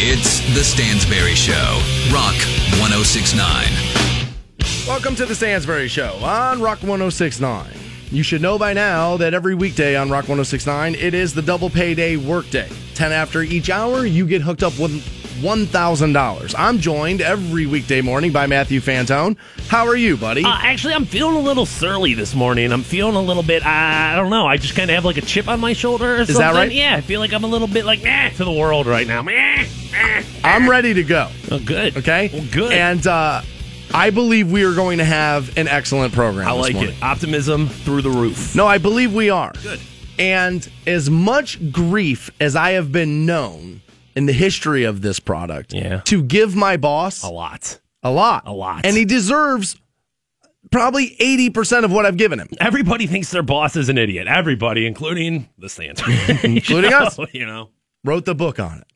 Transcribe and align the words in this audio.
It's 0.00 0.38
The 0.54 0.62
Stansbury 0.62 1.34
Show, 1.34 1.82
Rock 2.14 2.36
1069. 2.78 3.66
Welcome 4.86 5.16
to 5.16 5.26
the 5.26 5.34
Stansbury 5.34 5.88
Show 5.88 6.14
on 6.22 6.62
Rock 6.62 6.78
1069. 6.84 7.66
You 8.12 8.22
should 8.22 8.40
know 8.40 8.60
by 8.60 8.74
now 8.74 9.16
that 9.16 9.34
every 9.34 9.56
weekday 9.56 9.96
on 9.96 10.08
Rock 10.08 10.28
1069, 10.28 10.94
it 10.94 11.14
is 11.14 11.34
the 11.34 11.42
double 11.42 11.68
payday 11.68 12.14
workday. 12.16 12.68
10 12.94 13.10
after 13.10 13.42
each 13.42 13.70
hour, 13.70 14.06
you 14.06 14.24
get 14.24 14.40
hooked 14.40 14.62
up 14.62 14.78
with 14.78 15.04
$1,000. 15.38 16.54
I'm 16.58 16.78
joined 16.78 17.20
every 17.20 17.66
weekday 17.66 18.00
morning 18.00 18.32
by 18.32 18.46
Matthew 18.46 18.80
Fantone. 18.80 19.36
How 19.68 19.86
are 19.86 19.96
you, 19.96 20.16
buddy? 20.16 20.44
Uh, 20.44 20.48
actually, 20.50 20.94
I'm 20.94 21.04
feeling 21.04 21.36
a 21.36 21.40
little 21.40 21.66
surly 21.66 22.14
this 22.14 22.34
morning. 22.34 22.72
I'm 22.72 22.82
feeling 22.82 23.14
a 23.14 23.20
little 23.20 23.42
bit, 23.42 23.64
I 23.64 24.16
don't 24.16 24.30
know. 24.30 24.46
I 24.46 24.56
just 24.56 24.74
kind 24.74 24.90
of 24.90 24.94
have 24.94 25.04
like 25.04 25.16
a 25.16 25.22
chip 25.22 25.48
on 25.48 25.60
my 25.60 25.72
shoulder 25.72 26.16
or 26.16 26.20
Is 26.20 26.28
something. 26.28 26.42
that 26.42 26.54
right? 26.54 26.72
Yeah, 26.72 26.96
I 26.96 27.00
feel 27.00 27.20
like 27.20 27.32
I'm 27.32 27.44
a 27.44 27.48
little 27.48 27.68
bit 27.68 27.84
like, 27.84 28.04
eh, 28.04 28.30
to 28.30 28.44
the 28.44 28.52
world 28.52 28.86
right 28.86 29.06
now. 29.06 29.24
Eh. 29.26 29.66
I'm 30.44 30.68
ready 30.68 30.94
to 30.94 31.04
go. 31.04 31.30
Oh, 31.50 31.58
good. 31.58 31.96
Okay? 31.96 32.30
Well, 32.32 32.46
good. 32.52 32.72
And 32.72 33.06
uh, 33.06 33.42
I 33.94 34.10
believe 34.10 34.50
we 34.50 34.64
are 34.64 34.74
going 34.74 34.98
to 34.98 35.04
have 35.04 35.56
an 35.56 35.68
excellent 35.68 36.12
program. 36.12 36.46
I 36.46 36.52
like 36.52 36.74
morning. 36.74 36.94
it. 36.94 37.02
Optimism 37.02 37.68
through 37.68 38.02
the 38.02 38.10
roof. 38.10 38.54
No, 38.54 38.66
I 38.66 38.78
believe 38.78 39.14
we 39.14 39.30
are. 39.30 39.52
Good. 39.62 39.80
And 40.18 40.68
as 40.86 41.08
much 41.08 41.70
grief 41.70 42.30
as 42.40 42.56
I 42.56 42.72
have 42.72 42.90
been 42.90 43.24
known 43.24 43.80
in 44.18 44.26
the 44.26 44.32
history 44.32 44.82
of 44.84 45.00
this 45.00 45.20
product 45.20 45.72
Yeah. 45.72 46.00
to 46.06 46.22
give 46.22 46.56
my 46.56 46.76
boss 46.76 47.22
A 47.22 47.28
lot. 47.30 47.78
a 48.02 48.10
lot. 48.10 48.42
A 48.46 48.52
lot. 48.52 48.84
And 48.84 48.96
he 48.96 49.04
deserves 49.04 49.76
probably 50.72 51.16
80% 51.20 51.84
of 51.84 51.92
what 51.92 52.04
I've 52.04 52.16
given 52.16 52.38
him. 52.40 52.48
Everybody 52.60 53.06
thinks 53.06 53.30
their 53.30 53.42
boss 53.44 53.76
is 53.76 53.88
an 53.88 53.96
idiot. 53.96 54.26
Everybody, 54.26 54.86
including 54.86 55.48
the 55.56 55.68
Santa. 55.68 56.04
Including 56.42 56.92
us. 56.92 57.18
You 57.32 57.46
know? 57.46 57.70
Wrote 58.04 58.24
the 58.24 58.34
book 58.34 58.58
on 58.58 58.78
it. 58.78 58.86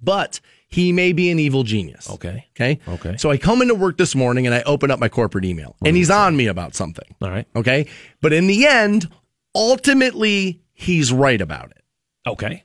But 0.00 0.40
he 0.68 0.92
may 0.92 1.12
be 1.12 1.30
an 1.30 1.38
evil 1.38 1.62
genius. 1.64 2.08
Okay. 2.10 2.46
Okay. 2.52 2.78
Okay. 2.88 3.16
So 3.16 3.30
I 3.30 3.38
come 3.38 3.60
into 3.62 3.74
work 3.74 3.96
this 3.98 4.14
morning 4.14 4.46
and 4.46 4.54
I 4.54 4.62
open 4.62 4.90
up 4.90 5.00
my 5.00 5.08
corporate 5.08 5.44
email 5.44 5.74
and 5.84 5.96
he's 5.96 6.10
on 6.10 6.36
me 6.36 6.46
about 6.46 6.74
something. 6.74 7.04
All 7.20 7.30
right. 7.30 7.46
Okay. 7.56 7.86
But 8.20 8.32
in 8.32 8.46
the 8.46 8.66
end, 8.66 9.08
ultimately, 9.54 10.60
he's 10.74 11.12
right 11.12 11.40
about 11.40 11.70
it. 11.72 11.82
Okay. 12.26 12.62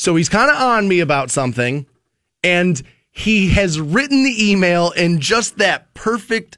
So 0.00 0.16
he's 0.16 0.30
kind 0.30 0.50
of 0.50 0.56
on 0.56 0.88
me 0.88 1.00
about 1.00 1.30
something, 1.30 1.84
and 2.42 2.82
he 3.10 3.50
has 3.50 3.78
written 3.78 4.24
the 4.24 4.50
email 4.50 4.92
in 4.92 5.20
just 5.20 5.58
that 5.58 5.92
perfect 5.92 6.56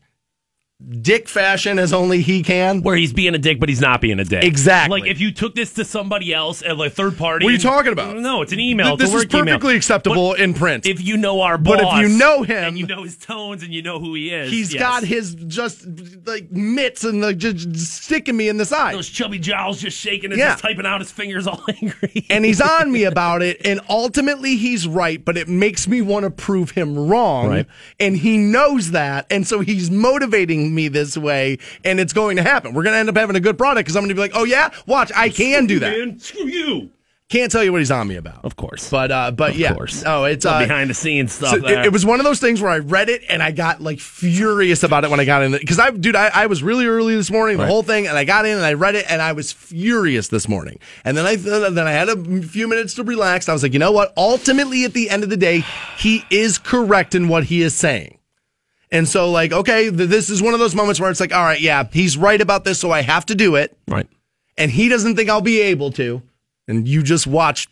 dick 1.01 1.29
fashion 1.29 1.79
as 1.79 1.93
only 1.93 2.23
he 2.23 2.43
can. 2.43 2.83
Where 2.83 2.97
he's 2.97 3.13
being 3.13 3.35
a 3.35 3.39
dick, 3.39 3.59
but 3.61 3.69
he's 3.69 3.81
not 3.81 4.01
being 4.01 4.19
a 4.21 4.25
dick. 4.25 4.45
Exactly. 4.45 5.01
Like 5.01 5.11
if 5.11 5.21
you 5.21 5.33
took 5.33 5.55
this 5.55 5.73
to 5.75 5.85
somebody 5.85 6.33
else 6.35 6.63
at 6.63 6.77
like 6.77 6.93
third 6.93 7.17
party. 7.17 7.45
What 7.45 7.51
are 7.51 7.53
you 7.53 7.59
talking 7.59 7.93
about? 7.93 8.17
No, 8.19 8.43
it's 8.43 8.53
an 8.53 8.61
email. 8.61 8.97
Th- 8.97 8.99
this 8.99 9.09
is 9.09 9.15
work 9.15 9.35
email. 9.35 9.45
perfectly 9.55 9.77
acceptable 9.77 10.31
But 10.31 10.41
in 10.41 10.55
print. 10.55 10.87
if 10.87 11.03
you 11.03 11.17
know 11.17 11.41
our 11.41 11.59
boss, 11.59 11.77
But 11.81 11.85
if 11.85 12.11
you 12.11 12.19
know 12.19 12.43
him- 12.43 12.65
and 12.65 12.79
you 12.79 12.87
know 12.87 13.03
his 13.05 13.17
tones, 13.17 13.63
and 13.63 13.73
you 13.73 13.83
know 13.83 13.99
who 13.99 14.15
he 14.15 14.31
is, 14.31 14.51
He's 14.51 14.73
yes. 14.75 14.81
got 14.83 15.05
his 15.05 15.35
just 15.35 15.87
like 16.27 16.51
mitts 16.51 17.05
and 17.05 17.21
like 17.21 17.39
just 17.39 17.75
sticking 17.77 18.37
me 18.37 18.49
in 18.49 18.57
the 18.59 18.65
side. 18.65 18.95
those 18.95 19.09
chubby 19.09 19.39
jowls 19.39 19.81
just 19.81 19.99
shaking 19.99 20.31
and 20.33 20.39
Yeah. 20.39 20.51
just 20.53 20.63
typing 20.63 20.87
out 20.87 21.01
his 21.01 21.11
fingers 21.13 21.47
all 21.47 21.63
angry. 21.83 22.27
and 22.31 22.45
he's 22.45 22.61
on 22.61 22.91
me 22.93 23.05
about 23.05 23.43
it 23.43 23.61
and 23.65 23.81
ultimately 23.89 24.57
he's 24.57 24.87
right 24.87 25.25
but 25.25 25.37
it 25.37 25.49
makes 25.49 25.87
me 25.89 26.01
want 26.03 26.25
to 26.25 26.31
prove 26.31 26.71
him 26.73 26.97
wrong 26.97 27.49
Right. 27.49 27.67
and 28.01 28.17
he 28.17 28.37
knows 28.39 28.91
that 28.93 29.27
and 29.31 29.47
so 29.47 29.61
he's 29.61 29.91
motivating 29.91 30.72
me 30.75 30.89
this 30.89 31.17
way 31.17 31.59
and 31.85 32.01
it's 32.01 32.13
going 32.13 32.37
to 32.37 32.43
happen 32.43 32.73
we're 32.75 32.83
going 32.83 32.95
to 32.95 32.99
end 32.99 33.09
up 33.09 33.17
having 33.17 33.37
a 33.37 33.41
good 33.41 33.59
product 33.59 33.85
because 33.87 33.97
i'm 33.97 34.03
going 34.03 34.09
to 34.09 34.15
be 34.15 34.21
like 34.21 34.33
oh 34.35 34.45
yeah 34.45 34.71
watch 34.87 35.11
i 35.17 35.29
can 35.29 35.67
do 35.67 35.79
that 35.79 35.97
Man, 35.99 36.19
screw 36.19 36.47
you. 36.47 36.91
can't 37.29 37.51
tell 37.51 37.65
you 37.65 37.73
what 37.73 37.81
he's 37.81 37.91
on 37.91 38.09
me 38.09 38.17
about 38.17 38.45
Of 38.45 38.57
course. 38.57 38.91
but 38.91 39.11
uh 39.11 39.31
but 39.31 39.55
yeah 39.57 39.75
course. 39.75 40.03
oh 40.07 40.25
it's 40.25 40.45
uh, 40.45 40.59
behind 40.59 40.91
the 40.91 40.95
scenes 40.95 41.33
stuff. 41.33 41.51
so 41.61 41.67
it, 41.67 41.87
it 41.87 41.93
was 41.93 42.05
one 42.05 42.21
of 42.21 42.25
those 42.25 42.41
things 42.41 42.61
where 42.61 42.71
I 42.71 42.79
read 42.79 43.09
it 43.09 43.23
and 43.29 43.43
I 43.43 43.53
got 43.53 43.81
like 43.81 44.01
furious 44.01 44.83
about 44.83 45.05
it 45.05 45.11
when 45.11 45.19
I 45.21 45.25
got 45.25 45.43
in 45.43 45.53
because 45.53 45.79
I, 45.79 45.91
dude, 45.91 46.15
I, 46.17 46.31
I 46.35 46.47
was 46.47 46.63
really 46.63 46.87
early 46.87 47.15
this 47.17 47.31
morning, 47.31 47.57
the 47.57 47.63
Right. 47.63 47.69
whole 47.71 47.83
thing, 47.83 48.07
and 48.07 48.17
I 48.19 48.25
got 48.25 48.45
in 48.45 48.57
and 48.57 48.65
I 48.65 48.75
read 48.75 48.95
it 48.97 49.07
and 49.11 49.23
I 49.23 49.33
was 49.33 49.51
furious 49.53 50.29
this 50.29 50.47
morning. 50.49 50.79
And 51.05 51.17
then 51.17 51.25
I 51.27 51.37
then 51.37 51.79
I 51.87 51.91
had 51.93 52.09
a 52.11 52.43
few 52.43 52.69
minutes 52.69 52.95
to 52.95 53.03
relax. 53.05 53.49
I 53.49 53.53
was 53.55 53.63
like, 53.63 53.73
you 53.73 53.79
know 53.79 53.93
what? 53.93 54.13
Ultimately, 54.17 54.85
at 54.85 54.93
the 54.93 55.09
end 55.11 55.23
of 55.25 55.31
the 55.31 55.37
day, 55.39 55.65
he 55.97 56.25
is 56.31 56.59
correct 56.59 57.15
in 57.15 57.29
what 57.29 57.45
he 57.45 57.63
is 57.63 57.75
saying. 57.75 58.19
And 58.93 59.09
so, 59.09 59.31
like, 59.31 59.53
okay, 59.53 59.91
th- 59.91 60.09
this 60.09 60.31
is 60.31 60.41
one 60.43 60.53
of 60.55 60.61
those 60.61 60.75
moments 60.75 61.01
where 61.01 61.11
it's 61.11 61.19
like, 61.19 61.35
all 61.35 61.43
right, 61.43 61.61
yeah, 61.61 61.89
he's 61.93 62.17
right 62.17 62.41
about 62.41 62.63
this, 62.65 62.79
so 62.79 62.91
I 62.93 63.01
have 63.03 63.27
to 63.27 63.35
do 63.35 63.57
it. 63.57 63.77
right. 63.89 64.07
And 64.59 64.71
he 64.71 64.89
doesn't 64.91 65.17
think 65.17 65.31
I'll 65.31 65.41
be 65.41 65.63
able 65.63 65.91
to. 65.93 66.23
And 66.69 66.87
you 66.87 67.03
just 67.03 67.27
watch, 67.27 67.69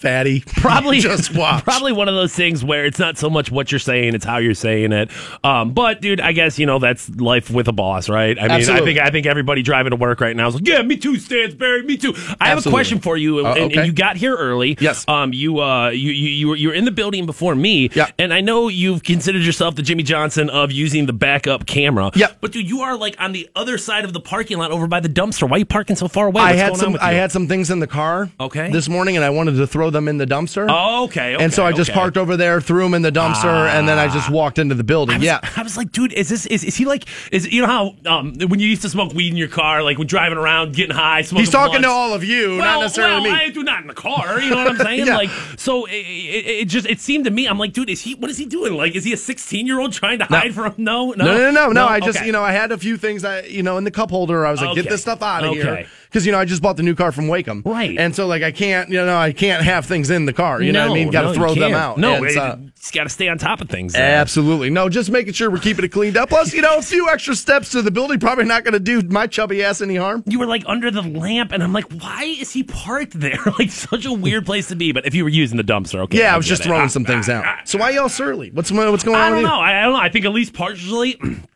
fatty. 0.00 0.40
Probably 0.46 0.98
just 1.00 1.34
watch. 1.34 1.62
Probably 1.64 1.92
one 1.92 2.08
of 2.08 2.14
those 2.14 2.34
things 2.34 2.64
where 2.64 2.86
it's 2.86 2.98
not 2.98 3.18
so 3.18 3.28
much 3.28 3.50
what 3.50 3.70
you're 3.70 3.78
saying, 3.78 4.14
it's 4.14 4.24
how 4.24 4.38
you're 4.38 4.54
saying 4.54 4.92
it. 4.92 5.10
Um, 5.44 5.72
but 5.72 6.00
dude, 6.00 6.20
I 6.20 6.32
guess 6.32 6.58
you 6.58 6.66
know 6.66 6.78
that's 6.78 7.08
life 7.16 7.50
with 7.50 7.68
a 7.68 7.72
boss, 7.72 8.08
right? 8.08 8.38
I 8.38 8.42
mean, 8.42 8.50
Absolutely. 8.52 8.82
I 8.82 8.84
think 8.94 9.06
I 9.06 9.10
think 9.10 9.26
everybody 9.26 9.62
driving 9.62 9.90
to 9.90 9.96
work 9.96 10.20
right 10.20 10.34
now 10.34 10.48
is 10.48 10.54
like, 10.54 10.66
yeah, 10.66 10.82
me 10.82 10.96
too, 10.96 11.16
Stansbury, 11.18 11.82
me 11.82 11.96
too. 11.96 12.14
I 12.40 12.48
have 12.48 12.64
a 12.64 12.70
question 12.70 12.98
for 13.00 13.16
you, 13.16 13.38
and, 13.38 13.48
Uh, 13.48 13.52
and 13.52 13.72
okay. 13.72 13.86
you 13.86 13.92
got 13.92 14.16
here 14.16 14.34
early. 14.34 14.76
Yes. 14.80 15.06
Um, 15.08 15.32
you 15.32 15.60
uh, 15.60 15.90
you 15.90 16.10
you 16.10 16.28
you 16.30 16.48
were, 16.48 16.56
you 16.56 16.68
were 16.68 16.74
in 16.74 16.84
the 16.84 16.90
building 16.90 17.26
before 17.26 17.54
me. 17.54 17.90
Yeah. 17.94 18.06
And 18.18 18.32
I 18.32 18.40
know 18.40 18.68
you've 18.68 19.02
considered 19.02 19.42
yourself 19.42 19.74
the 19.74 19.82
Jimmy 19.82 20.02
Johnson 20.02 20.48
of 20.50 20.72
using 20.72 21.06
the 21.06 21.12
backup 21.12 21.66
camera. 21.66 22.10
Yeah. 22.14 22.28
But 22.40 22.52
dude, 22.52 22.68
you 22.68 22.80
are 22.80 22.96
like 22.96 23.16
on 23.18 23.32
the 23.32 23.48
other 23.54 23.76
side 23.78 24.04
of 24.04 24.12
the 24.12 24.20
parking 24.20 24.58
lot, 24.58 24.70
over 24.70 24.86
by 24.86 25.00
the 25.00 25.08
dumpster. 25.08 25.48
Why 25.48 25.56
are 25.56 25.58
you 25.58 25.66
parking 25.66 25.96
so 25.96 26.08
far 26.08 26.28
away? 26.28 26.42
I 26.42 26.52
had 26.52 26.76
some. 26.76 26.96
I 27.00 27.12
had 27.12 27.30
some 27.32 27.46
things 27.48 27.70
in 27.70 27.80
the 27.80 27.86
car. 27.86 28.30
Okay. 28.40 28.70
This 28.70 28.88
morning, 28.88 29.16
and 29.16 29.24
I 29.24 29.30
wanted 29.30 29.56
to 29.56 29.66
throw 29.66 29.89
them 29.90 30.08
in 30.08 30.18
the 30.18 30.26
dumpster. 30.26 30.66
Oh, 30.70 31.04
okay, 31.04 31.36
and 31.38 31.52
so 31.52 31.64
I 31.64 31.72
just 31.72 31.90
okay. 31.90 31.98
parked 31.98 32.16
over 32.16 32.36
there, 32.36 32.60
threw 32.60 32.82
them 32.84 32.94
in 32.94 33.02
the 33.02 33.12
dumpster, 33.12 33.68
and 33.68 33.88
then 33.88 33.98
I 33.98 34.08
just 34.08 34.30
walked 34.30 34.58
into 34.58 34.74
the 34.74 34.84
building. 34.84 35.16
I 35.16 35.18
was, 35.18 35.24
yeah. 35.24 35.40
I 35.56 35.62
was 35.62 35.76
like, 35.76 35.92
dude, 35.92 36.12
is 36.12 36.28
this 36.28 36.46
is, 36.46 36.64
is 36.64 36.76
he 36.76 36.84
like 36.84 37.04
is 37.32 37.50
you 37.52 37.62
know 37.62 37.66
how 37.66 37.94
um 38.06 38.34
when 38.48 38.60
you 38.60 38.68
used 38.68 38.82
to 38.82 38.88
smoke 38.88 39.12
weed 39.12 39.28
in 39.30 39.36
your 39.36 39.48
car, 39.48 39.82
like 39.82 39.98
when 39.98 40.06
driving 40.06 40.38
around, 40.38 40.74
getting 40.74 40.94
high, 40.94 41.22
smoking. 41.22 41.44
He's 41.44 41.50
talking 41.50 41.82
to 41.82 41.88
all 41.88 42.14
of 42.14 42.24
you, 42.24 42.50
Well, 42.50 42.58
not 42.58 42.80
necessarily 42.80 43.30
well, 43.30 43.38
me. 43.38 43.44
I 43.46 43.50
do 43.50 43.62
not 43.62 43.82
in 43.82 43.88
the 43.88 43.94
car. 43.94 44.40
You 44.40 44.50
know 44.50 44.56
what 44.56 44.68
I'm 44.68 44.76
saying? 44.76 45.00
Yeah. 45.10 45.16
Like, 45.16 45.30
so 45.56 45.86
it, 45.86 45.92
it, 45.92 46.46
it 46.46 46.64
just 46.68 46.86
it 46.86 47.00
seemed 47.00 47.24
to 47.24 47.30
me, 47.30 47.46
I'm 47.46 47.58
like, 47.58 47.72
dude, 47.72 47.88
is 47.88 48.02
he? 48.02 48.14
What 48.14 48.30
is 48.30 48.36
he 48.36 48.44
doing? 48.44 48.74
Like, 48.74 48.94
is 48.94 49.04
he 49.04 49.12
a 49.12 49.16
16 49.16 49.66
year 49.66 49.80
old 49.80 49.92
trying 49.92 50.18
to 50.18 50.26
hide 50.26 50.54
from? 50.54 50.74
No, 50.76 51.12
no, 51.12 51.24
No, 51.24 51.38
no, 51.38 51.50
no, 51.50 51.68
no. 51.72 51.86
I 51.86 52.00
just, 52.00 52.18
Okay. 52.18 52.26
you 52.26 52.32
know, 52.32 52.42
I 52.42 52.52
had 52.52 52.70
a 52.70 52.78
few 52.78 52.96
things 52.96 53.24
I 53.24 53.42
you 53.42 53.62
know, 53.62 53.78
in 53.78 53.84
the 53.84 53.90
cup 53.90 54.10
holder. 54.10 54.44
I 54.46 54.50
was 54.50 54.60
like, 54.60 54.74
get 54.74 54.88
this 54.88 55.02
stuff 55.02 55.22
out 55.22 55.44
of 55.44 55.52
here. 55.54 55.86
Because, 56.10 56.26
you 56.26 56.32
know, 56.32 56.38
I 56.40 56.44
just 56.44 56.60
bought 56.60 56.76
the 56.76 56.82
new 56.82 56.96
car 56.96 57.12
from 57.12 57.26
Waikem. 57.26 57.64
Right. 57.64 57.96
And 57.96 58.16
so, 58.16 58.26
like, 58.26 58.42
I 58.42 58.50
can't, 58.50 58.88
you 58.90 58.96
know, 59.06 59.16
I 59.16 59.32
can't 59.32 59.62
have 59.62 59.86
things 59.86 60.10
in 60.10 60.24
the 60.24 60.32
car. 60.32 60.60
You 60.60 60.72
know 60.72 60.88
what 60.88 60.90
I 60.90 60.94
mean? 60.94 61.10
Got 61.10 61.22
to 61.22 61.28
no, 61.28 61.34
throw 61.34 61.54
them 61.54 61.72
out. 61.72 61.98
No, 61.98 62.14
And, 62.14 62.26
it, 62.26 62.36
uh, 62.36 62.56
he's 62.76 62.90
got 62.90 63.04
to 63.04 63.08
stay 63.08 63.28
on 63.28 63.38
top 63.38 63.60
of 63.60 63.68
things. 63.68 63.92
there. 63.92 64.16
Absolutely. 64.20 64.70
No, 64.70 64.88
just 64.88 65.08
making 65.08 65.34
sure 65.34 65.48
we're 65.50 65.58
keeping 65.58 65.84
it 65.84 65.92
cleaned 65.92 66.16
up. 66.16 66.28
Plus, 66.30 66.52
you 66.52 66.62
know, 66.62 66.78
a 66.78 66.82
few 66.82 67.08
extra 67.08 67.36
steps 67.36 67.70
to 67.70 67.80
the 67.82 67.92
building 67.92 68.18
probably 68.18 68.44
not 68.44 68.64
going 68.64 68.72
to 68.74 68.80
do 68.80 69.00
my 69.02 69.28
chubby 69.28 69.62
ass 69.62 69.80
any 69.80 69.94
harm. 69.94 70.24
You 70.26 70.40
were 70.40 70.46
like 70.46 70.64
under 70.66 70.90
the 70.90 71.02
lamp, 71.02 71.52
and 71.52 71.62
I'm 71.62 71.72
like, 71.72 71.90
why 71.92 72.24
is 72.24 72.50
he 72.50 72.64
parked 72.64 73.12
there? 73.12 73.38
like, 73.60 73.70
such 73.70 74.04
a 74.04 74.12
weird 74.12 74.44
place 74.46 74.66
to 74.68 74.74
be. 74.76 74.90
But 74.90 75.06
if 75.06 75.14
you 75.14 75.22
were 75.22 75.30
using 75.30 75.58
the 75.58 75.64
dumpster, 75.64 76.00
okay. 76.00 76.18
Yeah, 76.18 76.34
I 76.34 76.36
was 76.36 76.46
just 76.46 76.62
it. 76.62 76.64
throwing 76.64 76.82
Ah, 76.82 76.88
some 76.88 77.04
things 77.04 77.28
ah, 77.28 77.34
out. 77.34 77.44
ah, 77.46 77.60
So 77.64 77.78
why 77.78 77.90
y'all 77.90 78.08
surly? 78.08 78.50
What's 78.50 78.72
what's 78.72 79.04
going 79.04 79.16
on 79.16 79.22
I 79.22 79.30
don't 79.30 79.42
know. 79.44 79.60
I 79.60 79.82
don't 79.82 79.92
know. 79.92 80.00
I 80.00 80.08
think 80.08 80.24
at 80.24 80.32
least 80.32 80.54
partially. 80.54 81.20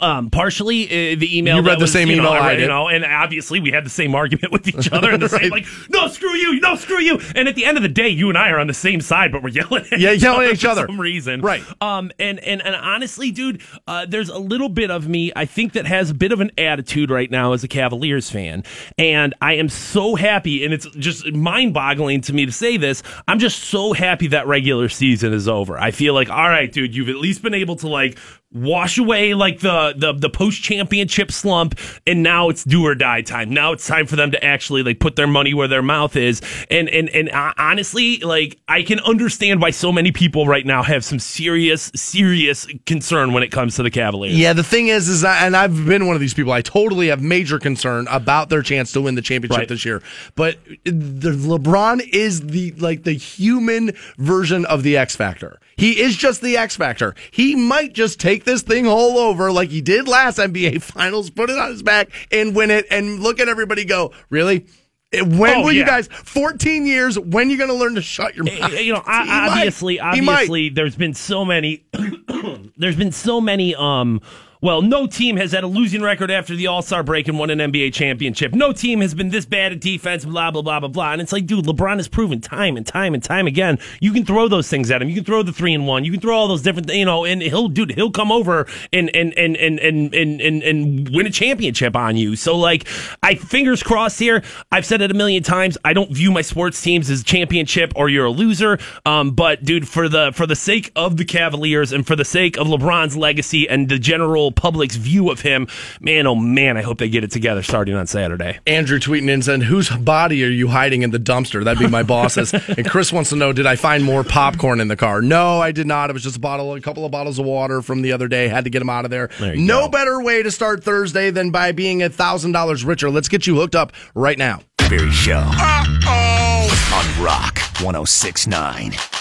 Um, 0.00 0.30
partially 0.30 0.86
uh, 0.86 1.18
the 1.18 1.38
email. 1.38 1.56
You 1.56 1.62
read 1.62 1.78
the 1.78 1.84
was, 1.84 1.92
same 1.92 2.08
you 2.08 2.16
know, 2.16 2.22
email 2.30 2.32
I 2.32 2.48
read, 2.48 2.54
did. 2.56 2.62
You 2.62 2.68
know, 2.68 2.88
and 2.88 3.04
obviously 3.04 3.60
we 3.60 3.70
had 3.70 3.84
the 3.84 3.90
same 3.90 4.14
argument 4.14 4.52
with 4.52 4.68
each 4.68 4.92
other, 4.92 5.10
and 5.10 5.22
the 5.22 5.28
same 5.40 5.50
like, 5.50 5.66
no, 5.90 6.08
screw 6.08 6.34
you, 6.34 6.60
no, 6.60 6.76
screw 6.76 7.00
you. 7.00 7.18
And 7.34 7.48
at 7.48 7.54
the 7.54 7.64
end 7.64 7.76
of 7.76 7.82
the 7.82 7.88
day, 7.88 8.08
you 8.08 8.28
and 8.28 8.38
I 8.38 8.50
are 8.50 8.58
on 8.58 8.66
the 8.66 8.74
same 8.74 9.00
side, 9.00 9.32
but 9.32 9.42
we're 9.42 9.50
yelling 9.50 9.86
at 9.90 9.98
Yeah, 9.98 10.12
each 10.12 10.22
yelling 10.22 10.40
other 10.40 10.48
at 10.48 10.54
each 10.54 10.64
other 10.64 10.82
for 10.82 10.88
some 10.88 11.00
reason, 11.00 11.40
Right. 11.40 11.62
Um, 11.80 12.10
and 12.18 12.38
and 12.40 12.62
and 12.62 12.74
honestly, 12.76 13.30
dude, 13.30 13.62
uh, 13.86 14.06
there's 14.06 14.28
a 14.28 14.38
little 14.38 14.68
bit 14.68 14.90
of 14.90 15.08
me 15.08 15.32
I 15.34 15.44
think 15.44 15.72
that 15.72 15.86
has 15.86 16.10
a 16.10 16.14
bit 16.14 16.32
of 16.32 16.40
an 16.40 16.50
attitude 16.58 17.10
right 17.10 17.30
now 17.30 17.52
as 17.52 17.64
a 17.64 17.68
Cavaliers 17.68 18.30
fan, 18.30 18.64
and 18.96 19.34
I 19.40 19.54
am 19.54 19.68
so 19.68 20.14
happy, 20.14 20.64
and 20.64 20.72
it's 20.74 20.86
just 20.96 21.30
mind-boggling 21.32 22.20
to 22.22 22.32
me 22.32 22.46
to 22.46 22.52
say 22.52 22.76
this. 22.76 23.02
I'm 23.26 23.38
just 23.38 23.64
so 23.64 23.92
happy 23.92 24.28
that 24.28 24.46
regular 24.46 24.88
season 24.88 25.32
is 25.32 25.48
over. 25.48 25.78
I 25.78 25.90
feel 25.90 26.14
like, 26.14 26.30
all 26.30 26.48
right, 26.48 26.70
dude, 26.70 26.94
you've 26.94 27.08
at 27.08 27.16
least 27.16 27.42
been 27.42 27.54
able 27.54 27.76
to 27.76 27.88
like 27.88 28.18
wash 28.50 28.96
away 28.96 29.34
like 29.34 29.60
the 29.60 29.92
the, 29.96 30.12
the 30.14 30.30
post 30.30 30.62
championship 30.62 31.30
slump 31.30 31.78
and 32.06 32.22
now 32.22 32.48
it's 32.48 32.64
do 32.64 32.82
or 32.86 32.94
die 32.94 33.20
time 33.20 33.50
now 33.52 33.72
it's 33.72 33.86
time 33.86 34.06
for 34.06 34.16
them 34.16 34.30
to 34.30 34.42
actually 34.42 34.82
like 34.82 34.98
put 34.98 35.16
their 35.16 35.26
money 35.26 35.52
where 35.52 35.68
their 35.68 35.82
mouth 35.82 36.16
is 36.16 36.40
and 36.70 36.88
and 36.88 37.10
and 37.10 37.28
uh, 37.28 37.52
honestly 37.58 38.16
like 38.20 38.58
i 38.66 38.82
can 38.82 39.00
understand 39.00 39.60
why 39.60 39.70
so 39.70 39.92
many 39.92 40.10
people 40.12 40.46
right 40.46 40.64
now 40.64 40.82
have 40.82 41.04
some 41.04 41.18
serious 41.18 41.92
serious 41.94 42.66
concern 42.86 43.34
when 43.34 43.42
it 43.42 43.50
comes 43.50 43.76
to 43.76 43.82
the 43.82 43.90
cavaliers 43.90 44.34
Yeah, 44.34 44.54
the 44.54 44.62
thing 44.64 44.88
is, 44.88 45.08
is 45.10 45.24
I, 45.24 45.44
and 45.44 45.54
I've 45.54 45.84
been 45.84 46.06
one 46.06 46.14
of 46.16 46.20
these 46.20 46.32
people. 46.34 46.52
I 46.52 46.62
totally 46.62 47.08
have 47.08 47.20
major 47.20 47.58
concern 47.58 48.06
about 48.08 48.48
their 48.48 48.62
chance 48.62 48.92
to 48.92 49.00
win 49.02 49.14
the 49.14 49.22
championship 49.22 49.58
Right. 49.58 49.68
this 49.68 49.84
year. 49.84 50.02
But 50.36 50.56
the 50.84 51.32
LeBron 51.32 52.00
is 52.12 52.46
the 52.46 52.72
like 52.78 53.02
the 53.04 53.12
human 53.12 53.92
version 54.16 54.64
of 54.66 54.82
the 54.82 54.96
X 54.96 55.16
Factor. 55.16 55.60
He 55.78 56.00
is 56.00 56.16
just 56.16 56.42
the 56.42 56.56
X 56.56 56.76
Factor. 56.76 57.14
He 57.30 57.54
might 57.54 57.92
just 57.94 58.20
take 58.20 58.44
this 58.44 58.62
thing 58.62 58.86
all 58.86 59.16
over 59.16 59.50
like 59.52 59.70
he 59.70 59.80
did 59.80 60.08
last 60.08 60.38
NBA 60.38 60.82
Finals, 60.82 61.30
put 61.30 61.48
it 61.48 61.58
on 61.58 61.70
his 61.70 61.82
back 61.82 62.08
and 62.32 62.54
win 62.54 62.70
it, 62.70 62.84
and 62.90 63.20
look 63.20 63.40
at 63.40 63.48
everybody 63.48 63.84
go, 63.84 64.12
really. 64.28 64.66
Eh, 65.12 65.22
When 65.22 65.58
Oh, 65.58 65.62
will 65.62 65.72
you 65.72 65.86
guys? 65.86 66.08
14 66.08 66.84
years. 66.84 67.18
When 67.18 67.48
you 67.48 67.56
going 67.56 67.70
to 67.70 67.76
learn 67.76 67.94
to 67.94 68.02
shut 68.02 68.34
your 68.34 68.44
mouth? 68.44 68.72
you 68.78 68.92
know, 68.92 69.02
might. 69.06 69.28
obviously, 69.56 70.00
obviously, 70.00 70.68
there's 70.68 70.96
been 70.96 71.14
so 71.14 71.44
many. 71.44 71.86
there's 72.76 72.96
been 72.96 73.12
so 73.12 73.40
many. 73.40 73.74
Um, 73.74 74.20
well, 74.60 74.82
no 74.82 75.06
team 75.06 75.36
has 75.36 75.52
had 75.52 75.62
a 75.62 75.68
losing 75.68 76.02
record 76.02 76.30
after 76.30 76.56
the 76.56 76.66
All 76.66 76.82
Star 76.82 77.02
break 77.02 77.28
and 77.28 77.38
won 77.38 77.50
an 77.50 77.58
NBA 77.58 77.92
championship. 77.92 78.52
No 78.52 78.72
team 78.72 79.00
has 79.00 79.14
been 79.14 79.30
this 79.30 79.46
bad 79.46 79.72
at 79.72 79.80
defense. 79.80 80.24
Blah 80.24 80.50
blah 80.50 80.62
blah 80.62 80.80
blah 80.80 80.88
blah. 80.88 81.12
And 81.12 81.22
it's 81.22 81.32
like, 81.32 81.46
dude, 81.46 81.64
LeBron 81.64 81.96
has 81.96 82.08
proven 82.08 82.40
time 82.40 82.76
and 82.76 82.84
time 82.84 83.14
and 83.14 83.22
time 83.22 83.46
again. 83.46 83.78
You 84.00 84.12
can 84.12 84.24
throw 84.24 84.48
those 84.48 84.68
things 84.68 84.90
at 84.90 85.00
him. 85.00 85.08
You 85.08 85.14
can 85.14 85.24
throw 85.24 85.42
the 85.42 85.52
three 85.52 85.74
and 85.74 85.86
one. 85.86 86.04
You 86.04 86.10
can 86.10 86.20
throw 86.20 86.36
all 86.36 86.48
those 86.48 86.62
different, 86.62 86.92
you 86.92 87.04
know, 87.04 87.24
and 87.24 87.40
he'll, 87.40 87.68
dude, 87.68 87.92
he'll 87.92 88.10
come 88.10 88.32
over 88.32 88.66
and 88.92 89.14
and 89.14 89.32
and 89.38 89.56
and 89.56 89.78
and 89.78 90.14
and 90.14 90.40
and, 90.40 90.62
and 90.62 91.08
win 91.14 91.26
a 91.26 91.30
championship 91.30 91.94
on 91.94 92.16
you. 92.16 92.34
So 92.34 92.56
like, 92.56 92.88
I 93.22 93.36
fingers 93.36 93.82
crossed 93.82 94.18
here. 94.18 94.42
I've 94.72 94.86
said 94.86 95.02
it 95.02 95.10
a 95.10 95.14
million 95.14 95.42
times. 95.42 95.78
I 95.84 95.92
don't 95.92 96.10
view 96.10 96.32
my 96.32 96.42
sports 96.42 96.82
teams 96.82 97.10
as 97.10 97.22
championship 97.22 97.92
or 97.94 98.08
you're 98.08 98.26
a 98.26 98.30
loser. 98.30 98.78
Um, 99.06 99.32
but 99.32 99.62
dude, 99.64 99.88
for 99.88 100.08
the 100.08 100.32
for 100.34 100.46
the 100.46 100.56
sake 100.56 100.90
of 100.96 101.16
the 101.16 101.24
Cavaliers 101.24 101.92
and 101.92 102.06
for 102.06 102.16
the 102.16 102.24
sake 102.24 102.56
of 102.56 102.66
LeBron's 102.66 103.16
legacy 103.16 103.68
and 103.68 103.88
the 103.88 103.98
general 103.98 104.47
public's 104.52 104.96
view 104.96 105.30
of 105.30 105.40
him, 105.40 105.68
man, 106.00 106.26
oh 106.26 106.34
man, 106.34 106.76
I 106.76 106.82
hope 106.82 106.98
they 106.98 107.08
get 107.08 107.24
it 107.24 107.30
together 107.30 107.62
starting 107.62 107.94
on 107.94 108.06
Saturday. 108.06 108.58
Andrew 108.66 108.98
tweeting 108.98 109.28
in 109.28 109.42
saying, 109.42 109.62
"Whose 109.62 109.90
body 109.90 110.44
are 110.44 110.48
you 110.48 110.68
hiding 110.68 111.02
in 111.02 111.10
the 111.10 111.18
dumpster?" 111.18 111.64
That'd 111.64 111.78
be 111.78 111.88
my 111.88 112.02
boss's. 112.02 112.52
and 112.68 112.88
Chris 112.88 113.12
wants 113.12 113.30
to 113.30 113.36
know, 113.36 113.52
"Did 113.52 113.66
I 113.66 113.76
find 113.76 114.04
more 114.04 114.24
popcorn 114.24 114.80
in 114.80 114.88
the 114.88 114.96
car?" 114.96 115.22
No, 115.22 115.60
I 115.60 115.72
did 115.72 115.86
not. 115.86 116.10
It 116.10 116.12
was 116.12 116.22
just 116.22 116.36
a 116.36 116.40
bottle, 116.40 116.74
a 116.74 116.80
couple 116.80 117.04
of 117.04 117.10
bottles 117.10 117.38
of 117.38 117.46
water 117.46 117.82
from 117.82 118.02
the 118.02 118.12
other 118.12 118.28
day. 118.28 118.48
Had 118.48 118.64
to 118.64 118.70
get 118.70 118.80
them 118.80 118.90
out 118.90 119.04
of 119.04 119.10
there. 119.10 119.30
There 119.38 119.56
no 119.56 119.82
go. 119.82 119.88
better 119.88 120.22
way 120.22 120.42
to 120.42 120.50
start 120.50 120.84
Thursday 120.84 121.30
than 121.30 121.50
by 121.50 121.72
being 121.72 122.02
a 122.02 122.08
thousand 122.08 122.52
dollars 122.52 122.84
richer. 122.84 123.10
Let's 123.10 123.28
get 123.28 123.46
you 123.46 123.56
hooked 123.56 123.74
up 123.74 123.92
right 124.14 124.38
now. 124.38 124.60
Berry 124.88 125.10
Show. 125.10 125.36
On 125.36 127.22
Rock 127.22 127.58
1069. 127.82 129.17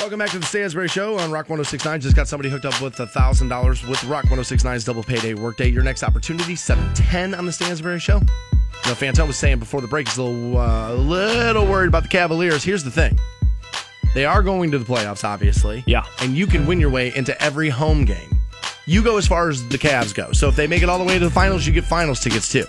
Welcome 0.00 0.18
back 0.18 0.30
to 0.30 0.38
the 0.38 0.46
Stansbury 0.46 0.88
Show 0.88 1.18
on 1.18 1.30
Rock 1.30 1.50
1069. 1.50 2.00
Just 2.00 2.16
got 2.16 2.26
somebody 2.26 2.48
hooked 2.48 2.64
up 2.64 2.80
with 2.80 2.96
$1,000 2.96 3.86
with 3.86 4.02
Rock 4.04 4.24
1069's 4.24 4.82
double 4.82 5.02
payday 5.02 5.34
workday. 5.34 5.68
Your 5.68 5.82
next 5.82 6.02
opportunity, 6.02 6.56
710 6.56 7.34
on 7.34 7.44
the 7.44 7.52
Stansbury 7.52 8.00
Show. 8.00 8.18
Now, 8.18 8.94
Fantone 8.94 9.26
was 9.26 9.36
saying 9.36 9.58
before 9.58 9.82
the 9.82 9.86
break, 9.86 10.08
he's 10.08 10.16
a 10.16 10.22
little, 10.22 10.56
uh, 10.56 10.92
a 10.92 10.94
little 10.94 11.66
worried 11.66 11.88
about 11.88 12.04
the 12.04 12.08
Cavaliers. 12.08 12.64
Here's 12.64 12.82
the 12.82 12.90
thing 12.90 13.18
they 14.14 14.24
are 14.24 14.42
going 14.42 14.70
to 14.70 14.78
the 14.78 14.86
playoffs, 14.86 15.22
obviously. 15.22 15.84
Yeah. 15.86 16.06
And 16.22 16.34
you 16.34 16.46
can 16.46 16.66
win 16.66 16.80
your 16.80 16.90
way 16.90 17.14
into 17.14 17.40
every 17.40 17.68
home 17.68 18.06
game. 18.06 18.40
You 18.86 19.04
go 19.04 19.18
as 19.18 19.28
far 19.28 19.50
as 19.50 19.68
the 19.68 19.76
Cavs 19.76 20.14
go. 20.14 20.32
So 20.32 20.48
if 20.48 20.56
they 20.56 20.66
make 20.66 20.82
it 20.82 20.88
all 20.88 20.98
the 20.98 21.04
way 21.04 21.18
to 21.18 21.24
the 21.26 21.30
finals, 21.30 21.66
you 21.66 21.74
get 21.74 21.84
finals 21.84 22.20
tickets 22.20 22.50
too. 22.50 22.64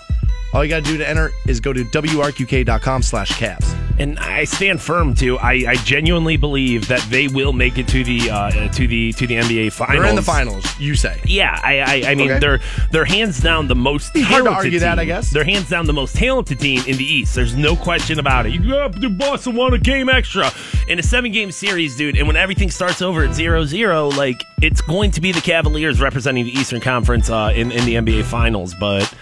All 0.54 0.62
you 0.62 0.68
got 0.68 0.84
to 0.84 0.90
do 0.90 0.98
to 0.98 1.08
enter 1.08 1.30
is 1.46 1.60
go 1.60 1.72
to 1.72 1.82
WRQK.com 1.84 3.02
slash 3.02 3.30
Cavs. 3.32 3.74
And 3.98 4.18
I 4.18 4.44
stand 4.44 4.80
firm 4.80 5.14
too. 5.14 5.38
I, 5.38 5.64
I 5.68 5.74
genuinely 5.76 6.36
believe 6.36 6.88
that 6.88 7.00
they 7.10 7.28
will 7.28 7.52
make 7.52 7.78
it 7.78 7.86
to 7.88 8.02
the 8.02 8.30
uh, 8.30 8.68
to 8.72 8.86
the 8.86 9.12
to 9.12 9.26
the 9.26 9.34
NBA 9.36 9.72
finals. 9.72 9.98
They're 10.00 10.08
in 10.10 10.16
the 10.16 10.22
finals, 10.22 10.80
you 10.80 10.94
say. 10.94 11.20
Yeah, 11.26 11.58
I, 11.62 11.80
I, 11.80 12.10
I 12.10 12.14
mean 12.14 12.30
Okay. 12.30 12.38
they're 12.40 12.60
they're 12.90 13.04
hands 13.04 13.40
down 13.40 13.68
the 13.68 13.74
most 13.74 14.16
hard 14.16 14.44
to 14.44 14.50
argue 14.50 14.70
team. 14.72 14.80
that, 14.80 14.98
I 14.98 15.04
guess. 15.04 15.30
They're 15.30 15.44
hands 15.44 15.68
down 15.68 15.86
the 15.86 15.92
most 15.92 16.16
talented 16.16 16.58
team 16.58 16.82
in 16.86 16.96
the 16.96 17.04
East. 17.04 17.34
There's 17.34 17.54
no 17.54 17.76
question 17.76 18.18
about 18.18 18.46
it. 18.46 18.52
You 18.52 18.66
go 18.66 18.82
up 18.82 18.94
to 18.98 19.10
Boston 19.10 19.56
won 19.56 19.74
a 19.74 19.78
game 19.78 20.08
extra 20.08 20.50
in 20.88 20.98
a 20.98 21.02
seven 21.02 21.30
game 21.30 21.52
series, 21.52 21.94
dude. 21.96 22.16
And 22.16 22.26
when 22.26 22.36
everything 22.36 22.70
starts 22.70 23.02
over 23.02 23.24
at 23.24 23.30
0-0, 23.30 24.16
like 24.16 24.42
it's 24.62 24.80
going 24.80 25.10
to 25.12 25.20
be 25.20 25.32
the 25.32 25.40
Cavaliers 25.42 26.00
representing 26.00 26.44
the 26.44 26.52
Eastern 26.52 26.80
Conference 26.80 27.28
uh, 27.30 27.52
in 27.54 27.70
in 27.70 27.84
the 27.84 27.94
NBA 27.94 28.24
Finals. 28.24 28.74
But 28.80 29.12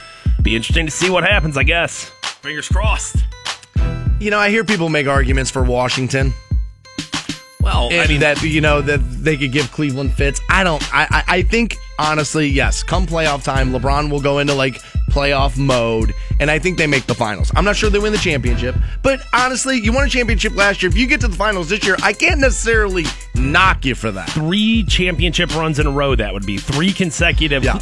be 0.43 0.57
interesting 0.57 0.87
to 0.87 0.93
see 0.93 1.11
what 1.11 1.25
happens. 1.25 1.57
I 1.57 1.63
guess. 1.63 2.11
Fingers 2.43 2.69
crossed. 2.69 3.17
You 4.19 4.31
know, 4.31 4.39
I 4.39 4.51
hear 4.51 4.65
people 4.65 4.89
make 4.89 5.07
arguments 5.07 5.51
for 5.51 5.63
Washington. 5.63 6.33
Well, 7.61 7.89
I 7.93 8.07
mean 8.07 8.21
that 8.21 8.43
you 8.43 8.61
know 8.61 8.81
that 8.81 8.99
they 8.99 9.37
could 9.37 9.53
give 9.53 9.71
Cleveland 9.71 10.15
fits. 10.15 10.41
I 10.49 10.65
don't. 10.65 10.83
I, 10.95 11.07
I 11.11 11.25
I 11.37 11.43
think 11.43 11.77
honestly, 11.99 12.49
yes. 12.49 12.83
Come 12.83 13.07
playoff 13.07 13.45
time, 13.45 13.71
LeBron 13.73 14.11
will 14.11 14.21
go 14.21 14.39
into 14.39 14.55
like 14.55 14.81
playoff 15.11 15.57
mode, 15.59 16.15
and 16.39 16.51
I 16.51 16.59
think 16.59 16.79
they 16.79 16.87
make 16.87 17.07
the 17.07 17.15
finals. 17.15 17.51
I'm 17.55 17.65
not 17.65 17.77
sure 17.77 17.91
they 17.91 17.99
win 17.99 18.13
the 18.13 18.19
championship, 18.19 18.75
but 19.03 19.21
honestly, 19.35 19.79
you 19.79 19.93
won 19.93 20.07
a 20.07 20.09
championship 20.09 20.55
last 20.57 20.83
year. 20.83 20.91
If 20.91 20.97
you 20.97 21.07
get 21.07 21.21
to 21.23 21.29
the 21.29 21.37
finals 21.37 21.69
this 21.69 21.85
year, 21.85 21.97
I 22.03 22.13
can't 22.13 22.41
necessarily 22.41 23.05
knock 23.35 23.85
you 23.85 23.95
for 23.95 24.11
that. 24.13 24.29
three 24.31 24.85
championship 24.85 25.55
runs 25.55 25.79
in 25.79 25.87
a 25.87 25.91
row. 25.91 26.15
That 26.15 26.33
would 26.33 26.47
be 26.47 26.57
three 26.59 26.93
consecutive. 26.93 27.65
Yeah. 27.65 27.79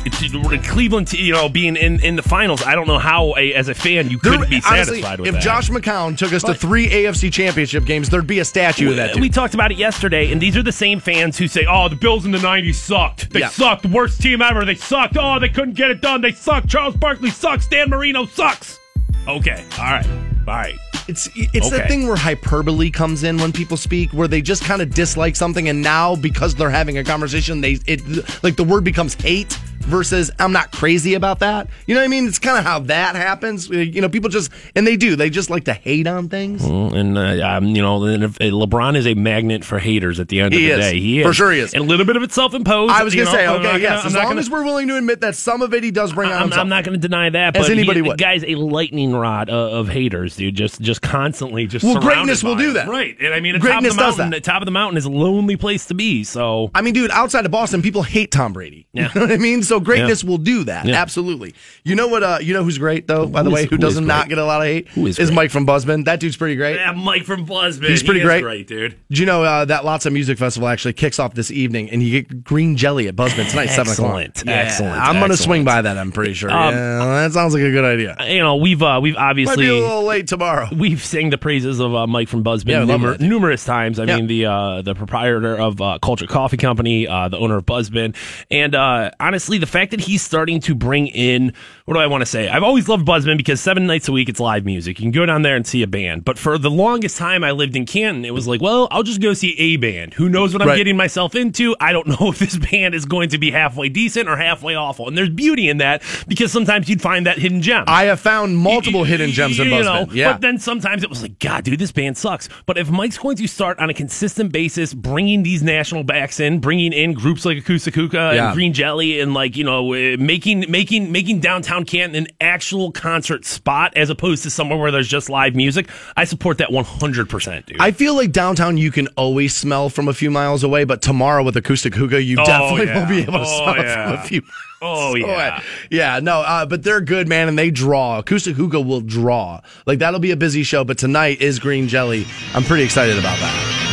Cleveland, 0.64 1.12
you 1.12 1.32
know, 1.32 1.48
being 1.48 1.76
in, 1.76 2.00
in 2.02 2.16
the 2.16 2.22
finals. 2.22 2.62
I 2.62 2.74
don't 2.74 2.86
know 2.86 2.98
how, 2.98 3.34
a, 3.36 3.52
as 3.54 3.68
a 3.68 3.74
fan, 3.74 4.10
you 4.10 4.18
There- 4.22 4.32
couldn't 4.32 4.50
be 4.50 4.62
honestly, 4.66 5.00
satisfied 5.02 5.20
with 5.20 5.28
if 5.28 5.34
that. 5.34 5.42
Josh 5.42 5.70
McCown 5.70 6.16
took 6.16 6.32
us 6.32 6.42
to 6.44 6.54
three 6.54 6.88
AFC 6.88 7.32
championship 7.32 7.84
games, 7.84 8.08
there'd 8.08 8.26
be 8.26 8.38
a 8.38 8.44
statue 8.44 8.90
of 8.90 8.96
that. 8.96 9.12
Dude. 9.14 9.20
we 9.22 9.28
talked 9.28 9.54
about 9.54 9.70
it 9.72 9.78
yesterday, 9.78 10.30
and 10.32 10.40
these 10.40 10.56
are 10.56 10.62
the 10.62 10.72
same 10.72 11.00
fans 11.00 11.36
who 11.38 11.48
say, 11.48 11.66
"Oh, 11.68 11.88
the 11.88 11.96
Bills 11.96 12.24
in 12.24 12.30
the 12.30 12.38
'90s 12.38 12.74
sucked. 12.76 13.30
They 13.30 13.40
Yeah. 13.40 13.48
sucked. 13.48 13.86
Worst 13.86 14.20
team 14.22 14.40
ever. 14.42 14.64
They 14.64 14.74
sucked. 14.74 15.16
Oh, 15.18 15.38
they 15.38 15.48
couldn't 15.48 15.74
get 15.74 15.90
it 15.90 16.00
done. 16.00 16.20
They 16.20 16.32
sucked. 16.32 16.68
Charles 16.68 16.94
Barkley 16.96 17.17
sucks. 17.26 17.66
Dan 17.66 17.90
Marino 17.90 18.26
sucks." 18.26 18.78
Okay, 19.26 19.64
all 19.78 19.84
right, 19.84 20.06
all 20.06 20.54
right. 20.54 20.74
It's 21.08 21.28
it's 21.34 21.70
the 21.70 21.76
Okay. 21.78 21.88
thing 21.88 22.06
where 22.06 22.16
hyperbole 22.16 22.90
comes 22.90 23.22
in 23.24 23.38
when 23.38 23.50
people 23.52 23.76
speak, 23.76 24.12
where 24.12 24.28
they 24.28 24.42
just 24.42 24.62
kind 24.64 24.82
of 24.82 24.92
dislike 24.94 25.36
something, 25.36 25.68
and 25.68 25.82
now 25.82 26.16
because 26.16 26.54
they're 26.54 26.70
having 26.70 26.98
a 26.98 27.04
conversation, 27.04 27.60
they 27.62 27.78
it 27.86 28.02
like 28.44 28.56
the 28.56 28.64
word 28.64 28.84
becomes 28.84 29.14
hate 29.14 29.52
versus 29.80 30.30
I'm 30.38 30.52
not 30.52 30.70
crazy 30.70 31.14
about 31.14 31.38
that. 31.38 31.68
You 31.86 31.94
know 31.94 32.02
what 32.02 32.04
I 32.04 32.08
mean? 32.08 32.26
It's 32.28 32.38
kind 32.38 32.58
of 32.58 32.64
how 32.64 32.80
that 32.80 33.16
happens. 33.16 33.70
You 33.70 34.02
know, 34.02 34.08
people 34.10 34.28
just 34.28 34.50
and 34.74 34.86
they 34.86 34.96
do. 34.96 35.16
They 35.16 35.30
just 35.30 35.48
like 35.48 35.64
to 35.64 35.72
hate 35.72 36.06
on 36.06 36.28
things. 36.28 36.62
And 36.64 37.16
uh, 37.16 37.20
um, 37.56 37.66
you 37.68 37.80
know, 37.80 37.98
LeBron 38.00 38.94
is 38.96 39.06
a 39.06 39.14
magnet 39.14 39.64
for 39.64 39.78
haters. 39.78 40.20
At 40.20 40.28
the 40.28 40.40
end 40.40 40.52
of 40.52 40.60
He 40.60 40.66
the 40.66 40.72
is. 40.74 40.78
day, 40.92 41.00
he 41.00 41.20
is 41.20 41.26
For 41.26 41.32
sure 41.32 41.52
he 41.52 41.60
is. 41.60 41.72
And 41.72 41.84
a 41.84 41.86
little 41.86 42.04
bit 42.04 42.16
of 42.16 42.22
it 42.22 42.32
self-imposed. 42.32 42.92
I 42.92 43.02
was 43.02 43.14
gonna 43.14 43.24
know, 43.26 43.32
say, 43.32 43.48
okay, 43.48 43.80
yes, 43.80 44.04
as 44.04 44.14
long 44.14 44.24
gonna- 44.24 44.40
as 44.40 44.50
we're 44.50 44.64
willing 44.64 44.88
to 44.88 44.96
admit 44.96 45.22
that 45.22 45.36
some 45.36 45.62
of 45.62 45.72
it 45.72 45.82
he 45.82 45.90
does 45.90 46.12
bring 46.12 46.28
on 46.30 46.36
I'm, 46.36 46.42
himself. 46.42 46.60
I'm 46.60 46.68
not 46.68 46.84
going 46.84 47.00
to 47.00 47.08
deny 47.08 47.30
that, 47.30 47.56
As 47.56 47.66
but 47.66 47.72
anybody 47.72 47.98
he, 48.00 48.02
would. 48.02 48.18
the 48.18 48.22
guy's 48.22 48.44
a 48.44 48.56
lightning 48.56 49.12
rod 49.14 49.48
of, 49.48 49.72
of 49.72 49.88
haters, 49.88 50.36
dude. 50.36 50.54
Just 50.54 50.80
just 50.82 50.97
constantly 50.98 51.66
just 51.66 51.84
Well, 51.84 51.96
greatness 52.00 52.42
will 52.42 52.56
do 52.56 52.70
it. 52.70 52.74
that. 52.74 52.88
right? 52.88 53.16
And 53.20 53.32
I 53.34 53.40
mean, 53.40 53.58
Greatness 53.58 53.94
top 53.94 54.00
of 54.04 54.06
does 54.08 54.16
the 54.16 54.22
mountain, 54.22 54.30
that. 54.30 54.36
at 54.38 54.44
top 54.44 54.62
of 54.62 54.66
the 54.66 54.72
mountain 54.72 54.96
is 54.98 55.04
a 55.04 55.10
lonely 55.10 55.56
place 55.56 55.86
to 55.86 55.94
be. 55.94 56.24
So 56.24 56.70
I 56.74 56.82
mean, 56.82 56.94
dude, 56.94 57.10
outside 57.10 57.44
of 57.44 57.50
Boston, 57.50 57.82
people 57.82 58.02
hate 58.02 58.30
Tom 58.30 58.52
Brady. 58.52 58.86
Yeah. 58.98 59.10
You 59.14 59.20
know 59.20 59.26
what 59.28 59.32
I 59.32 59.36
mean? 59.36 59.62
So 59.62 59.78
greatness 59.78 60.24
will 60.24 60.38
do 60.38 60.64
that. 60.64 60.84
Yeah. 60.86 60.96
Absolutely. 61.00 61.54
You 61.84 61.94
know 61.94 62.08
what? 62.08 62.22
Uh, 62.24 62.38
you 62.40 62.52
know 62.52 62.64
who's 62.64 62.78
great 62.78 63.06
though? 63.06 63.26
By 63.26 63.42
the 63.44 63.50
way, 63.50 63.60
is- 63.62 63.70
who, 63.70 63.76
who 63.76 63.78
does 63.78 63.94
is 63.94 64.00
not 64.00 64.28
get 64.28 64.38
a 64.38 64.44
lot 64.44 64.60
of 64.60 64.66
hate 64.66 64.88
Who 64.88 65.06
is 65.06 65.16
great? 65.18 65.32
Mike 65.32 65.50
from 65.52 65.66
Buzzbin. 65.66 66.04
That 66.06 66.18
dude's 66.18 66.36
pretty 66.36 66.56
great. 66.56 66.76
yeah, 66.76 66.90
Mike 66.92 67.22
from 67.24 67.46
Buzzbin, 67.46 67.88
He's 67.88 68.02
pretty 68.02 68.20
he 68.20 68.26
is 68.26 68.42
great. 68.42 68.66
dude. 68.66 68.96
Did 69.08 69.18
you 69.18 69.26
know 69.26 69.44
uh, 69.44 69.64
that 69.66 69.84
Lots 69.84 70.04
of 70.06 70.12
Music 70.12 70.36
Festival 70.36 70.68
actually 70.68 70.94
kicks 70.94 71.18
off 71.20 71.34
this 71.34 71.50
evening, 71.52 71.90
and 71.90 72.02
you 72.02 72.22
get 72.22 72.42
green 72.42 72.76
jelly 72.76 73.06
at 73.06 73.14
Buzzbin 73.14 73.48
tonight, 73.50 73.66
seven 73.66 73.92
o'clock. 73.92 74.18
Excellent, 74.20 74.48
excellent, 74.48 74.92
I'm 74.94 75.14
gonna 75.14 75.18
excellent. 75.34 75.38
swing 75.38 75.64
by 75.64 75.82
that. 75.82 75.96
I'm 75.96 76.10
pretty 76.10 76.34
sure. 76.34 76.50
Um, 76.50 76.74
yeah, 76.74 76.98
that 77.22 77.32
sounds 77.32 77.54
like 77.54 77.62
a 77.62 77.70
good 77.70 77.84
idea. 77.84 78.16
You 78.26 78.40
know, 78.40 78.56
we've 78.56 78.82
uh, 78.82 78.98
we've 79.00 79.16
obviously 79.16 79.56
Might 79.56 79.62
be 79.62 79.78
a 79.78 79.80
little 79.80 80.04
late 80.04 80.26
tomorrow. 80.26 80.68
We've 80.88 81.04
sang 81.04 81.30
the 81.30 81.38
praises 81.38 81.80
of 81.80 81.94
uh, 81.94 82.06
Mike 82.06 82.28
from 82.28 82.42
Buzzbin 82.44 82.68
Yeah, 82.68 82.80
numer- 82.82 83.20
numerous 83.20 83.64
times. 83.64 83.98
I 83.98 84.04
Yeah. 84.04 84.16
mean, 84.16 84.26
the 84.26 84.46
uh, 84.46 84.82
the 84.82 84.94
proprietor 84.94 85.56
of 85.56 85.80
uh, 85.80 85.98
Culture 86.00 86.26
Coffee 86.26 86.56
Company, 86.56 87.06
uh, 87.06 87.28
the 87.28 87.38
owner 87.38 87.56
of 87.58 87.66
Buzzbin, 87.66 88.14
and 88.50 88.74
uh, 88.74 89.10
honestly, 89.20 89.58
the 89.58 89.66
fact 89.66 89.90
that 89.90 90.00
he's 90.00 90.22
starting 90.22 90.60
to 90.60 90.74
bring 90.74 91.06
in 91.08 91.52
what 91.84 91.94
do 91.94 92.00
I 92.00 92.06
want 92.06 92.20
to 92.20 92.26
say? 92.26 92.48
I've 92.50 92.62
always 92.62 92.86
loved 92.86 93.06
Buzzbin 93.06 93.38
because 93.38 93.62
seven 93.62 93.86
nights 93.86 94.08
a 94.08 94.12
week 94.12 94.28
it's 94.28 94.40
live 94.40 94.66
music. 94.66 94.98
You 94.98 95.04
can 95.06 95.10
go 95.10 95.24
down 95.24 95.40
there 95.40 95.56
and 95.56 95.66
see 95.66 95.82
a 95.82 95.86
band. 95.86 96.22
But 96.24 96.38
for 96.38 96.58
the 96.58 96.70
longest 96.70 97.16
time 97.16 97.42
I 97.42 97.52
lived 97.52 97.76
in 97.76 97.86
Canton, 97.86 98.26
it 98.26 98.34
was 98.34 98.46
like, 98.46 98.60
well, 98.60 98.88
I'll 98.90 99.02
just 99.02 99.22
go 99.22 99.32
see 99.32 99.58
a 99.58 99.76
band. 99.78 100.12
Who 100.14 100.28
knows 100.28 100.52
what 100.52 100.60
I'm 100.60 100.68
Right. 100.68 100.76
getting 100.76 100.98
myself 100.98 101.34
into? 101.34 101.74
I 101.80 101.92
don't 101.94 102.06
know 102.20 102.28
if 102.28 102.38
this 102.40 102.58
band 102.58 102.94
is 102.94 103.06
going 103.06 103.30
to 103.30 103.38
be 103.38 103.50
halfway 103.50 103.88
decent 103.88 104.28
or 104.28 104.36
halfway 104.36 104.74
awful. 104.74 105.08
And 105.08 105.16
there's 105.16 105.30
beauty 105.30 105.70
in 105.70 105.78
that 105.78 106.02
because 106.28 106.52
sometimes 106.52 106.90
you'd 106.90 107.00
find 107.00 107.24
that 107.24 107.38
hidden 107.38 107.62
gem. 107.62 107.84
I 107.86 108.04
have 108.04 108.20
found 108.20 108.58
multiple 108.58 109.04
hidden 109.04 109.30
gems 109.30 109.58
in 109.58 109.68
Buzzbin. 109.68 110.08
Know, 110.08 110.12
yeah. 110.12 110.32
But 110.32 110.42
then 110.42 110.58
sometimes 110.80 111.02
it 111.02 111.10
was 111.10 111.22
like, 111.22 111.38
God, 111.38 111.64
dude, 111.64 111.78
this 111.78 111.92
band 111.92 112.16
sucks. 112.16 112.48
But 112.66 112.78
if 112.78 112.90
Mike's 112.90 113.18
going 113.18 113.36
to 113.36 113.46
start 113.48 113.78
on 113.78 113.90
a 113.90 113.94
consistent 113.94 114.52
basis, 114.52 114.94
bringing 114.94 115.42
these 115.42 115.62
national 115.62 116.04
backs 116.04 116.40
in, 116.40 116.60
bringing 116.60 116.92
in 116.92 117.14
groups 117.14 117.44
like 117.44 117.56
Ekoostik 117.58 117.94
Hookah 117.94 118.32
Yeah. 118.34 118.46
and 118.46 118.54
Green 118.54 118.72
Jelly, 118.72 119.20
and 119.20 119.34
like 119.34 119.56
you 119.56 119.64
know, 119.64 119.92
uh, 119.92 120.16
making 120.18 120.64
making 120.70 121.10
making 121.12 121.40
downtown 121.40 121.84
Canton 121.84 122.16
an 122.16 122.26
actual 122.40 122.92
concert 122.92 123.44
spot 123.44 123.92
as 123.96 124.10
opposed 124.10 124.42
to 124.44 124.50
somewhere 124.50 124.78
where 124.78 124.90
there's 124.90 125.08
just 125.08 125.28
live 125.28 125.54
music, 125.54 125.88
I 126.16 126.24
support 126.24 126.58
that 126.58 126.70
100, 126.72 127.28
percent 127.28 127.66
dude. 127.66 127.78
I 127.80 127.90
feel 127.90 128.14
like 128.14 128.32
downtown 128.32 128.76
you 128.76 128.90
can 128.90 129.08
always 129.16 129.54
smell 129.54 129.88
from 129.88 130.08
a 130.08 130.14
few 130.14 130.30
miles 130.30 130.62
away, 130.62 130.84
but 130.84 131.02
tomorrow 131.02 131.42
with 131.42 131.54
ekoostik 131.56 131.94
hookah, 131.94 132.22
you 132.22 132.36
Oh, 132.40 132.44
definitely 132.44 132.86
yeah. 132.86 133.00
will 133.00 133.08
be 133.08 133.22
able 133.22 133.32
to 133.32 133.38
Oh, 133.40 133.62
smell 133.64 133.74
it 133.74 133.86
yeah. 133.86 134.04
from 134.12 134.18
a 134.18 134.22
few. 134.28 134.42
Oh, 134.80 135.14
yeah. 135.14 135.62
yeah. 135.90 136.20
No, 136.20 136.40
uh, 136.40 136.66
but 136.66 136.82
they're 136.82 137.00
good, 137.00 137.28
man, 137.28 137.48
and 137.48 137.58
they 137.58 137.70
draw. 137.70 138.22
Ekoostik 138.22 138.54
hookah 138.54 138.80
will 138.80 139.00
draw. 139.00 139.60
Like 139.86 139.98
that'll 139.98 140.20
be 140.20 140.30
a 140.30 140.36
busy 140.36 140.62
show, 140.62 140.84
but 140.84 140.98
tonight 140.98 141.40
is 141.40 141.58
Green 141.58 141.88
Jelly. 141.88 142.26
I'm 142.54 142.62
pretty 142.62 142.84
excited 142.84 143.18
about 143.18 143.38
that. 143.38 143.84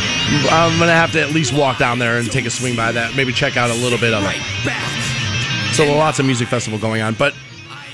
I'm 0.50 0.78
gonna 0.78 0.92
have 0.92 1.12
to 1.12 1.20
at 1.20 1.30
least 1.30 1.52
walk 1.52 1.78
down 1.78 2.00
there 2.00 2.18
and 2.18 2.30
take 2.30 2.46
a 2.46 2.50
swing 2.50 2.74
by 2.74 2.90
that. 2.92 3.14
Maybe 3.16 3.32
check 3.32 3.56
out 3.56 3.70
a 3.70 3.74
little 3.74 3.98
bit 3.98 4.12
of 4.12 4.24
it. 4.26 5.74
So 5.74 5.84
lots 5.94 6.18
of 6.18 6.26
music 6.26 6.48
festival 6.48 6.78
going 6.78 7.02
on, 7.02 7.14
but 7.14 7.34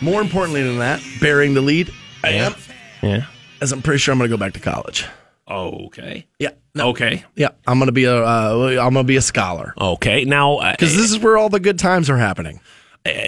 more 0.01 0.21
importantly 0.21 0.63
than 0.63 0.79
that, 0.79 1.03
bearing 1.21 1.55
the 1.55 1.61
lead, 1.61 1.93
I 2.25 2.31
am 2.31 2.55
yeah. 3.03 3.27
As 3.61 3.73
I'm 3.73 3.83
pretty 3.83 3.99
sure 3.99 4.13
I'm 4.13 4.19
going 4.19 4.31
to 4.31 4.37
go 4.37 4.41
back 4.41 4.55
to 4.55 4.61
college. 4.61 5.07
Okay. 5.49 6.27
Yeah. 6.39 6.51
Okay. 6.79 7.25
Yeah. 7.37 7.51
I'm 7.67 7.79
going 7.79 7.87
to 7.89 7.93
be 7.93 8.05
a 8.05 8.25
uh, 8.25 8.79
I'm 8.81 8.93
going 8.93 9.05
to 9.05 9.05
be 9.05 9.17
a 9.17 9.23
scholar 9.23 9.75
Okay. 9.79 10.25
Now, 10.25 10.57
uh, 10.57 10.73
because 10.73 10.97
this 10.97 11.11
is 11.11 11.19
where 11.19 11.37
all 11.37 11.49
the 11.49 11.61
good 11.61 11.79
times 11.79 12.09
are 12.09 12.17
happening. 12.17 12.61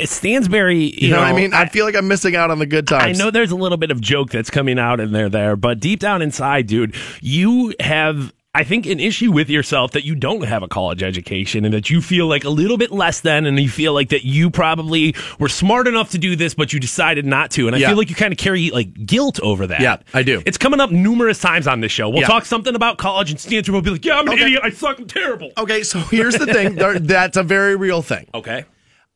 Stansbury, 0.04 0.76
you, 0.84 1.08
You 1.08 1.10
know, 1.10 1.20
what 1.20 1.28
I 1.28 1.32
mean? 1.32 1.52
I, 1.52 1.62
I, 1.62 1.68
feel 1.68 1.84
like 1.84 1.96
I'm 1.96 2.08
missing 2.08 2.36
out 2.36 2.50
on 2.50 2.58
the 2.58 2.66
good 2.66 2.86
times. 2.86 3.18
I 3.20 3.24
know 3.24 3.30
there's 3.30 3.50
a 3.50 3.56
little 3.56 3.78
bit 3.78 3.90
of 3.90 4.00
joke 4.00 4.30
that's 4.30 4.50
coming 4.50 4.78
out 4.78 5.00
in 5.00 5.12
there, 5.12 5.28
there, 5.28 5.56
but 5.56 5.80
deep 5.80 6.00
down 6.00 6.22
inside, 6.22 6.66
dude, 6.66 6.94
you 7.20 7.74
have. 7.80 8.32
I 8.56 8.62
think 8.62 8.86
an 8.86 9.00
issue 9.00 9.32
with 9.32 9.50
yourself 9.50 9.90
that 9.92 10.04
you 10.04 10.14
don't 10.14 10.44
have 10.44 10.62
a 10.62 10.68
college 10.68 11.02
education 11.02 11.64
and 11.64 11.74
that 11.74 11.90
you 11.90 12.00
feel 12.00 12.28
like 12.28 12.44
a 12.44 12.48
little 12.50 12.76
bit 12.76 12.92
less 12.92 13.20
than, 13.20 13.46
and 13.46 13.58
you 13.58 13.68
feel 13.68 13.92
like 13.92 14.10
that 14.10 14.24
you 14.24 14.48
probably 14.48 15.16
were 15.40 15.48
smart 15.48 15.88
enough 15.88 16.12
to 16.12 16.18
do 16.18 16.36
this, 16.36 16.54
but 16.54 16.72
you 16.72 16.78
decided 16.78 17.26
not 17.26 17.50
to. 17.50 17.66
And 17.66 17.74
I 17.74 17.80
Yeah. 17.80 17.88
feel 17.88 17.96
like 17.96 18.10
you 18.10 18.14
kind 18.14 18.30
of 18.30 18.38
carry 18.38 18.70
like 18.70 19.06
guilt 19.06 19.40
over 19.40 19.66
that. 19.66 19.80
Yeah, 19.80 19.96
I 20.14 20.22
do. 20.22 20.40
It's 20.46 20.56
coming 20.56 20.78
up 20.78 20.92
numerous 20.92 21.40
times 21.40 21.66
on 21.66 21.80
this 21.80 21.90
show. 21.90 22.08
We'll 22.08 22.20
Yeah. 22.20 22.28
talk 22.28 22.44
something 22.44 22.76
about 22.76 22.96
college, 22.96 23.32
and 23.32 23.40
Stanford 23.40 23.74
will 23.74 23.82
be 23.82 23.90
like, 23.90 24.04
"Yeah, 24.04 24.20
I'm 24.20 24.28
an 24.28 24.34
Okay. 24.34 24.44
idiot. 24.44 24.60
I 24.62 24.70
suck. 24.70 25.00
I'm 25.00 25.08
terrible." 25.08 25.50
Okay, 25.58 25.82
so 25.82 25.98
here's 25.98 26.36
the 26.36 26.46
thing. 26.46 26.76
That's 27.08 27.36
a 27.36 27.42
very 27.42 27.74
real 27.74 28.02
thing. 28.02 28.28
Okay. 28.36 28.66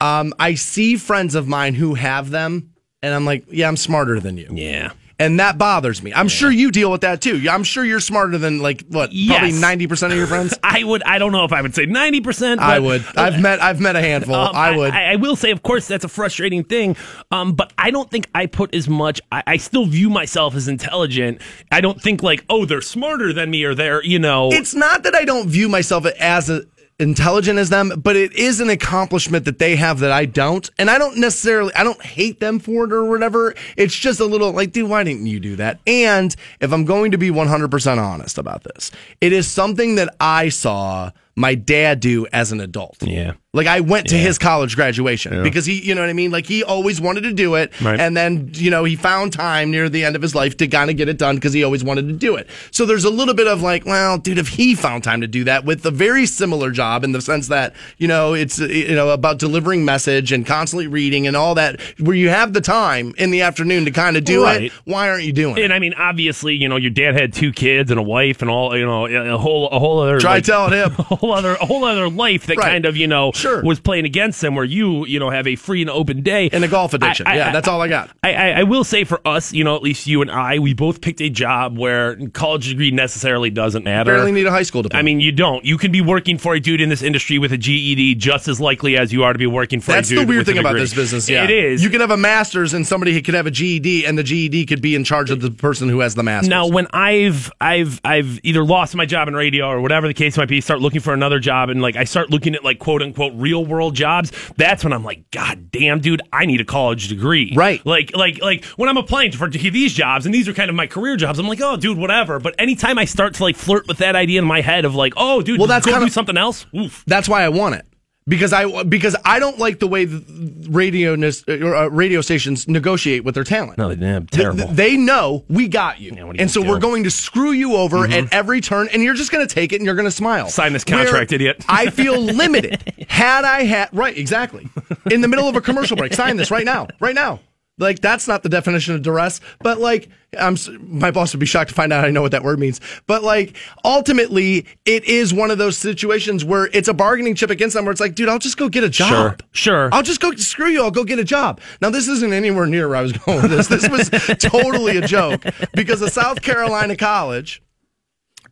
Um, 0.00 0.32
I 0.38 0.54
see 0.54 0.96
friends 0.96 1.34
of 1.34 1.48
mine 1.48 1.74
who 1.74 1.94
have 1.94 2.30
them, 2.30 2.72
and 3.02 3.14
I'm 3.14 3.24
like, 3.24 3.44
yeah, 3.50 3.68
I'm 3.68 3.76
smarter 3.76 4.20
than 4.20 4.36
you. 4.36 4.48
Yeah. 4.52 4.92
And 5.20 5.40
that 5.40 5.58
bothers 5.58 6.00
me. 6.00 6.14
I'm 6.14 6.28
sure 6.28 6.48
you 6.48 6.70
deal 6.70 6.92
with 6.92 7.00
that 7.00 7.20
too. 7.20 7.44
I'm 7.50 7.64
sure 7.64 7.84
you're 7.84 7.98
smarter 7.98 8.38
than 8.38 8.60
like 8.60 8.82
what, 8.86 9.10
probably 9.10 9.18
Yes. 9.50 9.60
90% 9.60 10.12
of 10.12 10.16
your 10.16 10.28
friends. 10.28 10.56
I 10.62 10.84
would. 10.84 11.02
I 11.02 11.18
don't 11.18 11.32
know 11.32 11.44
if 11.44 11.52
I 11.52 11.60
would 11.60 11.74
say 11.74 11.86
ninety 11.86 12.20
percent. 12.20 12.60
I 12.60 12.78
would. 12.78 13.04
I've 13.16 13.40
met 13.42 13.60
I've 13.60 13.80
met 13.80 13.96
a 13.96 14.00
handful. 14.00 14.36
Um, 14.36 14.54
I 14.54 14.76
would. 14.76 14.92
I, 14.94 15.14
I 15.14 15.16
will 15.16 15.34
say, 15.34 15.50
of 15.50 15.64
course, 15.64 15.88
that's 15.88 16.04
a 16.04 16.08
frustrating 16.08 16.62
thing. 16.62 16.96
Um, 17.32 17.54
but 17.54 17.72
I 17.76 17.90
don't 17.90 18.08
think 18.08 18.28
I 18.32 18.46
put 18.46 18.72
as 18.76 18.88
much. 18.88 19.20
I, 19.32 19.42
I 19.44 19.56
still 19.56 19.86
view 19.86 20.08
myself 20.08 20.54
as 20.54 20.68
intelligent. 20.68 21.40
I 21.72 21.80
don't 21.80 22.00
think 22.00 22.22
like, 22.22 22.44
oh, 22.48 22.64
they're 22.64 22.80
smarter 22.80 23.32
than 23.32 23.50
me, 23.50 23.64
or 23.64 23.74
they're, 23.74 24.04
you 24.04 24.20
know. 24.20 24.50
it's 24.52 24.76
not 24.76 25.02
that 25.02 25.16
I 25.16 25.24
don't 25.24 25.48
view 25.48 25.68
myself 25.68 26.06
as 26.06 26.48
a, 26.48 26.62
intelligent 26.98 27.58
as 27.58 27.70
them, 27.70 27.92
but 27.96 28.16
it 28.16 28.32
is 28.34 28.60
an 28.60 28.70
accomplishment 28.70 29.44
that 29.44 29.58
they 29.58 29.76
have 29.76 30.00
that 30.00 30.10
I 30.10 30.24
don't. 30.24 30.68
And 30.78 30.90
I 30.90 30.98
don't 30.98 31.18
necessarily, 31.18 31.72
I 31.74 31.84
don't 31.84 32.02
hate 32.02 32.40
them 32.40 32.58
for 32.58 32.84
it 32.84 32.92
or 32.92 33.04
whatever. 33.04 33.54
It's 33.76 33.94
just 33.94 34.20
a 34.20 34.24
little 34.24 34.52
like, 34.52 34.72
dude, 34.72 34.90
why 34.90 35.04
didn't 35.04 35.26
you 35.26 35.40
do 35.40 35.56
that? 35.56 35.80
And 35.86 36.34
if 36.60 36.72
I'm 36.72 36.84
going 36.84 37.12
to 37.12 37.18
be 37.18 37.30
100% 37.30 37.98
honest 37.98 38.38
about 38.38 38.64
this, 38.64 38.90
it 39.20 39.32
is 39.32 39.48
something 39.48 39.94
that 39.94 40.14
I 40.18 40.48
saw 40.48 41.10
my 41.36 41.54
dad 41.54 42.00
do 42.00 42.26
as 42.32 42.50
an 42.50 42.60
adult. 42.60 42.96
Yeah. 43.02 43.34
Like 43.58 43.66
I 43.66 43.80
went 43.80 44.06
to 44.08 44.16
his 44.16 44.38
college 44.38 44.76
graduation 44.76 45.42
because 45.42 45.66
he, 45.66 45.80
you 45.82 45.94
know 45.94 46.00
what 46.00 46.08
I 46.10 46.12
mean? 46.12 46.30
Like 46.30 46.46
he 46.46 46.62
always 46.62 47.00
wanted 47.00 47.22
to 47.22 47.32
do 47.32 47.56
it. 47.56 47.78
Right. 47.80 47.98
And 48.00 48.16
then, 48.16 48.50
you 48.54 48.70
know, 48.70 48.84
he 48.84 48.94
found 48.96 49.32
time 49.32 49.70
near 49.70 49.88
the 49.88 50.04
end 50.04 50.14
of 50.16 50.22
his 50.22 50.34
life 50.34 50.56
to 50.58 50.68
kind 50.68 50.90
of 50.90 50.96
get 50.96 51.08
it 51.08 51.18
done 51.18 51.34
because 51.34 51.52
he 51.52 51.64
always 51.64 51.82
wanted 51.82 52.06
to 52.08 52.14
do 52.14 52.36
it. 52.36 52.48
So 52.70 52.86
there's 52.86 53.04
a 53.04 53.10
little 53.10 53.34
bit 53.34 53.48
of 53.48 53.60
like, 53.60 53.84
well, 53.84 54.16
dude, 54.16 54.38
if 54.38 54.48
he 54.48 54.74
found 54.74 55.02
time 55.04 55.20
to 55.22 55.26
do 55.26 55.44
that 55.44 55.64
with 55.64 55.84
a 55.84 55.90
very 55.90 56.24
similar 56.24 56.70
job 56.70 57.02
in 57.04 57.12
the 57.12 57.20
sense 57.20 57.48
that, 57.48 57.74
you 57.98 58.06
know, 58.08 58.32
it's, 58.34 58.58
you 58.60 58.94
know, 58.94 59.10
about 59.10 59.38
delivering 59.38 59.84
message 59.84 60.30
and 60.32 60.46
constantly 60.46 60.86
reading 60.86 61.26
and 61.26 61.36
all 61.36 61.54
that, 61.56 61.80
where 61.98 62.14
you 62.16 62.28
have 62.28 62.52
the 62.52 62.60
time 62.60 63.12
in 63.18 63.30
the 63.32 63.42
afternoon 63.42 63.84
to 63.86 63.90
kind 63.90 64.16
of 64.16 64.24
do 64.24 64.44
Right. 64.44 64.62
it. 64.64 64.72
Why 64.84 65.10
aren't 65.10 65.24
you 65.24 65.32
doing 65.32 65.56
it? 65.58 65.64
and 65.64 65.72
I 65.72 65.80
mean, 65.80 65.94
obviously, 65.94 66.54
you 66.54 66.68
know, 66.68 66.76
your 66.76 66.90
dad 66.90 67.14
had 67.16 67.32
two 67.32 67.52
kids 67.52 67.90
and 67.90 67.98
a 67.98 68.02
wife 68.02 68.40
and 68.42 68.50
all, 68.50 68.76
you 68.78 68.86
know, 68.86 69.06
a 69.06 69.36
whole, 69.38 69.68
a 69.70 69.78
whole 69.78 70.00
other. 70.00 70.20
Try 70.20 70.34
like, 70.34 70.44
telling 70.44 70.72
him. 70.74 70.92
a 70.98 71.02
whole 71.16 71.32
other 71.32 71.54
a 71.54 71.66
whole 71.66 71.84
other 71.84 72.08
life 72.08 72.46
that 72.46 72.56
Right. 72.58 72.66
kind 72.66 72.84
of 72.86 72.96
you 72.96 73.06
know 73.06 73.32
Sure. 73.32 73.47
Was 73.62 73.80
playing 73.80 74.04
against 74.04 74.40
them 74.40 74.54
where 74.54 74.64
you 74.64 75.06
you 75.06 75.18
know 75.18 75.30
have 75.30 75.46
a 75.46 75.56
free 75.56 75.80
and 75.80 75.90
open 75.90 76.22
day 76.22 76.48
And 76.52 76.64
a 76.64 76.68
golf 76.68 76.94
addiction. 76.94 77.26
Yeah, 77.26 77.52
that's 77.52 77.68
all 77.68 77.80
I 77.80 77.88
got. 77.88 78.10
I, 78.22 78.32
I, 78.34 78.48
I 78.60 78.62
will 78.62 78.84
say 78.84 79.04
for 79.04 79.20
us 79.26 79.52
you 79.52 79.64
know 79.64 79.76
at 79.76 79.82
least 79.82 80.06
you 80.06 80.22
and 80.22 80.30
I 80.30 80.58
we 80.58 80.74
both 80.74 81.00
picked 81.00 81.20
a 81.20 81.30
job 81.30 81.78
where 81.78 82.16
college 82.30 82.68
degree 82.68 82.90
necessarily 82.90 83.50
doesn't 83.50 83.84
matter 83.84 84.14
Barely 84.14 84.32
need 84.32 84.46
a 84.46 84.50
high 84.50 84.62
school 84.62 84.82
diploma. 84.82 85.00
I 85.00 85.02
mean, 85.02 85.20
you 85.20 85.32
don't. 85.32 85.64
You 85.64 85.78
can 85.78 85.92
be 85.92 86.00
working 86.00 86.38
for 86.38 86.54
a 86.54 86.60
dude 86.60 86.80
in 86.80 86.88
this 86.88 87.02
industry 87.02 87.38
with 87.38 87.52
a 87.52 87.58
GED 87.58 88.14
just 88.16 88.48
as 88.48 88.60
likely 88.60 88.96
as 88.96 89.12
you 89.12 89.24
are 89.24 89.32
to 89.32 89.38
be 89.38 89.46
working 89.46 89.80
for 89.80 89.92
That's 89.92 90.10
a 90.10 90.14
dude. 90.14 90.26
the 90.26 90.28
weird 90.28 90.46
thing 90.46 90.58
about 90.58 90.74
this 90.74 90.94
business. 90.94 91.28
Yeah, 91.28 91.44
It 91.44 91.50
is. 91.50 91.82
You 91.82 91.90
could 91.90 92.00
have 92.00 92.10
a 92.10 92.16
master's 92.16 92.74
and 92.74 92.86
somebody 92.86 93.20
could 93.22 93.34
have 93.34 93.46
a 93.46 93.50
GED, 93.50 94.06
and 94.06 94.18
the 94.18 94.22
GED 94.22 94.66
could 94.66 94.80
be 94.82 94.94
in 94.94 95.04
charge 95.04 95.30
of 95.30 95.40
the 95.40 95.50
person 95.50 95.88
who 95.88 96.00
has 96.00 96.14
the 96.14 96.22
master's. 96.22 96.48
Now, 96.48 96.66
when 96.66 96.86
I've 96.92 97.50
I've 97.60 98.00
I've 98.04 98.40
either 98.42 98.64
lost 98.64 98.94
my 98.94 99.06
job 99.06 99.28
in 99.28 99.34
radio 99.34 99.68
or 99.68 99.80
whatever 99.80 100.06
the 100.06 100.14
case 100.14 100.36
might 100.36 100.48
be, 100.48 100.60
start 100.60 100.80
looking 100.80 101.00
for 101.00 101.12
another 101.12 101.38
job, 101.38 101.68
and 101.70 101.82
like 101.82 101.96
I 101.96 102.04
start 102.04 102.30
looking 102.30 102.54
at 102.54 102.64
like 102.64 102.78
quote 102.78 103.02
unquote 103.02 103.27
real 103.34 103.64
world 103.64 103.94
jobs, 103.94 104.32
that's 104.56 104.84
when 104.84 104.92
I'm 104.92 105.04
like, 105.04 105.30
God 105.30 105.70
damn, 105.70 106.00
dude, 106.00 106.22
I 106.32 106.46
need 106.46 106.60
a 106.60 106.64
college 106.64 107.08
degree. 107.08 107.52
Right. 107.54 107.84
Like 107.86 108.14
like 108.16 108.40
like 108.42 108.64
when 108.76 108.88
I'm 108.88 108.96
applying 108.96 109.32
for 109.32 109.48
these 109.48 109.92
jobs, 109.94 110.26
and 110.26 110.34
these 110.34 110.48
are 110.48 110.52
kind 110.52 110.70
of 110.70 110.76
my 110.76 110.86
career 110.86 111.16
jobs, 111.16 111.38
I'm 111.38 111.48
like, 111.48 111.60
oh, 111.62 111.76
dude, 111.76 111.98
whatever. 111.98 112.38
But 112.38 112.54
anytime 112.58 112.98
I 112.98 113.04
start 113.04 113.34
to 113.34 113.42
like 113.42 113.56
flirt 113.56 113.86
with 113.88 113.98
that 113.98 114.16
idea 114.16 114.40
in 114.40 114.46
my 114.46 114.60
head 114.60 114.84
of 114.84 114.94
like, 114.94 115.14
oh, 115.16 115.42
dude, 115.42 115.58
Well, 115.58 115.68
that's 115.68 115.86
go 115.86 115.92
kinda- 115.92 116.06
do 116.06 116.10
something 116.12 116.36
else. 116.36 116.66
Oof. 116.76 117.04
That's 117.06 117.28
why 117.28 117.42
I 117.42 117.48
want 117.48 117.74
it 117.76 117.86
because 118.28 118.52
I 118.52 118.82
because 118.84 119.16
I 119.24 119.38
don't 119.38 119.58
like 119.58 119.78
the 119.78 119.86
way 119.86 120.04
the 120.04 120.22
radio 120.68 121.14
uh, 121.14 121.88
radio 121.90 122.20
stations 122.20 122.68
negotiate 122.68 123.24
with 123.24 123.34
their 123.34 123.44
talent. 123.44 123.78
No, 123.78 123.90
yeah, 123.90 124.18
Th- 124.18 124.30
terrible. 124.30 124.64
th- 124.64 124.70
They 124.76 124.96
know 124.96 125.44
we 125.48 125.66
got 125.68 125.98
you, 126.00 126.12
Yeah, 126.14 126.24
you 126.26 126.30
and 126.38 126.50
so 126.50 126.60
gonna 126.60 126.72
we're 126.72 126.78
going 126.80 127.04
to 127.04 127.10
screw 127.10 127.52
you 127.52 127.76
over 127.76 128.04
at 128.06 128.32
every 128.32 128.60
turn, 128.60 128.88
and 128.92 129.02
you're 129.02 129.14
just 129.14 129.32
going 129.32 129.46
to 129.46 129.52
take 129.52 129.72
it 129.72 129.76
and 129.76 129.84
you're 129.86 129.94
going 129.94 130.04
to 130.06 130.10
smile. 130.10 130.48
Sign 130.48 130.72
this 130.72 130.84
contract, 130.84 131.30
Where 131.30 131.34
idiot. 131.36 131.64
I 131.68 131.90
feel 131.90 132.20
limited. 132.20 132.94
Had 133.08 133.44
I 133.44 133.64
had 133.64 133.88
right, 133.92 134.16
exactly, 134.16 134.68
in 135.10 135.22
the 135.22 135.28
middle 135.28 135.48
of 135.48 135.56
a 135.56 135.60
commercial 135.60 135.96
break, 135.96 136.12
sign 136.14 136.36
this 136.36 136.50
right 136.50 136.64
now, 136.64 136.86
right 137.00 137.14
now. 137.14 137.40
Like 137.78 138.00
that's 138.00 138.28
not 138.28 138.42
the 138.42 138.48
definition 138.48 138.94
of 138.94 139.02
duress, 139.02 139.40
but 139.60 139.78
like 139.78 140.08
I'm, 140.38 140.56
my 140.80 141.10
boss 141.10 141.32
would 141.32 141.40
be 141.40 141.46
shocked 141.46 141.70
to 141.70 141.74
find 141.74 141.92
out 141.92 142.04
I 142.04 142.10
know 142.10 142.22
what 142.22 142.32
that 142.32 142.42
word 142.42 142.58
means. 142.58 142.80
But 143.06 143.22
like 143.22 143.56
ultimately, 143.84 144.66
it 144.84 145.04
is 145.04 145.32
one 145.32 145.50
of 145.50 145.58
those 145.58 145.78
situations 145.78 146.44
where 146.44 146.68
it's 146.72 146.88
a 146.88 146.94
bargaining 146.94 147.34
chip 147.34 147.50
against 147.50 147.74
them, 147.74 147.84
where 147.84 147.92
it's 147.92 148.00
like, 148.00 148.14
dude, 148.14 148.28
I'll 148.28 148.38
just 148.38 148.56
go 148.56 148.68
get 148.68 148.84
a 148.84 148.88
job. 148.88 149.08
Sure, 149.08 149.36
sure. 149.52 149.88
I'll 149.92 150.02
just 150.02 150.20
go 150.20 150.34
screw 150.34 150.68
you. 150.68 150.82
I'll 150.82 150.90
go 150.90 151.04
get 151.04 151.18
a 151.18 151.24
job. 151.24 151.60
Now, 151.80 151.90
this 151.90 152.08
isn't 152.08 152.32
anywhere 152.32 152.66
near 152.66 152.88
where 152.88 152.96
I 152.96 153.02
was 153.02 153.12
going 153.24 153.42
with 153.42 153.50
this. 153.50 153.68
This 153.68 153.88
was 153.88 154.10
totally 154.38 154.98
a 154.98 155.06
joke 155.06 155.42
because 155.74 156.02
a 156.02 156.10
South 156.10 156.42
Carolina 156.42 156.96
college, 156.96 157.62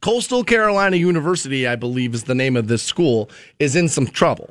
Coastal 0.01 0.45
Carolina 0.45 0.97
University, 0.97 1.67
I 1.67 1.77
believe 1.77 2.15
is 2.15 2.25
the 2.25 2.35
name 2.35 2.57
of 2.57 2.69
this 2.69 2.83
school, 2.83 3.29
is 3.59 3.75
in 3.77 3.89
some 3.89 4.07
trouble. 4.07 4.51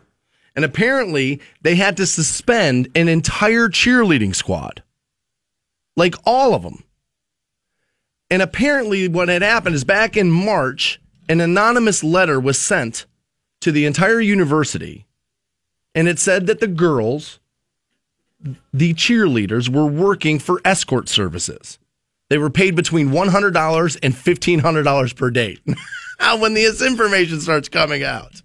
And 0.55 0.63
apparently, 0.63 1.41
they 1.61 1.75
had 1.75 1.97
to 1.97 2.05
suspend 2.05 2.89
an 2.95 3.09
entire 3.09 3.67
cheerleading 3.67 4.35
squad. 4.35 4.83
Like 5.97 6.15
all 6.25 6.53
of 6.53 6.63
them. 6.63 6.83
And 8.29 8.41
apparently, 8.41 9.07
what 9.07 9.29
had 9.29 9.41
happened 9.41 9.75
is 9.75 9.83
back 9.83 10.15
in 10.17 10.31
March, 10.31 10.99
an 11.27 11.41
anonymous 11.41 12.03
letter 12.03 12.39
was 12.39 12.57
sent 12.57 13.05
to 13.61 13.71
the 13.71 13.85
entire 13.85 14.19
university 14.19 15.05
and 15.95 16.09
it 16.09 16.19
said 16.19 16.45
that 16.47 16.59
the 16.59 16.67
girls, 16.67 17.39
the 18.73 18.93
cheerleaders, 18.93 19.69
were 19.69 19.87
working 19.87 20.37
for 20.37 20.61
escort 20.65 21.07
services. 21.07 21.79
They 22.29 22.37
were 22.37 22.49
paid 22.49 22.75
between 22.75 23.09
$100 23.09 23.99
and 24.03 24.13
$1,500 24.13 25.15
per 25.15 25.31
date. 25.31 25.61
When 26.39 26.53
this 26.53 26.81
information 26.81 27.41
starts 27.41 27.69
coming 27.69 28.03
out, 28.03 28.41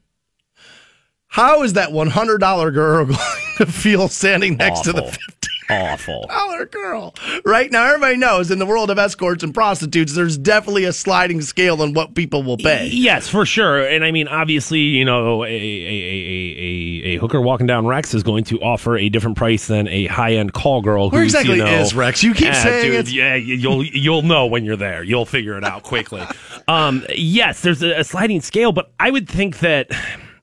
how 1.31 1.63
is 1.63 1.75
that 1.75 1.91
$100 1.91 2.75
girl 2.75 3.05
going 3.07 3.17
to 3.59 3.67
feel 3.67 4.09
standing 4.09 4.57
next 4.57 4.81
to 4.83 4.93
the 4.93 5.03
Awful. 5.03 6.27
Awful. 6.29 6.67
$50 6.67 6.71
girl? 6.73 7.15
Right 7.45 7.71
now, 7.71 7.87
everybody 7.87 8.17
knows 8.17 8.51
in 8.51 8.59
the 8.59 8.67
world 8.67 8.91
of 8.91 8.99
escorts 8.99 9.45
and 9.45 9.55
prostitutes, 9.55 10.13
there's 10.15 10.37
definitely 10.37 10.83
a 10.83 10.93
sliding 10.93 11.41
scale 11.43 11.81
on 11.81 11.95
what 11.95 12.17
people 12.17 12.43
will 12.43 12.57
pay. 12.57 12.89
Yes, 12.89 13.29
for 13.29 13.47
sure. 13.47 13.81
And 13.87 14.03
I 14.05 14.11
mean, 14.11 14.27
obviously, 14.27 14.81
you 14.81 15.05
know, 15.05 15.45
a, 15.45 15.47
a, 15.47 15.51
a, 15.53 15.53
a, 15.53 17.15
a 17.15 17.17
hooker 17.21 17.41
walking 17.41 17.69
down 17.69 17.87
Rex 17.87 18.15
is 18.15 18.25
going 18.25 18.43
to 18.45 18.59
offer 18.61 18.99
a 18.99 19.09
different 19.09 19.37
price 19.37 19.69
than 19.69 19.87
a 19.87 20.07
high 20.07 20.33
end 20.35 20.53
call 20.53 20.83
girl. 20.83 21.09
Where 21.11 21.23
exactly 21.23 21.59
you 21.59 21.65
know, 21.65 21.81
is 21.81 21.95
Rex? 21.95 22.25
You 22.25 22.35
keep 22.35 22.51
Ah, 22.51 22.55
saying 22.65 22.87
dude, 22.87 22.95
it's- 22.95 23.13
Yeah, 23.13 23.37
you'll 23.37 23.85
you'll 23.85 24.23
know 24.23 24.47
when 24.47 24.65
you're 24.65 24.75
there. 24.77 25.05
You'll 25.05 25.25
figure 25.27 25.57
it 25.57 25.63
out 25.63 25.85
quickly. 25.85 26.23
um, 26.69 27.07
yes, 27.15 27.61
there's 27.61 27.81
a, 27.85 28.01
a 28.01 28.03
sliding 28.05 28.41
scale, 28.41 28.73
but 28.73 28.91
I 28.99 29.13
would 29.13 29.29
think 29.29 29.61
that. 29.61 29.93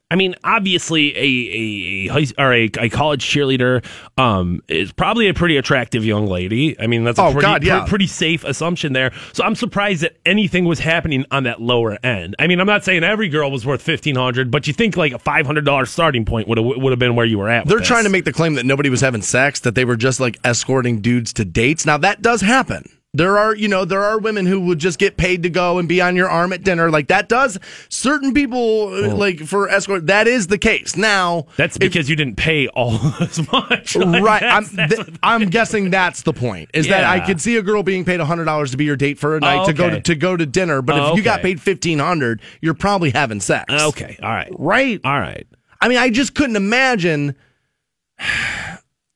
I 0.09 0.15
mean, 0.15 0.35
obviously, 0.43 1.13
a 1.17 1.19
a, 1.19 2.07
a 2.07 2.07
high 2.13 2.25
or 2.37 2.53
a, 2.53 2.69
a 2.79 2.89
college 2.89 3.25
cheerleader 3.25 3.83
um, 4.17 4.63
is 4.69 4.93
probably 4.93 5.27
a 5.27 5.33
pretty 5.33 5.57
attractive 5.57 6.05
young 6.05 6.27
lady. 6.27 6.79
I 6.79 6.87
mean, 6.87 7.03
that's 7.03 7.19
a 7.19 7.23
Oh, 7.23 7.31
pretty, 7.33 7.41
God, 7.41 7.63
yeah. 7.65 7.79
pre- 7.81 7.89
pretty 7.89 8.07
safe 8.07 8.45
assumption 8.45 8.93
there. 8.93 9.11
So 9.33 9.43
I'm 9.43 9.55
surprised 9.55 10.03
that 10.03 10.15
anything 10.25 10.63
was 10.63 10.79
happening 10.79 11.25
on 11.29 11.43
that 11.43 11.61
lower 11.61 11.97
end. 12.05 12.35
I 12.39 12.47
mean, 12.47 12.61
I'm 12.61 12.67
not 12.67 12.85
saying 12.85 13.03
every 13.03 13.27
girl 13.27 13.51
was 13.51 13.65
worth 13.65 13.81
fifteen 13.81 14.15
hundred, 14.15 14.49
but 14.49 14.65
you 14.65 14.71
think 14.73 14.95
like 14.95 15.11
a 15.11 15.19
five 15.19 15.45
hundred 15.45 15.65
dollars 15.65 15.89
starting 15.89 16.23
point 16.23 16.47
would 16.47 16.57
have 16.57 16.65
would 16.65 16.91
have 16.93 16.99
been 16.99 17.15
where 17.15 17.25
you 17.25 17.37
were 17.39 17.49
at. 17.49 17.65
They're 17.67 17.79
this. 17.79 17.87
trying 17.87 18.05
to 18.05 18.09
make 18.09 18.23
the 18.23 18.31
claim 18.33 18.53
that 18.55 18.65
nobody 18.65 18.89
was 18.89 19.01
having 19.01 19.21
sex, 19.21 19.59
that 19.61 19.75
they 19.75 19.83
were 19.83 19.97
just 19.97 20.21
like 20.21 20.37
escorting 20.45 21.01
dudes 21.01 21.33
to 21.33 21.43
dates. 21.43 21.85
Now 21.85 21.97
that 21.97 22.21
does 22.21 22.39
happen. 22.39 22.89
There 23.17 23.37
are, 23.37 23.55
you 23.55 23.67
know, 23.67 23.83
there 23.83 24.03
are 24.03 24.19
women 24.19 24.45
who 24.45 24.61
would 24.61 24.79
just 24.79 24.99
get 24.99 25.17
paid 25.17 25.41
to 25.43 25.49
go 25.49 25.79
and 25.79 25.89
be 25.89 25.99
on 26.01 26.15
your 26.15 26.29
arm 26.29 26.53
at 26.53 26.63
dinner. 26.63 26.91
Like 26.91 27.07
that 27.07 27.27
does 27.27 27.57
certain 27.89 28.33
people 28.33 28.93
uh, 28.93 29.15
like 29.15 29.39
for 29.39 29.67
escort. 29.69 30.07
That 30.07 30.27
is 30.27 30.47
the 30.47 30.57
case. 30.59 30.95
Now 30.95 31.47
That's 31.57 31.75
if- 31.75 31.79
because 31.79 32.09
you 32.09 32.15
didn't 32.15 32.35
pay 32.37 32.67
all 32.67 32.93
as 33.19 33.51
much. 33.51 33.95
Like, 33.95 34.23
right. 34.23 34.43
I'm, 34.43 34.63
that's- 34.65 34.89
that's 34.89 35.05
th- 35.07 35.17
I'm 35.23 35.49
guessing 35.49 35.89
that's 35.89 36.21
the 36.21 36.33
point. 36.33 36.69
Is 36.73 36.87
that 36.89 37.03
I 37.03 37.19
could 37.19 37.41
see 37.41 37.57
a 37.57 37.61
girl 37.63 37.81
being 37.83 38.05
paid 38.05 38.19
hundred 38.19 38.45
dollars 38.45 38.71
to 38.71 38.77
be 38.77 38.85
your 38.85 38.95
date 38.95 39.17
for 39.17 39.35
a 39.35 39.39
night 39.39 39.61
Oh, 39.63 39.65
to 39.65 39.73
go 39.73 39.89
to, 39.89 39.99
to 39.99 40.15
go 40.15 40.37
to 40.37 40.45
dinner, 40.45 40.81
but 40.81 40.97
Oh, 40.99 41.11
if 41.11 41.17
you 41.17 41.23
got 41.23 41.41
paid 41.41 41.59
fifteen 41.59 41.99
hundred, 41.99 42.41
you're 42.61 42.73
probably 42.75 43.09
having 43.09 43.39
sex. 43.41 43.65
okay. 43.71 44.17
All 44.21 44.29
right. 44.29 44.51
Right. 44.57 45.01
All 45.03 45.19
right. 45.19 45.47
I 45.81 45.87
mean, 45.89 45.97
I 45.97 46.09
just 46.11 46.35
couldn't 46.35 46.55
imagine. 46.55 47.35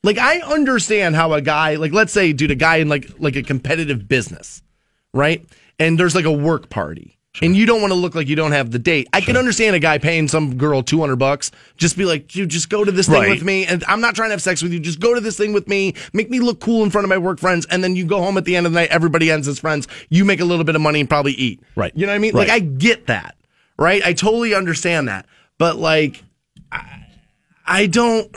Like, 0.04 0.18
I 0.18 0.40
understand 0.40 1.16
how 1.16 1.34
a 1.34 1.42
guy, 1.42 1.76
like, 1.76 1.94
let's 1.94 2.12
say, 2.12 2.34
dude, 2.34 2.50
a 2.52 2.56
guy 2.56 2.78
in 2.78 2.90
like 2.90 3.12
like 3.20 3.36
a 3.36 3.44
competitive 3.44 4.08
business, 4.08 4.62
right? 5.14 5.46
And 5.80 6.00
there's 6.00 6.16
like 6.16 6.26
a 6.26 6.32
work 6.32 6.70
party, 6.72 7.18
and 7.42 7.56
you 7.56 7.66
don't 7.68 7.82
want 7.82 7.92
to 7.94 7.96
look 8.00 8.16
like 8.16 8.28
you 8.28 8.36
don't 8.36 8.52
have 8.52 8.72
the 8.72 8.80
date. 8.80 9.08
I 9.14 9.22
can 9.22 9.38
understand 9.38 9.76
a 9.76 9.80
guy 9.80 10.00
paying 10.00 10.28
some 10.28 10.58
girl 10.58 10.82
two 10.82 11.00
hundred 11.00 11.18
bucks, 11.18 11.52
just 11.78 11.98
be 11.98 12.06
like, 12.06 12.28
dude, 12.28 12.50
just 12.50 12.70
go 12.70 12.84
to 12.84 12.92
this 12.92 13.08
thing 13.08 13.22
Right. 13.22 13.30
with 13.30 13.44
me, 13.44 13.66
and 13.68 13.84
I'm 13.88 14.02
not 14.02 14.16
trying 14.16 14.30
to 14.30 14.34
have 14.34 14.42
sex 14.42 14.64
with 14.64 14.74
you. 14.74 14.80
Just 14.80 15.00
go 15.00 15.14
to 15.14 15.22
this 15.22 15.38
thing 15.38 15.54
with 15.54 15.68
me, 15.68 15.94
make 16.14 16.32
me 16.32 16.40
look 16.40 16.60
cool 16.60 16.84
in 16.84 16.90
front 16.90 17.06
of 17.06 17.10
my 17.10 17.18
work 17.20 17.40
friends, 17.40 17.68
and 17.70 17.84
then 17.84 17.96
you 17.96 18.06
go 18.06 18.20
home 18.24 18.38
at 18.38 18.46
the 18.46 18.56
end 18.56 18.66
of 18.66 18.72
the 18.74 18.80
night. 18.80 18.90
Everybody 18.90 19.30
ends 19.30 19.48
as 19.48 19.60
friends. 19.60 19.88
You 20.10 20.26
make 20.26 20.40
a 20.40 20.46
little 20.46 20.66
bit 20.66 20.76
of 20.76 20.82
money 20.82 21.00
and 21.00 21.08
probably 21.10 21.34
eat. 21.34 21.62
Right. 21.76 21.92
You 21.96 22.08
know 22.08 22.12
what 22.12 22.16
I 22.16 22.20
mean? 22.20 22.34
Right. 22.36 22.48
Like, 22.48 22.56
I 22.56 22.60
get 22.60 23.06
that. 23.08 23.36
Right. 23.78 24.04
I 24.04 24.14
totally 24.14 24.56
understand 24.56 25.08
that, 25.10 25.28
but 25.60 25.78
like. 25.78 26.24
I 27.66 27.86
don't. 27.88 28.36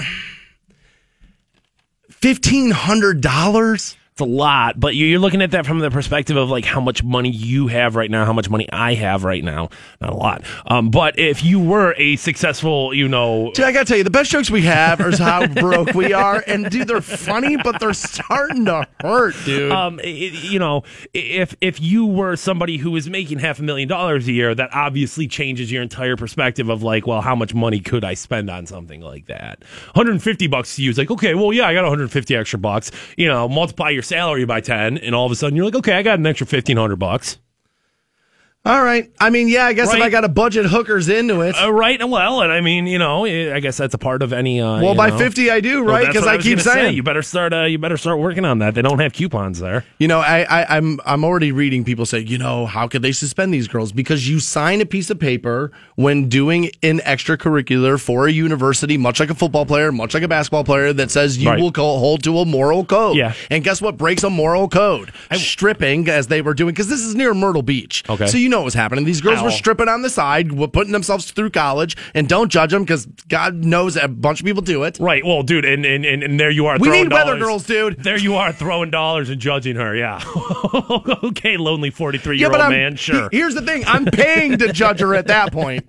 Fifteen 2.24 2.70
hundred 2.70 3.20
dollars. 3.20 3.98
It's 4.14 4.20
a 4.20 4.24
lot, 4.24 4.78
but 4.78 4.94
you- 4.94 5.06
you're 5.06 5.18
looking 5.18 5.42
at 5.42 5.50
that 5.50 5.66
from 5.66 5.80
the 5.80 5.90
perspective 5.90 6.36
of 6.36 6.48
like 6.48 6.64
how 6.64 6.80
much 6.80 7.02
money 7.02 7.30
you 7.30 7.66
have 7.66 7.96
right 7.96 8.08
now, 8.08 8.24
how 8.24 8.32
much 8.32 8.48
money 8.48 8.68
I 8.72 8.94
have 8.94 9.24
right 9.24 9.42
now. 9.42 9.70
Not 10.00 10.10
a 10.12 10.14
lot. 10.14 10.44
Um, 10.68 10.90
but 10.90 11.18
if 11.18 11.42
you 11.42 11.58
were 11.58 11.96
a 11.98 12.14
successful, 12.14 12.94
you 12.94 13.08
know, 13.08 13.50
Dude, 13.56 13.64
I 13.64 13.72
gotta 13.72 13.86
tell 13.86 13.96
you, 13.96 14.04
the 14.04 14.10
best 14.10 14.30
jokes 14.30 14.52
we 14.52 14.62
have 14.62 15.00
is 15.00 15.18
how 15.18 15.44
broke 15.60 15.94
we 15.94 16.12
are, 16.12 16.44
and 16.46 16.70
dude, 16.70 16.86
they're 16.86 17.00
funny, 17.00 17.56
but 17.56 17.80
they're 17.80 17.92
starting 17.92 18.66
to 18.66 18.86
hurt, 19.00 19.34
dude. 19.44 19.72
um, 19.72 19.98
i- 20.04 20.06
i- 20.06 20.38
you 20.48 20.60
know, 20.60 20.84
if 21.12 21.56
if 21.60 21.80
you 21.80 22.06
were 22.06 22.36
somebody 22.36 22.76
who 22.76 22.92
was 22.92 23.10
making 23.10 23.40
half 23.40 23.58
a 23.58 23.64
million 23.64 23.88
dollars 23.88 24.28
a 24.28 24.32
year, 24.32 24.54
that 24.54 24.70
obviously 24.72 25.26
changes 25.26 25.72
your 25.72 25.82
entire 25.82 26.14
perspective 26.14 26.68
of 26.68 26.84
like, 26.84 27.04
well, 27.04 27.20
how 27.20 27.34
much 27.34 27.52
money 27.52 27.80
could 27.80 28.04
I 28.04 28.14
spend 28.14 28.48
on 28.48 28.66
something 28.66 29.00
like 29.00 29.26
that? 29.26 29.64
150 29.94 30.46
bucks 30.46 30.76
to 30.76 30.82
you 30.84 30.90
is 30.90 30.98
like, 30.98 31.10
okay, 31.10 31.34
well, 31.34 31.52
yeah, 31.52 31.66
I 31.66 31.74
got 31.74 31.82
150 31.82 32.36
extra 32.36 32.60
bucks. 32.60 32.92
You 33.16 33.26
know, 33.26 33.48
multiply 33.48 33.90
your 33.90 34.03
salary 34.04 34.44
by 34.44 34.60
10, 34.60 34.98
and 34.98 35.14
all 35.14 35.26
of 35.26 35.32
a 35.32 35.36
sudden 35.36 35.56
you're 35.56 35.64
like, 35.64 35.76
okay, 35.76 35.94
I 35.94 36.02
got 36.02 36.18
an 36.18 36.26
extra 36.26 36.44
1500 36.44 36.96
bucks. 36.96 37.38
All 38.66 38.82
right. 38.82 39.12
I 39.20 39.28
mean, 39.28 39.48
yeah, 39.48 39.66
I 39.66 39.74
guess 39.74 39.92
if 39.92 40.00
I 40.00 40.08
got 40.08 40.22
to 40.22 40.28
budget 40.30 40.64
hookers 40.64 41.10
into 41.10 41.42
it. 41.42 41.54
Uh, 41.54 41.70
right. 41.70 42.02
Well, 42.02 42.40
and 42.40 42.50
I 42.50 42.62
mean, 42.62 42.86
you 42.86 42.98
know, 42.98 43.26
I 43.26 43.60
guess 43.60 43.76
that's 43.76 43.92
a 43.92 43.98
part 43.98 44.22
of 44.22 44.32
any. 44.32 44.58
Uh, 44.58 44.80
well, 44.80 44.94
by 44.94 45.10
know. 45.10 45.18
fifty, 45.18 45.50
I 45.50 45.60
do, 45.60 45.82
right? 45.84 46.06
Because 46.06 46.22
what 46.22 46.32
I 46.32 46.36
was 46.36 46.44
keep 46.46 46.52
gonna 46.58 46.62
say. 46.62 46.72
saying, 46.72 46.96
you 46.96 47.02
better 47.02 47.20
start. 47.20 47.52
Uh, 47.52 47.64
you 47.64 47.76
better 47.78 47.98
start 47.98 48.20
working 48.20 48.46
on 48.46 48.60
that. 48.60 48.74
They 48.74 48.80
don't 48.80 49.00
have 49.00 49.12
coupons 49.12 49.60
there. 49.60 49.84
You 49.98 50.08
know, 50.08 50.20
I, 50.20 50.44
I, 50.44 50.76
I'm 50.78 50.98
I'm 51.04 51.24
already 51.24 51.52
reading 51.52 51.84
people 51.84 52.06
say, 52.06 52.20
you 52.20 52.38
know, 52.38 52.64
how 52.64 52.88
could 52.88 53.02
they 53.02 53.12
suspend 53.12 53.52
these 53.52 53.68
girls? 53.68 53.92
Because 53.92 54.26
you 54.26 54.40
sign 54.40 54.80
a 54.80 54.86
piece 54.86 55.10
of 55.10 55.18
paper 55.20 55.70
when 55.96 56.30
doing 56.30 56.70
an 56.82 57.00
extracurricular 57.00 58.00
for 58.00 58.28
a 58.28 58.32
university, 58.32 58.96
much 58.96 59.20
like 59.20 59.28
a 59.28 59.34
football 59.34 59.66
player, 59.66 59.92
much 59.92 60.14
like 60.14 60.22
a 60.22 60.28
basketball 60.28 60.64
player, 60.64 60.94
that 60.94 61.10
says 61.10 61.36
you 61.36 61.50
Right. 61.50 61.60
will 61.60 61.70
hold 61.74 62.22
to 62.24 62.38
a 62.38 62.46
moral 62.46 62.86
code. 62.86 63.16
Yeah. 63.18 63.34
And 63.50 63.62
guess 63.62 63.82
what 63.82 63.98
breaks 63.98 64.22
a 64.24 64.30
moral 64.30 64.68
code? 64.68 65.12
stripping, 65.34 66.08
as 66.08 66.28
they 66.28 66.40
were 66.40 66.54
doing, 66.54 66.72
because 66.72 66.88
this 66.88 67.00
is 67.00 67.14
near 67.14 67.34
Myrtle 67.34 67.60
Beach. 67.62 68.02
Okay. 68.08 68.26
So 68.26 68.38
you 68.38 68.48
know 68.48 68.53
what 68.58 68.64
was 68.64 68.74
happening. 68.74 69.04
These 69.04 69.20
girls 69.20 69.40
Ow. 69.40 69.44
were 69.44 69.50
stripping 69.50 69.88
on 69.88 70.02
the 70.02 70.10
side, 70.10 70.52
were 70.52 70.68
putting 70.68 70.92
themselves 70.92 71.30
through 71.30 71.50
college, 71.50 71.96
and 72.14 72.28
don't 72.28 72.50
judge 72.50 72.70
them 72.70 72.82
because 72.82 73.06
God 73.28 73.54
knows 73.64 73.96
a 73.96 74.08
bunch 74.08 74.40
of 74.40 74.46
people 74.46 74.62
do 74.62 74.82
it. 74.84 74.98
Right. 75.00 75.24
Well, 75.24 75.42
dude, 75.42 75.64
and 75.64 75.84
and, 75.84 76.04
and, 76.04 76.22
and 76.22 76.40
there 76.40 76.50
you 76.50 76.66
are. 76.66 76.78
We 76.78 76.88
throwing 76.88 77.04
need 77.04 77.12
weather 77.12 77.32
dollars. 77.38 77.42
girls, 77.42 77.64
dude. 77.66 78.02
There 78.02 78.18
you 78.18 78.34
are 78.36 78.52
throwing 78.52 78.90
dollars 78.90 79.30
and 79.30 79.40
judging 79.40 79.76
her. 79.76 79.94
Yeah. 79.94 80.22
okay, 81.24 81.56
lonely 81.56 81.90
forty-three 81.90 82.38
year 82.38 82.48
old 82.50 82.58
man. 82.70 82.96
Sure. 82.96 83.28
he- 83.30 83.38
here's 83.38 83.54
the 83.54 83.62
thing: 83.62 83.84
I'm 83.86 84.04
paying 84.06 84.58
to 84.58 84.72
judge 84.72 85.00
her 85.00 85.14
at 85.14 85.26
that 85.28 85.52
point. 85.52 85.86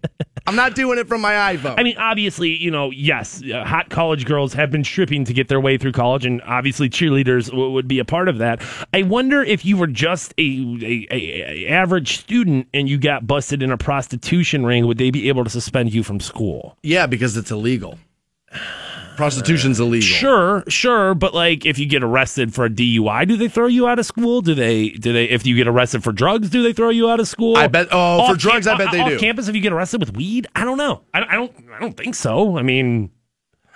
I'm 0.47 0.55
not 0.55 0.75
doing 0.75 0.99
it 0.99 1.07
from 1.07 1.21
my 1.21 1.55
iPhone. 1.55 1.73
I 1.79 1.81
mean, 1.83 1.97
obviously, 1.97 2.55
you 2.55 2.69
know, 2.69 2.91
yes, 2.91 3.41
uh, 3.43 3.63
hot 3.65 3.89
college 3.89 4.25
girls 4.25 4.53
have 4.53 4.69
been 4.69 4.83
stripping 4.83 5.25
to 5.25 5.33
get 5.33 5.47
their 5.47 5.59
way 5.59 5.79
through 5.79 5.93
college, 5.93 6.23
and 6.23 6.39
obviously, 6.43 6.87
cheerleaders 6.87 7.49
w- 7.49 7.71
would 7.71 7.87
be 7.87 7.97
a 7.97 8.05
part 8.05 8.29
of 8.29 8.37
that. 8.37 8.61
I 8.93 9.01
wonder 9.01 9.41
if 9.41 9.65
you 9.65 9.75
were 9.75 9.87
just 9.87 10.35
a, 10.37 10.43
a, 10.43 11.07
a, 11.09 11.65
a 11.65 11.67
average 11.69 12.19
student 12.19 12.54
and 12.73 12.87
you 12.87 12.97
got 12.97 13.25
busted 13.27 13.61
in 13.63 13.71
a 13.71 13.77
prostitution 13.77 14.65
ring, 14.65 14.85
would 14.87 14.97
they 14.97 15.09
be 15.11 15.27
able 15.29 15.43
to 15.43 15.49
suspend 15.49 15.93
you 15.93 16.03
from 16.03 16.19
school? 16.19 16.77
yeah, 16.83 17.05
because 17.07 17.35
it's 17.35 17.51
illegal. 17.51 17.97
Prostitution's 19.17 19.79
illegal. 19.79 20.05
Sure, 20.05 20.63
sure, 20.67 21.15
but 21.15 21.33
like 21.33 21.65
if 21.65 21.79
you 21.79 21.85
get 21.85 22.03
arrested 22.03 22.53
for 22.53 22.65
a 22.65 22.69
DUI, 22.69 23.25
do 23.25 23.37
they 23.37 23.47
throw 23.47 23.67
you 23.67 23.87
out 23.87 23.97
of 23.97 24.05
school? 24.05 24.41
Do 24.41 24.53
they? 24.53 24.89
Do 24.89 25.13
they? 25.13 25.23
If 25.25 25.45
you 25.45 25.55
get 25.55 25.69
arrested 25.69 26.03
for 26.03 26.11
drugs, 26.11 26.49
do 26.49 26.61
they 26.61 26.73
throw 26.73 26.89
you 26.89 27.09
out 27.09 27.21
of 27.21 27.27
school? 27.27 27.55
I 27.55 27.67
bet- 27.67 27.87
oh, 27.91 28.25
for 28.27 28.31
Off 28.33 28.37
drugs, 28.37 28.67
I 28.67 28.77
bet 28.77 28.91
they 28.91 29.03
do. 29.07 29.17
campus, 29.17 29.47
if 29.47 29.55
you 29.55 29.61
get 29.61 29.71
arrested 29.71 30.01
with 30.01 30.15
weed, 30.17 30.47
I 30.53 30.65
don't 30.65 30.77
know. 30.77 31.03
I, 31.13 31.21
I 31.23 31.33
don't. 31.35 31.51
I 31.73 31.79
don't 31.79 31.95
think 31.95 32.13
so. 32.15 32.57
I 32.57 32.61
mean, 32.61 33.09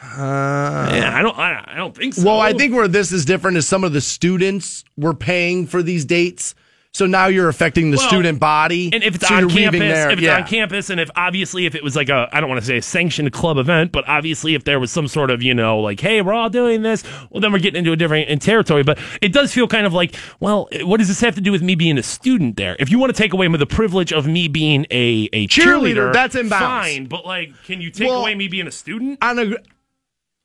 yeah, 0.02 1.12
I 1.16 1.22
don't. 1.22 1.38
I, 1.38 1.64
I 1.68 1.78
don't 1.78 1.96
think 1.96 2.16
so. 2.16 2.22
Uh, 2.22 2.26
Well, 2.26 2.42
I 2.42 2.52
think 2.54 2.74
where 2.74 2.90
this 2.90 3.14
is 3.14 3.24
different 3.24 3.56
is 3.56 3.66
some 3.68 3.86
of 3.86 3.94
the 3.94 4.02
students 4.02 4.84
were 4.98 5.14
paying 5.14 5.68
for 5.68 5.82
these 5.82 6.04
dates. 6.04 6.54
So 7.00 7.06
now 7.06 7.28
you're 7.28 7.48
affecting 7.48 7.92
the 7.92 7.98
Well, 7.98 8.10
student 8.10 8.42
body. 8.42 8.90
And 8.92 9.02
if 9.06 9.16
it's 9.16 9.26
so 9.26 9.34
on 9.34 9.50
campus, 9.50 9.80
there. 9.80 10.10
if 10.10 10.20
it's 10.20 10.22
yeah. 10.22 10.36
on 10.36 10.44
campus, 10.46 10.90
and 10.90 11.00
if 11.00 11.10
obviously 11.16 11.66
if 11.66 11.74
it 11.74 11.82
was 11.82 11.96
like 11.96 12.10
a, 12.10 12.28
I 12.34 12.42
don't 12.42 12.50
want 12.50 12.60
to 12.60 12.68
say 12.68 12.76
a 12.76 12.82
sanctioned 12.82 13.32
club 13.32 13.58
event, 13.58 13.94
but 13.94 14.04
obviously 14.06 14.54
if 14.54 14.66
there 14.66 14.82
was 14.82 14.92
some 14.92 15.08
sort 15.08 15.32
of, 15.32 15.42
you 15.42 15.54
know, 15.54 15.80
like, 15.80 16.02
hey, 16.02 16.22
we're 16.22 16.34
all 16.34 16.50
doing 16.50 16.82
this, 16.82 17.06
well, 17.30 17.40
then 17.40 17.54
we're 17.54 17.60
getting 17.60 17.80
into 17.80 17.94
a 17.94 17.96
different 17.96 18.28
in 18.28 18.40
territory. 18.40 18.84
But 18.84 19.00
it 19.22 19.32
does 19.32 19.54
feel 19.54 19.66
kind 19.66 19.86
of 19.86 19.94
like, 19.94 20.14
well, 20.42 20.68
what 20.82 20.98
does 20.98 21.08
this 21.08 21.22
have 21.22 21.36
to 21.36 21.42
do 21.42 21.54
with 21.54 21.62
me 21.62 21.74
being 21.74 21.98
a 21.98 22.04
student 22.04 22.58
there? 22.58 22.76
If 22.80 22.92
you 22.92 23.00
want 23.00 23.16
to 23.16 23.18
take 23.18 23.32
away 23.32 23.48
the 23.48 23.66
privilege 23.66 24.12
of 24.12 24.28
me 24.28 24.50
being 24.50 24.86
a, 24.92 25.30
a 25.32 25.48
Cheerleader, 25.48 25.94
cheerleader, 25.94 26.14
that's 26.14 26.36
in 26.36 26.50
bounds. 26.50 26.66
Fine, 26.66 27.06
but 27.06 27.26
like, 27.26 27.54
can 27.64 27.80
you 27.80 27.92
take 27.92 28.10
Well, 28.10 28.20
away 28.20 28.36
me 28.36 28.50
being 28.50 28.68
a 28.68 28.72
student? 28.72 29.24
on 29.24 29.40
a 29.40 29.54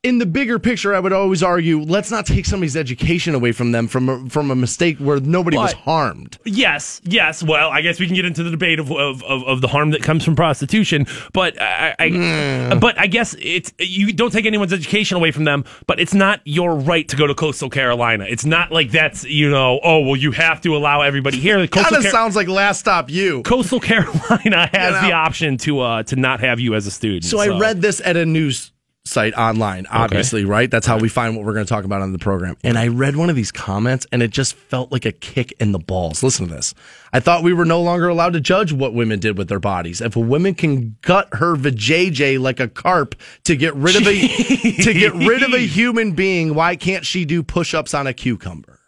in 0.05 0.19
the 0.19 0.25
bigger 0.25 0.59
picture, 0.59 0.93
I 0.93 0.99
would 0.99 1.11
always 1.13 1.41
argue, 1.43 1.81
let's 1.81 2.11
not 2.11 2.25
take 2.25 2.45
somebody's 2.45 2.77
education 2.77 3.33
away 3.35 3.51
from 3.51 3.71
them 3.71 3.87
from 3.87 4.07
a, 4.09 4.29
from 4.29 4.51
a 4.51 4.55
mistake 4.55 4.97
where 4.99 5.19
nobody 5.19 5.57
was 5.57 5.73
harmed. 5.73 6.37
Yes, 6.45 7.01
yes. 7.03 7.41
Well, 7.43 7.69
I 7.69 7.81
guess 7.81 7.99
we 7.99 8.05
can 8.05 8.15
get 8.15 8.25
into 8.25 8.43
the 8.43 8.51
debate 8.51 8.79
of 8.79 8.91
of, 8.91 9.23
of, 9.23 9.43
of 9.43 9.61
the 9.61 9.67
harm 9.67 9.91
that 9.91 10.03
comes 10.03 10.23
from 10.23 10.35
prostitution, 10.35 11.07
but 11.33 11.59
I, 11.61 11.95
I 11.99 12.09
Hmm. 12.09 12.79
but 12.79 12.99
I 12.99 13.07
guess 13.07 13.35
it's 13.39 13.73
you 13.79 14.13
don't 14.13 14.31
take 14.31 14.45
anyone's 14.45 14.71
education 14.73 15.17
away 15.17 15.31
from 15.31 15.43
them, 15.43 15.65
but 15.87 15.99
it's 15.99 16.13
not 16.13 16.39
your 16.45 16.75
right 16.75 17.07
to 17.09 17.15
go 17.17 17.25
to 17.27 17.33
Coastal 17.35 17.69
Carolina. 17.69 18.25
It's 18.29 18.45
not 18.45 18.71
like 18.71 18.91
that's 18.91 19.23
you 19.25 19.49
know 19.49 19.79
oh 19.83 20.01
well 20.01 20.15
you 20.15 20.31
have 20.31 20.61
to 20.61 20.75
allow 20.75 21.01
everybody 21.01 21.39
here. 21.39 21.57
Kind 21.57 21.71
Coastal, 21.71 21.97
of 21.97 22.03
Car- 22.03 22.11
sounds 22.11 22.35
like 22.35 22.47
Last 22.47 22.79
Stop 22.79 23.09
You. 23.09 23.41
Coastal 23.43 23.79
Carolina 23.79 24.67
has 24.73 24.95
You 24.95 25.01
know. 25.01 25.07
the 25.07 25.13
option 25.13 25.57
to 25.57 25.79
uh 25.79 26.03
to 26.03 26.15
not 26.15 26.39
have 26.41 26.59
you 26.59 26.75
as 26.75 26.85
a 26.87 26.91
student. 26.91 27.23
So 27.25 27.39
I 27.39 27.57
read 27.59 27.81
this 27.81 28.01
at 28.05 28.15
a 28.17 28.25
news 28.25 28.71
site 29.05 29.33
online, 29.35 29.85
obviously, 29.89 30.45
right? 30.45 30.69
That's 30.69 30.87
how 30.87 30.97
we 30.97 31.09
find 31.09 31.35
what 31.35 31.45
we're 31.45 31.53
going 31.53 31.65
to 31.65 31.69
talk 31.69 31.85
about 31.85 32.01
on 32.01 32.11
the 32.11 32.19
program. 32.19 32.57
And 32.63 32.77
I 32.77 32.87
read 32.87 33.15
one 33.15 33.29
of 33.29 33.35
these 33.35 33.51
comments 33.51 34.05
and 34.11 34.21
it 34.23 34.31
just 34.31 34.55
felt 34.55 34.91
like 34.91 35.05
a 35.05 35.11
kick 35.11 35.53
in 35.59 35.71
the 35.71 35.79
balls. 35.79 36.23
Listen 36.23 36.47
to 36.47 36.53
this. 36.53 36.73
I 37.13 37.19
thought 37.19 37.43
we 37.43 37.53
were 37.53 37.65
no 37.65 37.81
longer 37.81 38.07
allowed 38.07 38.33
to 38.33 38.41
judge 38.41 38.73
what 38.73 38.93
women 38.93 39.19
did 39.19 39.37
with 39.37 39.47
their 39.47 39.59
bodies. 39.59 40.01
If 40.01 40.15
a 40.15 40.19
woman 40.19 40.55
can 40.55 40.97
gut 41.01 41.29
her 41.33 41.55
vajayjay 41.55 42.39
like 42.39 42.59
a 42.59 42.67
carp 42.67 43.15
to 43.43 43.55
get 43.55 43.75
rid 43.75 43.95
of 43.95 44.07
a 44.07 44.27
to 44.83 44.93
get 44.93 45.13
rid 45.13 45.43
of 45.43 45.53
a 45.53 45.59
human 45.65 46.13
being, 46.13 46.55
why 46.55 46.75
can't 46.75 47.05
she 47.05 47.25
do 47.25 47.43
push-ups 47.43 47.93
on 47.93 48.07
a 48.07 48.13
cucumber? 48.13 48.79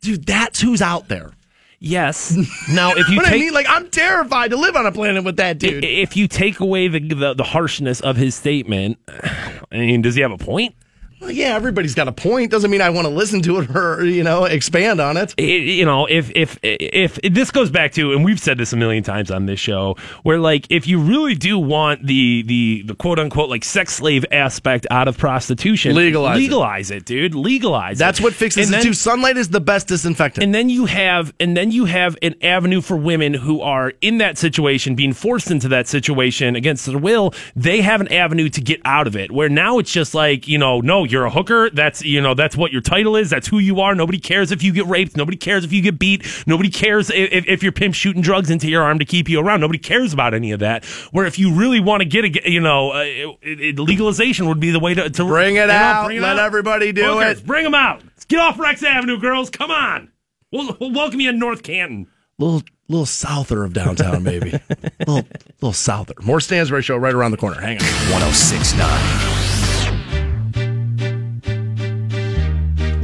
Dude, 0.00 0.26
that's 0.26 0.60
who's 0.60 0.82
out 0.82 1.08
there. 1.08 1.32
Yes. 1.78 2.36
Now 2.72 2.92
if 2.94 3.08
you 3.08 3.16
What 3.16 3.28
I 3.28 3.32
mean, 3.32 3.52
like 3.52 3.66
I'm 3.68 3.88
terrified 3.90 4.50
to 4.50 4.56
live 4.56 4.76
on 4.76 4.86
a 4.86 4.92
planet 4.92 5.24
with 5.24 5.36
that 5.36 5.58
dude. 5.58 5.84
if 5.84 6.16
you 6.16 6.26
take 6.28 6.60
away 6.60 6.88
the, 6.88 7.00
the 7.00 7.34
the 7.34 7.44
harshness 7.44 8.00
of 8.00 8.16
his 8.16 8.34
statement, 8.34 8.98
I 9.08 9.76
mean, 9.78 10.02
does 10.02 10.14
he 10.14 10.20
have 10.22 10.32
a 10.32 10.38
point? 10.38 10.74
Well, 11.18 11.30
yeah, 11.30 11.54
everybody's 11.56 11.94
got 11.94 12.08
a 12.08 12.12
point. 12.12 12.50
Doesn't 12.50 12.70
mean 12.70 12.82
I 12.82 12.90
want 12.90 13.06
to 13.06 13.12
listen 13.12 13.40
to 13.42 13.60
it 13.60 13.74
or 13.74 14.04
you 14.04 14.22
know 14.22 14.44
expand 14.44 15.00
on 15.00 15.16
it. 15.16 15.34
it, 15.38 15.62
you 15.62 15.84
know, 15.86 16.04
if, 16.04 16.30
if 16.34 16.58
if 16.62 17.18
if 17.24 17.32
this 17.32 17.50
goes 17.50 17.70
back 17.70 17.92
to, 17.92 18.12
and 18.12 18.22
we've 18.22 18.38
said 18.38 18.58
this 18.58 18.74
a 18.74 18.76
million 18.76 19.02
times 19.02 19.30
on 19.30 19.46
this 19.46 19.58
show, 19.58 19.96
where 20.24 20.38
like 20.38 20.66
if 20.68 20.86
you 20.86 21.00
really 21.00 21.34
do 21.34 21.58
want 21.58 22.06
the 22.06 22.42
the 22.42 22.82
the 22.86 22.94
quote 22.94 23.18
unquote 23.18 23.48
like 23.48 23.64
sex 23.64 23.94
slave 23.94 24.26
aspect 24.30 24.86
out 24.90 25.08
of 25.08 25.16
prostitution, 25.16 25.94
Legalize 25.94 26.36
it. 26.36 26.40
Dude. 26.40 26.42
Legalize 26.50 26.90
it, 26.90 27.04
dude, 27.06 27.34
legalize. 27.34 27.98
That's 27.98 28.20
it. 28.20 28.22
what 28.22 28.34
fixes 28.34 28.66
And 28.66 28.74
it 28.74 28.78
then- 28.78 28.86
too. 28.86 28.92
Sunlight 28.92 29.38
is 29.38 29.48
the 29.48 29.60
best 29.60 29.88
disinfectant. 29.88 30.44
And 30.44 30.54
then 30.54 30.68
you 30.68 30.84
have, 30.84 31.32
and 31.40 31.56
then 31.56 31.70
you 31.70 31.86
have 31.86 32.16
an 32.20 32.34
avenue 32.42 32.82
for 32.82 32.96
women 32.96 33.32
who 33.32 33.62
are 33.62 33.94
in 34.02 34.18
that 34.18 34.36
situation, 34.36 34.94
being 34.94 35.14
forced 35.14 35.50
into 35.50 35.68
that 35.68 35.88
situation 35.88 36.56
against 36.56 36.84
their 36.84 36.98
will. 36.98 37.32
They 37.54 37.80
have 37.80 38.02
an 38.02 38.12
avenue 38.12 38.50
to 38.50 38.60
get 38.60 38.80
out 38.84 39.06
of 39.06 39.16
it. 39.16 39.30
Where 39.32 39.48
now 39.48 39.78
it's 39.78 39.92
just 39.92 40.14
like, 40.14 40.46
you 40.46 40.58
know, 40.58 40.80
no, 40.82 41.05
you're 41.10 41.24
a 41.24 41.30
hooker. 41.30 41.70
That's 41.70 42.02
you 42.02 42.20
know 42.20 42.34
that's 42.34 42.56
what 42.56 42.72
your 42.72 42.80
title 42.80 43.16
is. 43.16 43.30
That's 43.30 43.46
who 43.48 43.58
you 43.58 43.80
are. 43.80 43.94
Nobody 43.94 44.18
cares 44.18 44.52
if 44.52 44.62
you 44.62 44.72
get 44.72 44.86
raped. 44.86 45.16
Nobody 45.16 45.36
cares 45.36 45.64
if 45.64 45.72
you 45.72 45.82
get 45.82 45.98
beat. 45.98 46.26
Nobody 46.46 46.70
cares 46.70 47.10
if, 47.10 47.46
if 47.46 47.62
your 47.62 47.72
pimp 47.72 47.94
shooting 47.94 48.22
drugs 48.22 48.50
into 48.50 48.68
your 48.68 48.82
arm 48.82 48.98
to 48.98 49.04
keep 49.04 49.28
you 49.28 49.40
around. 49.40 49.60
Nobody 49.60 49.78
cares 49.78 50.12
about 50.12 50.34
any 50.34 50.52
of 50.52 50.60
that. 50.60 50.84
Where 51.12 51.26
if 51.26 51.38
you 51.38 51.54
really 51.54 51.80
want 51.80 52.02
to 52.02 52.08
get 52.08 52.24
a 52.24 52.50
you 52.50 52.60
know 52.60 52.92
uh, 52.92 53.04
it, 53.06 53.60
it, 53.60 53.78
legalization 53.78 54.48
would 54.48 54.60
be 54.60 54.70
the 54.70 54.80
way 54.80 54.94
to, 54.94 55.10
to 55.10 55.24
bring 55.24 55.56
it 55.56 55.60
you 55.60 55.66
know, 55.66 55.72
out. 55.72 56.04
bring 56.06 56.18
it 56.18 56.22
let 56.22 56.38
out. 56.38 56.46
everybody 56.46 56.92
do 56.92 57.04
Hookers, 57.04 57.40
it. 57.40 57.46
Bring 57.46 57.64
them 57.64 57.74
out. 57.74 58.02
Let's 58.04 58.24
Get 58.24 58.40
off 58.40 58.58
Rex 58.58 58.82
Avenue, 58.82 59.18
girls. 59.18 59.50
Come 59.50 59.70
on. 59.70 60.10
We'll, 60.50 60.76
we'll 60.80 60.92
welcome 60.92 61.20
you 61.20 61.30
in 61.30 61.38
North 61.38 61.62
Canton. 61.62 62.08
Little 62.38 62.62
little 62.88 63.06
souther 63.06 63.64
of 63.64 63.72
downtown, 63.72 64.22
maybe. 64.22 64.50
little 65.00 65.26
little 65.60 65.72
souther. 65.72 66.14
More 66.22 66.40
Stansbury 66.40 66.82
show 66.82 66.96
right 66.96 67.14
around 67.14 67.30
the 67.30 67.36
corner. 67.36 67.60
Hang 67.60 67.78
on. 67.78 67.84
1069. 68.12 69.35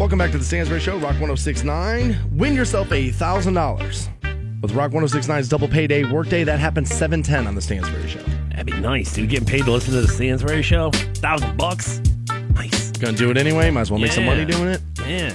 Welcome 0.02 0.18
back 0.18 0.32
to 0.32 0.38
the 0.38 0.44
Stansbury 0.44 0.80
Show, 0.80 0.94
Rock 0.94 1.20
1069. 1.20 2.36
Win 2.36 2.56
yourself 2.56 2.90
a 2.90 3.12
$1,000 3.12 4.60
with 4.60 4.72
Rock 4.72 4.90
1069's 4.90 5.48
double 5.48 5.68
payday 5.68 6.02
workday. 6.02 6.42
That 6.42 6.58
happens 6.58 6.90
710 6.90 7.46
on 7.46 7.54
the 7.54 7.62
Stansbury 7.62 8.08
Show. 8.08 8.22
That'd 8.50 8.66
be 8.66 8.72
nice, 8.80 9.14
dude. 9.14 9.30
Getting 9.30 9.46
paid 9.46 9.64
to 9.64 9.70
listen 9.70 9.94
to 9.94 10.00
the 10.00 10.08
Stansbury 10.08 10.62
show. 10.62 10.90
Thousand 10.90 11.56
bucks. 11.56 12.00
Nice. 12.52 12.90
Gonna 12.90 13.16
do 13.16 13.30
it 13.30 13.36
anyway. 13.36 13.70
Might 13.70 13.82
as 13.82 13.92
well 13.92 14.00
make 14.00 14.10
some 14.10 14.24
money 14.24 14.44
doing 14.44 14.70
it. 14.70 14.80
Yeah. 15.06 15.32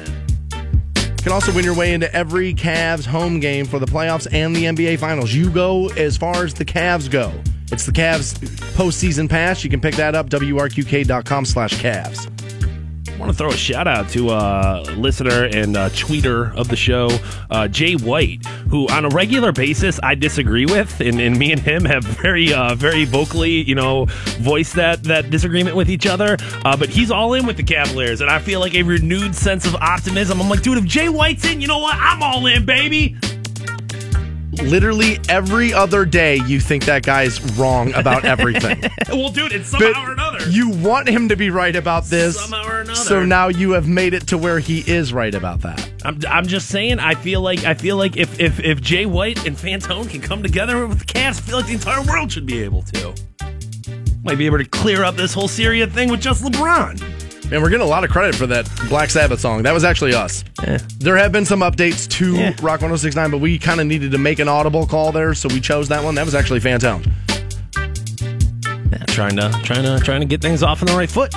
You 0.51 1.23
can 1.23 1.31
also 1.31 1.55
win 1.55 1.63
your 1.63 1.73
way 1.73 1.93
into 1.93 2.13
every 2.13 2.53
Cavs 2.53 3.05
home 3.05 3.39
game 3.39 3.65
for 3.65 3.79
the 3.79 3.87
playoffs 3.87 4.27
and 4.33 4.53
the 4.53 4.65
NBA 4.65 4.99
Finals. 4.99 5.33
You 5.33 5.49
go 5.49 5.87
as 5.91 6.17
far 6.17 6.43
as 6.43 6.53
the 6.53 6.65
Cavs 6.65 7.09
go. 7.09 7.31
It's 7.71 7.85
the 7.85 7.93
Cavs 7.93 8.33
postseason 8.75 9.29
pass. 9.29 9.63
You 9.63 9.69
can 9.69 9.79
pick 9.79 9.95
that 9.95 10.13
up, 10.13 10.29
wrqk.com 10.29 11.45
slash 11.45 11.73
Cavs. 11.75 12.36
I 13.17 13.19
want 13.19 13.31
to 13.31 13.37
throw 13.37 13.49
a 13.49 13.57
shout 13.57 13.87
out 13.87 14.09
to 14.09 14.29
a 14.29 14.83
listener 14.95 15.45
and 15.45 15.75
uh 15.75 15.89
tweeter 15.89 16.55
of 16.55 16.67
the 16.67 16.75
show, 16.75 17.09
uh, 17.49 17.67
Jay 17.67 17.95
White, 17.95 18.45
who 18.69 18.87
on 18.89 19.05
a 19.05 19.09
regular 19.09 19.51
basis 19.51 19.99
I 20.03 20.13
disagree 20.13 20.67
with, 20.67 21.01
and, 21.01 21.19
and 21.19 21.35
me 21.35 21.51
and 21.51 21.59
him 21.59 21.83
have 21.85 22.03
very, 22.03 22.53
uh, 22.53 22.75
very 22.75 23.05
vocally, 23.05 23.63
you 23.63 23.73
know, 23.73 24.05
voiced 24.37 24.75
that 24.75 25.03
that 25.05 25.31
disagreement 25.31 25.75
with 25.75 25.89
each 25.89 26.05
other. 26.05 26.37
Uh, 26.63 26.77
but 26.77 26.89
he's 26.89 27.09
all 27.09 27.33
in 27.33 27.47
with 27.47 27.57
the 27.57 27.63
Cavaliers, 27.63 28.21
and 28.21 28.29
I 28.29 28.37
feel 28.37 28.59
like 28.59 28.75
a 28.75 28.83
renewed 28.83 29.33
sense 29.33 29.65
of 29.65 29.73
optimism. 29.73 30.39
I'm 30.39 30.47
like, 30.47 30.61
dude, 30.61 30.77
if 30.77 30.85
Jay 30.85 31.09
White's 31.09 31.43
in, 31.43 31.59
you 31.59 31.67
know 31.67 31.79
what? 31.79 31.95
I'm 31.95 32.21
all 32.21 32.45
in, 32.45 32.65
baby. 32.65 33.17
Literally 34.61 35.19
every 35.29 35.73
other 35.73 36.05
day, 36.05 36.37
you 36.45 36.59
think 36.59 36.85
that 36.85 37.03
guy's 37.03 37.41
wrong 37.57 37.93
about 37.93 38.25
everything. 38.25 38.83
Well, 39.09 39.29
dude, 39.29 39.53
it's 39.53 39.71
But 39.71 39.93
somehow 39.93 40.09
or 40.09 40.11
another. 40.13 40.49
You 40.49 40.69
want 40.69 41.07
him 41.07 41.29
to 41.29 41.35
be 41.35 41.49
right 41.49 41.75
about 41.75 42.05
this. 42.05 42.39
Somehow 42.39 42.67
or 42.67 42.81
another. 42.81 42.95
So 42.95 43.25
now 43.25 43.47
you 43.47 43.71
have 43.71 43.87
made 43.87 44.13
it 44.13 44.27
to 44.27 44.37
where 44.37 44.59
he 44.59 44.79
is 44.85 45.13
right 45.13 45.33
about 45.33 45.61
that. 45.61 45.89
I'm, 46.03 46.19
I'm 46.27 46.45
just 46.45 46.67
saying. 46.69 46.99
I 46.99 47.15
feel 47.15 47.41
like 47.41 47.63
I 47.63 47.73
feel 47.73 47.95
like 47.95 48.17
if 48.17 48.39
if 48.39 48.59
if 48.59 48.81
Jay 48.81 49.05
White 49.05 49.45
and 49.47 49.55
Fantone 49.55 50.09
can 50.09 50.21
come 50.21 50.43
together 50.43 50.85
with 50.85 50.99
the 50.99 51.05
Cavs, 51.05 51.39
I 51.39 51.41
feel 51.41 51.57
like 51.57 51.67
the 51.67 51.73
entire 51.73 52.03
world 52.03 52.31
should 52.31 52.45
be 52.45 52.61
able 52.63 52.83
to. 52.83 53.15
Might 54.23 54.37
be 54.37 54.45
able 54.45 54.57
to 54.57 54.65
clear 54.65 55.03
up 55.03 55.15
this 55.15 55.33
whole 55.33 55.47
Syria 55.47 55.87
thing 55.87 56.09
with 56.11 56.21
just 56.21 56.43
LeBron. 56.43 57.16
And 57.49 57.61
we're 57.63 57.69
getting 57.69 57.85
a 57.85 57.89
lot 57.89 58.03
of 58.03 58.09
credit 58.09 58.35
for 58.35 58.45
that 58.47 58.69
Black 58.89 59.09
Sabbath 59.09 59.39
song. 59.39 59.63
That 59.63 59.73
was 59.73 59.83
actually 59.85 60.13
us. 60.13 60.43
There 60.99 61.15
have 61.15 61.31
been 61.31 61.45
some 61.45 61.61
updates 61.61 62.07
to 62.11 62.33
Yeah. 62.35 62.49
Rock 62.61 62.81
1069, 62.81 63.31
but 63.31 63.37
we 63.37 63.57
kind 63.57 63.79
of 63.79 63.87
needed 63.87 64.11
to 64.11 64.17
make 64.17 64.39
an 64.39 64.49
audible 64.49 64.85
call 64.85 65.11
there, 65.13 65.33
so 65.33 65.47
we 65.47 65.61
chose 65.61 65.87
that 65.87 66.03
one. 66.03 66.15
That 66.15 66.25
was 66.25 66.35
actually 66.35 66.59
Fantone. 66.59 67.09
Yeah, 68.91 69.03
trying 69.07 69.35
to 69.37 69.49
trying 69.63 69.83
to 69.83 69.99
trying 70.03 70.19
to 70.21 70.25
get 70.27 70.41
things 70.41 70.61
off 70.63 70.81
on 70.81 70.87
the 70.87 70.95
right 70.95 71.09
foot. 71.09 71.33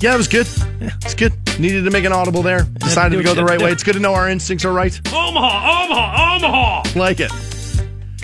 Yeah, 0.00 0.14
it 0.14 0.16
was 0.16 0.28
good. 0.28 0.46
It's 0.80 1.14
good. 1.14 1.32
Needed 1.58 1.84
to 1.84 1.90
make 1.90 2.04
an 2.04 2.12
audible 2.12 2.42
there. 2.42 2.62
Decided 2.62 3.16
to 3.16 3.22
do 3.22 3.28
go 3.28 3.34
the 3.34 3.44
right 3.44 3.60
way. 3.60 3.72
It's 3.72 3.82
good 3.82 3.94
to 3.94 4.00
know 4.00 4.14
our 4.14 4.28
instincts 4.30 4.64
are 4.64 4.72
right. 4.72 4.98
Omaha, 5.08 5.84
Omaha, 5.84 6.36
Omaha. 6.36 6.82
Like 6.98 7.18
it. 7.20 7.32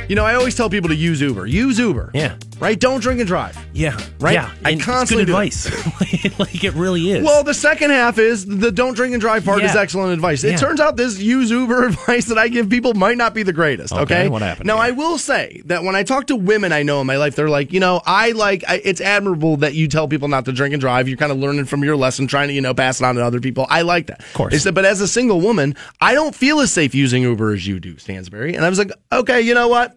You 0.09 0.15
know, 0.17 0.25
I 0.25 0.35
always 0.37 0.55
tell 0.55 0.71
people 0.71 0.89
to 0.91 0.95
use 0.95 1.21
Uber. 1.21 1.47
Use 1.47 1.79
Uber. 1.79 2.11
Yeah. 2.15 2.37
Right? 2.61 2.79
Don't 2.79 3.01
drink 3.01 3.21
and 3.21 3.27
drive. 3.27 3.59
Yeah, 3.73 3.99
Right? 4.21 4.35
Yeah, 4.35 4.51
I 4.65 4.71
and 4.71 4.81
it's 4.81 4.85
constantly 4.85 5.25
good 5.25 5.33
do 5.33 5.37
advice. 5.37 6.39
like 6.39 6.65
it 6.65 6.75
really 6.75 7.11
is. 7.11 7.25
Well, 7.25 7.43
the 7.43 7.55
second 7.55 7.91
half 7.91 8.19
is 8.19 8.47
the 8.47 8.71
don't 8.71 8.95
drink 8.95 9.13
and 9.13 9.21
drive 9.21 9.45
part 9.45 9.63
is 9.63 9.75
excellent 9.75 10.13
advice. 10.13 10.45
It 10.45 10.59
turns 10.59 10.81
out 10.81 10.97
this 10.97 11.19
use 11.19 11.51
Uber 11.51 11.87
advice 11.89 12.27
that 12.27 12.39
I 12.39 12.49
give 12.49 12.71
people 12.71 12.95
might 12.95 13.17
not 13.17 13.35
be 13.35 13.43
the 13.43 13.53
greatest. 13.53 13.93
Okay, 13.93 14.03
Okay, 14.03 14.29
what 14.29 14.43
happened 14.43 14.67
Now, 14.67 14.77
here? 14.77 14.85
I 14.85 14.91
will 14.93 15.19
say 15.19 15.63
that 15.67 15.83
when 15.83 15.97
I 15.97 16.03
talk 16.05 16.29
to 16.29 16.37
women 16.37 16.73
I 16.73 16.83
know 16.83 17.01
in 17.01 17.07
my 17.07 17.17
life, 17.17 17.37
they're 17.37 17.49
like, 17.49 17.73
you 17.73 17.81
know, 17.81 18.01
I 18.07 18.33
like. 18.33 18.65
I, 18.69 18.81
it's 18.85 19.01
admirable 19.01 19.57
that 19.59 19.75
you 19.75 19.89
tell 19.89 20.09
people 20.09 20.29
not 20.29 20.45
to 20.45 20.53
drink 20.53 20.73
and 20.73 20.81
drive. 20.81 21.09
You're 21.09 21.19
kind 21.19 21.33
of 21.33 21.39
learning 21.39 21.65
from 21.67 21.83
your 21.85 21.97
lesson, 21.97 22.27
trying 22.27 22.49
to 22.49 22.55
you 22.55 22.61
know 22.61 22.75
pass 22.75 23.01
it 23.01 23.05
on 23.05 23.17
to 23.17 23.25
other 23.25 23.41
people. 23.41 23.67
I 23.69 23.83
like 23.83 24.07
that. 24.07 24.21
Of 24.21 24.33
course. 24.33 24.53
They 24.53 24.59
said, 24.59 24.75
but 24.75 24.85
as 24.85 25.01
a 25.01 25.09
single 25.09 25.41
woman, 25.41 25.75
I 26.01 26.15
don't 26.15 26.35
feel 26.35 26.61
as 26.61 26.73
safe 26.73 26.95
using 26.95 27.23
Uber 27.23 27.53
as 27.53 27.67
you 27.67 27.81
do, 27.81 27.99
Stansbury. 27.99 28.55
And 28.55 28.65
I 28.65 28.69
was 28.69 28.79
like, 28.79 28.93
okay, 29.13 29.41
you 29.41 29.55
know 29.55 29.69
what? 29.69 29.97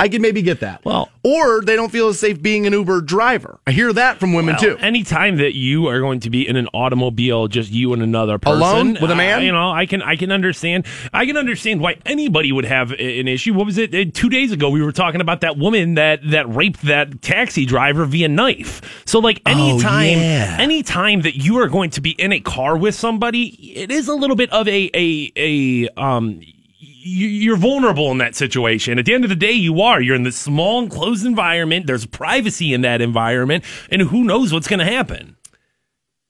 I 0.00 0.08
could 0.08 0.20
maybe 0.20 0.42
get 0.42 0.60
that. 0.60 0.84
Well- 0.84 1.08
or 1.22 1.60
they 1.60 1.76
don't 1.76 1.92
feel 1.92 2.08
as 2.08 2.18
safe 2.18 2.40
being 2.40 2.66
an 2.66 2.72
Uber 2.72 3.02
driver. 3.02 3.60
I 3.66 3.72
hear 3.72 3.92
that 3.92 4.18
from 4.18 4.32
women 4.32 4.54
Well, 4.58 4.76
too. 4.76 4.78
Anytime 4.78 5.36
that 5.36 5.54
you 5.54 5.86
are 5.88 6.00
going 6.00 6.20
to 6.20 6.30
be 6.30 6.48
in 6.48 6.56
an 6.56 6.66
automobile, 6.72 7.46
just 7.46 7.70
you 7.70 7.92
and 7.92 8.02
another 8.02 8.38
person, 8.38 8.56
Alone 8.62 8.96
with 9.02 9.10
a 9.10 9.14
man? 9.14 9.42
you 9.42 9.52
know, 9.52 9.70
I 9.70 9.84
can 9.84 10.00
I 10.00 10.16
can 10.16 10.32
understand. 10.32 10.86
I 11.12 11.26
can 11.26 11.36
understand 11.36 11.82
why 11.82 11.96
anybody 12.06 12.52
would 12.52 12.64
have 12.64 12.92
an 12.92 13.28
issue. 13.28 13.52
What 13.52 13.66
was 13.66 13.76
it? 13.76 13.94
Uh, 13.94 14.10
Two 14.14 14.30
days 14.30 14.50
ago, 14.50 14.70
we 14.70 14.82
were 14.82 14.92
talking 14.92 15.20
about 15.20 15.42
that 15.42 15.58
woman 15.58 15.94
that 15.96 16.20
that 16.30 16.48
raped 16.54 16.80
that 16.86 17.20
taxi 17.20 17.66
driver 17.66 18.06
via 18.06 18.28
knife. 18.28 19.02
So, 19.04 19.18
like, 19.18 19.42
anytime, 19.44 20.18
Oh, 20.18 20.22
yeah. 20.22 20.56
anytime 20.58 21.20
that 21.22 21.36
you 21.36 21.58
are 21.58 21.68
going 21.68 21.90
to 21.90 22.00
be 22.00 22.12
in 22.12 22.32
a 22.32 22.40
car 22.40 22.78
with 22.78 22.94
somebody, 22.94 23.48
it 23.76 23.90
is 23.90 24.08
a 24.08 24.14
little 24.14 24.36
bit 24.36 24.50
of 24.52 24.66
a 24.68 24.90
a 24.94 25.32
a 25.36 25.88
um. 26.00 26.40
You- 27.02 27.28
You're 27.28 27.56
vulnerable 27.56 28.10
in 28.12 28.18
that 28.18 28.34
situation. 28.34 28.98
At 28.98 29.06
the 29.06 29.14
end 29.14 29.24
of 29.24 29.30
the 29.30 29.36
day, 29.36 29.52
you 29.52 29.80
are. 29.80 30.00
You're 30.00 30.16
in 30.16 30.22
this 30.24 30.36
small, 30.36 30.80
enclosed 30.82 31.24
environment. 31.24 31.86
There's 31.86 32.06
privacy 32.06 32.72
in 32.74 32.82
that 32.82 33.00
environment, 33.00 33.64
and 33.90 34.02
who 34.02 34.24
knows 34.24 34.52
what's 34.52 34.68
going 34.68 34.80
to 34.80 34.84
happen. 34.84 35.36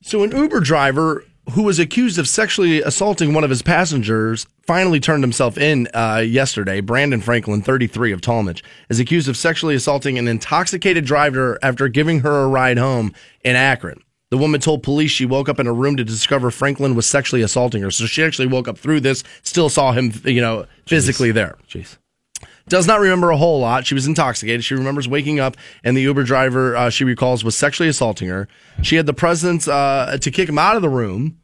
So, 0.02 0.22
an 0.22 0.30
Uber 0.34 0.60
driver 0.60 1.24
who 1.52 1.62
was 1.64 1.78
accused 1.80 2.18
of 2.18 2.28
sexually 2.28 2.80
assaulting 2.80 3.34
one 3.34 3.42
of 3.42 3.50
his 3.50 3.62
passengers 3.62 4.46
finally 4.66 5.00
turned 5.00 5.24
himself 5.24 5.58
in 5.58 5.88
uh, 5.92 6.22
yesterday. 6.24 6.80
Brandon 6.80 7.20
Franklin, 7.20 7.60
33 7.62 8.12
of 8.12 8.20
Tallmadge, 8.20 8.62
is 8.88 9.00
accused 9.00 9.28
of 9.28 9.36
sexually 9.36 9.74
assaulting 9.74 10.16
an 10.18 10.28
intoxicated 10.28 11.04
driver 11.04 11.58
after 11.62 11.88
giving 11.88 12.20
her 12.20 12.44
a 12.44 12.48
ride 12.48 12.78
home 12.78 13.12
in 13.42 13.56
Akron. 13.56 14.00
The 14.30 14.38
woman 14.38 14.60
told 14.60 14.84
police 14.84 15.10
she 15.10 15.26
woke 15.26 15.48
up 15.48 15.58
in 15.58 15.66
a 15.66 15.72
room 15.72 15.96
to 15.96 16.04
discover 16.04 16.50
Franklin 16.50 16.94
was 16.94 17.04
sexually 17.04 17.42
assaulting 17.42 17.82
her. 17.82 17.90
So 17.90 18.06
she 18.06 18.22
actually 18.22 18.46
woke 18.46 18.68
up 18.68 18.78
through 18.78 19.00
this, 19.00 19.24
still 19.42 19.68
saw 19.68 19.92
him, 19.92 20.12
you 20.24 20.40
know, 20.40 20.66
physically 20.86 21.32
there 21.32 21.56
Jeez. 21.68 21.98
does 22.68 22.86
not 22.86 23.00
remember 23.00 23.30
a 23.30 23.36
whole 23.36 23.58
lot. 23.58 23.86
She 23.86 23.94
was 23.94 24.06
intoxicated. 24.06 24.64
She 24.64 24.74
remembers 24.74 25.08
waking 25.08 25.40
up, 25.40 25.56
and 25.82 25.96
the 25.96 26.02
Uber 26.02 26.22
driver 26.22 26.76
uh, 26.76 26.90
she 26.90 27.02
recalls 27.02 27.42
was 27.42 27.56
sexually 27.56 27.88
assaulting 27.88 28.28
her. 28.28 28.46
She 28.82 28.94
had 28.94 29.06
the 29.06 29.14
presence 29.14 29.66
uh, 29.66 30.16
to 30.20 30.30
kick 30.30 30.48
him 30.48 30.58
out 30.58 30.76
of 30.76 30.82
the 30.82 30.88
room, 30.88 31.38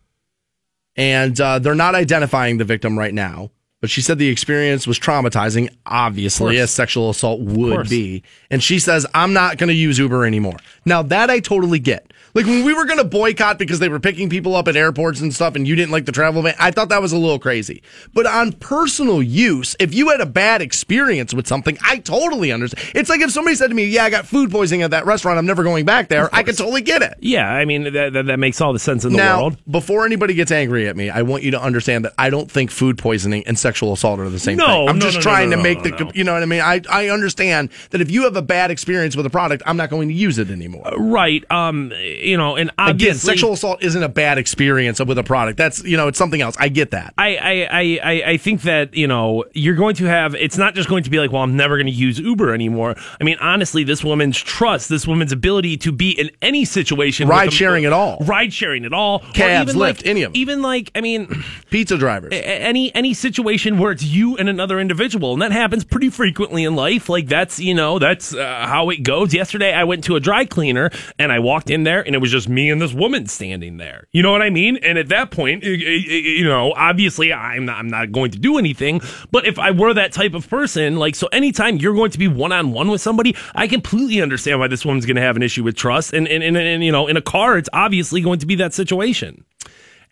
and 0.95 1.39
uh, 1.41 1.59
they're 1.59 1.75
not 1.75 1.97
identifying 1.97 2.59
the 2.59 2.65
victim 2.65 2.97
right 2.97 3.13
now. 3.13 3.51
But 3.83 3.91
she 3.91 4.01
said 4.01 4.19
the 4.19 4.29
experience 4.29 4.87
was 4.87 4.99
traumatizing, 4.99 5.69
obviously, 5.85 6.59
as 6.59 6.71
sexual 6.71 7.11
assault 7.11 7.41
would 7.41 7.91
be. 7.91 8.23
And 8.51 8.63
she 8.63 8.79
says, 8.79 9.07
I'm 9.13 9.35
not 9.35 9.59
going 9.59 9.69
to 9.69 9.75
use 9.75 9.99
Uber 9.99 10.25
anymore. 10.25 10.57
Now, 10.87 11.03
that 11.03 11.29
I 11.29 11.41
totally 11.41 11.79
get. 11.81 12.13
Like 12.35 12.45
when 12.45 12.65
we 12.65 12.75
were 12.75 12.85
going 12.85 12.99
to 12.99 13.05
boycott 13.05 13.59
because 13.59 13.79
they 13.79 13.89
were 13.89 13.99
picking 13.99 14.29
people 14.29 14.55
up 14.55 14.69
at 14.69 14.77
airports 14.77 15.23
and 15.23 15.33
stuff 15.33 15.55
and 15.57 15.67
you 15.67 15.75
didn't 15.75 15.91
like 15.91 16.05
the 16.05 16.13
travel 16.13 16.43
ban, 16.43 16.55
I 16.59 16.71
thought 16.71 16.91
that 16.91 17.01
was 17.01 17.13
a 17.13 17.17
little 17.17 17.39
crazy. 17.39 17.83
But 18.13 18.27
on 18.27 18.53
personal 18.53 19.23
use, 19.23 19.75
if 19.81 19.95
you 19.95 20.11
had 20.11 20.21
a 20.21 20.27
bad 20.27 20.61
experience 20.61 21.33
with 21.33 21.47
something, 21.47 21.79
I 21.83 21.97
totally 21.99 22.53
understand. 22.53 22.91
It's 22.95 23.09
like 23.09 23.23
if 23.23 23.31
somebody 23.31 23.57
said 23.57 23.69
to 23.69 23.75
me, 23.75 23.87
Yeah, 23.87 24.05
I 24.05 24.11
got 24.11 24.27
food 24.27 24.51
poisoning 24.51 24.83
at 24.83 24.91
that 24.91 25.07
restaurant, 25.07 25.39
I'm 25.39 25.47
never 25.47 25.65
going 25.65 25.87
back 25.87 26.09
there, 26.11 26.29
I 26.31 26.43
could 26.43 26.59
totally 26.59 26.83
get 26.83 27.01
it. 27.01 27.15
Yeah, 27.21 27.51
I 27.51 27.65
mean 27.65 27.85
that, 27.95 28.13
that 28.13 28.27
that 28.27 28.39
makes 28.39 28.61
all 28.61 28.75
the 28.75 28.79
sense 28.79 29.07
in 29.07 29.13
the 29.13 29.17
Now, 29.17 29.39
world. 29.41 29.57
before 29.71 30.05
anybody 30.05 30.35
gets 30.35 30.53
angry 30.53 30.89
at 30.89 30.97
me, 30.97 31.09
I 31.09 31.23
want 31.23 31.43
you 31.43 31.53
to 31.53 31.61
understand 31.63 32.05
that 32.05 32.13
I 32.19 32.29
don't 32.29 32.51
think 32.51 32.71
food 32.71 32.99
poisoning 32.99 33.45
and 33.47 33.59
sexual 33.59 33.95
assault 33.95 34.21
are 34.21 34.29
the 34.29 34.39
same 34.39 34.59
No, 34.59 34.67
thing. 34.67 34.89
I'm 34.91 34.99
no, 34.99 35.07
just 35.07 35.17
no, 35.17 35.23
trying 35.23 35.51
to 35.53 35.57
make 35.57 35.83
the, 35.83 36.13
you 36.15 36.23
know 36.23 36.35
what 36.35 36.43
I 36.43 36.47
mean? 36.47 36.61
I, 36.61 36.83
I 36.91 37.09
understand 37.09 37.71
that 37.93 38.03
if 38.03 38.11
you 38.11 38.25
have 38.25 38.37
a 38.37 38.43
bad 38.43 38.71
experience 38.71 39.17
with 39.17 39.25
a 39.25 39.31
product, 39.31 39.63
I'm 39.65 39.79
not 39.79 39.89
going 39.89 40.09
to 40.09 40.15
use 40.15 40.37
it 40.37 40.51
anymore. 40.51 40.76
Right. 40.97 41.45
Um. 41.51 41.93
You 41.97 42.37
know, 42.37 42.57
and 42.57 42.71
Again, 42.79 43.15
sexual 43.15 43.53
assault 43.53 43.83
isn't 43.83 44.03
a 44.03 44.09
bad 44.09 44.39
experience 44.39 45.01
with 45.01 45.19
a 45.19 45.23
product. 45.25 45.59
That's, 45.59 45.83
you 45.85 45.97
know, 45.97 46.09
it's 46.09 46.19
something 46.19 46.41
else. 46.41 46.57
I 46.59 46.69
get 46.69 46.91
that. 46.93 47.15
I, 47.19 47.37
I, 47.37 47.69
I, 47.73 48.23
I- 48.33 48.37
think 48.37 48.63
that, 48.63 48.95
you 48.95 49.07
know, 49.07 49.45
you're 49.55 49.75
going 49.75 49.95
to 49.97 50.05
have, 50.05 50.35
it's 50.35 50.59
not 50.59 50.75
just 50.75 50.89
going 50.89 51.03
to 51.05 51.11
be 51.11 51.19
like, 51.19 51.33
well, 51.33 51.43
I'm 51.43 51.57
never 51.57 51.77
going 51.77 51.87
to 51.87 51.93
use 51.93 52.19
Uber 52.19 52.53
anymore. 52.53 52.95
I 53.21 53.25
mean, 53.25 53.39
honestly, 53.41 53.83
this 53.83 54.05
woman's 54.05 54.39
trust, 54.39 54.89
this 54.89 55.07
woman's 55.07 55.33
ability 55.33 55.79
to 55.79 55.93
be 55.93 56.11
in 56.11 56.31
any 56.43 56.65
situation. 56.65 57.27
Ride 57.29 57.53
sharing 57.53 57.85
at 57.87 57.93
all. 57.93 58.19
Ride 58.21 58.53
sharing 58.53 58.85
at 58.85 58.93
all. 58.93 59.21
Cabs, 59.33 59.71
even 59.71 59.81
Lyft, 59.81 59.97
like, 59.99 60.07
any 60.07 60.23
of 60.23 60.31
'em. 60.31 60.37
Even 60.37 60.63
like, 60.63 60.91
I 60.95 61.01
mean, 61.01 61.45
Pizza 61.71 61.97
drivers. 61.97 62.33
any 62.35 62.95
any 62.95 63.15
situation 63.15 63.79
where 63.79 63.91
it's 63.93 64.05
you 64.05 64.37
and 64.37 64.49
another 64.49 64.79
individual, 64.79 65.33
and 65.33 65.43
that 65.43 65.53
happens 65.53 65.85
pretty 65.85 66.11
frequently 66.11 66.65
in 66.65 66.77
life. 66.77 67.09
Like 67.09 67.27
that's 67.27 67.59
you 67.59 67.75
know 67.75 67.99
that's 67.99 68.35
uh, 68.35 68.67
how 68.67 68.91
it 68.91 69.03
goes. 69.03 69.35
Yesterday, 69.35 69.73
I 69.73 69.85
went 69.85 70.05
to 70.05 70.17
a 70.17 70.21
dry 70.21 70.45
cleaner 70.67 70.91
and 71.19 71.31
I 71.33 71.39
walked 71.39 71.71
in 71.71 71.85
there, 71.85 72.05
and 72.05 72.15
it 72.15 72.19
was 72.19 72.31
just 72.31 72.49
me 72.49 72.71
and 72.71 72.83
this 72.83 72.93
woman 72.93 73.27
standing 73.27 73.77
there. 73.77 74.09
You 74.13 74.23
know 74.23 74.33
what 74.33 74.43
I 74.43 74.51
mean? 74.51 74.77
And 74.79 74.99
at 74.99 75.09
that 75.09 75.31
point, 75.31 75.63
you 75.63 76.45
know, 76.45 76.73
obviously, 76.77 77.33
I'm 77.33 77.65
not, 77.67 77.79
I'm 77.79 77.89
not 77.89 78.11
going 78.11 78.33
to 78.33 78.39
do 78.39 78.59
anything. 78.59 79.01
But 79.31 79.47
if 79.47 79.59
I 79.59 79.71
were 79.71 79.95
that 79.95 80.13
type 80.13 80.35
of 80.35 80.49
person, 80.49 80.97
like 80.97 81.15
so, 81.15 81.29
anytime 81.29 81.77
you're 81.77 81.95
going 81.95 82.11
to 82.11 82.19
be 82.19 82.29
one 82.29 82.53
on 82.53 82.73
one 82.73 82.89
with 82.89 83.01
somebody, 83.01 83.37
I 83.55 83.69
completely 83.69 84.21
understand 84.21 84.59
why 84.59 84.67
this 84.67 84.85
woman's 84.85 85.07
going 85.07 85.17
to 85.17 85.23
have 85.23 85.37
an 85.37 85.43
issue 85.43 85.63
with 85.63 85.77
trust. 85.77 86.13
And 86.13 86.27
and, 86.27 86.43
and 86.43 86.57
and 86.57 86.85
you 86.85 86.93
know, 86.93 87.07
in 87.07 87.17
a 87.17 87.23
car, 87.23 87.57
it's 87.57 87.71
obviously 87.73 88.21
going 88.21 88.41
to 88.41 88.47
be 88.47 88.57
that 88.57 88.75
situation. 88.75 89.45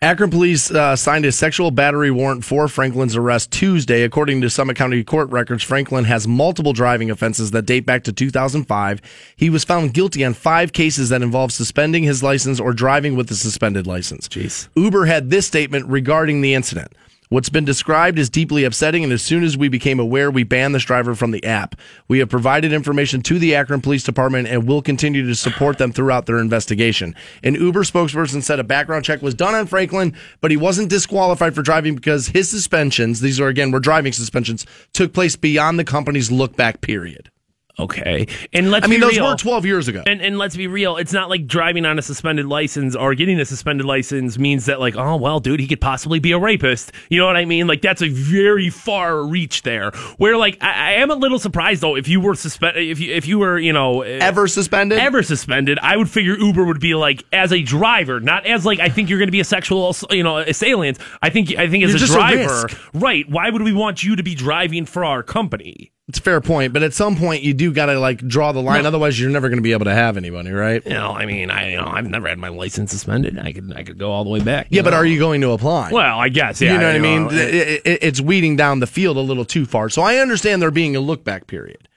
Akron 0.05 0.29
police 0.29 0.69
uh, 0.69 0.95
signed 0.95 1.25
a 1.25 1.31
sexual 1.31 1.71
battery 1.71 2.11
warrant 2.11 2.45
for 2.45 2.67
Franklin's 2.67 3.15
arrest 3.15 3.49
Tuesday. 3.49 4.03
According 4.03 4.39
to 4.41 4.51
Summit 4.51 4.77
County 4.77 5.03
court 5.03 5.31
records, 5.31 5.63
Franklin 5.63 6.03
has 6.03 6.27
multiple 6.27 6.73
driving 6.73 7.09
offenses 7.09 7.49
that 7.49 7.63
date 7.63 7.87
back 7.87 8.03
to 8.03 8.13
2005. 8.13 9.01
He 9.35 9.49
was 9.49 9.63
found 9.63 9.95
guilty 9.95 10.23
on 10.23 10.35
five 10.35 10.73
cases 10.73 11.09
that 11.09 11.23
involve 11.23 11.51
suspending 11.51 12.03
his 12.03 12.21
license 12.21 12.59
or 12.59 12.71
driving 12.71 13.15
with 13.15 13.31
a 13.31 13.35
suspended 13.35 13.87
license. 13.87 14.27
Jeez. 14.27 14.67
Uber 14.75 15.05
had 15.05 15.31
this 15.31 15.47
statement 15.47 15.87
regarding 15.87 16.41
the 16.41 16.53
incident. 16.53 16.93
What's 17.29 17.49
been 17.49 17.65
described 17.65 18.19
is 18.19 18.29
deeply 18.29 18.65
upsetting, 18.65 19.03
and 19.03 19.11
as 19.11 19.23
soon 19.23 19.43
as 19.43 19.57
we 19.57 19.67
became 19.67 19.99
aware, 19.99 20.29
we 20.29 20.43
banned 20.43 20.75
this 20.75 20.83
driver 20.83 21.15
from 21.15 21.31
the 21.31 21.43
app. 21.43 21.75
We 22.07 22.19
have 22.19 22.29
provided 22.29 22.71
information 22.71 23.21
to 23.23 23.39
the 23.39 23.55
Akron 23.55 23.81
Police 23.81 24.03
Department 24.03 24.47
and 24.47 24.67
will 24.67 24.83
continue 24.83 25.25
to 25.25 25.33
support 25.33 25.79
them 25.79 25.91
throughout 25.91 26.27
their 26.27 26.37
investigation. 26.37 27.15
An 27.43 27.55
Uber 27.55 27.83
spokesperson 27.83 28.43
said 28.43 28.59
a 28.59 28.63
background 28.63 29.05
check 29.05 29.23
was 29.23 29.33
done 29.33 29.55
on 29.55 29.65
Franklin, 29.65 30.13
but 30.39 30.51
he 30.51 30.57
wasn't 30.57 30.89
disqualified 30.89 31.55
for 31.55 31.63
driving 31.63 31.95
because 31.95 32.27
his 32.27 32.47
suspensions, 32.49 33.21
these 33.21 33.39
are 33.39 33.47
again, 33.47 33.71
were 33.71 33.79
driving 33.79 34.13
suspensions, 34.13 34.65
took 34.93 35.11
place 35.11 35.35
beyond 35.35 35.79
the 35.79 35.83
company's 35.83 36.31
look 36.31 36.55
back 36.55 36.81
period. 36.81 37.31
Okay, 37.77 38.27
and 38.53 38.71
let's. 38.71 38.85
I 38.85 38.89
mean, 38.89 39.01
those 39.01 39.17
real. 39.17 39.27
were 39.27 39.35
12 39.35 39.65
years 39.65 39.87
ago. 39.89 40.01
And, 40.05 40.21
and 40.21 40.37
let's 40.37 40.55
be 40.55 40.67
real, 40.67 40.95
it's 40.95 41.11
not 41.11 41.29
like 41.29 41.45
driving 41.45 41.85
on 41.85 41.99
a 41.99 42.01
suspended 42.01 42.45
license 42.45 42.95
or 42.95 43.13
getting 43.15 43.37
a 43.39 43.45
suspended 43.45 43.85
license 43.85 44.37
means 44.37 44.65
that, 44.67 44.79
like, 44.79 44.95
oh, 44.95 45.17
well, 45.17 45.41
dude, 45.41 45.59
he 45.59 45.67
could 45.67 45.81
possibly 45.81 46.19
be 46.19 46.31
a 46.31 46.39
rapist. 46.39 46.93
You 47.09 47.19
know 47.19 47.25
what 47.27 47.35
I 47.35 47.43
mean? 47.43 47.67
Like, 47.67 47.81
that's 47.81 48.01
a 48.01 48.07
very 48.07 48.69
far 48.69 49.23
reach 49.25 49.63
there. 49.63 49.91
Where, 50.17 50.37
like, 50.37 50.57
I, 50.61 50.69
I 50.71 50.91
am 50.93 51.11
a 51.11 51.15
little 51.15 51.37
surprised, 51.37 51.81
though, 51.81 51.97
if 51.97 52.07
you 52.07 52.21
were 52.21 52.35
suspended, 52.35 52.87
if 52.87 52.99
you, 52.99 53.13
if 53.13 53.27
you 53.27 53.39
were, 53.39 53.59
you 53.59 53.73
know, 53.73 54.03
eh, 54.03 54.19
Ever 54.21 54.47
suspended? 54.47 54.97
ever 54.99 55.21
suspended, 55.21 55.77
I 55.81 55.97
would 55.97 56.09
figure 56.09 56.37
Uber 56.37 56.63
would 56.63 56.79
be 56.79 56.95
like 56.95 57.23
as 57.33 57.51
a 57.51 57.61
driver, 57.61 58.19
not 58.21 58.45
as 58.45 58.65
like 58.65 58.79
I 58.79 58.87
think 58.87 59.09
you're 59.09 59.19
going 59.19 59.27
to 59.27 59.33
be 59.33 59.41
a 59.41 59.43
sexual, 59.45 59.93
you 60.11 60.23
know, 60.23 60.37
assailant. 60.37 60.97
I 61.21 61.29
think 61.29 61.49
I 61.57 61.67
think 61.69 61.83
as 61.83 61.91
You're 61.91 61.99
a 62.01 62.03
a 62.05 62.07
driver, 62.07 62.63
risk. 62.67 62.79
right? 62.93 63.29
Why 63.29 63.49
would 63.49 63.61
we 63.63 63.73
want 63.73 64.03
you 64.03 64.15
to 64.15 64.23
be 64.23 64.33
driving 64.33 64.85
for 64.85 65.03
our 65.03 65.21
company? 65.23 65.91
It's 66.07 66.19
a 66.19 66.21
fair 66.21 66.39
point, 66.39 66.71
but 66.71 66.83
at 66.83 66.93
some 66.93 67.15
point 67.15 67.41
you 67.41 67.55
do 67.55 67.73
got 67.73 67.87
to 67.87 67.99
like 67.99 68.19
draw 68.19 68.51
the 68.51 68.61
line. 68.61 68.85
Otherwise, 68.85 69.19
you're 69.19 69.31
never 69.31 69.49
going 69.49 69.57
to 69.57 69.63
be 69.63 69.71
able 69.71 69.85
to 69.85 69.93
have 69.93 70.17
anybody, 70.17 70.51
right? 70.51 70.85
You 70.85 70.93
know, 70.93 71.09
I 71.11 71.25
mean, 71.25 71.49
I 71.49 71.71
you 71.71 71.77
know, 71.77 71.87
I've 71.87 72.05
never 72.07 72.27
had 72.27 72.37
my 72.37 72.49
license 72.49 72.91
suspended. 72.91 73.39
I 73.39 73.51
could 73.53 73.73
I 73.75 73.81
could 73.81 73.97
go 73.97 74.11
all 74.11 74.23
the 74.23 74.29
way 74.29 74.39
back. 74.39 74.67
Yeah, 74.69 74.83
but 74.83 74.93
are 74.93 75.05
you 75.05 75.17
going 75.17 75.41
to 75.41 75.51
apply? 75.51 75.89
Well, 75.91 76.19
I 76.19 76.29
guess. 76.29 76.61
Yeah, 76.61 76.73
you 76.73 76.79
know 76.79 76.85
what 76.87 76.95
I 76.95 76.99
mean? 76.99 77.23
know, 77.23 77.29
It- 77.31 77.81
it- 77.85 77.99
it's 78.03 78.21
weeding 78.21 78.55
down 78.55 78.81
the 78.81 78.87
field 78.87 79.17
a 79.17 79.21
little 79.21 79.45
too 79.45 79.65
far. 79.65 79.89
So 79.89 80.03
I 80.03 80.17
understand 80.17 80.61
there 80.61 80.69
being 80.69 80.95
a 80.95 80.99
look 80.99 81.23
back 81.23 81.47
period. 81.47 81.87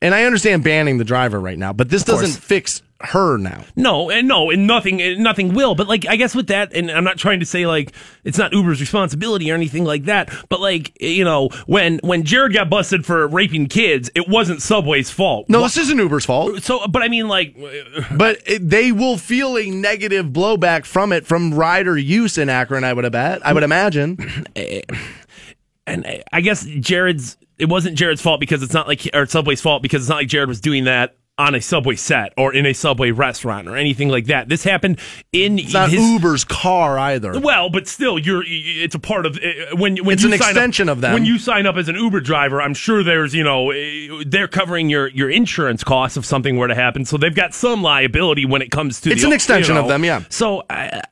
And 0.00 0.14
I 0.14 0.24
understand 0.24 0.62
banning 0.62 0.98
the 0.98 1.04
driver 1.04 1.40
right 1.40 1.58
now, 1.58 1.72
but 1.72 1.88
this 1.88 2.04
doesn't 2.04 2.40
fix 2.40 2.82
her 3.00 3.36
now. 3.36 3.64
No, 3.74 4.10
and 4.10 4.28
no, 4.28 4.50
and 4.50 4.64
nothing, 4.66 5.00
and 5.02 5.22
nothing 5.24 5.54
will. 5.54 5.74
But 5.74 5.88
like, 5.88 6.06
I 6.06 6.14
guess 6.14 6.36
with 6.36 6.48
that, 6.48 6.72
and 6.72 6.88
I'm 6.90 7.02
not 7.02 7.16
trying 7.18 7.40
to 7.40 7.46
say 7.46 7.66
like 7.66 7.92
it's 8.22 8.38
not 8.38 8.52
Uber's 8.52 8.80
responsibility 8.80 9.50
or 9.50 9.54
anything 9.54 9.84
like 9.84 10.04
that. 10.04 10.32
But 10.48 10.60
like, 10.60 11.00
you 11.00 11.24
know, 11.24 11.48
when 11.66 11.98
when 12.04 12.22
Jared 12.22 12.52
got 12.52 12.70
busted 12.70 13.04
for 13.04 13.26
raping 13.26 13.66
kids, 13.66 14.08
it 14.14 14.28
wasn't 14.28 14.62
Subway's 14.62 15.10
fault. 15.10 15.48
No, 15.48 15.60
Wha- 15.60 15.66
this 15.66 15.76
isn't 15.78 15.98
Uber's 15.98 16.24
fault, 16.24 16.62
So, 16.62 16.86
but 16.86 17.02
I 17.02 17.08
mean, 17.08 17.26
like, 17.26 17.56
but 18.16 18.38
it, 18.46 18.68
they 18.68 18.92
will 18.92 19.16
feel 19.16 19.56
a 19.58 19.68
negative 19.68 20.26
blowback 20.26 20.84
from 20.84 21.12
it 21.12 21.26
from 21.26 21.54
rider 21.54 21.98
use 21.98 22.38
in 22.38 22.48
Akron. 22.48 22.84
I 22.84 22.92
would 22.92 23.02
have 23.04 23.12
bet. 23.12 23.44
I 23.44 23.52
would 23.52 23.64
imagine. 23.64 24.46
and 25.86 26.22
I 26.32 26.40
guess 26.40 26.64
Jared's 26.64 27.36
it 27.58 27.68
wasn't 27.68 27.96
Jared's 27.96 28.20
fault 28.20 28.40
because 28.40 28.62
it's 28.62 28.74
not 28.74 28.86
like 28.86 29.08
or 29.14 29.26
Subway's 29.26 29.60
fault 29.60 29.82
because 29.82 30.02
it's 30.02 30.08
not 30.08 30.16
like 30.16 30.28
Jared 30.28 30.48
was 30.48 30.60
doing 30.60 30.84
that 30.84 31.16
on 31.38 31.54
a 31.54 31.60
Subway 31.60 31.94
set 31.94 32.32
or 32.36 32.52
in 32.52 32.66
a 32.66 32.72
Subway 32.72 33.12
restaurant 33.12 33.68
or 33.68 33.76
anything 33.76 34.08
like 34.08 34.26
that. 34.26 34.48
This 34.48 34.64
happened 34.64 34.98
in 35.32 35.58
It's 35.60 35.72
not 35.72 35.88
his, 35.88 36.00
Uber's 36.00 36.44
car 36.44 36.98
either. 36.98 37.38
Well, 37.38 37.70
but 37.70 37.86
still, 37.86 38.18
you're. 38.18 38.42
It's 38.44 38.96
a 38.96 38.98
part 38.98 39.24
of 39.24 39.36
uh, 39.36 39.76
when 39.76 39.96
when 40.04 40.14
It's 40.14 40.24
you 40.24 40.32
an 40.32 40.38
sign 40.38 40.50
extension 40.50 40.88
up, 40.88 40.96
of 40.96 41.00
that. 41.02 41.14
When 41.14 41.24
you 41.24 41.38
sign 41.38 41.66
up 41.66 41.76
as 41.76 41.88
an 41.88 41.94
Uber 41.94 42.20
driver, 42.20 42.60
I'm 42.60 42.74
sure 42.74 43.04
there's 43.04 43.34
you 43.34 43.44
know 43.44 43.70
uh, 43.70 44.24
they're 44.26 44.48
covering 44.48 44.90
your 44.90 45.08
your 45.08 45.30
insurance 45.30 45.84
costs 45.84 46.16
if 46.16 46.24
something 46.24 46.56
were 46.56 46.68
to 46.68 46.74
happen, 46.74 47.04
so 47.04 47.16
they've 47.16 47.34
got 47.34 47.54
some 47.54 47.82
liability 47.82 48.44
when 48.44 48.60
it 48.60 48.70
comes 48.70 49.00
to. 49.02 49.10
It's 49.10 49.22
the, 49.22 49.28
an 49.28 49.32
extension 49.32 49.76
you 49.76 49.82
of 49.82 49.88
them, 49.88 50.04
yeah. 50.04 50.24
So. 50.28 50.64
I, 50.68 51.02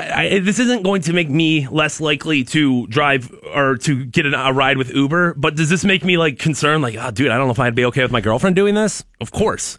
I, 0.00 0.34
I, 0.34 0.38
this 0.38 0.58
isn't 0.58 0.82
going 0.82 1.02
to 1.02 1.12
make 1.12 1.28
me 1.28 1.68
less 1.68 2.00
likely 2.00 2.44
to 2.44 2.86
drive 2.86 3.32
or 3.54 3.76
to 3.78 4.04
get 4.04 4.26
an, 4.26 4.34
a 4.34 4.52
ride 4.52 4.78
with 4.78 4.90
Uber, 4.94 5.34
but 5.34 5.56
does 5.56 5.68
this 5.68 5.84
make 5.84 6.04
me 6.04 6.16
like 6.16 6.38
concerned? 6.38 6.82
Like, 6.82 6.96
oh, 6.98 7.10
dude, 7.10 7.30
I 7.30 7.36
don't 7.36 7.48
know 7.48 7.52
if 7.52 7.58
I'd 7.58 7.74
be 7.74 7.84
okay 7.86 8.02
with 8.02 8.12
my 8.12 8.20
girlfriend 8.20 8.56
doing 8.56 8.74
this. 8.74 9.04
Of 9.20 9.32
course, 9.32 9.78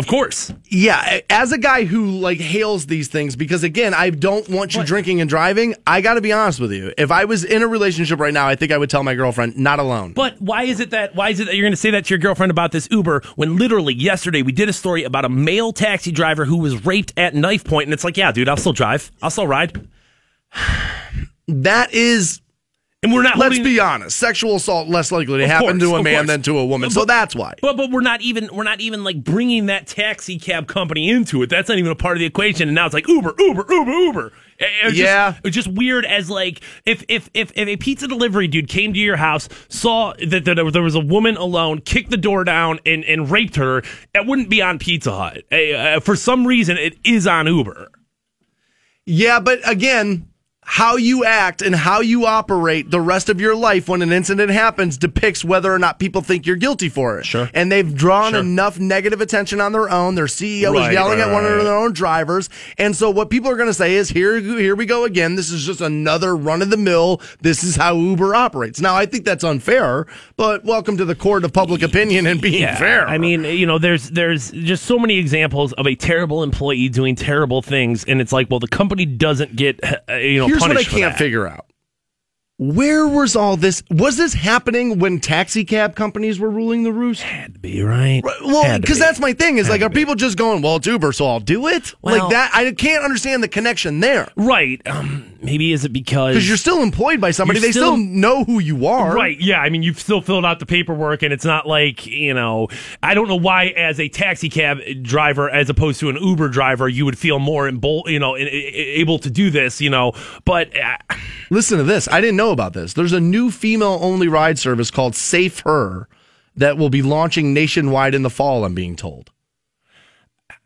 of 0.00 0.08
course. 0.08 0.52
Yeah, 0.68 1.20
as 1.30 1.52
a 1.52 1.58
guy 1.58 1.84
who 1.84 2.10
like 2.18 2.38
hails 2.38 2.86
these 2.86 3.06
things, 3.06 3.36
because 3.36 3.62
again, 3.62 3.94
I 3.94 4.10
don't 4.10 4.48
want 4.48 4.74
you 4.74 4.84
drinking 4.84 5.20
and 5.20 5.30
driving. 5.30 5.76
I 5.86 6.00
got 6.00 6.14
to 6.14 6.20
be 6.20 6.32
honest 6.32 6.58
with 6.58 6.72
you. 6.72 6.92
If 6.98 7.12
I 7.12 7.26
was 7.26 7.44
in 7.44 7.62
a 7.62 7.68
relationship 7.68 8.18
right 8.18 8.34
now, 8.34 8.48
I 8.48 8.56
think 8.56 8.72
I 8.72 8.78
would 8.78 8.90
tell 8.90 9.04
my 9.04 9.14
girlfriend, 9.14 9.56
not 9.56 9.78
alone. 9.78 10.12
But 10.12 10.40
why 10.40 10.64
is 10.64 10.80
it 10.80 10.90
that 10.90 11.14
why 11.14 11.30
is 11.30 11.38
it 11.38 11.44
that 11.44 11.54
you're 11.54 11.64
going 11.64 11.72
to 11.72 11.76
say 11.76 11.92
that 11.92 12.06
to 12.06 12.10
your 12.10 12.18
girlfriend 12.18 12.50
about 12.50 12.72
this 12.72 12.88
Uber 12.90 13.22
when 13.36 13.56
literally 13.56 13.94
yesterday 13.94 14.42
we 14.42 14.50
did 14.50 14.68
a 14.68 14.72
story 14.72 15.04
about 15.04 15.24
a 15.24 15.28
male 15.28 15.72
taxi 15.72 16.10
driver 16.10 16.44
who 16.44 16.56
was 16.56 16.84
raped 16.84 17.12
at 17.16 17.34
knife 17.34 17.62
point 17.62 17.86
and 17.86 17.94
it's 17.94 18.02
like, 18.04 18.16
yeah, 18.16 18.32
dude, 18.32 18.48
I'll 18.48 18.56
still 18.56 18.72
drive. 18.72 19.12
I'll 19.22 19.30
still 19.30 19.46
ride. 19.46 19.88
that 21.48 21.94
is 21.94 22.40
And 23.04 23.12
we're 23.12 23.22
not 23.22 23.38
let's 23.38 23.58
be 23.58 23.78
honest, 23.78 24.16
sexual 24.16 24.56
assault 24.56 24.88
less 24.88 25.12
likely 25.12 25.38
to 25.38 25.46
happen 25.46 25.78
course, 25.78 25.90
to 25.90 25.96
a 25.96 26.02
man 26.02 26.14
course. 26.16 26.26
than 26.26 26.42
to 26.42 26.58
a 26.58 26.64
woman. 26.64 26.90
so 26.90 27.04
that's 27.04 27.36
why. 27.36 27.54
But 27.62 27.76
but 27.76 27.90
we're 27.90 28.00
not 28.00 28.20
even 28.22 28.48
we're 28.52 28.64
not 28.64 28.80
even 28.80 29.04
like 29.04 29.22
bringing 29.22 29.66
that 29.66 29.86
taxi 29.86 30.38
cab 30.38 30.66
company 30.66 31.10
into 31.10 31.42
it. 31.42 31.50
That's 31.50 31.68
not 31.68 31.78
even 31.78 31.92
a 31.92 31.94
part 31.96 32.16
of 32.16 32.20
the 32.20 32.26
equation. 32.26 32.68
And 32.68 32.74
now 32.74 32.86
it's 32.86 32.94
like 32.94 33.06
Uber, 33.06 33.34
Uber, 33.38 33.66
Uber, 33.68 33.92
Uber. 33.92 34.32
It- 34.58 34.94
Yeah. 34.94 35.32
just, 35.32 35.46
it's 35.46 35.54
just 35.56 35.68
weird 35.68 36.04
as 36.06 36.30
like 36.30 36.60
if 36.86 37.04
if 37.08 37.28
if 37.34 37.52
if 37.54 37.68
a 37.68 37.76
pizza 37.76 38.08
delivery 38.08 38.48
dude 38.48 38.68
came 38.68 38.92
to 38.94 38.98
your 38.98 39.16
house, 39.16 39.48
saw 39.68 40.14
that, 40.26 40.44
that 40.46 40.70
there 40.72 40.82
was 40.82 40.94
a 40.94 41.00
woman 41.00 41.36
alone, 41.36 41.80
kicked 41.80 42.10
the 42.10 42.16
door 42.16 42.42
down 42.44 42.78
and 42.86 43.04
and 43.04 43.30
raped 43.30 43.56
her, 43.56 43.82
that 44.14 44.26
wouldn't 44.26 44.48
be 44.48 44.62
on 44.62 44.78
Pizza 44.78 45.12
Hut. 45.12 45.42
Uh, 45.52 46.00
for 46.00 46.16
some 46.16 46.46
reason, 46.46 46.76
it 46.78 46.96
is 47.04 47.26
on 47.26 47.46
Uber. 47.48 47.90
Yeah, 49.06 49.40
but 49.40 49.58
again, 49.68 50.28
how 50.66 50.96
you 50.96 51.24
act 51.24 51.62
and 51.62 51.74
how 51.74 52.00
you 52.00 52.26
operate 52.26 52.90
the 52.90 53.00
rest 53.00 53.28
of 53.28 53.40
your 53.40 53.54
life 53.54 53.88
when 53.88 54.02
an 54.02 54.12
incident 54.12 54.50
happens 54.50 54.96
depicts 54.96 55.44
whether 55.44 55.72
or 55.72 55.78
not 55.78 55.98
people 55.98 56.22
think 56.22 56.46
you're 56.46 56.56
guilty 56.56 56.88
for 56.88 57.18
it. 57.18 57.26
Sure. 57.26 57.50
And 57.54 57.70
they've 57.70 57.94
drawn 57.94 58.32
Sure. 58.32 58.40
enough 58.40 58.78
negative 58.80 59.20
attention 59.20 59.60
on 59.60 59.72
their 59.72 59.90
own. 59.90 60.14
Their 60.14 60.26
CEO 60.26 60.74
is 60.80 60.92
yelling 60.92 61.18
right, 61.18 61.28
at 61.28 61.32
one 61.32 61.44
right, 61.44 61.58
of 61.58 61.64
their 61.64 61.76
own 61.76 61.92
drivers. 61.92 62.48
And 62.78 62.96
so 62.96 63.10
what 63.10 63.30
people 63.30 63.50
are 63.50 63.56
going 63.56 63.68
to 63.68 63.74
say 63.74 63.94
is 63.94 64.08
here 64.08 64.40
here 64.40 64.74
we 64.74 64.86
go 64.86 65.04
again. 65.04 65.34
This 65.36 65.50
is 65.50 65.66
just 65.66 65.80
another 65.80 66.34
run 66.34 66.62
of 66.62 66.70
the 66.70 66.76
mill. 66.76 67.20
This 67.42 67.62
is 67.62 67.76
how 67.76 67.94
Uber 67.96 68.34
operates. 68.34 68.80
Now, 68.80 68.94
I 68.96 69.06
think 69.06 69.24
that's 69.24 69.44
unfair, 69.44 70.06
but 70.36 70.64
welcome 70.64 70.96
to 70.96 71.04
the 71.04 71.14
court 71.14 71.44
of 71.44 71.52
public 71.52 71.82
opinion 71.82 72.26
and 72.26 72.40
being 72.40 72.66
fair. 72.76 73.06
I 73.06 73.18
mean, 73.18 73.44
you 73.44 73.66
know, 73.66 73.78
there's 73.78 74.10
there's 74.10 74.50
just 74.50 74.84
so 74.86 74.98
many 74.98 75.18
examples 75.18 75.72
of 75.74 75.86
a 75.86 75.94
terrible 75.94 76.42
employee 76.42 76.88
doing 76.88 77.14
terrible 77.14 77.60
things, 77.62 78.04
and 78.04 78.20
it's 78.20 78.32
like, 78.32 78.50
well, 78.50 78.60
the 78.60 78.68
company 78.68 79.04
doesn't 79.04 79.54
get 79.56 79.78
uh, 80.08 80.14
you 80.14 80.38
know 80.38 80.48
Here's 80.54 80.62
what 80.62 80.76
I 80.78 80.84
for 80.84 80.90
can't 80.90 81.12
that. 81.12 81.18
figure 81.18 81.46
out. 81.46 81.66
Where 82.56 83.08
was 83.08 83.34
all 83.34 83.56
this? 83.56 83.82
Was 83.90 84.16
this 84.16 84.32
happening 84.32 85.00
when 85.00 85.18
taxi 85.18 85.64
cab 85.64 85.96
companies 85.96 86.38
were 86.38 86.48
ruling 86.48 86.84
the 86.84 86.92
roost? 86.92 87.20
Had 87.22 87.54
to 87.54 87.58
be 87.58 87.82
right. 87.82 88.22
Well, 88.22 88.78
because 88.78 88.98
be. 88.98 89.00
that's 89.00 89.18
my 89.18 89.32
thing. 89.32 89.58
Is 89.58 89.66
Had 89.66 89.72
like, 89.72 89.82
are 89.82 89.88
be. 89.88 89.96
people 89.96 90.14
just 90.14 90.38
going, 90.38 90.62
"Well, 90.62 90.76
it's 90.76 90.86
Uber, 90.86 91.10
so 91.10 91.26
I'll 91.26 91.40
do 91.40 91.66
it"? 91.66 91.92
Well- 92.00 92.16
like 92.16 92.30
that, 92.30 92.52
I 92.54 92.70
can't 92.70 93.02
understand 93.02 93.42
the 93.42 93.48
connection 93.48 93.98
there. 93.98 94.28
right. 94.36 94.80
Um, 94.86 95.32
maybe 95.42 95.72
is 95.72 95.84
it 95.84 95.88
because 95.92 96.34
Because 96.36 96.46
you're 96.46 96.56
still 96.56 96.80
employed 96.80 97.20
by 97.20 97.32
somebody; 97.32 97.58
they 97.58 97.72
still, 97.72 97.94
still- 97.94 97.96
know 97.96 98.44
who 98.44 98.60
you 98.60 98.86
are. 98.86 99.12
Right, 99.12 99.36
yeah. 99.40 99.58
I 99.60 99.68
mean, 99.68 99.82
you've 99.82 99.98
still 99.98 100.20
filled 100.20 100.44
out 100.44 100.60
the 100.60 100.66
paperwork, 100.66 101.24
and 101.24 101.32
it's 101.32 101.44
not 101.44 101.66
like 101.66 102.06
you 102.06 102.34
know. 102.34 102.68
I 103.02 103.14
don't 103.14 103.26
know 103.26 103.34
why, 103.34 103.66
as 103.76 103.98
a 103.98 104.08
taxi 104.08 104.48
cab 104.48 104.78
driver, 105.02 105.50
as 105.50 105.68
opposed 105.70 105.98
to 106.00 106.08
an 106.08 106.18
Uber 106.22 106.50
driver, 106.50 106.88
you 106.88 107.04
would 107.04 107.18
feel 107.18 107.40
more 107.40 107.68
embol- 107.68 108.06
you 108.06 108.20
know, 108.20 108.36
able 108.36 109.18
to 109.18 109.28
do 109.30 109.50
this, 109.50 109.80
you 109.80 109.90
know. 109.90 110.12
But 110.44 110.70
uh, 110.78 110.98
Listen 111.50 111.78
to 111.78 111.84
this. 111.84 112.08
I 112.08 112.20
didn't 112.20 112.36
know 112.36 112.43
about 112.50 112.72
this. 112.72 112.92
There's 112.92 113.12
a 113.12 113.20
new 113.20 113.50
female-only 113.50 114.28
ride 114.28 114.58
service 114.58 114.90
called 114.90 115.14
Safe 115.14 115.60
Her 115.60 116.08
that 116.56 116.76
will 116.78 116.90
be 116.90 117.02
launching 117.02 117.52
nationwide 117.52 118.14
in 118.14 118.22
the 118.22 118.30
fall. 118.30 118.64
I'm 118.64 118.74
being 118.74 118.96
told. 118.96 119.30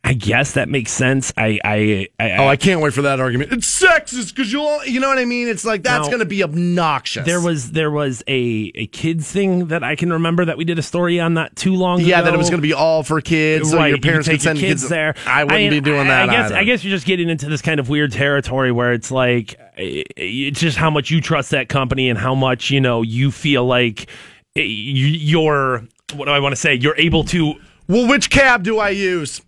I 0.09 0.15
guess 0.15 0.53
that 0.53 0.71
makes 0.71 0.91
sense. 0.91 1.35
I, 1.37 1.59
I, 1.63 2.07
I 2.19 2.31
Oh, 2.39 2.47
I 2.49 2.57
can't 2.57 2.81
wait 2.81 2.95
for 2.95 3.03
that 3.03 3.21
argument. 3.21 3.53
It's 3.53 3.67
sexist 3.83 4.35
because 4.35 4.51
you'll, 4.51 4.83
you 4.87 5.01
know 5.01 5.09
what 5.09 5.19
I 5.19 5.27
mean? 5.27 5.49
It's 5.49 5.67
like 5.67 5.83
that's 5.83 6.09
going 6.09 6.21
to 6.21 6.25
be 6.25 6.43
obnoxious. 6.43 7.27
There 7.27 7.43
was 7.43 7.73
there 7.73 7.91
was 7.91 8.23
a 8.27 8.73
a 8.75 8.87
kids 8.87 9.31
thing 9.31 9.67
that 9.67 9.85
I 9.85 9.97
can 9.97 10.11
remember 10.11 10.47
that 10.47 10.57
we 10.57 10.65
did 10.65 10.79
a 10.79 10.83
story 10.83 11.21
on 11.21 11.35
not 11.35 11.55
too 11.57 11.75
long 11.75 12.01
ago. 12.01 12.09
yeah, 12.09 12.23
that 12.23 12.33
it 12.33 12.39
was 12.39 12.49
going 12.49 12.63
to 12.63 12.67
be 12.67 12.73
all 12.73 13.03
for 13.03 13.21
kids, 13.21 13.71
so 13.71 13.85
your 13.85 13.99
parents 13.99 14.27
can 14.29 14.37
could 14.37 14.43
send 14.43 14.59
kids, 14.59 14.81
kids 14.81 14.89
there. 14.89 15.15
I 15.27 15.45
wouldn't 15.45 15.71
be 15.73 15.83
doing 15.83 16.09
that. 16.09 16.31
I 16.31 16.33
guess 16.33 16.47
either. 16.47 16.57
I 16.57 16.65
guess 16.65 16.83
you're 16.83 16.97
just 16.97 17.05
getting 17.05 17.29
into 17.29 17.47
this 17.51 17.61
kind 17.61 17.79
of 17.79 17.91
weird 17.91 18.11
territory 18.13 18.73
where 18.73 18.95
it's 18.95 19.11
like 19.11 19.61
it's 19.77 20.59
just 20.59 20.79
how 20.79 20.89
much 20.89 21.11
you 21.11 21.21
trust 21.21 21.51
that 21.51 21.69
company 21.69 22.09
and 22.09 22.19
how 22.19 22.35
much 22.35 22.71
you 22.71 22.81
know 22.81 23.03
you 23.03 23.31
feel 23.31 23.67
like 23.67 24.09
eh, 24.57 24.63
you're 24.63 25.87
what 26.15 26.25
do 26.25 26.31
I 26.31 26.39
want 26.39 26.53
to 26.53 26.57
say? 26.61 26.75
You're 26.75 26.97
able 26.97 27.25
to 27.25 27.57
Well, 27.89 28.09
which 28.09 28.31
cab 28.31 28.63
do 28.63 28.79
I 28.79 28.89
use? 28.89 29.43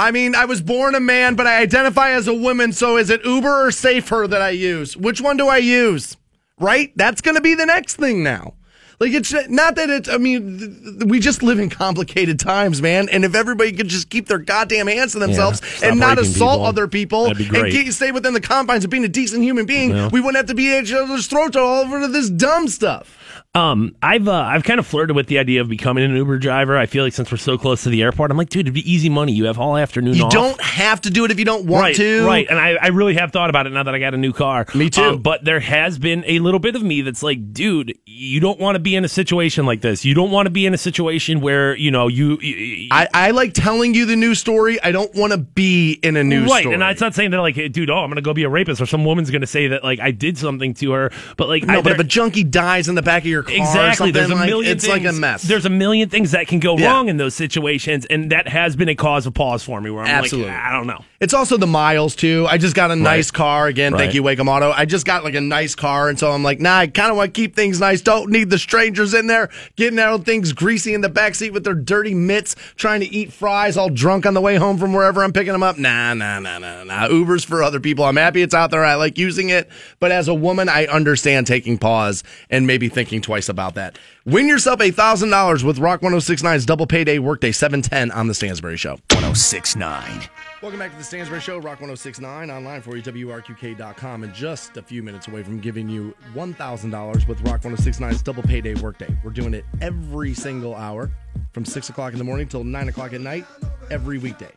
I 0.00 0.12
mean, 0.12 0.34
I 0.34 0.46
was 0.46 0.62
born 0.62 0.94
a 0.94 1.00
man, 1.00 1.34
but 1.34 1.46
I 1.46 1.60
identify 1.60 2.12
as 2.12 2.26
a 2.26 2.32
woman, 2.32 2.72
so 2.72 2.96
is 2.96 3.10
it 3.10 3.22
Uber 3.22 3.66
or 3.66 3.70
Safer 3.70 4.26
that 4.26 4.40
I 4.40 4.48
use? 4.48 4.96
Which 4.96 5.20
one 5.20 5.36
do 5.36 5.46
I 5.46 5.58
use? 5.58 6.16
Right? 6.58 6.90
That's 6.96 7.20
going 7.20 7.34
to 7.34 7.42
be 7.42 7.54
the 7.54 7.66
next 7.66 7.96
thing 7.96 8.22
now. 8.22 8.54
Like, 8.98 9.12
it's 9.12 9.32
not 9.48 9.76
that 9.76 9.88
it's, 9.90 10.08
I 10.08 10.16
mean, 10.16 11.00
we 11.06 11.20
just 11.20 11.42
live 11.42 11.58
in 11.58 11.68
complicated 11.68 12.38
times, 12.38 12.80
man. 12.80 13.08
And 13.10 13.24
if 13.26 13.34
everybody 13.34 13.72
could 13.72 13.88
just 13.88 14.08
keep 14.08 14.26
their 14.26 14.38
goddamn 14.38 14.86
hands 14.88 15.12
to 15.12 15.18
themselves 15.18 15.62
stop 15.66 15.90
and 15.90 16.00
not 16.00 16.18
assault 16.18 16.56
people. 16.58 16.66
other 16.66 16.88
people 16.88 17.26
and 17.26 17.38
keep, 17.70 17.92
stay 17.92 18.10
within 18.10 18.32
the 18.34 18.40
confines 18.42 18.84
of 18.84 18.90
being 18.90 19.04
a 19.04 19.08
decent 19.08 19.42
human 19.42 19.64
being, 19.66 19.90
Yeah. 19.90 20.08
we 20.12 20.20
wouldn't 20.20 20.36
have 20.36 20.46
to 20.46 20.54
be 20.54 20.74
at 20.76 20.84
each 20.84 20.92
other's 20.92 21.26
throats 21.26 21.56
all 21.56 21.82
over 21.84 22.06
this 22.08 22.28
dumb 22.30 22.68
stuff. 22.68 23.16
Um, 23.52 23.96
I've 24.00 24.28
uh, 24.28 24.32
I've 24.32 24.62
kind 24.62 24.78
of 24.78 24.86
flirted 24.86 25.16
with 25.16 25.26
the 25.26 25.40
idea 25.40 25.60
of 25.60 25.68
becoming 25.68 26.04
an 26.04 26.14
Uber 26.14 26.38
driver. 26.38 26.78
I 26.78 26.86
feel 26.86 27.02
like 27.02 27.12
since 27.12 27.32
we're 27.32 27.38
so 27.38 27.58
close 27.58 27.82
to 27.82 27.88
the 27.88 28.00
airport, 28.00 28.30
I'm 28.30 28.36
like, 28.36 28.48
dude, 28.48 28.60
it'd 28.60 28.74
be 28.74 28.88
easy 28.88 29.08
money. 29.08 29.32
You 29.32 29.46
have 29.46 29.58
all 29.58 29.76
afternoon. 29.76 30.14
You 30.14 30.26
off. 30.26 30.32
don't 30.32 30.60
have 30.60 31.00
to 31.00 31.10
do 31.10 31.24
it 31.24 31.32
if 31.32 31.38
you 31.40 31.44
don't 31.44 31.66
want 31.66 31.82
right, 31.82 31.96
to. 31.96 32.24
Right, 32.24 32.46
and 32.48 32.60
I, 32.60 32.76
I 32.80 32.86
really 32.88 33.14
have 33.14 33.32
thought 33.32 33.50
about 33.50 33.66
it 33.66 33.70
now 33.70 33.82
that 33.82 33.92
I 33.92 33.98
got 33.98 34.14
a 34.14 34.16
new 34.16 34.32
car. 34.32 34.66
Me 34.72 34.88
too. 34.88 35.02
Um, 35.02 35.22
but 35.22 35.44
there 35.44 35.58
has 35.58 35.98
been 35.98 36.22
a 36.28 36.38
little 36.38 36.60
bit 36.60 36.76
of 36.76 36.84
me 36.84 37.02
that's 37.02 37.24
like, 37.24 37.52
dude, 37.52 37.98
you 38.06 38.38
don't 38.38 38.60
want 38.60 38.76
to 38.76 38.78
be 38.78 38.94
in 38.94 39.04
a 39.04 39.08
situation 39.08 39.66
like 39.66 39.80
this. 39.80 40.04
You 40.04 40.14
don't 40.14 40.30
want 40.30 40.46
to 40.46 40.50
be 40.50 40.64
in 40.64 40.72
a 40.72 40.78
situation 40.78 41.40
where 41.40 41.74
you 41.74 41.90
know 41.90 42.06
you. 42.06 42.38
you 42.38 42.86
I, 42.92 43.08
I 43.12 43.30
like 43.32 43.52
telling 43.52 43.94
you 43.94 44.06
the 44.06 44.14
news 44.14 44.38
story. 44.38 44.80
I 44.80 44.92
don't 44.92 45.12
want 45.16 45.32
to 45.32 45.38
be 45.38 45.94
in 46.04 46.16
a 46.16 46.22
news 46.22 46.48
right, 46.48 46.60
story. 46.60 46.74
and 46.74 46.84
it's 46.84 47.00
not 47.00 47.16
saying 47.16 47.32
that 47.32 47.40
like, 47.40 47.56
hey, 47.56 47.66
dude, 47.68 47.90
oh, 47.90 47.98
I'm 47.98 48.10
gonna 48.10 48.22
go 48.22 48.32
be 48.32 48.44
a 48.44 48.48
rapist, 48.48 48.80
or 48.80 48.86
some 48.86 49.04
woman's 49.04 49.32
gonna 49.32 49.44
say 49.48 49.66
that 49.66 49.82
like 49.82 49.98
I 49.98 50.12
did 50.12 50.38
something 50.38 50.72
to 50.74 50.92
her, 50.92 51.10
but 51.36 51.48
like, 51.48 51.64
no, 51.64 51.80
I, 51.80 51.82
but 51.82 51.90
if 51.90 51.98
a 51.98 52.04
junkie 52.04 52.44
dies 52.44 52.88
in 52.88 52.94
the 52.94 53.02
back 53.02 53.24
of 53.24 53.26
your 53.26 53.39
car, 53.42 53.56
Exactly. 53.56 53.94
something, 53.94 54.12
There's 54.14 54.30
a 54.30 54.34
like, 54.34 54.46
million 54.46 54.72
it's 54.72 54.84
things, 54.86 55.04
like 55.04 55.12
a 55.12 55.16
mess. 55.16 55.42
There's 55.42 55.66
a 55.66 55.70
million 55.70 56.08
things 56.08 56.32
that 56.32 56.46
can 56.48 56.58
go 56.60 56.76
Yeah. 56.76 56.86
wrong 56.92 57.08
in 57.08 57.16
those 57.16 57.34
situations, 57.34 58.06
and 58.06 58.30
that 58.30 58.48
has 58.48 58.76
been 58.76 58.88
a 58.88 58.94
cause 58.94 59.26
of 59.26 59.34
pause 59.34 59.62
for 59.62 59.80
me. 59.80 59.90
Where 59.90 60.02
I'm 60.04 60.10
Absolutely. 60.10 60.50
like, 60.50 60.60
I 60.60 60.72
don't 60.72 60.86
know. 60.86 61.04
It's 61.20 61.34
also 61.34 61.56
the 61.58 61.66
miles 61.66 62.16
too. 62.16 62.46
I 62.48 62.56
just 62.56 62.74
got 62.74 62.90
a 62.90 62.96
nice 62.96 63.30
car 63.30 63.66
again. 63.66 63.92
Thank 63.96 64.14
you, 64.14 64.22
Waikem 64.22 64.48
Auto. 64.48 64.72
I 64.74 64.86
just 64.86 65.04
got 65.04 65.22
like 65.24 65.34
a 65.34 65.40
nice 65.40 65.74
car, 65.74 66.08
and 66.08 66.18
so 66.18 66.30
I'm 66.32 66.42
like, 66.42 66.60
nah, 66.60 66.78
I 66.78 66.86
kind 66.86 67.10
of 67.10 67.16
want 67.16 67.34
to 67.34 67.38
keep 67.40 67.54
things 67.54 67.78
nice. 67.78 68.00
Don't 68.00 68.30
need 68.30 68.48
the 68.50 68.58
strangers 68.58 69.12
in 69.12 69.26
there 69.26 69.50
getting 69.76 69.98
out 69.98 70.24
things 70.24 70.52
greasy 70.52 70.94
in 70.94 71.00
the 71.02 71.08
back 71.08 71.34
seat 71.34 71.52
with 71.52 71.64
their 71.64 71.74
dirty 71.74 72.14
mitts, 72.14 72.56
trying 72.76 73.00
to 73.00 73.06
eat 73.14 73.32
fries, 73.32 73.76
all 73.76 73.90
drunk 73.90 74.24
on 74.24 74.34
the 74.34 74.40
way 74.40 74.56
home 74.56 74.78
from 74.78 74.92
wherever 74.94 75.22
I'm 75.22 75.32
picking 75.32 75.52
them 75.52 75.62
up. 75.62 75.76
Nah, 75.78 76.14
nah, 76.14 76.38
nah, 76.40 76.58
nah, 76.58 76.84
nah. 76.84 77.08
Uber's 77.08 77.44
for 77.44 77.62
other 77.62 77.80
people. 77.80 78.04
I'm 78.04 78.16
happy 78.16 78.40
it's 78.42 78.54
out 78.54 78.70
there. 78.70 78.84
I 78.84 78.94
like 78.94 79.18
using 79.18 79.50
it, 79.50 79.68
but 79.98 80.12
as 80.12 80.26
a 80.28 80.34
woman, 80.34 80.68
I 80.70 80.86
understand 80.86 81.46
taking 81.46 81.76
pause 81.78 82.22
and 82.48 82.66
maybe 82.66 82.88
thinking 82.88 83.20
twice 83.30 83.48
about 83.48 83.76
that. 83.76 83.96
Win 84.24 84.48
yourself 84.48 84.80
a 84.80 84.90
thousand 84.90 85.30
dollars 85.30 85.62
with 85.62 85.78
Rock 85.78 86.00
1069's 86.00 86.66
Double 86.66 86.84
Payday 86.84 87.20
Workday 87.20 87.52
710 87.52 88.10
on 88.10 88.26
the 88.26 88.34
Stansbury 88.34 88.76
Show. 88.76 88.94
1069. 89.12 90.22
Welcome 90.60 90.80
back 90.80 90.90
to 90.90 90.98
the 90.98 91.04
Stansbury 91.04 91.40
Show, 91.40 91.58
Rock 91.58 91.80
1069, 91.80 92.50
online 92.50 92.82
for 92.82 92.96
you, 92.96 93.02
WRQK.com, 93.04 94.24
and 94.24 94.34
just 94.34 94.76
a 94.78 94.82
few 94.82 95.00
minutes 95.04 95.28
away 95.28 95.44
from 95.44 95.60
giving 95.60 95.88
you 95.88 96.12
$1,000 96.34 97.28
with 97.28 97.40
Rock 97.42 97.60
1069's 97.60 98.20
Double 98.20 98.42
Payday 98.42 98.74
Workday. 98.74 99.16
We're 99.22 99.30
doing 99.30 99.54
it 99.54 99.64
every 99.80 100.34
single 100.34 100.74
hour 100.74 101.08
from 101.52 101.64
6 101.64 101.88
o'clock 101.88 102.12
in 102.12 102.18
the 102.18 102.24
morning 102.24 102.48
till 102.48 102.64
9 102.64 102.88
o'clock 102.88 103.12
at 103.12 103.20
night, 103.20 103.46
every 103.92 104.18
weekday. 104.18 104.50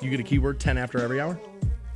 You 0.00 0.10
get 0.10 0.20
a 0.20 0.22
keyword 0.22 0.60
10 0.60 0.78
after 0.78 1.00
every 1.00 1.20
hour. 1.20 1.36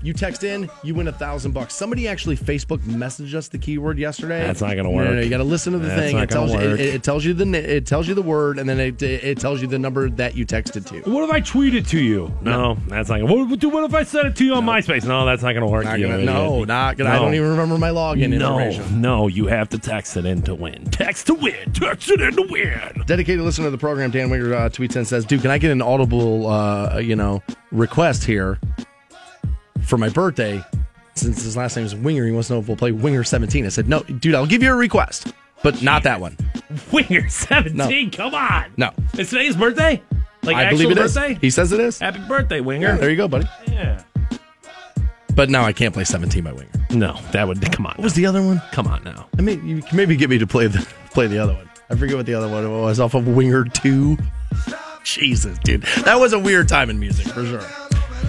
You 0.03 0.13
text 0.13 0.45
in, 0.45 0.71
you 0.83 0.95
win 0.95 1.09
a 1.09 1.13
thousand 1.13 1.53
bucks. 1.53 1.75
Somebody 1.75 2.07
actually 2.07 2.37
Facebook 2.37 2.79
messaged 2.81 3.35
us 3.35 3.49
the 3.49 3.59
keyword 3.59 3.99
yesterday. 3.99 4.41
That's 4.47 4.61
not 4.61 4.77
gonna 4.77 4.83
No, 4.91 4.91
no, 4.99 5.05
no, 5.05 5.11
work. 5.17 5.25
you 5.25 5.31
got 5.31 5.39
to 5.39 5.45
listen 5.45 5.73
to 5.73 5.79
the 5.79 5.89
That's 5.89 6.01
thing. 6.01 6.17
not 6.17 6.25
It 6.25 6.31
tells 6.31 6.53
gonna 6.53 6.65
you 6.65 6.75
it, 6.75 6.81
it 6.81 7.03
tells 7.03 7.25
you 7.25 7.33
the 7.35 7.77
it 7.77 7.87
tells 7.87 8.07
you 8.07 8.15
the 8.15 8.23
word, 8.23 8.59
and 8.59 8.69
then 8.69 8.79
it 8.79 9.03
it 9.03 9.39
tells 9.39 9.61
you 9.63 9.67
the 9.69 9.79
number 9.79 10.09
that 10.11 10.37
you 10.37 10.45
texted 10.47 10.87
to. 10.87 11.11
What 11.11 11.25
if 11.25 11.31
I 11.31 11.41
tweet 11.41 11.75
it 11.75 11.87
to 11.89 11.99
you? 12.01 12.31
No, 12.43 12.77
that's 12.89 13.09
not. 13.09 13.21
Gonna, 13.21 13.35
what, 13.35 13.65
what 13.65 13.85
if 13.85 13.95
I 13.95 14.03
send 14.05 14.29
it 14.29 14.37
to 14.37 14.45
you 14.45 14.55
on 14.55 14.65
MySpace? 14.67 15.05
No, 15.07 15.25
that's 15.25 15.43
not 15.43 15.53
going 15.55 15.63
to 15.65 15.71
work. 15.71 15.85
Not 15.85 15.99
gonna, 16.01 16.19
no, 16.19 16.65
not 16.65 16.97
gonna. 16.99 17.11
I 17.11 17.17
don't 17.17 17.35
even 17.35 17.49
remember 17.51 17.79
my 17.79 17.91
login 17.91 18.31
No, 18.39 18.59
information. 18.61 19.01
no, 19.01 19.29
you 19.29 19.47
have 19.47 19.69
to 19.71 19.79
text 19.79 20.17
it 20.19 20.27
in 20.27 20.43
to 20.43 20.55
win. 20.55 20.85
Text 20.91 21.27
to 21.29 21.35
win. 21.35 21.73
Text 21.73 22.11
it 22.11 22.21
in 22.21 22.37
to 22.37 22.43
win. 22.51 23.03
Dedicated 23.07 23.41
listener 23.43 23.67
to 23.67 23.71
the 23.71 23.79
program, 23.79 24.11
Dan 24.11 24.29
Winger 24.31 24.55
uh, 24.55 24.69
tweets 24.69 24.93
in 24.93 24.99
and 24.99 25.09
says, 25.09 25.25
"Dude, 25.25 25.41
can 25.43 25.51
I 25.51 25.59
get 25.59 25.71
an 25.71 25.81
audible, 25.83 26.47
uh, 26.49 26.99
you 26.99 27.17
know, 27.17 27.43
request 27.73 28.25
here 28.25 28.59
for 29.87 29.97
my 29.99 30.09
birthday? 30.09 30.63
Since 31.15 31.43
his 31.43 31.57
last 31.57 31.77
name 31.77 31.87
is 31.87 31.95
Winger, 31.95 32.27
he 32.27 32.33
wants 32.33 32.49
to 32.49 32.55
know 32.55 32.61
if 32.61 32.69
we'll 32.69 32.77
play 32.77 32.93
Winger 32.93 33.25
17." 33.25 33.65
I 33.65 33.69
said, 33.71 33.89
"No, 33.89 34.03
dude, 34.03 34.35
I'll 34.35 34.47
give 34.47 34.63
you 34.63 34.71
a 34.71 34.77
request, 34.77 35.33
but 35.63 35.81
not 35.83 36.03
that 36.03 36.21
one. 36.21 36.37
Winger 36.93 37.29
seventeen. 37.29 38.11
Come 38.11 38.35
on. 38.35 38.73
No. 38.77 38.91
it's 39.15 39.31
today's 39.31 39.57
birthday. 39.57 40.03
Like 40.43 40.57
I 40.57 40.65
actual 40.65 40.79
believe 40.79 40.99
it 40.99 41.05
is. 41.05 41.15
birthday. 41.15 41.39
He 41.41 41.51
says 41.51 41.73
it 41.73 41.81
is. 41.81 41.99
Happy 41.99 42.21
birthday, 42.29 42.61
Winger. 42.61 42.89
Yeah, 42.89 42.97
there 42.97 43.11
you 43.11 43.17
go, 43.17 43.29
buddy. 43.29 43.47
Yeah. 43.71 44.03
But 45.35 45.51
now 45.51 45.65
I 45.65 45.73
can't 45.73 45.93
play 45.93 46.05
17 46.05 46.43
by 46.45 46.53
Winger. 46.53 46.71
No, 46.91 47.19
that 47.33 47.47
would 47.47 47.61
come 47.73 47.87
on. 47.87 47.93
What 47.97 48.05
was 48.05 48.15
the 48.15 48.27
other 48.27 48.43
one? 48.43 48.63
Come 48.73 48.87
on 48.87 49.05
now. 49.05 49.27
I 49.39 49.43
mean, 49.43 49.67
you 49.67 49.83
can 49.83 49.97
maybe 49.97 50.17
get 50.17 50.31
me 50.31 50.39
to 50.39 50.47
play 50.47 50.67
the 50.67 50.87
play 51.11 51.27
the 51.27 51.39
other 51.39 51.53
one. 51.55 51.69
I 51.91 51.95
forget 51.95 52.17
what 52.17 52.27
the 52.27 52.35
other 52.35 52.49
one 52.49 52.71
was 52.81 53.01
off 53.01 53.15
of 53.15 53.27
Winger 53.29 53.65
2. 53.65 54.17
Jesus, 55.05 55.59
dude. 55.63 55.83
That 56.05 56.19
was 56.19 56.33
a 56.33 56.39
weird 56.39 56.69
time 56.69 56.91
in 56.91 56.99
music 56.99 57.27
for 57.29 57.45
sure. 57.45 57.63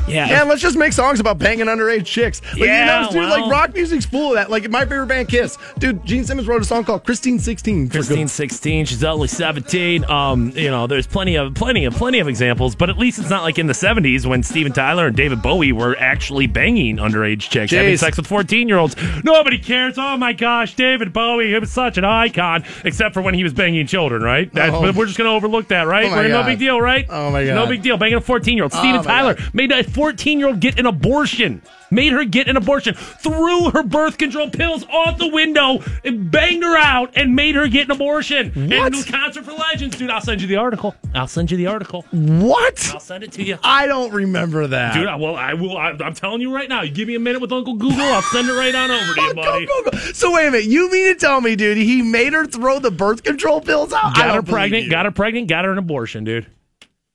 Yeah. 0.08 0.28
Yeah, 0.30 0.44
let's 0.44 0.62
just 0.62 0.78
make 0.78 0.94
songs 0.94 1.20
about 1.20 1.38
banging 1.38 1.66
underage 1.68 2.06
chicks. 2.06 2.42
Like, 2.54 2.62
Yeah, 2.64 3.08
you 3.08 3.08
know, 3.08 3.12
dude, 3.22 3.30
like 3.30 3.52
rock 3.52 3.74
music's 3.74 4.06
full 4.06 4.30
of 4.30 4.36
that. 4.36 4.50
Like 4.50 4.70
my 4.70 4.82
favorite 4.86 5.08
band, 5.08 5.28
Kiss. 5.30 5.58
Dude, 5.80 6.06
Gene 6.06 6.24
Simmons 6.24 6.48
wrote 6.48 6.62
a 6.62 6.66
song 6.66 6.84
called 6.84 7.04
Christine 7.06 7.40
16. 7.40 7.88
for 7.88 7.94
Christine 7.94 8.18
good- 8.26 8.30
16, 8.30 8.86
she's 8.86 9.04
only 9.04 9.28
17. 9.28 10.06
Um, 10.06 10.52
you 10.56 10.70
know, 10.72 10.88
there's 10.88 11.08
plenty 11.08 11.36
of 11.36 11.54
plenty 11.56 11.86
of 11.86 11.94
plenty 11.96 12.20
of 12.20 12.28
examples, 12.28 12.76
but 12.76 12.90
at 12.90 12.98
least 12.98 13.20
it's 13.20 13.30
not 13.30 13.44
like 13.44 13.58
in 13.60 13.68
the 13.68 13.74
70s 13.74 14.26
when 14.26 14.44
Steven 14.44 14.72
Tyler 14.72 15.08
and 15.08 15.16
David 15.16 15.42
Bowie 15.42 15.72
were 15.72 15.96
actually 16.00 16.48
banging 16.48 16.98
underage 16.98 17.42
chicks, 17.50 17.72
having 17.72 17.98
sex 17.98 18.18
with 18.18 18.28
14-year-olds. 18.28 18.96
Nobody 19.24 19.58
cares. 19.58 19.98
Oh 19.98 20.18
my 20.18 20.34
gosh, 20.34 20.76
David 20.76 21.12
Bowie, 21.14 21.50
he 21.50 21.60
was 21.60 21.72
such 21.72 21.98
an 21.98 22.06
icon, 22.06 22.64
except 22.86 23.14
for 23.14 23.22
when 23.22 23.34
he 23.34 23.44
was 23.44 23.54
banging 23.54 23.86
children, 23.88 24.22
right? 24.22 24.52
That, 24.54 24.68
Oh. 24.74 24.82
But 24.82 24.96
we're 24.96 25.06
just 25.06 25.18
going 25.18 25.30
to 25.30 25.34
overlook 25.34 25.70
that, 25.70 25.88
right? 25.88 26.06
Oh 26.06 26.28
no 26.28 26.44
big 26.44 26.60
deal, 26.60 26.80
right? 26.82 27.06
Oh 27.10 27.32
my 27.32 27.46
God. 27.46 27.56
No 27.56 27.68
big 27.68 27.82
deal. 27.82 27.98
Banging 27.98 28.18
a 28.18 28.22
14-year-old. 28.22 28.74
Steven 28.74 28.98
my 28.98 29.04
Tyler 29.04 29.34
God. 29.36 29.54
made 29.54 29.72
a 29.98 30.02
14-year-old 30.02 30.60
get 30.60 30.80
an 30.80 30.86
abortion. 30.86 31.62
Made 31.90 32.12
her 32.12 32.26
get 32.26 32.50
an 32.50 32.58
abortion, 32.58 32.96
threw 32.96 33.70
her 33.70 33.82
birth 33.82 34.18
control 34.18 34.50
pills 34.50 34.86
out 34.92 35.18
the 35.18 35.28
window, 35.30 35.82
and 36.04 36.30
banged 36.30 36.62
her 36.64 36.76
out, 36.78 37.14
and 37.16 37.34
made 37.34 37.56
her 37.56 37.70
get 37.70 37.86
an 37.86 37.92
abortion. 37.92 38.52
What? 38.52 38.94
And 38.94 39.08
concert 39.08 39.46
for 39.46 39.54
legends, 39.54 39.96
dude. 39.98 40.10
I'll 40.10 40.20
send 40.20 40.42
you 40.42 40.48
the 40.48 40.58
article. 40.58 40.96
I'll 41.14 41.28
send 41.30 41.50
you 41.50 41.56
the 41.56 41.68
article. 41.68 42.06
What? 42.12 42.92
I'll 42.94 43.00
send 43.00 43.24
it 43.24 43.32
to 43.34 43.44
you. 43.44 43.58
I 43.64 43.86
don't 43.88 44.12
remember 44.12 44.68
that. 44.68 44.96
Dude, 44.96 45.08
I, 45.08 45.16
well, 45.16 45.38
I 45.38 45.54
will. 45.54 45.78
I, 45.78 45.92
I'm 45.92 46.14
telling 46.14 46.42
you 46.42 46.54
right 46.54 46.68
now. 46.68 46.82
You 46.82 46.92
give 46.92 47.08
me 47.08 47.16
a 47.16 47.22
minute 47.22 47.42
with 47.42 47.54
Uncle 47.54 47.76
Google, 47.76 48.02
I'll 48.02 48.22
send 48.22 48.50
it 48.50 48.54
right 48.54 48.76
on 48.76 48.92
over 48.92 49.14
to 49.14 49.22
you, 49.22 49.34
buddy. 49.34 49.66
go, 49.66 49.84
go. 49.90 49.98
So 50.12 50.34
wait 50.34 50.48
a 50.48 50.52
minute. 50.52 50.68
You 50.68 50.92
mean 50.92 51.14
to 51.14 51.20
tell 51.20 51.40
me, 51.40 51.56
dude, 51.56 51.78
he 51.78 52.02
made 52.02 52.34
her 52.34 52.46
throw 52.46 52.80
the 52.80 52.92
birth 52.92 53.24
control 53.24 53.62
pills 53.62 53.94
out? 53.94 54.14
Got 54.14 54.36
her 54.36 54.44
pregnant. 54.44 54.90
Got 54.90 55.06
her 55.06 55.12
pregnant. 55.12 55.48
Got 55.48 55.64
her 55.64 55.72
an 55.72 55.78
abortion, 55.78 56.26
dude. 56.26 56.48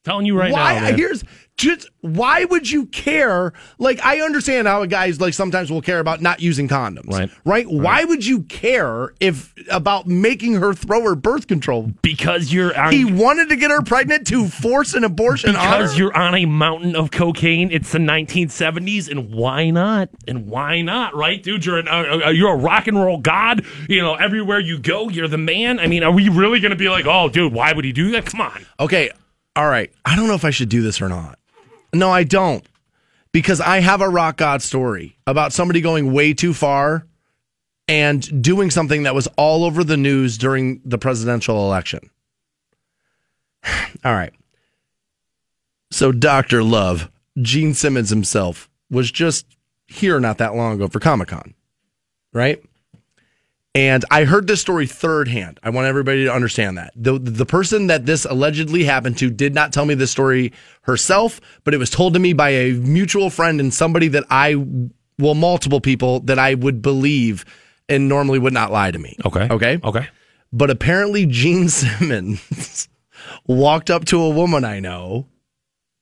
Telling 0.05 0.27
you 0.27 0.37
right 0.39 0.53
why 0.53 0.75
now. 0.75 0.81
man. 0.83 0.99
here's 0.99 1.23
just 1.57 1.89
why 2.01 2.45
would 2.47 2.69
you 2.69 2.87
care 2.87 3.53
like 3.79 4.01
i 4.05 4.21
understand 4.23 4.67
how 4.67 4.85
guys 4.87 5.21
like 5.21 5.35
sometimes 5.35 5.71
will 5.71 5.83
care 5.83 6.01
about 6.01 6.21
not 6.23 6.41
using 6.41 6.67
condoms 6.67 7.13
Right. 7.13 7.31
right 7.45 7.67
why 7.69 8.05
would 8.05 8.25
you 8.25 8.43
care 8.45 9.13
if 9.21 9.53
about 9.71 10.07
making 10.07 10.55
her 10.55 10.73
throw 10.73 11.03
her 11.03 11.15
birth 11.15 11.47
control 11.47 11.93
because 12.03 12.53
you're 12.53 12.77
on. 12.77 12.93
he 12.93 13.05
wanted 13.05 13.51
to 13.51 13.57
get 13.57 13.71
her 13.71 13.83
pregnant 13.83 14.27
to 14.29 14.49
force 14.49 14.95
an 14.95 15.05
abortion 15.05 15.55
on 15.55 15.63
because 15.63 15.99
you're 15.99 16.17
on 16.17 16.35
a 16.35 16.47
mountain 16.47 16.97
of 16.97 17.11
cocaine. 17.11 17.71
It's 17.71 17.93
the 17.93 17.99
1970s, 17.99 19.09
and 19.11 19.33
why 19.33 19.71
not? 19.71 20.09
And 20.27 20.47
why 20.47 20.81
not, 20.83 21.15
right, 21.15 21.43
dude? 21.43 21.65
You're 21.65 21.79
an, 21.79 21.89
uh, 21.89 22.27
uh, 22.27 22.31
you're 22.31 22.53
a 22.53 22.57
rock 22.57 22.87
and 22.89 22.99
roll 22.99 23.19
god. 23.19 23.65
You 23.89 24.03
know, 24.03 24.15
everywhere 24.15 24.59
you 24.59 24.79
go, 24.79 25.09
you're 25.09 25.29
the 25.29 25.39
man. 25.39 25.79
I 25.79 25.87
mean, 25.87 26.03
are 26.03 26.13
we 26.13 26.29
really 26.29 26.61
going 26.61 26.71
to 26.71 26.77
be 26.77 26.89
like, 26.89 27.07
oh, 27.07 27.29
dude, 27.29 27.53
why 27.53 27.73
would 27.73 27.85
he 27.85 27.93
do 27.93 28.11
that? 28.13 28.27
Come 28.27 28.41
on. 28.41 28.67
okay 28.81 29.11
all 29.57 29.69
right 29.69 29.93
i 30.05 30.17
don't 30.17 30.29
know 30.29 30.35
if 30.35 30.45
i 30.45 30.51
should 30.51 30.69
do 30.69 30.83
this 30.83 31.01
or 31.01 31.09
not 31.09 31.39
no 31.93 32.11
i 32.11 32.25
don't 32.25 32.67
because 33.33 33.61
i 33.61 33.81
have 33.81 34.01
a 34.01 34.09
rock 34.09 34.37
god 34.37 34.63
story 34.63 35.17
about 35.27 35.53
somebody 35.53 35.81
going 35.81 36.13
way 36.13 36.33
too 36.35 36.55
far 36.55 37.07
and 37.89 38.43
doing 38.43 38.71
something 38.71 39.03
that 39.03 39.15
was 39.15 39.27
all 39.37 39.65
over 39.65 39.85
the 39.85 39.97
news 39.97 40.39
during 40.39 40.81
the 40.85 40.99
presidential 40.99 41.65
election 41.67 42.11
all 44.05 44.15
right 44.15 44.33
So, 45.91 46.11
Dr. 46.11 46.63
Love, 46.63 47.11
Gene 47.43 47.75
Simmons 47.75 48.09
himself, 48.09 48.71
was 48.91 49.11
just 49.13 49.45
here 49.87 50.19
not 50.19 50.39
that 50.39 50.55
long 50.55 50.73
ago 50.73 50.89
for 50.89 51.01
Comic 51.01 51.29
Con, 51.29 51.53
right? 52.33 52.65
And 53.75 54.05
I 54.11 54.25
heard 54.25 54.47
this 54.47 54.61
story 54.61 54.87
third 54.87 55.29
hand. 55.29 55.59
I 55.63 55.71
want 55.71 55.87
everybody 55.87 56.25
to 56.25 56.33
understand 56.33 56.77
that. 56.77 56.93
The, 56.95 57.19
the 57.19 57.47
person 57.47 57.87
that 57.87 58.05
this 58.05 58.27
allegedly 58.27 58.85
happened 58.85 59.17
to 59.19 59.31
did 59.31 59.55
not 59.55 59.73
tell 59.73 59.87
me 59.87 59.95
this 59.95 60.11
story 60.11 60.53
herself, 60.83 61.41
but 61.65 61.73
it 61.73 61.79
was 61.79 61.89
told 61.89 62.13
to 62.15 62.21
me 62.21 62.35
by 62.35 62.51
a 62.51 62.73
mutual 62.73 63.31
friend 63.31 63.61
and 63.61 63.73
somebody 63.73 64.09
that 64.09 64.25
I, 64.29 64.57
well, 65.19 65.35
multiple 65.35 65.81
people 65.81 66.21
that 66.21 66.39
I 66.39 66.53
would 66.55 66.83
believe 66.83 67.47
and 67.89 68.09
normally 68.09 68.39
would 68.39 68.53
not 68.53 68.71
lie 68.71 68.91
to 68.91 68.99
me. 68.99 69.17
Okay. 69.25 69.49
Okay. 69.51 69.81
Okay. 69.83 70.09
But 70.53 70.69
apparently, 70.69 71.25
Gene 71.25 71.69
Simmons 71.71 72.89
walked 73.47 73.91
up 73.91 74.05
to 74.07 74.21
a 74.21 74.31
woman 74.31 74.65
I 74.65 74.81
know 74.81 75.29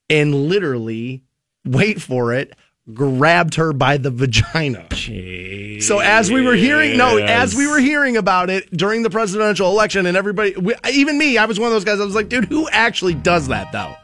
and 0.08 0.34
literally, 0.34 1.22
wait 1.64 2.02
for 2.02 2.34
it, 2.34 2.52
grabbed 2.94 3.54
her 3.56 3.72
by 3.72 3.96
the 3.96 4.10
vagina. 4.10 4.86
Jeez. 4.90 5.82
So 5.82 5.98
as 5.98 6.30
we 6.30 6.42
were 6.42 6.54
hearing, 6.54 6.96
no, 6.96 7.16
as 7.16 7.54
we 7.54 7.66
were 7.66 7.80
hearing 7.80 8.16
about 8.16 8.50
it 8.50 8.70
during 8.76 9.02
the 9.02 9.10
presidential 9.10 9.68
election, 9.70 10.06
and 10.06 10.16
everybody, 10.16 10.54
we, 10.56 10.74
even 10.92 11.18
me, 11.18 11.38
I 11.38 11.46
was 11.46 11.58
one 11.58 11.68
of 11.68 11.72
those 11.72 11.84
guys. 11.84 12.00
I 12.00 12.04
was 12.04 12.14
like, 12.14 12.28
dude, 12.28 12.44
who 12.46 12.68
actually 12.70 13.14
does 13.14 13.48
that 13.48 13.72
though? 13.72 13.94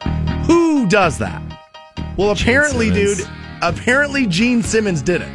Who 0.45 0.87
does 0.87 1.17
that? 1.19 1.41
Well, 2.17 2.31
apparently, 2.31 2.89
dude, 2.89 3.19
apparently 3.61 4.25
Gene 4.25 4.63
Simmons 4.63 5.01
did 5.01 5.21
it. 5.21 5.29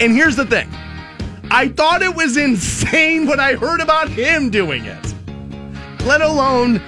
And 0.00 0.12
here's 0.12 0.36
the 0.36 0.46
thing. 0.46 0.68
I 1.50 1.68
thought 1.68 2.02
it 2.02 2.14
was 2.14 2.36
insane 2.36 3.26
when 3.26 3.40
I 3.40 3.54
heard 3.54 3.80
about 3.80 4.08
him 4.08 4.50
doing 4.50 4.84
it. 4.84 5.14
Let 6.04 6.20
alone, 6.20 6.82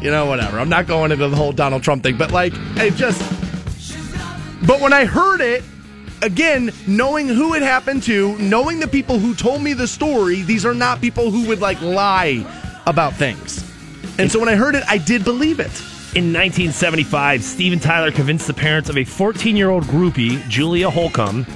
you 0.00 0.10
know, 0.10 0.26
whatever. 0.26 0.58
I'm 0.58 0.70
not 0.70 0.86
going 0.86 1.12
into 1.12 1.28
the 1.28 1.36
whole 1.36 1.52
Donald 1.52 1.82
Trump 1.82 2.02
thing, 2.02 2.16
but 2.16 2.32
like, 2.32 2.52
it 2.76 2.94
just. 2.94 3.39
But 4.66 4.80
when 4.80 4.92
I 4.92 5.04
heard 5.04 5.40
it, 5.40 5.64
again, 6.22 6.70
knowing 6.86 7.28
who 7.28 7.54
it 7.54 7.62
happened 7.62 8.02
to, 8.04 8.36
knowing 8.38 8.80
the 8.80 8.88
people 8.88 9.18
who 9.18 9.34
told 9.34 9.62
me 9.62 9.72
the 9.72 9.88
story, 9.88 10.42
these 10.42 10.66
are 10.66 10.74
not 10.74 11.00
people 11.00 11.30
who 11.30 11.46
would 11.48 11.60
like 11.60 11.80
lie 11.80 12.44
about 12.86 13.14
things. 13.14 13.64
And 14.18 14.30
so 14.30 14.38
when 14.38 14.48
I 14.48 14.56
heard 14.56 14.74
it, 14.74 14.84
I 14.88 14.98
did 14.98 15.24
believe 15.24 15.60
it. 15.60 15.70
In 16.16 16.32
1975, 16.32 17.42
Steven 17.42 17.78
Tyler 17.78 18.10
convinced 18.10 18.46
the 18.48 18.54
parents 18.54 18.90
of 18.90 18.98
a 18.98 19.04
14 19.04 19.56
year 19.56 19.70
old 19.70 19.84
groupie, 19.84 20.46
Julia 20.48 20.90
Holcomb, 20.90 21.46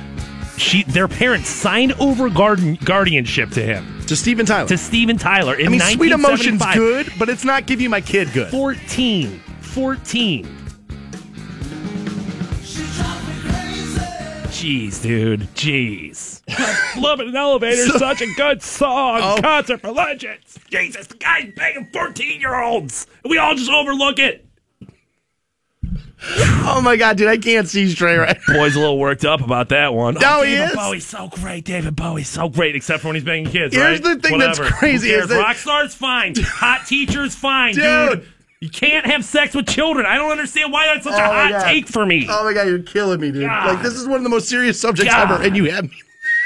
she, 0.57 0.85
their 0.85 1.09
parents 1.09 1.49
signed 1.49 1.93
over 1.95 2.31
guardian, 2.31 2.77
guardianship 2.85 3.51
to 3.51 3.63
him, 3.63 4.01
To 4.07 4.15
Steven 4.15 4.47
Tyler. 4.47 4.69
to 4.69 4.79
Steven 4.79 5.19
Tyler 5.19 5.57
in 5.57 5.67
I 5.67 5.71
mean, 5.71 5.81
Sweet 5.81 6.13
Emotion's 6.13 6.61
1975. 6.61 6.75
good, 6.77 7.19
but 7.19 7.29
it's 7.29 7.45
not 7.45 7.67
give 7.67 7.81
you 7.81 7.91
my 7.91 8.01
kid 8.01 8.33
good. 8.33 8.51
14. 8.51 9.41
14. 9.61 10.64
Jeez, 14.65 15.03
dude. 15.03 15.41
Jeez. 15.55 16.41
Love 16.99 17.21
in 17.21 17.29
an 17.29 17.37
elevator 17.37 17.83
is 17.83 17.99
such 17.99 18.23
a 18.23 18.27
good 18.35 18.63
song. 18.63 19.21
Oh. 19.23 19.39
Concert 19.43 19.83
for 19.83 19.91
legends. 19.91 20.59
Jesus, 20.71 21.07
the 21.07 21.17
guy's 21.17 21.53
banging 21.55 21.91
14 21.93 22.41
year 22.41 22.55
olds. 22.55 23.07
And 23.23 23.31
we 23.31 23.37
all 23.37 23.55
just 23.55 23.71
overlook 23.71 24.19
it. 24.19 24.47
Oh 26.67 26.81
my 26.83 26.97
god, 26.97 27.19
dude, 27.19 27.29
I 27.29 27.37
can't 27.37 27.69
see 27.69 27.91
straight 27.91 28.17
right. 28.17 28.39
Boy's 28.49 28.75
a 28.75 28.81
little 28.81 28.99
worked 28.99 29.27
up 29.27 29.43
about 29.43 29.69
that 29.69 29.93
one. 29.93 30.15
No, 30.15 30.39
oh, 30.39 30.43
he 30.43 30.53
David 30.53 30.71
is. 30.71 30.75
Bowie's 30.75 31.07
so 31.07 31.29
great. 31.29 31.67
David 31.67 31.95
Bowie's 31.95 32.29
so 32.31 32.49
great, 32.49 32.75
except 32.75 33.03
for 33.03 33.09
when 33.09 33.17
he's 33.17 33.25
banging 33.25 33.51
kids. 33.53 33.75
Here's 33.75 34.01
right? 34.01 34.17
the 34.17 34.27
thing 34.27 34.39
that's 34.39 34.59
crazy 34.59 35.11
is 35.11 35.29
that- 35.29 35.37
rock 35.39 35.57
star's 35.57 35.95
fine. 35.95 36.35
Hot 36.39 36.87
teacher's 36.87 37.35
fine, 37.35 37.75
dude. 37.75 38.23
Dude. 38.23 38.29
You 38.65 38.71
can't 38.71 39.05
have 39.05 39.23
sex 39.27 39.55
with 39.55 39.69
children. 39.69 40.07
I 40.07 40.17
don't 40.17 40.31
understand 40.31 40.73
why 40.73 40.87
that's 40.87 41.05
such 41.05 41.13
a 41.13 41.17
Oh 41.17 41.29
my 41.29 41.43
hot 41.43 41.51
God. 41.51 41.65
take 41.65 41.87
for 41.87 42.07
me. 42.07 42.27
Oh 42.31 42.45
my 42.45 42.55
god, 42.55 42.67
you're 42.67 42.79
killing 42.79 43.21
me, 43.21 43.31
dude. 43.31 43.43
God. 43.43 43.75
Like 43.75 43.83
this 43.83 43.93
is 43.93 44.09
one 44.09 44.17
of 44.17 44.23
the 44.23 44.31
most 44.31 44.49
serious 44.49 44.81
subjects 44.81 45.13
God. 45.13 45.31
ever, 45.31 45.43
and 45.45 45.55
you 45.55 45.71
have 45.71 45.85
me. 45.85 46.01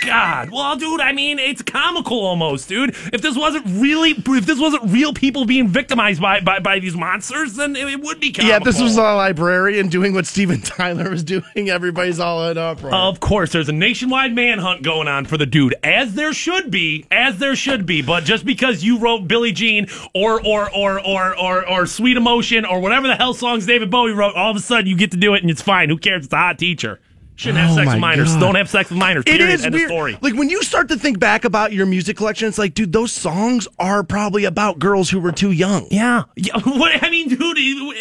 God, 0.05 0.51
well, 0.51 0.77
dude, 0.77 1.01
I 1.01 1.13
mean, 1.13 1.39
it's 1.39 1.63
comical 1.63 2.21
almost, 2.21 2.69
dude. 2.69 2.91
If 3.13 3.21
this 3.21 3.37
wasn't 3.37 3.67
really, 3.67 4.11
if 4.13 4.47
this 4.47 4.59
wasn't 4.59 4.91
real 4.91 5.13
people 5.13 5.45
being 5.45 5.69
victimized 5.69 6.21
by 6.21 6.41
by, 6.41 6.61
by 6.61 6.79
these 6.79 6.97
monsters, 6.97 7.55
then 7.55 7.75
it, 7.75 7.89
it 7.89 8.01
would 8.01 8.21
be 8.21 8.33
comical. 8.33 8.49
Yeah, 8.49 8.59
this 8.61 8.81
was 8.81 8.97
a 8.97 9.03
librarian 9.03 9.89
doing 9.89 10.15
what 10.15 10.27
Steven 10.27 10.61
Tyler 10.63 11.11
was 11.11 11.25
doing, 11.25 11.71
everybody's 11.71 12.21
all 12.21 12.49
in 12.49 12.59
uproar. 12.59 12.95
Of 12.95 13.21
course, 13.21 13.53
there's 13.53 13.69
a 13.69 13.73
nationwide 13.73 14.35
manhunt 14.35 14.83
going 14.83 15.09
on 15.09 15.25
for 15.25 15.37
the 15.37 15.47
dude, 15.47 15.75
as 15.83 16.15
there 16.15 16.33
should 16.33 16.71
be, 16.71 17.05
as 17.11 17.39
there 17.39 17.57
should 17.57 17.85
be. 17.85 18.03
But 18.03 18.25
just 18.25 18.45
because 18.45 18.85
you 18.85 18.99
wrote 18.99 19.27
Billie 19.27 19.53
Jean 19.53 19.89
or 20.15 20.41
or 20.47 20.73
or 20.75 21.05
or 21.05 21.37
or, 21.39 21.69
or 21.69 21.87
Sweet 21.87 22.17
Emotion 22.17 22.65
or 22.65 22.81
whatever 22.81 23.09
the 23.09 23.17
hell 23.17 23.35
songs 23.35 23.67
David 23.67 23.91
Bowie 23.91 24.13
wrote, 24.13 24.35
all 24.35 24.51
of 24.51 24.57
a 24.57 24.61
sudden 24.61 24.87
you 24.87 24.97
get 24.97 25.11
to 25.11 25.17
do 25.17 25.35
it 25.35 25.43
and 25.43 25.51
it's 25.51 25.63
fine. 25.63 25.89
Who 25.89 25.99
cares? 25.99 26.25
It's 26.25 26.33
a 26.33 26.37
hot 26.37 26.59
teacher. 26.59 27.01
Shouldn't 27.39 27.59
have 27.59 27.71
Oh 27.71 27.75
sex 27.77 27.93
with 27.93 28.01
minors. 28.01 28.33
God. 28.33 28.41
Don't 28.41 28.55
have 28.57 28.69
sex 28.69 28.91
with 28.91 28.99
minors. 28.99 29.23
It 29.25 29.39
Period. 29.39 29.51
is 29.55 29.65
End 29.65 29.73
weird. 29.73 29.85
of 29.91 29.95
story. 29.95 30.19
Like 30.21 30.35
when 30.35 30.49
you 30.51 30.61
start 30.65 30.89
to 30.89 30.97
think 30.97 31.21
back 31.21 31.45
about 31.45 31.73
your 31.73 31.87
music 31.87 32.17
collection, 32.17 32.49
it's 32.49 32.59
like, 32.59 32.75
dude, 32.75 32.93
those 32.93 33.13
songs 33.13 33.69
are 33.79 34.03
probably 34.03 34.45
about 34.45 34.81
girls 34.81 35.09
who 35.09 35.21
were 35.21 35.31
too 35.31 35.53
young. 35.53 35.87
Yeah. 35.93 36.25
yeah. 36.35 36.59
What 36.65 37.03
I 37.03 37.09
mean, 37.11 37.29
dude. 37.29 37.97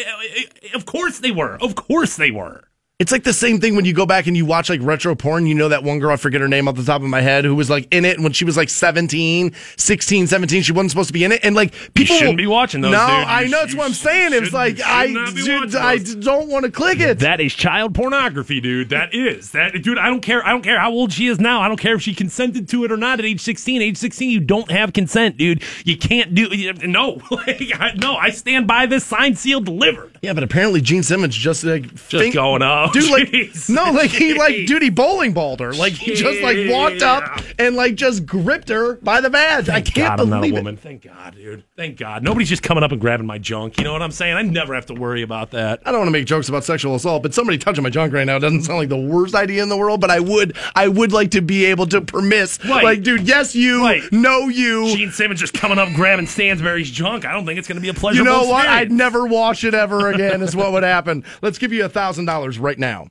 Of 0.73 0.85
course 0.87 1.19
they 1.19 1.29
were. 1.31 1.57
Of 1.61 1.75
course 1.75 2.15
they 2.15 2.31
were. 2.31 2.63
It's 2.99 3.11
like 3.11 3.23
the 3.23 3.31
same 3.31 3.59
thing 3.61 3.75
when 3.75 3.85
you 3.85 3.93
go 3.93 4.07
back 4.07 4.25
and 4.25 4.35
you 4.35 4.43
watch 4.43 4.71
like 4.71 4.81
retro 4.81 5.13
porn. 5.13 5.45
You 5.45 5.53
know 5.53 5.69
that 5.69 5.83
one 5.83 5.99
girl, 5.99 6.09
I 6.13 6.15
forget 6.15 6.41
her 6.41 6.47
name 6.47 6.67
off 6.67 6.77
the 6.77 6.83
top 6.83 7.03
of 7.03 7.07
my 7.07 7.21
head, 7.21 7.45
who 7.45 7.53
was 7.53 7.69
like 7.69 7.87
in 7.93 8.05
it 8.05 8.19
when 8.19 8.31
she 8.31 8.43
was 8.43 8.57
like 8.57 8.69
17, 8.69 9.53
16, 9.77 10.25
17. 10.25 10.61
She 10.63 10.71
wasn't 10.71 10.89
supposed 10.89 11.09
to 11.09 11.13
be 11.13 11.23
in 11.23 11.31
it. 11.31 11.41
And 11.45 11.55
like 11.55 11.75
people 11.93 12.15
shouldn't 12.15 12.39
be 12.39 12.47
watching 12.47 12.81
those, 12.81 12.93
No, 12.93 13.05
dude. 13.05 13.09
You 13.09 13.13
I 13.25 13.41
know. 13.43 13.47
sh- 13.49 13.51
That's 13.51 13.75
what 13.75 13.85
I'm 13.85 13.93
saying. 13.93 14.33
It's 14.33 14.51
like 14.51 14.81
I, 14.81 15.05
should 15.05 15.13
not 15.13 15.35
be 15.35 15.43
dude, 15.43 15.75
I 15.75 15.97
don't 15.99 16.49
want 16.49 16.65
to 16.65 16.71
click 16.71 16.99
it. 16.99 17.19
That 17.19 17.39
is 17.39 17.53
child 17.53 17.93
pornography, 17.93 18.59
dude. 18.61 18.89
That 18.89 19.13
is 19.13 19.51
that, 19.51 19.73
dude. 19.83 19.99
I 19.99 20.07
don't 20.07 20.21
care. 20.21 20.43
I 20.43 20.49
don't 20.49 20.63
care 20.63 20.79
how 20.79 20.89
old 20.91 21.13
she 21.13 21.27
is 21.27 21.39
now. 21.39 21.61
I 21.61 21.67
don't 21.67 21.79
care 21.79 21.93
if 21.93 22.01
she 22.01 22.15
consented 22.15 22.67
to 22.69 22.83
it 22.83 22.91
or 22.91 22.97
not 22.97 23.19
at 23.19 23.25
age 23.25 23.41
sixteen. 23.41 23.79
Age 23.83 23.97
sixteen, 23.97 24.31
you 24.31 24.39
don't 24.39 24.71
have 24.71 24.93
consent, 24.93 25.37
dude. 25.37 25.61
You 25.85 25.97
can't 25.99 26.33
do. 26.33 26.47
you- 26.47 26.73
No, 26.73 27.21
I- 27.31 27.93
no. 27.95 28.15
I 28.15 28.31
stand 28.31 28.65
by 28.65 28.87
this. 28.87 29.05
Signed, 29.05 29.37
sealed, 29.37 29.65
delivered. 29.65 30.17
yeah, 30.23 30.33
but 30.33 30.41
apparently 30.41 30.81
Gene 30.81 31.03
Simmons 31.03 31.35
just 31.35 31.63
like 31.63 31.93
Just 32.09 32.33
going 32.33 32.63
up, 32.63 32.86
Oh, 32.89 32.91
dude. 32.93 33.09
Like 33.11 33.69
no, 33.69 33.91
like 33.91 34.09
he 34.11 34.33
like 34.33 34.55
he 34.55 34.89
bowling 34.89 35.33
balled 35.33 35.59
her. 35.59 35.73
Like 35.73 35.93
he 35.93 36.13
just 36.15 36.41
like 36.41 36.69
walked 36.69 37.01
up 37.01 37.41
and 37.59 37.75
like 37.75 37.95
just 37.95 38.25
gripped 38.25 38.69
her 38.69 38.95
by 38.95 39.21
the 39.21 39.29
badge. 39.29 39.69
I 39.69 39.81
can't 39.81 39.95
God, 40.17 40.19
I'm 40.21 40.29
believe 40.29 40.53
not 40.55 40.65
a 40.65 40.69
it. 40.69 40.79
Thank 40.79 41.03
God, 41.03 41.35
dude. 41.35 41.63
Thank 41.75 41.97
God. 41.97 42.23
Nobody's 42.23 42.49
just 42.49 42.63
coming 42.63 42.83
up 42.83 42.91
and 42.91 43.01
grabbing 43.01 43.25
my 43.27 43.37
junk. 43.37 43.77
You 43.77 43.83
know 43.83 43.93
what 43.93 44.01
I'm 44.01 44.11
saying? 44.11 44.35
I 44.35 44.41
never 44.41 44.73
have 44.75 44.85
to 44.87 44.93
worry 44.93 45.21
about 45.21 45.51
that. 45.51 45.81
I 45.85 45.91
don't 45.91 45.99
want 46.01 46.07
to 46.07 46.11
make 46.11 46.25
jokes 46.25 46.49
about 46.49 46.63
sexual 46.63 46.95
assault, 46.95 47.23
but 47.23 47.33
somebody 47.33 47.57
touching 47.57 47.83
my 47.83 47.89
junk 47.89 48.13
right 48.13 48.25
now 48.25 48.39
doesn't 48.39 48.63
sound 48.63 48.79
like 48.79 48.89
the 48.89 48.97
worst 48.97 49.35
idea 49.35 49.63
in 49.63 49.69
the 49.69 49.77
world. 49.77 50.01
But 50.01 50.11
I 50.11 50.19
would, 50.19 50.55
I 50.75 50.87
would 50.87 51.11
like 51.11 51.31
to 51.31 51.41
be 51.41 51.65
able 51.65 51.85
to 51.87 52.01
permiss, 52.01 52.59
Right. 52.65 52.83
like, 52.83 53.03
dude, 53.03 53.27
yes, 53.27 53.55
you, 53.55 53.81
Right. 53.81 54.01
no, 54.11 54.47
you. 54.49 54.87
Gene 54.95 55.11
Simmons 55.11 55.39
just 55.39 55.53
coming 55.53 55.77
up 55.79 55.89
grabbing 55.93 56.27
Stansbury's 56.27 56.89
junk. 56.91 57.25
I 57.25 57.33
don't 57.33 57.45
think 57.45 57.59
it's 57.59 57.67
going 57.67 57.75
to 57.77 57.81
be 57.81 57.89
a 57.89 57.93
pleasure. 57.93 58.19
you 58.19 58.23
know 58.23 58.45
what? 58.47 58.67
I'd 58.67 58.91
never 58.91 59.25
watch 59.25 59.63
it 59.63 59.73
ever 59.73 60.09
again. 60.11 60.41
is 60.41 60.55
what 60.55 60.71
would 60.71 60.83
happen. 60.83 61.23
Let's 61.41 61.57
give 61.57 61.71
you 61.73 61.85
a 61.85 61.89
thousand 61.89 62.25
dollars 62.25 62.59
right 62.59 62.76
now. 62.77 63.07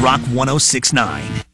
Rock 0.00 0.20
1069. 0.32 1.44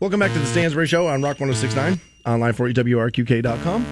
Welcome 0.00 0.20
back 0.20 0.32
to 0.32 0.38
the 0.38 0.46
Stansbury 0.46 0.86
Show 0.86 1.06
on 1.08 1.20
Rock 1.22 1.40
1069, 1.40 2.00
online 2.24 2.52
for 2.54 2.70
WRQK.com. 2.70 3.86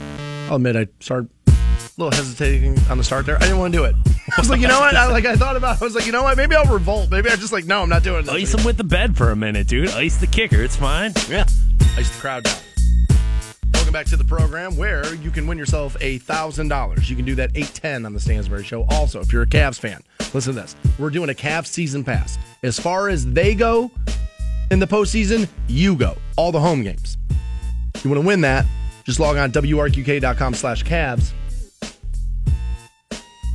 I'll 0.49 0.57
admit 0.57 0.75
I 0.75 0.87
started 1.01 1.29
a 1.47 1.53
little 1.99 2.11
hesitating 2.11 2.79
on 2.89 2.97
the 2.97 3.05
start 3.05 3.27
there. 3.27 3.37
I 3.37 3.41
didn't 3.41 3.59
want 3.59 3.75
to 3.75 3.79
do 3.79 3.85
it. 3.85 3.95
I 4.37 4.41
was 4.41 4.49
like, 4.49 4.61
you 4.61 4.69
know 4.69 4.81
what? 4.81 4.97
I 4.97 5.07
like 5.09 5.27
I 5.27 5.37
thought 5.37 5.57
about. 5.57 5.77
it. 5.77 5.83
I 5.83 5.85
was 5.85 5.95
like, 5.95 6.07
you 6.07 6.13
know 6.13 6.23
what? 6.23 6.37
Maybe 6.39 6.55
I'll 6.55 6.65
revolt. 6.73 7.11
Maybe 7.11 7.29
I 7.29 7.37
just 7.37 7.53
like, 7.53 7.67
no, 7.67 7.83
I'm 7.83 7.91
not 7.91 8.03
doing 8.03 8.25
this. 8.25 8.35
Ice 8.35 8.55
him 8.55 8.65
with 8.65 8.79
the 8.79 8.85
bed 8.85 9.17
for 9.19 9.31
a 9.31 9.37
minute, 9.37 9.67
dude. 9.69 9.91
Ice 9.91 10.17
the 10.17 10.27
kicker. 10.27 10.63
It's 10.63 10.77
fine. 10.77 11.13
Yeah. 11.29 11.45
Ice 11.97 12.09
the 12.15 12.21
crowd 12.21 12.45
down. 12.45 12.55
Welcome 13.89 14.01
back 14.01 14.11
to 14.11 14.18
the 14.18 14.24
program 14.24 14.76
where 14.76 15.14
you 15.14 15.30
can 15.30 15.47
win 15.47 15.57
yourself 15.57 15.97
a 16.03 16.18
thousand 16.18 16.68
dollars. 16.68 17.09
You 17.09 17.16
can 17.16 17.24
do 17.24 17.34
that 17.36 17.53
eight 17.55 17.72
ten 17.72 18.05
on 18.05 18.12
the 18.12 18.20
Stansbury 18.20 18.62
Show. 18.62 18.84
Also, 18.91 19.18
if 19.20 19.32
you're 19.32 19.45
a 19.45 19.47
Cavs 19.47 19.80
fan, 19.80 20.03
listen 20.34 20.55
to 20.55 20.61
this. 20.61 20.76
We're 20.99 21.09
doing 21.09 21.30
a 21.30 21.32
Cavs 21.32 21.68
season 21.68 22.05
pass. 22.05 22.36
As 22.62 22.78
far 22.78 23.09
as 23.09 23.24
they 23.32 23.55
go 23.55 23.91
in 24.70 24.78
the 24.78 24.86
postseason, 24.86 25.49
you 25.68 25.97
go. 25.97 26.18
All 26.36 26.53
the 26.53 26.61
home 26.61 26.82
games. 26.82 27.16
You 28.05 28.11
want 28.11 28.20
to 28.20 28.26
win 28.26 28.43
that? 28.43 28.66
Just 29.05 29.20
log 29.20 29.39
on 29.39 29.53
wrqk.com 29.53 30.53
slash 30.53 30.84
Cavs. 30.84 31.32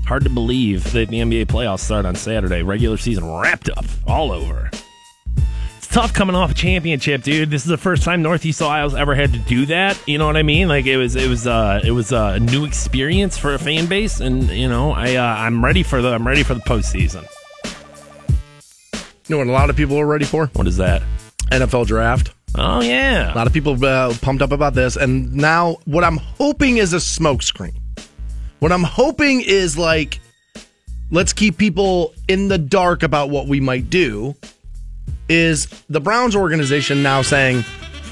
Hard 0.08 0.24
to 0.24 0.32
believe 0.32 0.92
that 0.94 1.10
the 1.10 1.20
NBA 1.20 1.46
playoffs 1.46 1.82
start 1.82 2.08
on 2.08 2.16
Saturday. 2.16 2.64
Regular 2.64 2.98
season 2.98 3.32
wrapped 3.32 3.70
up, 3.70 3.86
all 4.08 4.32
over. 4.32 4.72
Tough 5.94 6.12
coming 6.12 6.36
off 6.36 6.50
a 6.50 6.54
championship, 6.56 7.22
dude. 7.22 7.52
This 7.52 7.62
is 7.62 7.68
the 7.68 7.78
first 7.78 8.02
time 8.02 8.24
Northeast 8.24 8.64
Ohio's 8.64 8.96
ever 8.96 9.14
had 9.14 9.32
to 9.34 9.38
do 9.38 9.68
that. 9.68 9.96
You 10.08 10.18
know 10.18 10.26
what 10.26 10.36
I 10.36 10.42
mean? 10.42 10.68
Like 10.68 10.88
it 10.88 10.98
was, 10.98 11.16
it 11.16 11.30
was, 11.30 11.46
uh, 11.46 11.82
it 11.86 11.92
was 11.92 12.12
a 12.12 12.40
new 12.40 12.66
experience 12.66 13.38
for 13.38 13.54
a 13.54 13.60
fan 13.60 13.86
base, 13.86 14.20
and 14.20 14.50
you 14.50 14.68
know, 14.68 14.92
I, 14.92 15.18
uh, 15.18 15.24
I'm 15.24 15.64
ready 15.64 15.84
for 15.84 16.02
the, 16.02 16.10
I'm 16.10 16.28
ready 16.28 16.42
for 16.42 16.56
the 16.56 16.62
postseason. 16.62 17.28
You 19.28 19.36
know 19.36 19.38
what 19.38 19.46
a 19.46 19.52
lot 19.52 19.70
of 19.70 19.76
people 19.76 20.00
are 20.00 20.08
ready 20.08 20.26
for? 20.26 20.48
What 20.54 20.66
is 20.66 20.78
that? 20.78 21.04
NFL 21.52 21.86
draft. 21.86 22.34
Oh 22.58 22.82
yeah, 22.82 23.32
A 23.32 23.36
lot 23.36 23.46
of 23.46 23.54
people 23.54 23.86
uh, 23.86 24.16
pumped 24.20 24.42
up 24.42 24.52
about 24.52 24.74
this, 24.74 24.96
and 24.96 25.32
now 25.32 25.78
what 25.86 26.04
I'm 26.04 26.18
hoping 26.18 26.78
is 26.78 26.94
a 26.94 26.98
smokescreen. 26.98 27.76
What 28.58 28.72
I'm 28.72 28.82
hoping 28.82 29.42
is 29.42 29.78
like, 29.78 30.20
let's 31.12 31.34
keep 31.34 31.56
people 31.56 32.16
in 32.28 32.48
the 32.48 32.58
dark 32.58 33.04
about 33.04 33.30
what 33.30 33.46
we 33.46 33.60
might 33.60 33.92
do. 33.92 34.36
Is 35.30 35.68
the 35.90 36.00
Browns 36.00 36.36
organization 36.36 37.02
now 37.02 37.22
saying, 37.22 37.64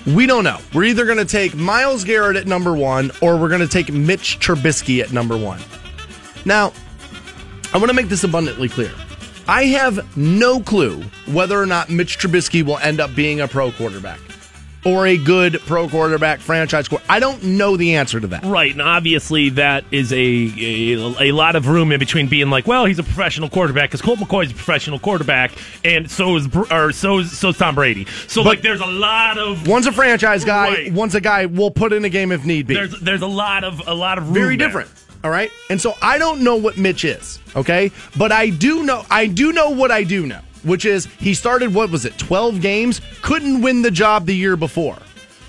we 0.07 0.25
don't 0.25 0.43
know. 0.43 0.57
We're 0.73 0.85
either 0.85 1.05
going 1.05 1.17
to 1.17 1.25
take 1.25 1.55
Myles 1.55 2.03
Garrett 2.03 2.37
at 2.37 2.47
number 2.47 2.73
one 2.73 3.11
or 3.21 3.37
we're 3.37 3.49
going 3.49 3.61
to 3.61 3.67
take 3.67 3.91
Mitch 3.91 4.39
Trubisky 4.39 5.01
at 5.01 5.11
number 5.11 5.37
one. 5.37 5.59
Now, 6.45 6.73
I 7.73 7.77
want 7.77 7.89
to 7.89 7.93
make 7.93 8.09
this 8.09 8.23
abundantly 8.23 8.69
clear. 8.69 8.91
I 9.47 9.65
have 9.65 10.17
no 10.17 10.59
clue 10.59 11.03
whether 11.27 11.61
or 11.61 11.65
not 11.65 11.89
Mitch 11.89 12.17
Trubisky 12.17 12.63
will 12.63 12.77
end 12.77 12.99
up 12.99 13.13
being 13.15 13.41
a 13.41 13.47
pro 13.47 13.71
quarterback 13.71 14.19
or 14.83 15.05
a 15.05 15.17
good 15.17 15.59
pro 15.67 15.87
quarterback 15.87 16.39
franchise 16.39 16.87
quarterback. 16.87 17.11
I 17.15 17.19
don't 17.19 17.43
know 17.43 17.77
the 17.77 17.95
answer 17.95 18.19
to 18.19 18.27
that. 18.27 18.43
Right, 18.43 18.71
and 18.71 18.81
obviously 18.81 19.49
that 19.49 19.83
is 19.91 20.11
a, 20.11 20.15
a, 20.17 20.93
a 21.29 21.31
lot 21.31 21.55
of 21.55 21.67
room 21.67 21.91
in 21.91 21.99
between 21.99 22.27
being 22.27 22.49
like, 22.49 22.65
well, 22.67 22.85
he's 22.85 22.99
a 22.99 23.03
professional 23.03 23.49
quarterback 23.49 23.89
because 23.89 24.01
Colt 24.01 24.19
McCoy 24.19 24.45
is 24.45 24.51
a 24.51 24.55
professional 24.55 24.99
quarterback, 24.99 25.51
and 25.85 26.09
so 26.09 26.35
is 26.35 26.47
or 26.71 26.91
so 26.91 27.19
is 27.19 27.37
so 27.37 27.49
is 27.49 27.57
Tom 27.57 27.75
Brady. 27.75 28.05
So 28.27 28.43
But- 28.43 28.49
like, 28.49 28.61
there's 28.61 28.81
a 28.81 28.85
lot 28.85 29.37
of 29.37 29.67
One's 29.67 29.87
a 29.87 29.91
franchise 29.91 30.43
guy. 30.43 30.69
Right. 30.69 30.93
One's 30.93 31.15
a 31.15 31.21
guy 31.21 31.45
we'll 31.45 31.71
put 31.71 31.93
in 31.93 32.03
a 32.05 32.09
game 32.09 32.31
if 32.31 32.45
need 32.45 32.67
be. 32.67 32.73
there's 32.73 32.99
there's 33.01 33.21
a 33.21 33.27
lot 33.27 33.63
of 33.63 33.81
a 33.87 33.93
lot 33.93 34.17
of 34.17 34.25
room 34.25 34.33
very 34.33 34.55
there. 34.57 34.67
different. 34.67 34.89
All 35.23 35.29
right. 35.29 35.51
And 35.69 35.79
so 35.79 35.93
I 36.01 36.17
don't 36.17 36.41
know 36.41 36.55
what 36.55 36.77
Mitch 36.79 37.05
is. 37.05 37.37
Okay. 37.55 37.91
But 38.17 38.31
I 38.31 38.49
do 38.49 38.81
know, 38.83 39.05
I 39.11 39.27
do 39.27 39.51
know 39.53 39.69
what 39.69 39.91
I 39.91 40.03
do 40.03 40.25
know, 40.25 40.39
which 40.63 40.85
is 40.85 41.05
he 41.19 41.33
started, 41.33 41.73
what 41.73 41.89
was 41.89 42.05
it, 42.05 42.17
12 42.17 42.61
games? 42.61 43.01
Couldn't 43.21 43.61
win 43.61 43.81
the 43.81 43.91
job 43.91 44.25
the 44.25 44.35
year 44.35 44.55
before. 44.55 44.97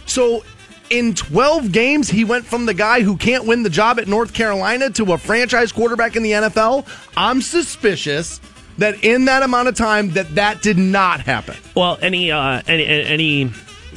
So 0.06 0.44
in 0.90 1.14
12 1.14 1.72
games, 1.72 2.10
he 2.10 2.24
went 2.24 2.44
from 2.44 2.66
the 2.66 2.74
guy 2.74 3.00
who 3.00 3.16
can't 3.16 3.46
win 3.46 3.62
the 3.62 3.70
job 3.70 3.98
at 3.98 4.08
North 4.08 4.34
Carolina 4.34 4.90
to 4.90 5.12
a 5.12 5.18
franchise 5.18 5.72
quarterback 5.72 6.16
in 6.16 6.22
the 6.22 6.32
NFL. 6.32 6.86
I'm 7.16 7.40
suspicious 7.40 8.40
that 8.78 9.02
in 9.04 9.26
that 9.26 9.42
amount 9.42 9.68
of 9.68 9.74
time 9.74 10.10
that 10.10 10.34
that 10.34 10.62
did 10.62 10.78
not 10.78 11.20
happen. 11.20 11.56
Well, 11.74 11.98
any 12.02 12.30
uh, 12.30 12.62
any 12.66 12.86
any 12.86 13.52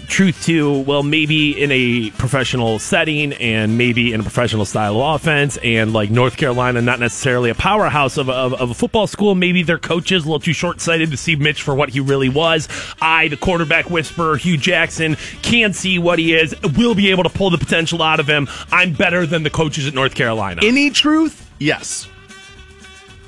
truth 0.06 0.44
to 0.46 0.80
well, 0.82 1.04
maybe 1.04 1.62
in 1.62 1.72
a 1.72 2.12
professional 2.12 2.80
setting 2.80 3.34
and 3.34 3.78
maybe 3.78 4.14
in 4.14 4.20
a 4.20 4.24
professional 4.24 4.66
style 4.66 5.02
of 5.02 5.16
offense, 5.16 5.58
and 5.58 5.94
like 5.94 6.10
North 6.10 6.38
Carolina, 6.38 6.82
not 6.82 7.00
necessarily 7.00 7.50
a 7.50 7.56
powerhouse 7.56 8.18
of, 8.18 8.30
of, 8.30 8.54
of 8.54 8.72
a 8.72 8.74
football 8.74 9.08
school. 9.08 9.36
Maybe 9.36 9.64
their 9.64 9.78
coaches 9.78 10.24
a 10.24 10.28
little 10.28 10.40
too 10.40 10.54
short 10.54 10.82
sighted 10.82 11.12
to 11.12 11.18
see 11.18 11.36
Mitch 11.36 11.62
for 11.62 11.76
what 11.76 11.90
he 11.90 12.00
really 12.00 12.30
was. 12.30 12.68
I, 13.02 13.28
the 13.28 13.38
quarterback 13.38 13.90
whisperer, 13.90 14.38
Hue 14.38 14.58
Jackson, 14.58 15.16
can 15.42 15.74
see 15.74 16.00
what 16.00 16.20
he 16.20 16.34
is. 16.34 16.56
Will 16.78 16.96
be 16.96 17.12
able 17.12 17.24
to 17.24 17.30
pull 17.30 17.50
the 17.50 17.58
potential 17.58 18.02
out 18.02 18.20
of 18.20 18.28
him. 18.28 18.48
I'm 18.72 18.94
better 18.94 19.26
than 19.26 19.44
the 19.44 19.50
coaches 19.50 19.88
at 19.88 19.94
North 19.94 20.16
Carolina. 20.16 20.62
Any 20.64 20.90
truth? 20.90 21.52
Yes. 21.60 22.08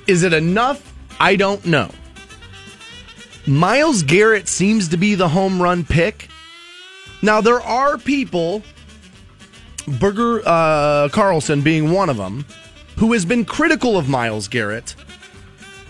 Is 0.07 0.23
it 0.23 0.33
enough? 0.33 0.93
I 1.19 1.35
don't 1.35 1.65
know. 1.65 1.89
Myles 3.47 4.03
Garrett 4.03 4.49
seems 4.49 4.89
to 4.89 4.97
be 4.97 5.15
the 5.15 5.29
home 5.29 5.61
run 5.61 5.85
pick. 5.85 6.27
Now, 7.21 7.41
there 7.41 7.61
are 7.61 7.97
people, 7.97 8.61
Berger 9.99 10.41
uh, 10.45 11.09
Carlson 11.11 11.61
being 11.61 11.91
one 11.91 12.09
of 12.09 12.17
them, 12.17 12.45
who 12.97 13.13
has 13.13 13.25
been 13.25 13.45
critical 13.45 13.97
of 13.97 14.07
Myles 14.09 14.47
Garrett, 14.47 14.95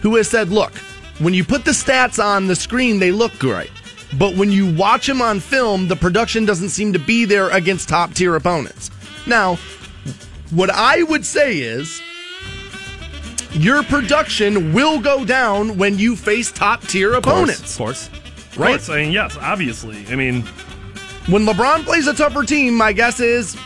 who 0.01 0.15
has 0.15 0.27
said, 0.29 0.49
look, 0.49 0.73
when 1.19 1.33
you 1.33 1.43
put 1.43 1.65
the 1.65 1.71
stats 1.71 2.23
on 2.23 2.47
the 2.47 2.55
screen, 2.55 2.99
they 2.99 3.11
look 3.11 3.37
great. 3.39 3.71
But 4.17 4.35
when 4.37 4.51
you 4.51 4.73
watch 4.75 5.09
him 5.09 5.21
on 5.21 5.39
film, 5.39 5.87
the 5.87 5.95
production 5.95 6.45
doesn't 6.45 6.69
seem 6.69 6.93
to 6.93 6.99
be 6.99 7.25
there 7.25 7.49
against 7.49 7.89
top 7.89 8.13
tier 8.13 8.35
opponents. 8.35 8.89
Now, 9.25 9.55
what 10.51 10.69
I 10.69 11.03
would 11.03 11.25
say 11.25 11.57
is 11.59 12.01
your 13.51 13.83
production 13.83 14.71
will 14.73 15.01
go 15.01 15.25
down 15.25 15.77
when 15.77 15.97
you 15.97 16.15
face 16.15 16.51
top 16.51 16.83
tier 16.83 17.13
opponents. 17.15 17.73
Of 17.73 17.77
course. 17.77 18.07
Of 18.07 18.57
Right? 18.59 18.69
course. 18.69 18.89
I 18.89 19.03
mean, 19.03 19.11
yes, 19.11 19.37
obviously. 19.41 20.05
I 20.09 20.15
mean, 20.15 20.43
When 21.27 21.45
LeBron 21.45 21.83
plays 21.83 22.07
a 22.07 22.13
tougher 22.13 22.43
team, 22.43 22.73
my 22.73 22.93
guess 22.93 23.19
is 23.19 23.57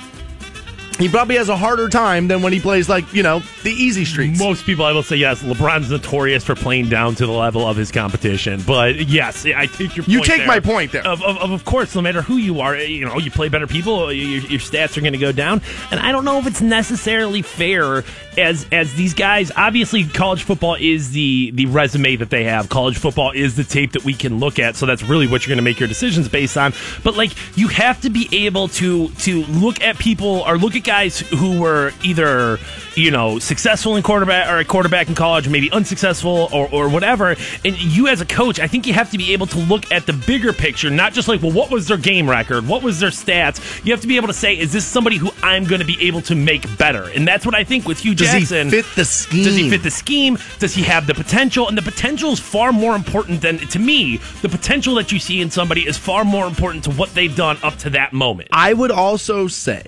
he 1.01 1.09
probably 1.09 1.35
has 1.35 1.49
a 1.49 1.57
harder 1.57 1.89
time 1.89 2.27
than 2.27 2.41
when 2.41 2.53
he 2.53 2.59
plays 2.59 2.89
like, 2.89 3.11
you 3.13 3.23
know, 3.23 3.41
the 3.63 3.71
easy 3.71 4.05
streets. 4.05 4.39
Most 4.39 4.65
people, 4.65 4.85
I 4.85 4.91
will 4.91 5.03
say 5.03 5.15
yes. 5.15 5.41
LeBron's 5.41 5.89
notorious 5.89 6.43
for 6.43 6.55
playing 6.55 6.89
down 6.89 7.15
to 7.15 7.25
the 7.25 7.31
level 7.31 7.67
of 7.67 7.77
his 7.77 7.91
competition, 7.91 8.61
but 8.65 9.07
yes, 9.07 9.45
I 9.45 9.65
take 9.67 9.95
your. 9.95 10.05
You 10.05 10.23
take 10.23 10.39
there. 10.39 10.47
my 10.47 10.59
point 10.59 10.91
there. 10.91 11.05
Of, 11.05 11.21
of, 11.23 11.37
of 11.37 11.51
of 11.51 11.65
course, 11.65 11.95
no 11.95 12.01
matter 12.01 12.21
who 12.21 12.37
you 12.37 12.61
are, 12.61 12.75
eh, 12.75 12.83
you 12.83 13.05
know, 13.05 13.17
you 13.17 13.31
play 13.31 13.49
better 13.49 13.67
people, 13.67 14.09
eh, 14.09 14.13
your, 14.13 14.41
your 14.43 14.59
stats 14.59 14.97
are 14.97 15.01
going 15.01 15.13
to 15.13 15.19
go 15.19 15.31
down, 15.31 15.61
and 15.91 15.99
I 15.99 16.11
don't 16.11 16.25
know 16.25 16.37
if 16.39 16.47
it's 16.47 16.61
necessarily 16.61 17.41
fair 17.41 18.03
as 18.37 18.67
as 18.71 18.93
these 18.93 19.13
guys. 19.13 19.51
Obviously, 19.55 20.03
college 20.05 20.43
football 20.43 20.75
is 20.79 21.11
the 21.11 21.51
the 21.51 21.65
resume 21.67 22.15
that 22.17 22.29
they 22.29 22.43
have. 22.45 22.69
College 22.69 22.97
football 22.97 23.31
is 23.31 23.55
the 23.55 23.63
tape 23.63 23.93
that 23.93 24.03
we 24.03 24.13
can 24.13 24.39
look 24.39 24.59
at, 24.59 24.75
so 24.75 24.85
that's 24.85 25.03
really 25.03 25.27
what 25.27 25.45
you're 25.45 25.51
going 25.51 25.63
to 25.63 25.69
make 25.69 25.79
your 25.79 25.89
decisions 25.89 26.27
based 26.29 26.57
on. 26.57 26.73
But 27.03 27.15
like, 27.15 27.31
you 27.57 27.67
have 27.69 28.01
to 28.01 28.09
be 28.09 28.27
able 28.45 28.67
to 28.69 29.09
to 29.09 29.43
look 29.45 29.81
at 29.81 29.97
people 29.97 30.41
or 30.41 30.57
look 30.57 30.75
at 30.75 30.83
guys 30.91 31.19
who 31.19 31.61
were 31.61 31.93
either 32.03 32.59
you 32.95 33.09
know 33.09 33.39
successful 33.39 33.95
in 33.95 34.03
quarterback 34.03 34.49
or 34.49 34.57
a 34.57 34.65
quarterback 34.65 35.07
in 35.07 35.15
college, 35.15 35.47
maybe 35.47 35.71
unsuccessful 35.71 36.49
or 36.51 36.67
or 36.73 36.89
whatever. 36.89 37.35
And 37.63 37.81
you 37.81 38.09
as 38.09 38.19
a 38.19 38.25
coach, 38.25 38.59
I 38.59 38.67
think 38.67 38.85
you 38.85 38.93
have 38.93 39.09
to 39.11 39.17
be 39.17 39.31
able 39.31 39.47
to 39.47 39.59
look 39.59 39.89
at 39.89 40.05
the 40.05 40.11
bigger 40.11 40.51
picture, 40.51 40.89
not 40.89 41.13
just 41.13 41.29
like, 41.29 41.41
well, 41.41 41.53
what 41.53 41.71
was 41.71 41.87
their 41.87 41.97
game 41.97 42.29
record, 42.29 42.67
what 42.67 42.83
was 42.83 42.99
their 42.99 43.09
stats. 43.09 43.85
You 43.85 43.93
have 43.93 44.01
to 44.01 44.07
be 44.07 44.17
able 44.17 44.27
to 44.27 44.33
say, 44.33 44.57
is 44.57 44.73
this 44.73 44.85
somebody 44.85 45.15
who 45.15 45.29
I'm 45.41 45.63
going 45.63 45.79
to 45.79 45.87
be 45.87 45.97
able 46.07 46.21
to 46.23 46.35
make 46.35 46.63
better? 46.77 47.03
And 47.15 47.25
that's 47.25 47.45
what 47.45 47.55
I 47.55 47.63
think 47.63 47.87
with 47.87 47.99
Hue 47.99 48.13
Does 48.13 48.27
Jackson. 48.27 48.69
he 48.69 48.81
fit 48.81 48.85
the 48.97 49.05
scheme? 49.05 49.43
Does 49.45 49.55
he 49.55 49.69
fit 49.69 49.83
the 49.83 49.91
scheme? 49.91 50.37
Does 50.59 50.73
he 50.75 50.83
have 50.83 51.07
the 51.07 51.13
potential? 51.13 51.69
And 51.69 51.77
the 51.77 51.81
potential 51.81 52.31
is 52.31 52.39
far 52.41 52.73
more 52.73 52.95
important 52.95 53.41
than, 53.41 53.59
to 53.59 53.79
me, 53.79 54.17
the 54.41 54.49
potential 54.49 54.95
that 54.95 55.11
you 55.13 55.19
see 55.19 55.39
in 55.39 55.49
somebody 55.49 55.87
is 55.87 55.97
far 55.97 56.25
more 56.25 56.47
important 56.47 56.83
to 56.83 56.91
what 56.91 57.13
they've 57.13 57.35
done 57.35 57.57
up 57.63 57.77
to 57.77 57.89
that 57.91 58.11
moment. 58.11 58.49
I 58.51 58.73
would 58.73 58.91
also 58.91 59.47
say, 59.47 59.83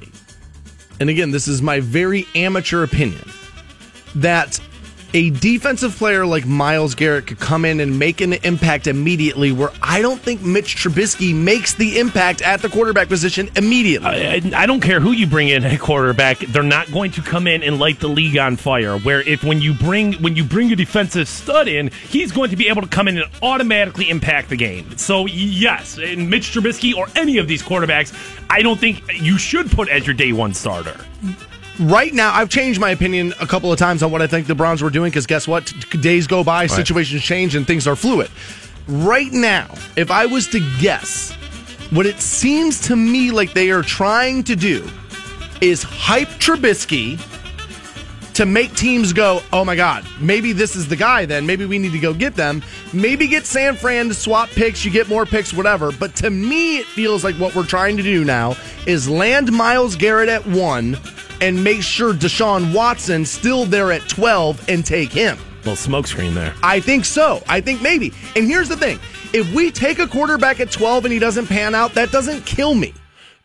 and 0.99 1.09
again, 1.09 1.31
this 1.31 1.47
is 1.47 1.61
my 1.61 1.79
very 1.79 2.27
amateur 2.35 2.83
opinion, 2.83 3.29
that 4.15 4.59
a 5.13 5.29
defensive 5.29 5.95
player 5.95 6.25
like 6.25 6.45
Myles 6.45 6.95
Garrett 6.95 7.27
could 7.27 7.39
come 7.39 7.65
in 7.65 7.79
and 7.79 7.99
make 7.99 8.21
an 8.21 8.33
impact 8.33 8.87
immediately, 8.87 9.51
where 9.51 9.69
I 9.81 10.01
don't 10.01 10.19
think 10.19 10.41
Mitch 10.41 10.75
Trubisky 10.75 11.35
makes 11.35 11.75
the 11.75 11.99
impact 11.99 12.41
at 12.41 12.61
the 12.61 12.69
quarterback 12.69 13.07
position 13.07 13.49
immediately. 13.55 14.07
I, 14.07 14.41
I 14.55 14.65
don't 14.65 14.81
care 14.81 14.99
who 14.99 15.11
you 15.11 15.27
bring 15.27 15.49
in 15.49 15.63
at 15.63 15.79
quarterback; 15.79 16.39
they're 16.39 16.63
not 16.63 16.91
going 16.91 17.11
to 17.11 17.21
come 17.21 17.47
in 17.47 17.63
and 17.63 17.79
light 17.79 17.99
the 17.99 18.09
league 18.09 18.37
on 18.37 18.55
fire. 18.55 18.97
Where 18.97 19.21
if 19.21 19.43
when 19.43 19.61
you 19.61 19.73
bring 19.73 20.13
when 20.13 20.35
you 20.35 20.43
bring 20.43 20.71
a 20.71 20.75
defensive 20.75 21.27
stud 21.27 21.67
in, 21.67 21.91
he's 22.09 22.31
going 22.31 22.49
to 22.49 22.55
be 22.55 22.67
able 22.69 22.81
to 22.81 22.87
come 22.87 23.07
in 23.07 23.17
and 23.17 23.29
automatically 23.41 24.09
impact 24.09 24.49
the 24.49 24.57
game. 24.57 24.97
So 24.97 25.25
yes, 25.27 25.97
and 25.97 26.29
Mitch 26.29 26.51
Trubisky 26.51 26.95
or 26.95 27.07
any 27.15 27.37
of 27.37 27.47
these 27.47 27.61
quarterbacks, 27.61 28.13
I 28.49 28.61
don't 28.61 28.79
think 28.79 29.03
you 29.13 29.37
should 29.37 29.69
put 29.71 29.89
as 29.89 30.07
your 30.07 30.15
day 30.15 30.33
one 30.33 30.53
starter. 30.53 30.97
Right 31.79 32.13
now, 32.13 32.33
I've 32.33 32.49
changed 32.49 32.79
my 32.79 32.91
opinion 32.91 33.33
a 33.39 33.47
couple 33.47 33.71
of 33.71 33.79
times 33.79 34.03
on 34.03 34.11
what 34.11 34.21
I 34.21 34.27
think 34.27 34.45
the 34.45 34.53
Browns 34.53 34.83
were 34.83 34.91
doing 34.91 35.09
because 35.09 35.25
guess 35.25 35.47
what? 35.47 35.73
Days 36.01 36.27
go 36.27 36.43
by, 36.43 36.67
situations 36.67 37.23
change, 37.23 37.55
and 37.55 37.65
things 37.65 37.87
are 37.87 37.95
fluid. 37.95 38.29
Right 38.87 39.31
now, 39.31 39.73
if 39.95 40.11
I 40.11 40.25
was 40.27 40.47
to 40.49 40.59
guess, 40.79 41.31
what 41.89 42.05
it 42.05 42.19
seems 42.19 42.79
to 42.87 42.95
me 42.95 43.31
like 43.31 43.53
they 43.53 43.71
are 43.71 43.81
trying 43.81 44.43
to 44.43 44.55
do 44.55 44.87
is 45.61 45.81
hype 45.81 46.27
Trubisky 46.39 47.19
to 48.33 48.45
make 48.45 48.75
teams 48.75 49.13
go, 49.13 49.41
oh 49.51 49.63
my 49.63 49.75
God, 49.75 50.05
maybe 50.19 50.53
this 50.53 50.75
is 50.75 50.87
the 50.87 50.95
guy 50.95 51.25
then. 51.25 51.45
Maybe 51.45 51.65
we 51.65 51.77
need 51.79 51.91
to 51.91 51.99
go 51.99 52.13
get 52.13 52.35
them. 52.35 52.63
Maybe 52.91 53.27
get 53.27 53.45
San 53.45 53.75
Fran 53.75 54.07
to 54.09 54.13
swap 54.13 54.49
picks, 54.49 54.83
you 54.83 54.91
get 54.91 55.07
more 55.07 55.25
picks, 55.25 55.53
whatever. 55.53 55.91
But 55.91 56.15
to 56.17 56.29
me, 56.29 56.77
it 56.77 56.85
feels 56.85 57.23
like 57.23 57.35
what 57.35 57.55
we're 57.55 57.65
trying 57.65 57.97
to 57.97 58.03
do 58.03 58.23
now 58.23 58.55
is 58.85 59.07
land 59.07 59.51
Myles 59.51 59.95
Garrett 59.95 60.29
at 60.29 60.45
one 60.45 60.97
and 61.41 61.63
make 61.63 61.81
sure 61.81 62.13
Deshaun 62.13 62.73
Watson 62.73 63.25
still 63.25 63.65
there 63.65 63.91
at 63.91 64.07
12 64.09 64.69
and 64.69 64.85
take 64.85 65.11
him. 65.11 65.37
Little 65.65 65.73
smokescreen 65.73 66.33
there. 66.33 66.53
I 66.61 66.79
think 66.79 67.05
so. 67.05 67.41
I 67.47 67.61
think 67.61 67.81
maybe. 67.81 68.13
And 68.35 68.45
here's 68.45 68.69
the 68.69 68.77
thing 68.77 68.99
if 69.33 69.53
we 69.53 69.71
take 69.71 69.99
a 69.99 70.07
quarterback 70.07 70.59
at 70.59 70.71
12 70.71 71.05
and 71.05 71.13
he 71.13 71.19
doesn't 71.19 71.47
pan 71.47 71.73
out, 71.73 71.93
that 71.93 72.11
doesn't 72.11 72.45
kill 72.45 72.75
me. 72.75 72.93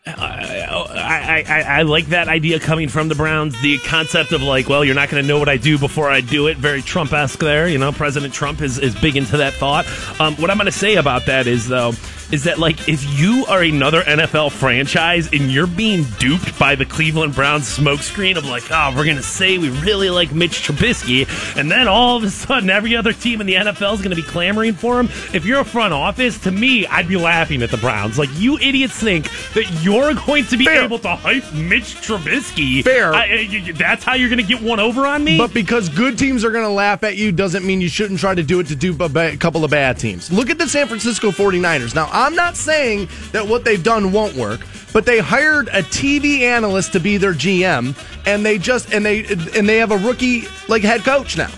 I, 0.07 1.45
I, 1.47 1.63
I 1.63 1.83
like 1.83 2.07
that 2.07 2.29
idea 2.29 2.61
coming 2.61 2.89
from 2.89 3.09
the 3.09 3.15
Browns. 3.15 3.61
The 3.61 3.79
concept 3.79 4.33
of 4.33 4.43
like, 4.43 4.69
well, 4.69 4.85
you're 4.85 4.95
not 4.95 5.11
going 5.11 5.23
to 5.23 5.29
know 5.29 5.39
what 5.39 5.49
I 5.49 5.57
do 5.57 5.79
before 5.79 6.09
I 6.09 6.21
do 6.21 6.47
it. 6.47 6.57
Very 6.57 6.83
Trump 6.83 7.13
esque 7.13 7.41
there. 7.41 7.69
You 7.69 7.79
know, 7.79 7.93
President 7.93 8.33
Trump 8.33 8.63
is, 8.63 8.79
is 8.79 8.99
big 8.99 9.17
into 9.17 9.37
that 9.39 9.55
thought. 9.55 9.87
Um, 10.21 10.35
what 10.37 10.51
I'm 10.51 10.57
going 10.57 10.67
to 10.67 10.73
say 10.73 10.97
about 10.97 11.27
that 11.27 11.47
is, 11.47 11.69
though, 11.69 11.93
is 12.33 12.45
that 12.45 12.59
like 12.59 12.89
if 12.89 13.03
you 13.19 13.45
are 13.49 13.63
another 13.63 14.03
NFL 14.03 14.53
franchise 14.53 15.29
and 15.33 15.51
you're 15.51 15.67
being 15.67 16.05
duped 16.19 16.59
by 16.59 16.75
the 16.75 16.85
Cleveland 16.85 17.35
Browns 17.35 17.65
smokescreen 17.79 18.37
of 18.37 18.45
like, 18.45 18.65
oh, 18.71 18.93
we're 18.97 19.05
gonna 19.07 19.23
say 19.23 19.59
we 19.59 19.71
really 19.81 20.11
like 20.11 20.33
Mitch 20.33 20.67
Trubisky, 20.67 21.27
and 21.57 21.71
then 21.71 21.89
all 21.89 22.17
of 22.17 22.25
a 22.25 22.31
sudden 22.31 22.71
every 22.71 22.97
other 22.97 23.13
team 23.13 23.41
in 23.41 23.47
the 23.47 23.55
NFL 23.55 23.95
is 23.95 24.03
gonna 24.03 24.15
be 24.17 24.23
clamoring 24.23 24.75
for 24.75 25.01
him. 25.01 25.09
If 25.33 25.45
you're 25.45 25.61
a 25.61 25.65
front 25.65 25.93
office, 25.95 26.39
to 26.41 26.51
me, 26.51 26.87
I'd 26.87 27.09
be 27.09 27.17
laughing 27.17 27.63
at 27.63 27.71
the 27.71 27.77
Browns. 27.79 28.19
Like 28.19 28.31
you 28.35 28.59
idiots 28.59 28.95
think 28.99 29.29
that 29.55 29.65
you're 29.83 30.15
going 30.15 30.45
to 30.47 30.57
be 30.57 30.65
Fair. 30.65 30.85
able 30.85 30.99
to 31.01 31.17
hype 31.17 31.53
Mitch 31.55 31.97
Trubisky. 31.97 32.83
Fair. 32.85 33.15
I- 33.15 33.73
that's 33.77 34.05
how 34.05 34.15
you're 34.15 34.31
gonna 34.31 34.43
get 34.43 34.63
one 34.63 34.81
over 34.81 35.07
on 35.07 35.25
me. 35.25 35.39
But 35.39 35.55
because 35.55 35.89
good 35.89 36.19
teams 36.19 36.45
are 36.45 36.51
going 36.51 36.65
to 36.65 36.71
laugh 36.71 37.03
at 37.05 37.17
you 37.17 37.33
doesn't 37.33 37.65
mean 37.65 37.81
you 37.81 37.89
shouldn't 37.89 38.21
try 38.21 38.35
to 38.35 38.43
do 38.43 38.61
it 38.61 38.67
to 38.69 38.77
dupe 38.77 39.01
a 39.01 39.37
couple 39.37 39.65
of 39.65 39.71
bad 39.71 39.99
teams. 39.99 40.31
Look 40.33 40.51
at 40.51 40.59
the 40.59 40.69
San 40.69 40.87
Francisco 40.87 41.31
49ers. 41.31 41.95
Now, 41.95 42.09
I'm 42.19 42.35
not 42.35 42.57
saying 42.57 43.09
that 43.31 43.47
what 43.47 43.65
they've 43.65 43.83
done 43.83 44.11
won't 44.11 44.35
work, 44.35 44.61
but 44.93 45.07
they 45.07 45.21
hired 45.21 45.69
a 45.69 45.83
TV 45.83 46.41
analyst 46.41 46.93
to 46.95 47.01
be 47.01 47.17
their 47.17 47.33
GM 47.33 47.97
and 48.27 48.45
they 48.45 48.59
just 48.59 48.93
and 48.93 49.07
they 49.07 49.25
and 49.25 49.69
they 49.69 49.79
have 49.79 49.93
a 49.93 49.97
rookie 49.99 50.49
like 50.67 50.83
head 50.83 51.05
coach 51.05 51.39
now. 51.39 51.51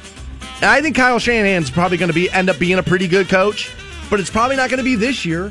And 0.57 0.67
I 0.67 0.83
think 0.83 0.97
Kyle 0.97 1.19
Shanahan's 1.19 1.71
probably 1.71 1.97
going 1.97 2.11
to 2.11 2.15
be 2.15 2.31
end 2.31 2.51
up 2.51 2.59
being 2.59 2.79
a 2.79 2.83
pretty 2.83 3.09
good 3.09 3.31
coach, 3.31 3.75
but 4.11 4.21
it's 4.21 4.29
probably 4.29 4.57
not 4.57 4.69
going 4.69 4.79
to 4.79 4.85
be 4.85 4.97
this 4.97 5.25
year. 5.25 5.51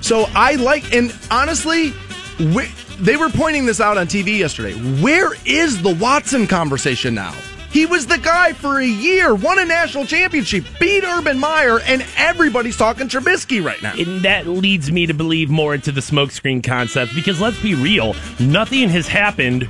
So 0.00 0.26
I 0.34 0.56
like, 0.56 0.92
and 0.92 1.16
honestly, 1.30 1.94
they 2.98 3.16
were 3.16 3.30
pointing 3.30 3.66
this 3.66 3.80
out 3.80 3.96
on 3.96 4.08
TV 4.08 4.36
yesterday. 4.36 4.74
Where 5.00 5.34
is 5.46 5.80
the 5.80 5.94
Watson 5.94 6.48
conversation 6.48 7.14
now? 7.14 7.34
He 7.74 7.86
was 7.86 8.06
the 8.06 8.18
guy 8.18 8.52
for 8.52 8.78
a 8.78 8.86
year, 8.86 9.34
won 9.34 9.58
a 9.58 9.64
national 9.64 10.06
championship, 10.06 10.64
beat 10.78 11.02
Urban 11.02 11.40
Meyer, 11.40 11.80
and 11.80 12.06
everybody's 12.16 12.76
talking 12.76 13.08
Trubisky 13.08 13.62
right 13.64 13.82
now. 13.82 13.94
And 13.98 14.22
that 14.22 14.46
leads 14.46 14.92
me 14.92 15.06
to 15.06 15.12
believe 15.12 15.50
more 15.50 15.74
into 15.74 15.90
the 15.90 16.00
smokescreen 16.00 16.62
concept 16.62 17.16
because 17.16 17.40
let's 17.40 17.60
be 17.60 17.74
real, 17.74 18.14
nothing 18.38 18.88
has 18.90 19.08
happened 19.08 19.68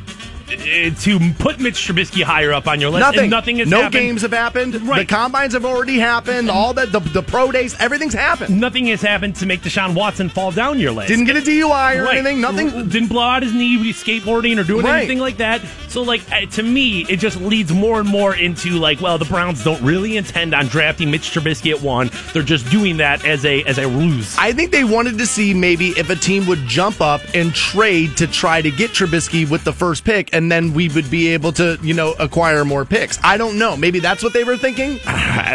to 0.58 1.18
put 1.38 1.60
Mitch 1.60 1.76
Trubisky 1.86 2.22
higher 2.22 2.52
up 2.52 2.66
on 2.66 2.80
your 2.80 2.90
list. 2.90 3.00
Nothing. 3.00 3.30
Nothing 3.30 3.58
has 3.58 3.68
no 3.68 3.82
happened. 3.82 3.92
games 3.92 4.22
have 4.22 4.32
happened. 4.32 4.74
Right. 4.86 5.06
The 5.06 5.14
combines 5.14 5.52
have 5.54 5.64
already 5.64 5.98
happened. 5.98 6.50
All 6.50 6.74
that 6.74 6.92
the, 6.92 7.00
the 7.00 7.22
pro 7.22 7.50
days, 7.52 7.74
everything's 7.80 8.14
happened. 8.14 8.60
Nothing 8.60 8.86
has 8.88 9.02
happened 9.02 9.36
to 9.36 9.46
make 9.46 9.62
Deshaun 9.62 9.94
Watson 9.94 10.28
fall 10.28 10.50
down 10.52 10.78
your 10.80 10.92
list. 10.92 11.08
Didn't 11.08 11.24
get 11.26 11.36
a 11.36 11.40
DUI 11.40 11.96
or 11.96 12.04
Right. 12.04 12.16
anything. 12.18 12.40
Nothing. 12.40 12.88
Didn't 12.88 13.08
blow 13.08 13.22
out 13.22 13.42
his 13.42 13.52
knee 13.54 13.78
skateboarding 13.92 14.58
or 14.58 14.64
doing 14.64 14.84
Right. 14.84 14.98
anything 14.98 15.18
like 15.18 15.38
that. 15.38 15.60
So, 15.88 16.02
like, 16.02 16.22
uh, 16.32 16.46
to 16.46 16.62
me, 16.62 17.06
it 17.08 17.16
just 17.16 17.40
leads 17.40 17.72
more 17.72 18.00
and 18.00 18.08
more 18.08 18.34
into, 18.34 18.70
like, 18.70 19.00
well, 19.00 19.16
the 19.16 19.24
Browns 19.24 19.62
don't 19.62 19.80
really 19.82 20.16
intend 20.16 20.52
on 20.54 20.66
drafting 20.66 21.10
Mitch 21.10 21.30
Trubisky 21.32 21.70
at 21.72 21.80
one. 21.82 22.10
They're 22.32 22.42
just 22.42 22.68
doing 22.70 22.96
that 22.96 23.24
as 23.24 23.44
a 23.44 23.62
as 23.64 23.78
a 23.78 23.86
ruse. 23.86 24.36
I 24.38 24.52
think 24.52 24.72
they 24.72 24.82
wanted 24.84 25.18
to 25.18 25.26
see 25.26 25.54
maybe 25.54 25.90
if 25.90 26.10
a 26.10 26.16
team 26.16 26.46
would 26.46 26.66
jump 26.66 27.00
up 27.00 27.20
and 27.32 27.54
trade 27.54 28.16
to 28.16 28.26
try 28.26 28.60
to 28.60 28.70
get 28.70 28.90
Trubisky 28.90 29.48
with 29.48 29.62
the 29.64 29.72
first 29.72 30.04
pick, 30.04 30.30
and 30.32 30.43
then 30.50 30.74
we 30.74 30.88
would 30.88 31.10
be 31.10 31.28
able 31.28 31.52
to, 31.52 31.78
you 31.82 31.94
know, 31.94 32.12
acquire 32.18 32.64
more 32.64 32.84
picks. 32.84 33.18
I 33.22 33.36
don't 33.36 33.58
know. 33.58 33.76
Maybe 33.76 33.98
that's 34.00 34.22
what 34.22 34.32
they 34.32 34.44
were 34.44 34.56
thinking. 34.56 34.98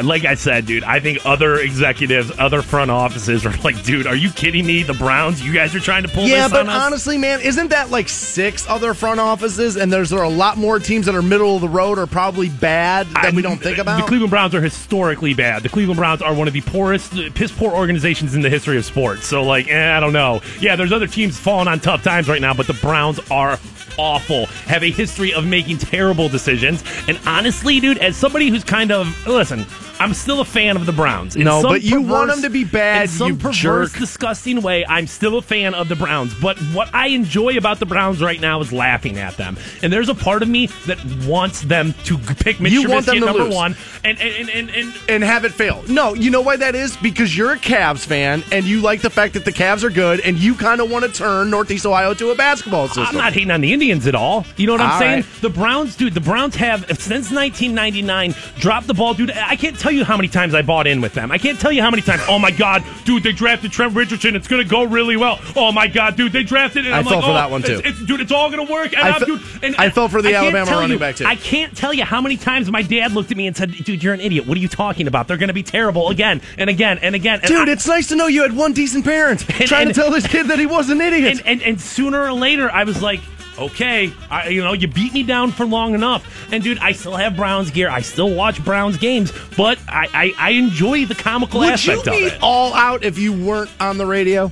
like 0.04 0.26
I 0.26 0.36
said, 0.36 0.66
dude, 0.66 0.84
I 0.84 1.00
think 1.00 1.20
other 1.26 1.56
executives, 1.58 2.32
other 2.40 2.62
front 2.62 2.92
offices 2.92 3.46
are 3.46 3.56
like, 3.64 3.82
dude, 3.84 4.08
are 4.08 4.16
you 4.16 4.30
kidding 4.32 4.66
me? 4.66 4.84
The 4.84 4.94
Browns, 4.94 5.44
you 5.44 5.54
guys 5.54 5.76
are 5.76 5.80
trying 5.80 6.04
to 6.04 6.10
pull 6.10 6.26
Yeah, 6.26 6.44
this 6.44 6.52
but 6.52 6.62
on 6.62 6.70
us? 6.70 6.86
honestly, 6.86 7.18
man, 7.18 7.42
isn't 7.42 7.70
that 7.70 7.90
like 7.90 8.10
six 8.10 8.68
other 8.68 8.94
front 8.94 9.20
offices, 9.20 9.76
and 9.76 9.92
there's 9.92 10.10
there 10.10 10.20
are 10.20 10.24
a 10.26 10.30
lot 10.30 10.58
more 10.58 10.80
teams 10.80 11.06
that 11.06 11.16
are 11.16 11.22
middle 11.22 11.56
of 11.56 11.62
the 11.62 11.70
road 11.70 11.98
or 12.00 12.08
probably 12.08 12.50
bad 12.50 13.08
that 13.08 13.34
we 13.34 13.42
don't 13.42 13.62
think 13.62 13.78
about? 13.78 14.02
The 14.02 14.08
Cleveland 14.08 14.32
Browns 14.32 14.56
are 14.56 14.62
historically 14.62 15.34
bad. 15.34 15.64
The 15.64 15.70
Cleveland 15.70 15.98
Browns 15.98 16.22
are 16.22 16.34
one 16.34 16.48
of 16.48 16.54
the 16.54 16.62
poorest, 16.62 17.14
piss 17.36 17.52
poor 17.52 17.72
organizations 17.72 18.36
in 18.36 18.42
the 18.42 18.50
history 18.50 18.78
of 18.78 18.86
sports. 18.86 19.26
So, 19.28 19.44
like, 19.44 19.68
eh, 19.70 19.96
I 19.98 20.00
don't 20.00 20.14
know. 20.14 20.42
Yeah, 20.60 20.76
there's 20.76 20.92
other 20.92 21.08
teams 21.08 21.38
falling 21.40 21.68
on 21.68 21.80
tough 21.80 22.04
times 22.04 22.28
right 22.30 22.42
now, 22.42 22.54
but 22.54 22.68
the 22.68 22.74
Browns 22.74 23.20
are 23.32 23.60
awful. 24.00 24.46
Have 24.68 24.84
a 24.84 24.92
history 24.92 25.34
of 25.34 25.46
making 25.46 25.78
terrible 25.78 26.30
decisions. 26.30 26.84
And 27.08 27.20
honestly, 27.26 27.80
dude, 27.80 27.98
as 27.98 28.16
somebody 28.16 28.50
who's 28.50 28.64
kind 28.64 28.92
of 28.92 29.28
listen, 29.28 29.66
I'm 30.00 30.14
still 30.14 30.40
a 30.40 30.46
fan 30.46 30.76
of 30.78 30.86
the 30.86 30.92
Browns. 30.94 31.36
In 31.36 31.44
No, 31.44 31.62
but 31.62 31.82
you 31.84 32.02
want 32.02 32.30
them 32.32 32.42
to 32.44 32.50
be 32.50 32.64
bad, 32.64 33.04
In 33.04 33.08
some 33.10 33.38
perverse, 33.38 33.58
jerk. 33.92 33.94
disgusting 33.94 34.62
way, 34.62 34.86
I'm 34.86 35.08
still 35.08 35.38
a 35.38 35.42
fan 35.42 35.74
of 35.74 35.90
the 35.90 35.96
Browns. 35.96 36.34
But 36.42 36.58
what 36.74 36.90
I 36.94 37.08
enjoy 37.08 37.58
about 37.58 37.80
the 37.80 37.86
Browns 37.86 38.22
right 38.22 38.40
now 38.40 38.62
is 38.62 38.72
laughing 38.72 39.18
at 39.18 39.36
them. 39.38 39.58
And 39.84 39.92
there's 39.92 40.10
a 40.10 40.16
part 40.16 40.42
of 40.42 40.50
me 40.50 40.68
that 40.88 40.98
wants 41.28 41.62
them 41.62 41.94
to 42.06 42.18
pick 42.18 42.60
Mitch 42.60 42.72
You 42.72 42.84
Trubisky 42.84 42.90
want 42.90 43.06
them 43.08 43.20
to 43.20 43.26
number 43.26 43.44
lose. 43.44 43.54
one. 43.56 43.76
And 44.04 44.20
and, 44.22 44.50
and, 44.50 44.50
and, 44.50 44.70
and 44.70 44.94
and 45.10 45.24
have 45.24 45.44
it 45.46 45.52
fail. 45.52 45.84
No, 45.90 46.14
you 46.14 46.30
know 46.30 46.42
why 46.42 46.56
that 46.58 46.76
is? 46.76 46.96
Because 46.98 47.38
you're 47.38 47.52
a 47.52 47.58
Cavs 47.58 48.06
fan 48.06 48.44
and 48.52 48.66
you 48.66 48.80
like 48.82 49.02
the 49.02 49.10
fact 49.10 49.34
that 49.34 49.44
the 49.46 49.52
Cavs 49.52 49.84
are 49.84 49.90
good 49.90 50.22
and 50.22 50.38
you 50.38 50.56
kind 50.56 50.80
of 50.82 50.90
want 50.90 51.06
to 51.06 51.12
turn 51.12 51.50
Northeast 51.50 51.86
Ohio 51.86 52.14
to 52.14 52.32
a 52.32 52.36
basketball 52.36 52.88
system. 52.88 53.06
I'm 53.08 53.16
not 53.16 53.34
hating 53.34 53.52
on 53.52 53.62
the 53.62 53.74
Indians 53.74 54.08
at 54.08 54.16
all. 54.16 54.46
You 54.56 54.68
know 54.68 54.74
what 54.74 54.82
I'm 54.82 54.92
All 54.92 55.00
saying? 55.00 55.16
right. 55.24 55.42
The 55.42 55.50
Browns, 55.50 55.96
dude, 55.98 56.14
the 56.14 56.22
Browns 56.22 56.56
have, 56.56 56.86
since 57.00 57.32
1999, 57.32 58.34
dropped 58.60 58.88
the 58.88 58.94
ball, 58.94 59.14
dude. 59.14 59.32
I 59.32 59.56
can't 59.56 59.78
tell 59.78 59.89
you 59.92 60.04
how 60.06 60.16
many 60.18 60.28
times 60.30 60.54
I 60.54 60.62
bought 60.62 60.88
in 60.88 61.02
with 61.02 61.14
them. 61.14 61.32
I 61.32 61.38
can't 61.38 61.60
tell 61.60 61.72
you 61.72 61.82
how 61.82 61.90
many 61.92 62.02
times, 62.02 62.22
oh 62.28 62.40
my 62.40 62.52
God, 62.52 62.84
dude, 63.06 63.24
they 63.24 63.32
drafted 63.32 63.72
Trent 63.72 63.96
Richardson. 63.96 64.36
It's 64.36 64.48
going 64.48 64.64
to 64.64 64.68
go 64.70 64.84
really 64.84 65.18
well. 65.18 65.40
Oh 65.56 65.72
my 65.72 65.88
God, 65.88 66.16
dude, 66.16 66.32
they 66.32 66.44
drafted 66.44 66.86
it. 66.86 66.94
I 66.94 67.00
I'm 67.00 67.04
fell 67.04 67.16
like, 67.16 67.24
for 67.26 67.32
oh, 67.32 67.34
that 67.34 67.52
one, 67.52 67.62
too. 67.62 67.74
It's, 67.80 67.88
it's- 67.88 68.06
dude, 68.06 68.22
it's 68.22 68.32
all 68.32 68.50
going 68.52 68.66
to 68.66 68.72
work. 68.72 68.94
And 68.94 69.02
I 69.02 69.20
fe- 69.20 69.26
dude, 69.26 69.42
and 69.64 69.76
I 69.78 69.90
fell 69.90 70.08
for 70.10 70.22
the 70.22 70.34
Alabama 70.36 70.72
running 70.72 70.92
you- 70.92 71.00
back, 71.00 71.16
too. 71.18 71.26
I 71.26 71.36
can't 71.36 71.76
tell 71.76 71.94
you 71.94 72.04
how 72.06 72.22
many 72.22 72.38
times 72.38 72.70
my 72.72 72.82
dad 72.82 73.14
looked 73.14 73.32
at 73.32 73.38
me 73.38 73.48
and 73.48 73.56
said, 73.56 73.72
dude, 73.72 74.04
you're 74.04 74.14
an 74.14 74.22
idiot. 74.22 74.48
What 74.48 74.58
are 74.58 74.62
you 74.62 74.68
talking 74.68 75.08
about? 75.08 75.28
They're 75.28 75.38
going 75.38 75.48
to 75.50 75.54
be 75.54 75.64
terrible 75.64 76.10
again 76.10 76.42
and 76.58 76.70
again 76.70 77.00
and 77.00 77.16
again. 77.16 77.40
And 77.42 77.48
Dude, 77.48 77.70
I- 77.70 77.72
it's 77.72 77.88
nice 77.88 78.08
to 78.08 78.16
know 78.16 78.28
you 78.28 78.42
had 78.44 78.56
one 78.56 78.74
decent 78.74 79.06
parent 79.06 79.42
trying 79.48 79.88
and- 79.88 79.96
to 79.96 80.00
tell 80.02 80.12
this 80.12 80.28
kid 80.28 80.48
that 80.48 80.60
he 80.60 80.66
was 80.66 80.90
an 80.90 81.02
idiot. 81.02 81.40
and, 81.40 81.48
and 81.48 81.62
and 81.62 81.82
sooner 81.82 82.22
or 82.24 82.34
later, 82.34 82.70
I 82.72 82.84
was 82.84 83.02
like, 83.02 83.20
okay, 83.60 84.12
I, 84.30 84.50
you 84.50 84.64
know, 84.64 84.74
you 84.74 84.88
beat 84.88 85.14
me 85.14 85.24
down 85.24 85.52
for 85.52 85.66
long 85.66 85.94
enough. 85.94 86.26
And 86.52 86.64
dude, 86.64 86.80
I 86.80 86.92
still 86.94 87.16
have 87.16 87.36
Browns 87.36 87.72
gear. 87.72 87.90
I 87.90 88.02
still 88.02 88.34
watch 88.34 88.64
Browns 88.64 88.98
games, 88.98 89.32
but 89.58 89.78
I 89.88 90.08
I, 90.14 90.34
I 90.38 90.50
enjoy 90.52 91.06
the 91.06 91.16
comical 91.16 91.60
Would 91.62 91.70
aspect 91.74 92.06
you 92.06 92.12
of 92.12 92.18
be 92.18 92.26
it. 92.26 92.40
all 92.42 92.74
out 92.74 93.04
if 93.04 93.18
you 93.18 93.34
weren't 93.34 93.70
on 93.80 93.98
the 93.98 94.06
radio? 94.06 94.52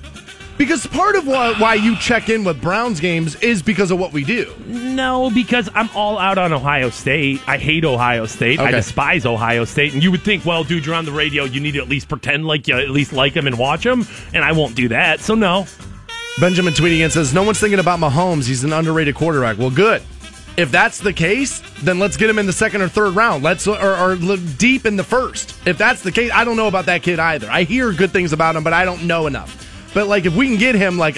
Because 0.57 0.87
part 0.87 1.15
of 1.15 1.27
why, 1.27 1.53
why 1.59 1.75
you 1.75 1.95
check 1.97 2.29
in 2.29 2.43
with 2.43 2.59
Browns 2.59 2.99
games 2.99 3.35
is 3.43 3.61
because 3.61 3.91
of 3.91 3.99
what 3.99 4.11
we 4.11 4.23
do. 4.23 4.51
No, 4.65 5.29
because 5.29 5.69
I'm 5.75 5.87
all 5.95 6.17
out 6.17 6.39
on 6.39 6.51
Ohio 6.51 6.89
State. 6.89 7.47
I 7.47 7.59
hate 7.59 7.85
Ohio 7.85 8.25
State. 8.25 8.59
I 8.59 8.71
despise 8.71 9.23
Ohio 9.27 9.65
State. 9.65 9.93
And 9.93 10.01
you 10.01 10.09
would 10.09 10.23
think, 10.23 10.45
well, 10.45 10.63
dude, 10.63 10.83
you're 10.87 10.95
on 10.95 11.05
the 11.05 11.11
radio. 11.11 11.43
You 11.43 11.59
need 11.59 11.73
to 11.73 11.79
at 11.79 11.87
least 11.87 12.09
pretend 12.09 12.47
like 12.47 12.67
you 12.67 12.75
at 12.75 12.89
least 12.89 13.13
like 13.13 13.35
them 13.35 13.45
and 13.45 13.59
watch 13.59 13.83
them. 13.83 14.07
And 14.33 14.43
I 14.43 14.53
won't 14.53 14.73
do 14.73 14.87
that. 14.87 15.19
So 15.19 15.35
no. 15.35 15.67
Benjamin 16.39 16.73
tweeting 16.73 17.03
and 17.03 17.11
says, 17.11 17.33
No 17.33 17.43
one's 17.43 17.59
thinking 17.59 17.79
about 17.79 17.99
Mahomes. 17.99 18.47
He's 18.47 18.63
an 18.63 18.73
underrated 18.73 19.15
quarterback. 19.15 19.57
Well, 19.57 19.71
good. 19.71 20.03
If 20.55 20.71
that's 20.71 20.99
the 20.99 21.13
case, 21.13 21.61
then 21.83 21.99
let's 21.99 22.17
get 22.17 22.29
him 22.29 22.39
in 22.39 22.47
the 22.47 22.53
second 22.53 22.81
or 22.81 22.87
third 22.87 23.15
round. 23.15 23.43
Let's 23.43 23.67
or, 23.67 23.77
or 23.77 24.15
deep 24.57 24.85
in 24.85 24.95
the 24.95 25.03
first. 25.03 25.55
If 25.67 25.77
that's 25.77 26.01
the 26.01 26.11
case, 26.11 26.31
I 26.33 26.43
don't 26.43 26.57
know 26.57 26.67
about 26.67 26.87
that 26.87 27.03
kid 27.03 27.19
either. 27.19 27.47
I 27.49 27.63
hear 27.63 27.91
good 27.91 28.11
things 28.11 28.33
about 28.33 28.55
him, 28.55 28.63
but 28.63 28.73
I 28.73 28.83
don't 28.83 29.05
know 29.05 29.27
enough. 29.27 29.65
But 29.93 30.07
like, 30.07 30.25
if 30.25 30.35
we 30.35 30.47
can 30.47 30.57
get 30.57 30.75
him, 30.75 30.97
like, 30.97 31.15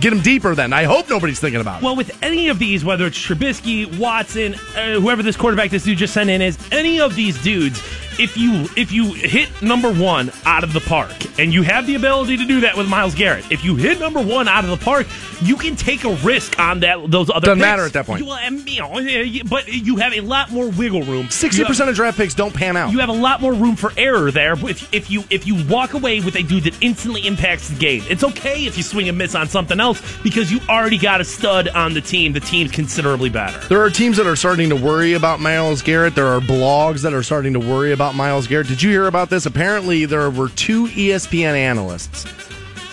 get 0.00 0.12
him 0.12 0.20
deeper, 0.20 0.54
then 0.54 0.72
I 0.72 0.84
hope 0.84 1.10
nobody's 1.10 1.40
thinking 1.40 1.60
about 1.60 1.82
it. 1.82 1.84
Well, 1.84 1.96
with 1.96 2.22
any 2.22 2.48
of 2.48 2.58
these, 2.58 2.84
whether 2.84 3.06
it's 3.06 3.18
Trubisky, 3.18 3.98
Watson, 3.98 4.54
uh, 4.76 5.00
whoever 5.00 5.22
this 5.22 5.36
quarterback 5.36 5.70
this 5.70 5.84
dude 5.84 5.98
just 5.98 6.14
sent 6.14 6.30
in 6.30 6.40
is, 6.40 6.58
any 6.70 7.00
of 7.00 7.14
these 7.14 7.42
dudes, 7.42 7.82
if 8.18 8.36
you 8.36 8.66
if 8.76 8.92
you 8.92 9.12
hit 9.12 9.50
number 9.62 9.92
one 9.92 10.30
out 10.44 10.64
of 10.64 10.72
the 10.72 10.80
park, 10.80 11.12
and 11.38 11.52
you 11.52 11.62
have 11.62 11.86
the 11.86 11.94
ability 11.94 12.36
to 12.36 12.44
do 12.46 12.60
that 12.60 12.76
with 12.76 12.88
Myles 12.88 13.14
Garrett, 13.14 13.50
if 13.50 13.64
you 13.64 13.76
hit 13.76 14.00
number 14.00 14.22
one 14.22 14.48
out 14.48 14.64
of 14.64 14.70
the 14.70 14.84
park, 14.84 15.06
you 15.42 15.56
can 15.56 15.76
take 15.76 16.04
a 16.04 16.14
risk 16.16 16.58
on 16.58 16.80
that 16.80 17.10
those 17.10 17.30
other. 17.30 17.46
Doesn't 17.46 17.58
picks. 17.58 17.66
matter 17.66 17.84
at 17.84 17.92
that 17.94 18.06
point. 18.06 18.24
You, 18.24 18.34
you 18.66 18.80
know, 18.80 18.92
uh, 18.92 19.42
but 19.48 19.68
you 19.68 19.96
have 19.96 20.12
a 20.12 20.20
lot 20.20 20.50
more 20.50 20.68
wiggle 20.70 21.02
room. 21.02 21.28
Sixty 21.30 21.64
percent 21.64 21.90
of 21.90 21.96
draft 21.96 22.16
picks 22.16 22.34
don't 22.34 22.54
pan 22.54 22.76
out. 22.76 22.92
you 22.92 22.98
have 22.98 23.08
a 23.08 23.12
lot 23.12 23.40
more 23.40 23.52
room 23.54 23.76
for 23.76 23.92
error 23.96 24.30
there 24.30 24.52
if, 24.52 24.92
if 24.92 25.10
you 25.10 25.24
if 25.30 25.46
you 25.46 25.64
walk 25.66 25.94
away 25.94 26.20
with 26.20 26.36
a 26.36 26.42
dude 26.42 26.64
that 26.64 26.82
instantly 26.82 27.26
impacts 27.26 27.68
the 27.68 27.76
game. 27.78 28.02
It's 28.08 28.24
okay 28.24 28.66
if 28.66 28.76
you 28.76 28.82
swing 28.82 29.08
and 29.08 29.16
miss 29.18 29.34
on 29.34 29.48
something 29.48 29.80
else 29.80 30.02
because 30.22 30.52
you 30.52 30.60
already 30.68 30.98
got 30.98 31.20
a 31.20 31.24
stud 31.24 31.68
on 31.68 31.94
the 31.94 32.00
team. 32.00 32.32
The 32.32 32.40
team's 32.40 32.70
considerably 32.70 33.30
better. 33.30 33.58
There 33.68 33.80
are 33.80 33.90
teams 33.90 34.16
that 34.18 34.26
are 34.26 34.36
starting 34.36 34.68
to 34.68 34.76
worry 34.76 35.14
about 35.14 35.40
Miles 35.40 35.82
Garrett. 35.82 36.14
There 36.14 36.28
are 36.28 36.40
blogs 36.40 37.02
that 37.02 37.14
are 37.14 37.22
starting 37.22 37.52
to 37.54 37.60
worry 37.60 37.92
about 37.92 38.03
Myles 38.12 38.46
Garrett. 38.46 38.68
Did 38.68 38.82
you 38.82 38.90
hear 38.90 39.06
about 39.06 39.30
this? 39.30 39.46
Apparently, 39.46 40.04
there 40.04 40.30
were 40.30 40.48
two 40.50 40.86
ESPN 40.88 41.54
analysts 41.54 42.26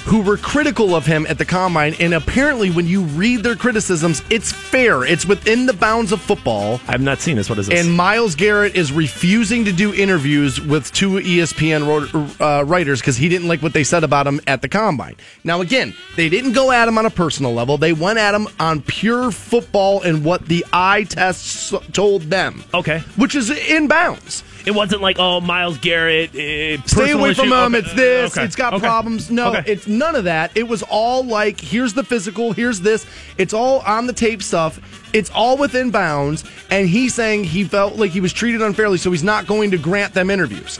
who 0.06 0.22
were 0.22 0.38
critical 0.38 0.96
of 0.96 1.06
him 1.06 1.26
at 1.30 1.38
the 1.38 1.46
combine. 1.46 1.96
And 2.00 2.14
apparently, 2.14 2.72
when 2.72 2.88
you 2.88 3.04
read 3.04 3.44
their 3.44 3.56
criticisms, 3.56 4.24
it's 4.30 4.52
fair, 4.52 5.04
it's 5.04 5.26
within 5.26 5.66
the 5.66 5.74
bounds 5.74 6.12
of 6.12 6.22
football. 6.22 6.82
I've 6.88 7.02
not 7.02 7.20
seen 7.20 7.38
this. 7.38 7.50
What 7.50 7.60
is 7.60 7.68
this? 7.68 7.80
And 7.80 7.96
Myles 7.96 8.36
Garrett 8.36 8.76
is 8.76 8.92
refusing 8.92 9.66
to 9.66 9.72
do 9.72 9.94
interviews 9.94 10.60
with 10.60 10.92
two 10.92 11.12
ESPN 11.12 12.42
uh, 12.42 12.66
writers 12.66 13.00
because 13.00 13.18
he 13.18 13.30
didn't 13.30 13.48
like 13.48 13.62
what 13.62 13.74
they 13.74 13.84
said 13.84 14.04
about 14.04 14.26
him 14.26 14.42
at 14.48 14.62
the 14.62 14.70
combine. 14.70 15.16
Now, 15.44 15.62
again, 15.62 15.96
they 16.16 16.30
didn't 16.30 16.54
go 16.54 16.72
at 16.72 16.88
him 16.88 16.98
on 16.98 17.06
a 17.06 17.12
personal 17.12 17.54
level. 17.54 17.78
They 17.78 17.94
went 17.94 18.18
at 18.18 18.34
him 18.34 18.48
on 18.60 18.82
pure 18.82 19.32
football 19.32 20.02
and 20.02 20.26
what 20.26 20.48
the 20.48 20.66
eye 20.74 21.04
tests 21.04 21.74
told 21.94 22.24
them. 22.24 22.64
Okay. 22.74 23.00
Which 23.18 23.36
is 23.36 23.50
in 23.52 23.88
bounds. 23.88 24.44
It 24.66 24.72
wasn't 24.72 25.02
like 25.02 25.18
oh 25.20 25.42
Myles 25.42 25.78
Garrett. 25.80 26.30
Uh, 26.32 26.82
Stay 26.86 27.12
away 27.12 27.34
from 27.34 27.52
him. 27.52 27.76
It's 27.76 27.94
this. 27.94 28.36
Okay. 28.38 28.46
It's 28.46 28.56
got 28.56 28.74
Okay. 28.74 28.86
problems. 28.86 29.30
No, 29.32 29.56
Okay. 29.56 29.72
it's 29.72 29.88
none 29.88 30.16
of 30.16 30.26
that. 30.26 30.52
It 30.56 30.68
was 30.68 30.84
all 30.84 31.24
like, 31.24 31.60
here's 31.60 31.94
the 31.94 32.04
physical, 32.04 32.54
here's 32.54 32.80
this. 32.82 33.06
It's 33.38 33.54
all 33.54 33.80
on 33.82 34.08
the 34.08 34.14
tape 34.14 34.44
stuff. 34.44 34.80
It's 35.14 35.30
all 35.32 35.58
within 35.58 35.90
bounds. 35.92 36.44
And 36.70 36.88
he's 36.88 37.14
saying 37.14 37.46
he 37.46 37.64
felt 37.64 37.96
like 37.98 38.12
he 38.12 38.22
was 38.22 38.32
treated 38.34 38.62
unfairly, 38.62 38.98
so 38.98 39.12
he's 39.12 39.24
not 39.24 39.48
going 39.48 39.72
to 39.72 39.78
grant 39.78 40.14
them 40.14 40.30
interviews. 40.30 40.80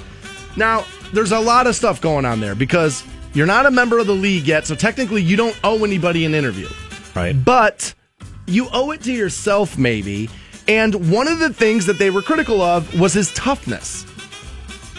Now, 0.56 0.86
there's 1.14 1.32
a 1.32 1.40
lot 1.40 1.68
of 1.68 1.76
stuff 1.76 2.00
going 2.02 2.26
on 2.26 2.40
there 2.40 2.56
because 2.56 3.04
you're 3.34 3.48
not 3.48 3.66
a 3.66 3.72
member 3.72 4.00
of 4.00 4.08
the 4.08 4.16
league 4.16 4.46
yet, 4.48 4.68
so 4.68 4.76
technically 4.76 5.22
you 5.22 5.36
don't 5.38 5.58
owe 5.64 5.84
anybody 5.84 6.26
an 6.26 6.34
interview. 6.36 6.68
right. 7.16 7.34
But 7.44 7.94
you 8.48 8.68
owe 8.74 8.92
it 8.92 9.02
to 9.04 9.12
yourself, 9.14 9.78
maybe. 9.78 10.30
And 10.72 11.12
one 11.12 11.28
of 11.28 11.40
the 11.40 11.54
things 11.54 11.86
that 11.88 12.00
they 12.00 12.10
were 12.10 12.22
critical 12.22 12.62
of 12.62 12.98
was 12.98 13.12
his 13.12 13.34
toughness. 13.34 14.06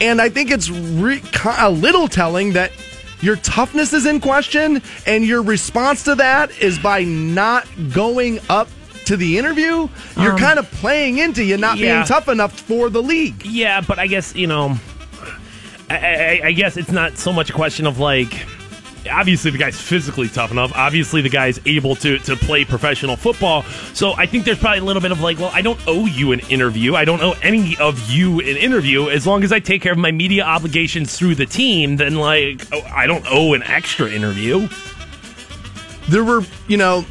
And 0.03 0.21
I 0.21 0.29
think 0.29 0.51
it's 0.51 0.69
re- 0.69 1.23
a 1.59 1.71
little 1.71 2.09
telling 2.09 2.53
that 2.53 2.73
your 3.23 3.37
toughness 3.37 3.95
is 3.95 4.05
in 4.05 4.21
question, 4.21 4.83
and 5.07 5.25
your 5.25 5.41
response 5.41 6.05
to 6.05 6.15
that 6.17 6.51
is 6.61 6.79
by 6.79 7.05
not 7.05 7.67
going 7.95 8.39
up 8.51 8.69
to 9.07 9.17
the 9.17 9.39
interview. 9.39 9.89
You're 10.19 10.33
um, 10.33 10.39
kind 10.39 10.59
of 10.59 10.71
playing 10.73 11.19
into 11.19 11.43
you 11.43 11.57
not 11.57 11.79
yeah. 11.79 11.95
being 11.95 12.07
tough 12.07 12.29
enough 12.29 12.53
for 12.61 12.91
the 12.91 13.03
league. 13.03 13.43
Yeah, 13.47 13.81
but 13.81 13.99
I 13.99 14.09
guess 14.09 14.35
you 14.35 14.49
know, 14.49 14.77
I, 15.89 15.97
I, 15.97 16.41
I 16.49 16.53
guess 16.53 16.77
it's 16.77 16.93
not 16.93 17.17
so 17.17 17.33
much 17.33 17.49
a 17.49 17.55
question 17.55 17.87
of 17.87 17.99
like. 17.99 18.45
Obviously, 19.11 19.51
the 19.51 19.59
guy's 19.59 19.81
physically 19.81 20.29
tough 20.29 20.51
enough. 20.51 20.73
Obviously, 20.75 21.23
the 21.23 21.29
guy's 21.29 21.61
able 21.67 21.95
to 21.97 22.19
to 22.19 22.37
play 22.37 22.65
professional 22.65 23.17
football. 23.17 23.63
So 23.95 24.13
I 24.13 24.27
think 24.27 24.45
there's 24.45 24.59
probably 24.59 24.79
a 24.79 24.85
little 24.85 25.03
bit 25.03 25.13
of 25.13 25.21
like, 25.21 25.39
well, 25.39 25.51
I 25.53 25.63
don't 25.63 25.81
owe 25.87 26.07
you 26.07 26.33
an 26.33 26.41
interview. 26.51 26.95
I 26.95 27.05
don't 27.05 27.21
owe 27.23 27.35
any 27.43 27.77
of 27.79 28.11
you 28.11 28.41
an 28.41 28.57
interview. 28.57 29.09
As 29.09 29.27
long 29.27 29.43
as 29.45 29.53
I 29.53 29.61
take 29.61 29.83
care 29.83 29.93
of 29.93 29.99
my 29.99 30.13
media 30.13 30.45
obligations 30.45 31.17
through 31.17 31.35
the 31.37 31.47
team, 31.47 31.97
then 31.97 32.17
like, 32.17 32.67
oh, 32.73 32.83
I 32.95 33.07
don't 33.07 33.25
owe 33.29 33.55
an 33.55 33.63
extra 33.65 34.09
interview. 34.11 34.69
there 36.09 36.25
were, 36.25 36.43
you 36.69 36.77
know, 36.77 37.05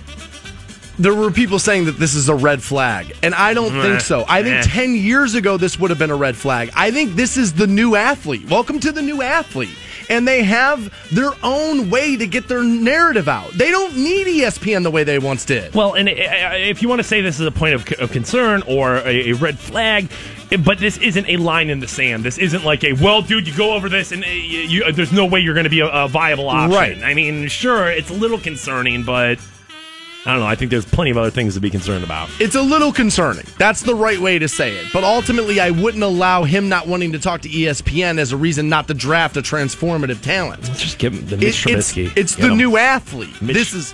there 0.99 1.13
were 1.15 1.31
people 1.31 1.57
saying 1.57 1.85
that 1.85 1.93
this 1.97 2.13
is 2.13 2.29
a 2.29 2.35
red 2.35 2.61
flag, 2.61 3.15
and 3.23 3.33
I 3.33 3.53
don't 3.53 3.71
think 3.81 4.01
so. 4.01 4.23
I 4.27 4.43
think 4.43 4.57
Meh. 4.57 4.61
10 4.71 4.95
years 4.95 5.33
ago, 5.33 5.57
this 5.57 5.79
would 5.79 5.89
have 5.89 5.97
been 5.97 6.11
a 6.11 6.15
red 6.15 6.35
flag. 6.35 6.69
I 6.75 6.91
think 6.91 7.15
this 7.15 7.37
is 7.37 7.53
the 7.53 7.65
new 7.65 7.95
athlete. 7.95 8.47
Welcome 8.49 8.79
to 8.81 8.91
the 8.91 9.01
new 9.01 9.21
athlete. 9.21 9.75
And 10.09 10.27
they 10.27 10.43
have 10.43 10.93
their 11.11 11.31
own 11.43 11.89
way 11.89 12.17
to 12.17 12.27
get 12.27 12.47
their 12.47 12.63
narrative 12.63 13.27
out. 13.27 13.51
They 13.53 13.71
don't 13.71 13.95
need 13.95 14.27
ESPN 14.27 14.83
the 14.83 14.91
way 14.91 15.03
they 15.03 15.19
once 15.19 15.45
did. 15.45 15.73
Well, 15.73 15.93
and 15.93 16.09
uh, 16.09 16.11
if 16.13 16.81
you 16.81 16.89
want 16.89 16.99
to 16.99 17.03
say 17.03 17.21
this 17.21 17.39
is 17.39 17.45
a 17.45 17.51
point 17.51 17.75
of, 17.75 17.91
of 17.99 18.11
concern 18.11 18.63
or 18.67 18.97
a, 18.97 19.31
a 19.31 19.33
red 19.33 19.59
flag, 19.59 20.09
eh, 20.51 20.57
but 20.57 20.79
this 20.79 20.97
isn't 20.97 21.27
a 21.29 21.37
line 21.37 21.69
in 21.69 21.79
the 21.79 21.87
sand. 21.87 22.23
This 22.23 22.37
isn't 22.37 22.63
like 22.63 22.83
a 22.83 22.93
well, 22.93 23.21
dude, 23.21 23.47
you 23.47 23.55
go 23.55 23.73
over 23.73 23.89
this 23.89 24.11
and 24.11 24.23
uh, 24.23 24.27
you, 24.27 24.59
you, 24.59 24.91
there's 24.91 25.13
no 25.13 25.25
way 25.25 25.39
you're 25.39 25.53
going 25.53 25.65
to 25.65 25.69
be 25.69 25.81
a, 25.81 25.87
a 25.87 26.07
viable 26.07 26.49
option. 26.49 26.71
Right. 26.71 27.03
I 27.03 27.13
mean, 27.13 27.47
sure, 27.47 27.89
it's 27.89 28.09
a 28.09 28.13
little 28.13 28.39
concerning, 28.39 29.03
but 29.03 29.39
I 30.23 30.31
don't 30.31 30.39
know. 30.41 30.45
I 30.45 30.53
think 30.53 30.69
there's 30.69 30.85
plenty 30.85 31.09
of 31.09 31.17
other 31.17 31.31
things 31.31 31.55
to 31.55 31.59
be 31.59 31.71
concerned 31.71 32.03
about. 32.03 32.29
It's 32.39 32.53
a 32.53 32.61
little 32.61 32.93
concerning. 32.93 33.45
That's 33.57 33.81
the 33.81 33.95
right 33.95 34.19
way 34.19 34.37
to 34.37 34.47
say 34.47 34.75
it. 34.77 34.85
But 34.93 35.03
ultimately, 35.03 35.59
I 35.59 35.71
wouldn't 35.71 36.03
allow 36.03 36.43
him 36.43 36.69
not 36.69 36.85
wanting 36.87 37.11
to 37.13 37.19
talk 37.19 37.41
to 37.41 37.49
ESPN 37.49 38.19
as 38.19 38.31
a 38.31 38.37
reason 38.37 38.69
not 38.69 38.87
to 38.89 38.93
draft 38.93 39.35
a 39.37 39.41
transformative 39.41 40.21
talent. 40.21 40.61
Let's 40.67 40.79
just 40.81 40.99
give 40.99 41.13
him 41.13 41.25
the 41.25 41.35
It- 41.37 41.39
Mitch 41.41 41.65
it's 41.67 41.91
Trubisky. 41.91 42.11
it's 42.15 42.35
Get 42.35 42.43
the 42.43 42.49
him. 42.51 42.57
new 42.57 42.77
athlete. 42.77 43.41
Mitch- 43.41 43.55
This 43.55 43.73
is 43.73 43.93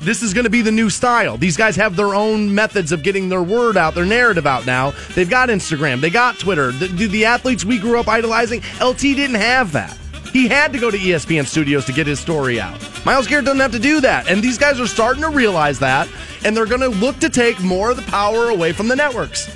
this 0.00 0.22
is 0.22 0.34
going 0.34 0.44
to 0.44 0.50
be 0.50 0.60
the 0.60 0.70
new 0.70 0.90
style. 0.90 1.38
These 1.38 1.56
guys 1.56 1.76
have 1.76 1.96
their 1.96 2.14
own 2.14 2.54
methods 2.54 2.92
of 2.92 3.02
getting 3.02 3.30
their 3.30 3.42
word 3.42 3.78
out, 3.78 3.94
their 3.94 4.04
narrative 4.04 4.46
out 4.46 4.66
now. 4.66 4.92
They've 5.14 5.28
got 5.30 5.48
Instagram, 5.48 6.02
they 6.02 6.10
got 6.10 6.38
Twitter. 6.38 6.72
The, 6.72 6.88
the, 6.88 7.06
the 7.06 7.24
athletes 7.24 7.64
we 7.64 7.78
grew 7.78 7.98
up 7.98 8.06
idolizing, 8.06 8.60
LT 8.82 8.98
didn't 9.00 9.36
have 9.36 9.72
that. 9.72 9.96
He 10.34 10.48
had 10.48 10.72
to 10.72 10.80
go 10.80 10.90
to 10.90 10.98
ESPN 10.98 11.46
studios 11.46 11.84
to 11.84 11.92
get 11.92 12.08
his 12.08 12.18
story 12.18 12.60
out. 12.60 12.76
Myles 13.06 13.28
Garrett 13.28 13.44
doesn't 13.44 13.60
have 13.60 13.70
to 13.70 13.78
do 13.78 14.00
that. 14.00 14.28
And 14.28 14.42
these 14.42 14.58
guys 14.58 14.80
are 14.80 14.86
starting 14.88 15.22
to 15.22 15.28
realize 15.28 15.78
that, 15.78 16.08
and 16.44 16.56
they're 16.56 16.66
going 16.66 16.80
to 16.80 16.88
look 16.88 17.20
to 17.20 17.30
take 17.30 17.60
more 17.60 17.92
of 17.92 17.96
the 17.96 18.02
power 18.10 18.48
away 18.48 18.72
from 18.72 18.88
the 18.88 18.96
networks. 18.96 19.46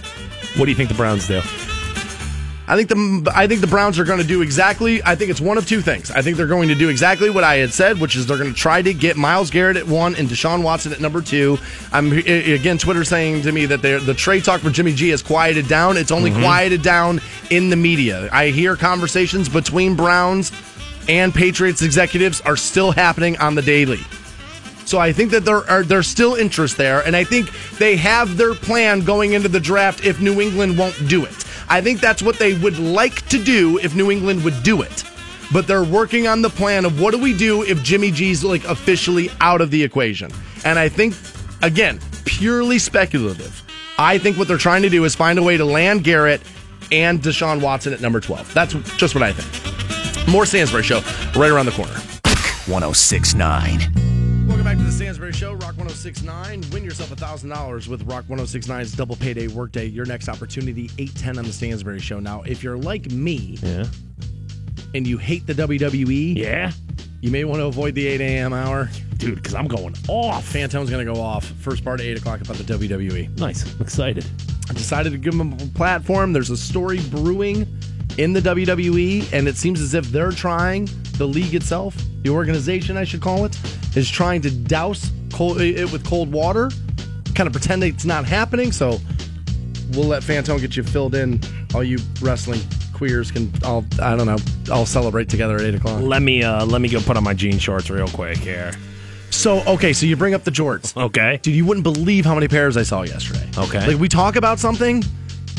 What 0.56 0.66
do 0.66 0.70
you 0.70 0.76
think 0.76 0.88
the 0.88 0.94
Browns 0.94 1.26
do? 1.26 1.42
I 2.68 2.76
think 2.76 2.90
the 2.90 3.32
I 3.34 3.46
think 3.46 3.62
the 3.62 3.66
Browns 3.66 3.98
are 3.98 4.04
going 4.04 4.20
to 4.20 4.26
do 4.26 4.42
exactly. 4.42 5.02
I 5.02 5.14
think 5.14 5.30
it's 5.30 5.40
one 5.40 5.56
of 5.56 5.66
two 5.66 5.80
things. 5.80 6.10
I 6.10 6.20
think 6.20 6.36
they're 6.36 6.46
going 6.46 6.68
to 6.68 6.74
do 6.74 6.90
exactly 6.90 7.30
what 7.30 7.42
I 7.42 7.56
had 7.56 7.72
said, 7.72 7.98
which 7.98 8.14
is 8.14 8.26
they're 8.26 8.36
going 8.36 8.52
to 8.52 8.56
try 8.56 8.82
to 8.82 8.92
get 8.92 9.16
Myles 9.16 9.50
Garrett 9.50 9.78
at 9.78 9.86
one 9.86 10.14
and 10.16 10.28
Deshaun 10.28 10.62
Watson 10.62 10.92
at 10.92 11.00
number 11.00 11.22
two. 11.22 11.56
I'm 11.92 12.12
again 12.12 12.76
Twitter 12.76 13.04
saying 13.04 13.42
to 13.42 13.52
me 13.52 13.64
that 13.64 13.80
the 13.80 14.14
trade 14.14 14.44
talk 14.44 14.60
for 14.60 14.68
Jimmy 14.68 14.92
G 14.92 15.08
has 15.08 15.22
quieted 15.22 15.66
down. 15.66 15.96
It's 15.96 16.12
only 16.12 16.30
mm-hmm. 16.30 16.42
quieted 16.42 16.82
down 16.82 17.22
in 17.50 17.70
the 17.70 17.76
media. 17.76 18.28
I 18.32 18.48
hear 18.48 18.76
conversations 18.76 19.48
between 19.48 19.96
Browns 19.96 20.52
and 21.08 21.34
Patriots 21.34 21.80
executives 21.80 22.42
are 22.42 22.56
still 22.56 22.92
happening 22.92 23.38
on 23.38 23.54
the 23.54 23.62
daily. 23.62 24.00
So 24.84 24.98
I 24.98 25.12
think 25.12 25.30
that 25.30 25.46
there 25.46 25.68
are 25.70 25.82
there's 25.82 26.06
still 26.06 26.34
interest 26.34 26.76
there, 26.76 27.00
and 27.00 27.16
I 27.16 27.24
think 27.24 27.50
they 27.78 27.96
have 27.96 28.36
their 28.36 28.54
plan 28.54 29.00
going 29.00 29.32
into 29.32 29.48
the 29.48 29.60
draft 29.60 30.04
if 30.04 30.20
New 30.20 30.40
England 30.42 30.78
won't 30.78 31.08
do 31.08 31.24
it. 31.24 31.44
I 31.70 31.80
think 31.80 32.00
that's 32.00 32.22
what 32.22 32.38
they 32.38 32.54
would 32.54 32.78
like 32.78 33.26
to 33.28 33.42
do 33.42 33.78
if 33.78 33.94
New 33.94 34.10
England 34.10 34.44
would 34.44 34.62
do 34.62 34.82
it. 34.82 35.04
But 35.52 35.66
they're 35.66 35.84
working 35.84 36.26
on 36.26 36.42
the 36.42 36.50
plan 36.50 36.84
of 36.84 37.00
what 37.00 37.12
do 37.12 37.18
we 37.18 37.36
do 37.36 37.62
if 37.62 37.82
Jimmy 37.82 38.10
G's 38.10 38.44
like 38.44 38.64
officially 38.64 39.30
out 39.40 39.60
of 39.60 39.70
the 39.70 39.82
equation. 39.82 40.30
And 40.64 40.78
I 40.78 40.88
think 40.88 41.14
again, 41.62 42.00
purely 42.24 42.78
speculative. 42.78 43.62
I 43.98 44.18
think 44.18 44.36
what 44.36 44.48
they're 44.48 44.58
trying 44.58 44.82
to 44.82 44.88
do 44.88 45.04
is 45.04 45.14
find 45.14 45.38
a 45.38 45.42
way 45.42 45.56
to 45.56 45.64
land 45.64 46.04
Garrett 46.04 46.40
and 46.92 47.20
Deshaun 47.20 47.60
Watson 47.60 47.92
at 47.92 48.00
number 48.00 48.20
12. 48.20 48.54
That's 48.54 48.74
just 48.96 49.14
what 49.14 49.22
I 49.22 49.32
think. 49.32 50.28
More 50.28 50.46
Stansbury 50.46 50.82
show 50.82 51.00
right 51.34 51.50
around 51.50 51.66
the 51.66 51.72
corner. 51.72 51.94
1069. 52.68 54.46
Welcome 54.46 54.64
back 54.64 54.76
to 54.78 54.84
the 54.84 54.92
Stansbury 54.92 55.32
Show, 55.32 55.54
1069. 55.88 56.70
Win 56.70 56.84
yourself 56.84 57.10
$1,000 57.10 57.88
with 57.88 58.02
Rock 58.02 58.26
1069's 58.26 58.92
Double 58.92 59.16
Payday 59.16 59.48
Workday. 59.48 59.86
Your 59.86 60.04
next 60.04 60.28
opportunity, 60.28 60.84
810 60.98 61.38
on 61.38 61.44
the 61.44 61.52
Stansbury 61.52 61.98
Show. 62.00 62.20
Now, 62.20 62.42
if 62.42 62.62
you're 62.62 62.76
like 62.76 63.10
me 63.10 63.58
Yeah. 63.62 63.86
and 64.94 65.06
you 65.06 65.16
hate 65.18 65.46
the 65.46 65.54
WWE, 65.54 66.34
Yeah. 66.36 66.72
you 67.22 67.30
may 67.30 67.44
want 67.44 67.60
to 67.60 67.64
avoid 67.66 67.94
the 67.94 68.06
8 68.06 68.20
a.m. 68.20 68.52
hour. 68.52 68.90
Dude, 69.16 69.36
because 69.36 69.54
I'm 69.54 69.66
going 69.66 69.94
off. 70.08 70.44
Phantom's 70.44 70.90
going 70.90 71.04
to 71.04 71.12
go 71.12 71.20
off. 71.20 71.44
First 71.46 71.82
part 71.84 72.00
at 72.00 72.06
8 72.06 72.18
o'clock 72.18 72.40
about 72.42 72.56
the 72.56 72.64
WWE. 72.64 73.28
Nice. 73.38 73.64
I'm 73.74 73.80
excited. 73.80 74.24
I 74.70 74.74
decided 74.74 75.10
to 75.12 75.18
give 75.18 75.36
them 75.36 75.54
a 75.54 75.56
platform. 75.74 76.32
There's 76.34 76.50
a 76.50 76.56
story 76.56 77.00
brewing 77.10 77.66
in 78.16 78.32
the 78.32 78.40
WWE, 78.40 79.32
and 79.32 79.46
it 79.46 79.56
seems 79.56 79.80
as 79.80 79.94
if 79.94 80.06
they're 80.06 80.32
trying, 80.32 80.88
the 81.18 81.26
league 81.26 81.54
itself, 81.54 81.96
the 82.22 82.30
organization, 82.30 82.96
I 82.96 83.04
should 83.04 83.20
call 83.20 83.44
it, 83.44 83.58
is 83.96 84.10
trying 84.10 84.40
to 84.42 84.50
douse 84.50 85.10
cold, 85.32 85.60
it 85.60 85.90
with 85.92 86.06
cold 86.06 86.32
water, 86.32 86.70
kind 87.34 87.46
of 87.46 87.52
pretend 87.52 87.84
it's 87.84 88.04
not 88.04 88.24
happening. 88.24 88.72
So 88.72 88.98
we'll 89.92 90.06
let 90.06 90.24
Phantom 90.24 90.58
get 90.58 90.76
you 90.76 90.82
filled 90.82 91.14
in. 91.14 91.40
All 91.74 91.84
you 91.84 91.98
wrestling 92.20 92.60
queers 92.92 93.30
can, 93.30 93.52
all 93.64 93.84
I 94.02 94.16
don't 94.16 94.26
know, 94.26 94.38
all 94.72 94.86
celebrate 94.86 95.28
together 95.28 95.56
at 95.56 95.62
8 95.62 95.74
o'clock. 95.76 96.02
Let 96.02 96.22
me 96.22 96.42
uh 96.42 96.64
let 96.66 96.80
me 96.80 96.88
go 96.88 97.00
put 97.00 97.16
on 97.16 97.24
my 97.24 97.34
jean 97.34 97.58
shorts 97.58 97.90
real 97.90 98.08
quick 98.08 98.38
here. 98.38 98.72
So, 99.30 99.60
okay, 99.66 99.92
so 99.92 100.06
you 100.06 100.16
bring 100.16 100.34
up 100.34 100.44
the 100.44 100.50
jorts. 100.50 101.00
Okay. 101.00 101.38
Dude, 101.42 101.54
you 101.54 101.64
wouldn't 101.64 101.84
believe 101.84 102.24
how 102.24 102.34
many 102.34 102.48
pairs 102.48 102.76
I 102.76 102.82
saw 102.82 103.02
yesterday. 103.02 103.48
Okay. 103.58 103.86
Like, 103.86 103.98
we 103.98 104.08
talk 104.08 104.36
about 104.36 104.58
something, 104.58 105.04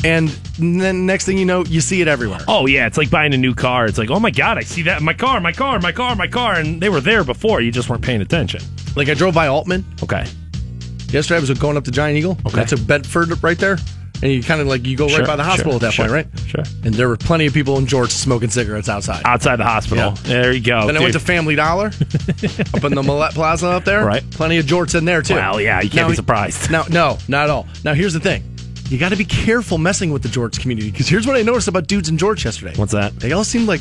and 0.04 0.28
then 0.58 1.06
next 1.06 1.24
thing 1.26 1.38
you 1.38 1.44
know, 1.44 1.64
you 1.64 1.80
see 1.80 2.00
it 2.00 2.08
everywhere. 2.08 2.40
Oh 2.48 2.66
yeah, 2.66 2.86
it's 2.86 2.96
like 2.98 3.10
buying 3.10 3.34
a 3.34 3.38
new 3.38 3.54
car. 3.54 3.86
It's 3.86 3.98
like, 3.98 4.10
oh 4.10 4.20
my 4.20 4.30
god, 4.30 4.58
I 4.58 4.62
see 4.62 4.82
that 4.82 4.98
in 5.00 5.04
my 5.04 5.14
car, 5.14 5.40
my 5.40 5.52
car, 5.52 5.78
my 5.80 5.92
car, 5.92 6.14
my 6.16 6.26
car, 6.28 6.54
and 6.54 6.80
they 6.80 6.88
were 6.88 7.00
there 7.00 7.24
before. 7.24 7.60
You 7.60 7.70
just 7.72 7.88
weren't 7.88 8.02
paying 8.02 8.20
attention. 8.20 8.60
Like, 8.96 9.08
I 9.08 9.14
drove 9.14 9.34
by 9.34 9.46
Aultman 9.46 9.84
Okay. 10.02 10.26
yesterday. 11.12 11.36
I 11.36 11.40
was 11.40 11.50
going 11.58 11.76
up 11.76 11.84
to 11.84 11.90
Giant 11.90 12.16
Eagle. 12.18 12.38
Okay. 12.46 12.56
That's 12.56 12.72
a 12.72 12.76
Bedford 12.78 13.42
right 13.42 13.58
there. 13.58 13.78
And 14.22 14.30
you 14.30 14.42
kind 14.42 14.60
of 14.60 14.66
like, 14.66 14.84
you 14.84 14.98
go 14.98 15.08
Sure, 15.08 15.20
right 15.20 15.26
by 15.26 15.36
the 15.36 15.42
hospital 15.44 15.72
sure, 15.72 15.76
at 15.76 15.80
that 15.80 15.92
sure, 15.94 16.04
point, 16.08 16.26
right? 16.34 16.40
sure. 16.46 16.62
And 16.84 16.92
there 16.92 17.08
were 17.08 17.16
plenty 17.16 17.46
of 17.46 17.54
people 17.54 17.78
in 17.78 17.86
George 17.86 18.10
smoking 18.10 18.50
cigarettes 18.50 18.86
outside. 18.90 19.22
Outside 19.24 19.56
the 19.56 19.64
hospital. 19.64 20.12
Yeah. 20.14 20.22
There 20.24 20.52
you 20.52 20.60
go. 20.62 20.86
then 20.86 20.96
I 20.98 21.00
went 21.00 21.14
to. 21.14 21.20
Family 21.20 21.54
Dollar 21.54 21.86
up 21.86 21.92
in 22.84 22.94
the 22.94 23.02
Millette 23.02 23.32
Plaza 23.32 23.68
up 23.68 23.84
there. 23.86 24.04
Right. 24.04 24.22
Plenty 24.32 24.58
of 24.58 24.66
jorts 24.66 24.94
in 24.94 25.06
there, 25.06 25.22
too. 25.22 25.36
Well, 25.36 25.58
yeah, 25.58 25.80
you 25.80 25.88
can't 25.88 26.02
Now- 26.02 26.08
be 26.10 26.16
surprised. 26.16 26.70
No, 26.70 26.84
no, 26.90 27.16
not 27.28 27.44
at 27.44 27.50
all. 27.50 27.66
Now, 27.82 27.94
here's 27.94 28.12
the 28.12 28.20
thing. 28.20 28.44
You 28.90 28.98
got 28.98 29.10
to 29.10 29.16
be 29.16 29.24
careful 29.24 29.78
messing 29.78 30.12
with 30.12 30.24
the 30.24 30.28
jorts 30.28 30.58
community 30.58 30.90
because 30.90 31.08
here's 31.08 31.24
what 31.24 31.36
I 31.36 31.42
noticed 31.42 31.68
about 31.68 31.86
dudes 31.86 32.08
in 32.08 32.18
George 32.18 32.44
yesterday. 32.44 32.72
What's 32.74 32.90
that? 32.90 33.14
They 33.20 33.30
all 33.30 33.44
seem 33.44 33.64
like 33.64 33.80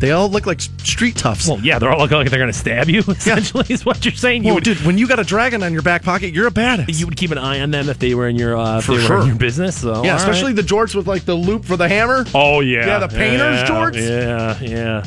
they 0.00 0.10
all 0.10 0.28
look 0.28 0.46
like 0.46 0.60
street 0.60 1.14
toughs. 1.14 1.46
Well, 1.48 1.60
yeah, 1.60 1.78
they're 1.78 1.90
all 1.92 2.00
looking 2.00 2.18
like 2.18 2.28
they're 2.28 2.40
going 2.40 2.52
to 2.52 2.58
stab 2.58 2.88
you. 2.90 3.00
Essentially, 3.08 3.66
is 3.68 3.86
what 3.86 4.04
you're 4.04 4.12
saying. 4.14 4.42
You 4.42 4.48
Whoa, 4.48 4.54
would, 4.56 4.64
dude, 4.64 4.78
when 4.84 4.98
you 4.98 5.06
got 5.06 5.20
a 5.20 5.24
dragon 5.24 5.62
on 5.62 5.72
your 5.72 5.82
back 5.82 6.02
pocket, 6.02 6.34
you're 6.34 6.48
a 6.48 6.50
badass. 6.50 6.98
you 6.98 7.06
would 7.06 7.16
keep 7.16 7.30
an 7.30 7.38
eye 7.38 7.60
on 7.60 7.70
them 7.70 7.88
if 7.88 8.00
they 8.00 8.16
were 8.16 8.28
in 8.28 8.34
your 8.34 8.56
uh, 8.56 8.80
For 8.80 8.92
they 8.92 8.98
were 8.98 9.04
sure. 9.04 9.20
in 9.20 9.28
your 9.28 9.36
business. 9.36 9.80
So, 9.80 10.04
yeah, 10.04 10.16
especially 10.16 10.54
right. 10.54 10.56
the 10.56 10.62
jorts 10.62 10.96
with 10.96 11.06
like 11.06 11.24
the 11.24 11.36
loop 11.36 11.64
for 11.64 11.76
the 11.76 11.88
hammer. 11.88 12.24
oh 12.34 12.60
yeah, 12.60 12.84
Yeah, 12.84 12.98
the 12.98 13.08
painters, 13.08 13.60
yeah, 13.60 13.68
jorts? 13.68 13.94
Yeah, 13.94 14.60
yeah. 14.60 15.04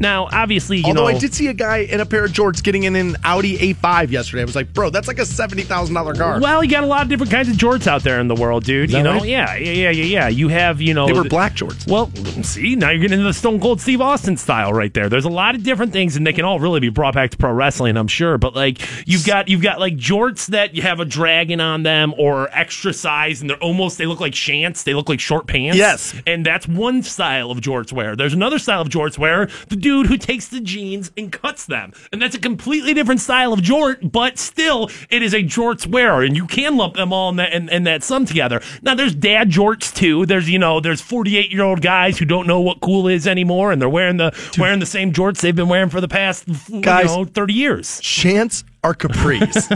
Now, 0.00 0.28
obviously, 0.32 0.78
you 0.78 0.86
Although 0.86 1.02
know, 1.02 1.06
I 1.08 1.18
did 1.18 1.34
see 1.34 1.48
a 1.48 1.52
guy 1.52 1.78
in 1.78 2.00
a 2.00 2.06
pair 2.06 2.24
of 2.24 2.32
jorts 2.32 2.62
getting 2.62 2.84
in 2.84 2.96
an 2.96 3.16
Audi 3.22 3.58
A5 3.74 4.10
yesterday. 4.10 4.40
I 4.40 4.46
was 4.46 4.56
like, 4.56 4.72
bro, 4.72 4.88
that's 4.88 5.06
like 5.06 5.18
a 5.18 5.26
seventy 5.26 5.62
thousand 5.62 5.94
dollar 5.94 6.14
car. 6.14 6.40
Well, 6.40 6.64
you 6.64 6.70
got 6.70 6.84
a 6.84 6.86
lot 6.86 7.02
of 7.02 7.10
different 7.10 7.30
kinds 7.30 7.50
of 7.50 7.56
jorts 7.56 7.86
out 7.86 8.02
there 8.02 8.18
in 8.18 8.26
the 8.26 8.34
world, 8.34 8.64
dude. 8.64 8.90
You 8.90 9.02
know, 9.02 9.18
right? 9.18 9.28
yeah, 9.28 9.54
yeah, 9.56 9.72
yeah, 9.72 9.90
yeah, 9.90 10.04
yeah. 10.04 10.28
You 10.28 10.48
have, 10.48 10.80
you 10.80 10.94
know, 10.94 11.06
They 11.06 11.12
were 11.12 11.24
black 11.24 11.54
jorts. 11.54 11.86
Well, 11.86 12.10
see, 12.42 12.76
now 12.76 12.88
you're 12.88 13.02
getting 13.02 13.18
into 13.18 13.24
the 13.28 13.34
Stone 13.34 13.60
Cold 13.60 13.82
Steve 13.82 14.00
Austin 14.00 14.38
style 14.38 14.72
right 14.72 14.92
there. 14.94 15.10
There's 15.10 15.26
a 15.26 15.30
lot 15.30 15.54
of 15.54 15.62
different 15.62 15.92
things, 15.92 16.16
and 16.16 16.26
they 16.26 16.32
can 16.32 16.46
all 16.46 16.58
really 16.58 16.80
be 16.80 16.88
brought 16.88 17.12
back 17.12 17.30
to 17.32 17.36
pro 17.36 17.52
wrestling, 17.52 17.98
I'm 17.98 18.08
sure. 18.08 18.38
But 18.38 18.54
like, 18.56 18.80
you've 19.06 19.26
got 19.26 19.48
you've 19.48 19.62
got 19.62 19.80
like 19.80 19.96
jorts 19.96 20.46
that 20.46 20.74
you 20.74 20.80
have 20.80 21.00
a 21.00 21.04
dragon 21.04 21.60
on 21.60 21.82
them, 21.82 22.14
or 22.16 22.48
extra 22.52 22.94
size, 22.94 23.42
and 23.42 23.50
they're 23.50 23.58
almost 23.58 23.98
they 23.98 24.06
look 24.06 24.20
like 24.20 24.32
shants. 24.32 24.82
They 24.82 24.94
look 24.94 25.10
like 25.10 25.20
short 25.20 25.46
pants. 25.46 25.76
Yes. 25.76 26.14
and 26.26 26.46
that's 26.46 26.66
one 26.66 27.02
style 27.02 27.50
of 27.50 27.58
jorts 27.60 27.92
wear. 27.92 28.16
There's 28.16 28.32
another 28.32 28.58
style 28.58 28.80
of 28.80 28.88
jorts 28.88 29.18
wear, 29.18 29.50
the 29.68 29.76
dude 29.76 29.89
who 29.90 30.16
takes 30.16 30.48
the 30.48 30.60
jeans 30.60 31.10
and 31.16 31.30
cuts 31.32 31.66
them, 31.66 31.92
and 32.12 32.20
that's 32.20 32.34
a 32.34 32.40
completely 32.40 32.94
different 32.94 33.20
style 33.20 33.52
of 33.52 33.60
jort. 33.60 34.10
But 34.10 34.38
still, 34.38 34.90
it 35.10 35.22
is 35.22 35.34
a 35.34 35.42
jorts 35.42 35.86
wearer, 35.86 36.22
and 36.22 36.36
you 36.36 36.46
can 36.46 36.76
lump 36.76 36.94
them 36.94 37.12
all 37.12 37.30
in 37.30 37.36
that 37.36 37.52
in, 37.52 37.68
in 37.68 37.84
that 37.84 38.02
sum 38.02 38.24
together. 38.24 38.60
Now, 38.82 38.94
there's 38.94 39.14
dad 39.14 39.50
jorts 39.50 39.94
too. 39.94 40.26
There's 40.26 40.48
you 40.48 40.58
know, 40.58 40.80
there's 40.80 41.00
48 41.00 41.50
year 41.50 41.62
old 41.62 41.82
guys 41.82 42.18
who 42.18 42.24
don't 42.24 42.46
know 42.46 42.60
what 42.60 42.80
cool 42.80 43.08
is 43.08 43.26
anymore, 43.26 43.72
and 43.72 43.80
they're 43.80 43.88
wearing 43.88 44.16
the 44.16 44.32
wearing 44.58 44.80
the 44.80 44.86
same 44.86 45.12
jorts 45.12 45.40
they've 45.40 45.54
been 45.56 45.68
wearing 45.68 45.90
for 45.90 46.00
the 46.00 46.08
past 46.08 46.46
Guys. 46.80 47.10
you 47.10 47.16
know 47.16 47.24
30 47.24 47.52
years. 47.54 48.00
Chance 48.00 48.64
are 48.82 48.94
capris. 48.94 49.68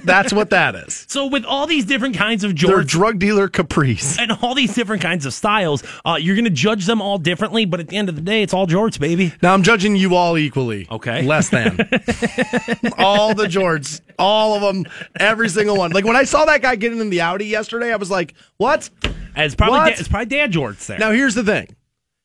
that's 0.04 0.32
what 0.32 0.50
that 0.50 0.74
is. 0.74 1.06
So 1.08 1.26
with 1.26 1.44
all 1.44 1.66
these 1.66 1.84
different 1.84 2.16
kinds 2.16 2.44
of 2.44 2.56
They're 2.58 2.82
drug 2.82 3.18
dealer 3.18 3.48
capris. 3.48 4.18
and 4.18 4.32
all 4.42 4.54
these 4.54 4.74
different 4.74 5.02
kinds 5.02 5.26
of 5.26 5.34
styles, 5.34 5.82
uh, 6.04 6.16
you're 6.20 6.36
going 6.36 6.44
to 6.44 6.50
judge 6.50 6.86
them 6.86 7.02
all 7.02 7.18
differently, 7.18 7.64
but 7.64 7.80
at 7.80 7.88
the 7.88 7.96
end 7.96 8.08
of 8.08 8.14
the 8.14 8.20
day, 8.20 8.42
it's 8.42 8.54
all 8.54 8.66
jorts, 8.66 8.98
baby. 8.98 9.32
Now 9.42 9.54
I'm 9.54 9.62
judging 9.62 9.96
you 9.96 10.14
all 10.14 10.38
equally. 10.38 10.86
Okay. 10.90 11.22
Less 11.22 11.48
than. 11.50 11.76
all 12.98 13.34
the 13.34 13.46
jorts, 13.46 14.00
all 14.18 14.54
of 14.54 14.62
them, 14.62 14.84
every 15.18 15.48
single 15.48 15.76
one. 15.76 15.90
Like 15.92 16.04
when 16.04 16.16
I 16.16 16.24
saw 16.24 16.44
that 16.44 16.62
guy 16.62 16.76
getting 16.76 17.00
in 17.00 17.10
the 17.10 17.20
Audi 17.22 17.46
yesterday, 17.46 17.92
I 17.92 17.96
was 17.96 18.10
like, 18.10 18.34
what? 18.56 18.88
It's 19.36 19.54
probably 19.54 19.78
What? 19.78 19.86
da- 19.86 19.96
it's 19.98 20.08
probably 20.08 20.26
dad 20.26 20.52
jorts 20.52 20.86
there. 20.86 20.98
Now 20.98 21.10
here's 21.10 21.34
the 21.34 21.42
thing. 21.44 21.74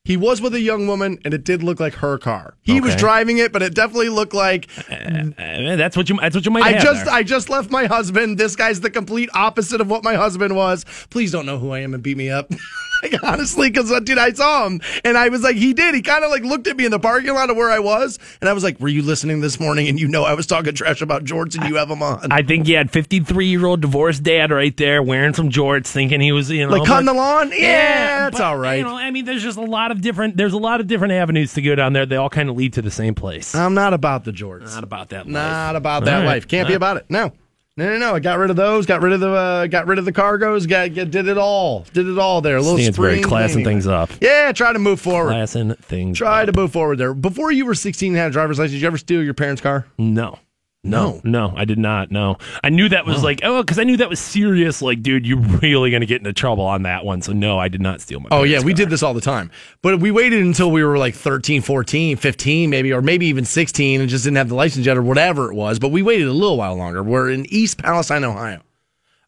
He 0.04 0.16
was 0.16 0.40
with 0.40 0.54
a 0.54 0.60
young 0.60 0.86
woman, 0.86 1.18
and 1.24 1.34
it 1.34 1.44
did 1.44 1.62
look 1.62 1.78
like 1.78 1.94
her 1.94 2.16
car. 2.16 2.54
He 2.62 2.80
was 2.80 2.96
driving 2.96 3.36
it, 3.38 3.52
but 3.52 3.62
it 3.62 3.74
definitely 3.74 4.08
looked 4.08 4.32
like 4.32 4.68
Uh, 4.90 5.76
that's 5.76 5.96
what 5.96 6.08
you 6.08 6.16
that's 6.20 6.34
what 6.34 6.44
you 6.44 6.50
might 6.50 6.64
I 6.64 6.72
have 6.72 6.82
just 6.82 7.04
there. 7.04 7.14
I 7.14 7.22
just 7.22 7.50
left 7.50 7.70
my 7.70 7.86
husband. 7.86 8.38
This 8.38 8.56
guy's 8.56 8.80
the 8.80 8.90
complete 8.90 9.28
opposite 9.34 9.80
of 9.80 9.90
what 9.90 10.02
my 10.02 10.14
husband 10.14 10.56
was. 10.56 10.84
Please 11.10 11.32
don't 11.32 11.44
know 11.46 11.58
who 11.58 11.70
I 11.70 11.80
am 11.80 11.92
and 11.92 12.02
beat 12.02 12.16
me 12.16 12.30
up. 12.30 12.50
like 13.02 13.22
honestly, 13.22 13.70
because 13.70 13.92
dude, 14.02 14.18
I 14.18 14.32
saw 14.32 14.66
him 14.66 14.80
and 15.04 15.16
I 15.16 15.28
was 15.28 15.42
like, 15.42 15.56
he 15.56 15.72
did. 15.72 15.94
He 15.94 16.02
kind 16.02 16.24
of 16.24 16.30
like 16.30 16.42
looked 16.42 16.66
at 16.66 16.76
me 16.76 16.84
in 16.84 16.90
the 16.90 16.98
parking 16.98 17.34
lot 17.34 17.50
of 17.50 17.56
where 17.56 17.70
I 17.70 17.78
was, 17.78 18.18
and 18.40 18.48
I 18.48 18.52
was 18.52 18.64
like, 18.64 18.80
"Were 18.80 18.88
you 18.88 19.02
listening 19.02 19.40
this 19.40 19.58
morning?" 19.60 19.88
And 19.88 20.00
you 20.00 20.08
know, 20.08 20.24
I 20.24 20.34
was 20.34 20.46
talking 20.46 20.74
trash 20.74 21.00
about 21.00 21.24
Jorts, 21.24 21.58
and 21.58 21.68
you 21.68 21.76
have 21.76 21.90
him 21.90 22.02
on. 22.02 22.30
I 22.30 22.42
think 22.42 22.66
he 22.66 22.72
had 22.72 22.90
53 22.90 23.46
year 23.46 23.66
old 23.66 23.80
divorced 23.80 24.22
dad 24.22 24.50
right 24.50 24.76
there 24.76 25.02
wearing 25.02 25.34
some 25.34 25.50
jorts, 25.50 25.88
thinking 25.88 26.20
he 26.20 26.32
was 26.32 26.50
you 26.50 26.66
know 26.66 26.76
like 26.76 26.86
cutting 26.86 27.06
the 27.06 27.14
lawn. 27.14 27.52
Yeah, 27.54 28.28
it's 28.28 28.38
but, 28.38 28.44
all 28.44 28.58
right. 28.58 28.78
You 28.78 28.84
know, 28.84 28.96
I 28.96 29.10
mean, 29.10 29.24
there's 29.24 29.42
just 29.42 29.58
a 29.58 29.62
lot 29.62 29.89
of 29.90 30.00
different 30.00 30.36
there's 30.36 30.52
a 30.52 30.58
lot 30.58 30.80
of 30.80 30.86
different 30.86 31.12
avenues 31.12 31.54
to 31.54 31.62
go 31.62 31.74
down 31.74 31.92
there. 31.92 32.06
They 32.06 32.16
all 32.16 32.30
kind 32.30 32.48
of 32.48 32.56
lead 32.56 32.74
to 32.74 32.82
the 32.82 32.90
same 32.90 33.14
place. 33.14 33.54
I'm 33.54 33.74
not 33.74 33.94
about 33.94 34.24
the 34.24 34.32
Jorts. 34.32 34.74
Not 34.74 34.84
about 34.84 35.10
that. 35.10 35.26
life. 35.26 35.32
Not 35.32 35.76
about 35.76 36.04
that 36.04 36.18
right. 36.18 36.26
life. 36.26 36.48
Can't 36.48 36.68
be 36.68 36.74
about 36.74 36.96
it. 36.96 37.06
No. 37.08 37.32
No, 37.76 37.86
no, 37.86 37.98
no. 37.98 38.14
I 38.14 38.20
got 38.20 38.38
rid 38.38 38.50
of 38.50 38.56
those. 38.56 38.84
Got 38.84 39.00
rid 39.00 39.12
of 39.12 39.20
the. 39.20 39.30
Uh, 39.30 39.66
got 39.66 39.86
rid 39.86 39.98
of 39.98 40.04
the 40.04 40.12
cargos. 40.12 40.68
Got, 40.68 40.92
get 40.92 41.10
did 41.10 41.28
it 41.28 41.38
all. 41.38 41.86
Did 41.92 42.08
it 42.08 42.18
all 42.18 42.40
there. 42.40 42.56
A 42.56 42.62
little 42.62 42.78
Stansbury 42.78 43.22
classing 43.22 43.64
things 43.64 43.86
up. 43.86 44.10
Yeah, 44.20 44.52
try 44.52 44.72
to 44.72 44.78
move 44.78 45.00
forward. 45.00 45.30
Classing 45.30 45.74
things. 45.76 46.18
Try 46.18 46.42
up. 46.42 46.46
to 46.46 46.52
move 46.52 46.72
forward 46.72 46.98
there. 46.98 47.14
Before 47.14 47.50
you 47.50 47.64
were 47.64 47.74
16 47.74 48.12
and 48.12 48.18
had 48.18 48.28
a 48.28 48.32
driver's 48.32 48.58
license, 48.58 48.72
did 48.72 48.82
you 48.82 48.86
ever 48.86 48.98
steal 48.98 49.22
your 49.22 49.34
parents' 49.34 49.62
car? 49.62 49.86
No. 49.96 50.38
No, 50.82 51.20
no, 51.24 51.52
I 51.54 51.66
did 51.66 51.78
not. 51.78 52.10
No, 52.10 52.38
I 52.64 52.70
knew 52.70 52.88
that 52.88 53.04
was 53.04 53.22
like, 53.22 53.40
oh, 53.44 53.62
because 53.62 53.78
I 53.78 53.84
knew 53.84 53.98
that 53.98 54.08
was 54.08 54.18
serious. 54.18 54.80
Like, 54.80 55.02
dude, 55.02 55.26
you're 55.26 55.38
really 55.38 55.90
gonna 55.90 56.06
get 56.06 56.18
into 56.18 56.32
trouble 56.32 56.64
on 56.64 56.84
that 56.84 57.04
one. 57.04 57.20
So 57.20 57.32
no, 57.32 57.58
I 57.58 57.68
did 57.68 57.82
not 57.82 58.00
steal 58.00 58.20
my. 58.20 58.28
Oh, 58.30 58.44
yeah, 58.44 58.52
parents' 58.52 58.64
we 58.64 58.74
did 58.74 58.88
this 58.88 59.02
all 59.02 59.12
the 59.12 59.20
time. 59.20 59.50
But 59.82 60.00
we 60.00 60.10
waited 60.10 60.42
until 60.42 60.70
we 60.70 60.82
were 60.82 60.96
like 60.96 61.14
13, 61.14 61.60
14, 61.60 62.16
15, 62.16 62.70
maybe, 62.70 62.94
or 62.94 63.02
maybe 63.02 63.26
even 63.26 63.44
16 63.44 64.00
and 64.00 64.08
just 64.08 64.24
didn't 64.24 64.38
have 64.38 64.48
the 64.48 64.54
license 64.54 64.86
yet 64.86 64.96
or 64.96 65.02
whatever 65.02 65.50
it 65.50 65.54
was. 65.54 65.78
But 65.78 65.90
we 65.90 66.00
waited 66.00 66.28
a 66.28 66.32
little 66.32 66.56
while 66.56 66.76
longer. 66.76 67.02
We're 67.02 67.30
in 67.30 67.44
East 67.52 67.76
Palestine, 67.76 68.24
Ohio. 68.24 68.62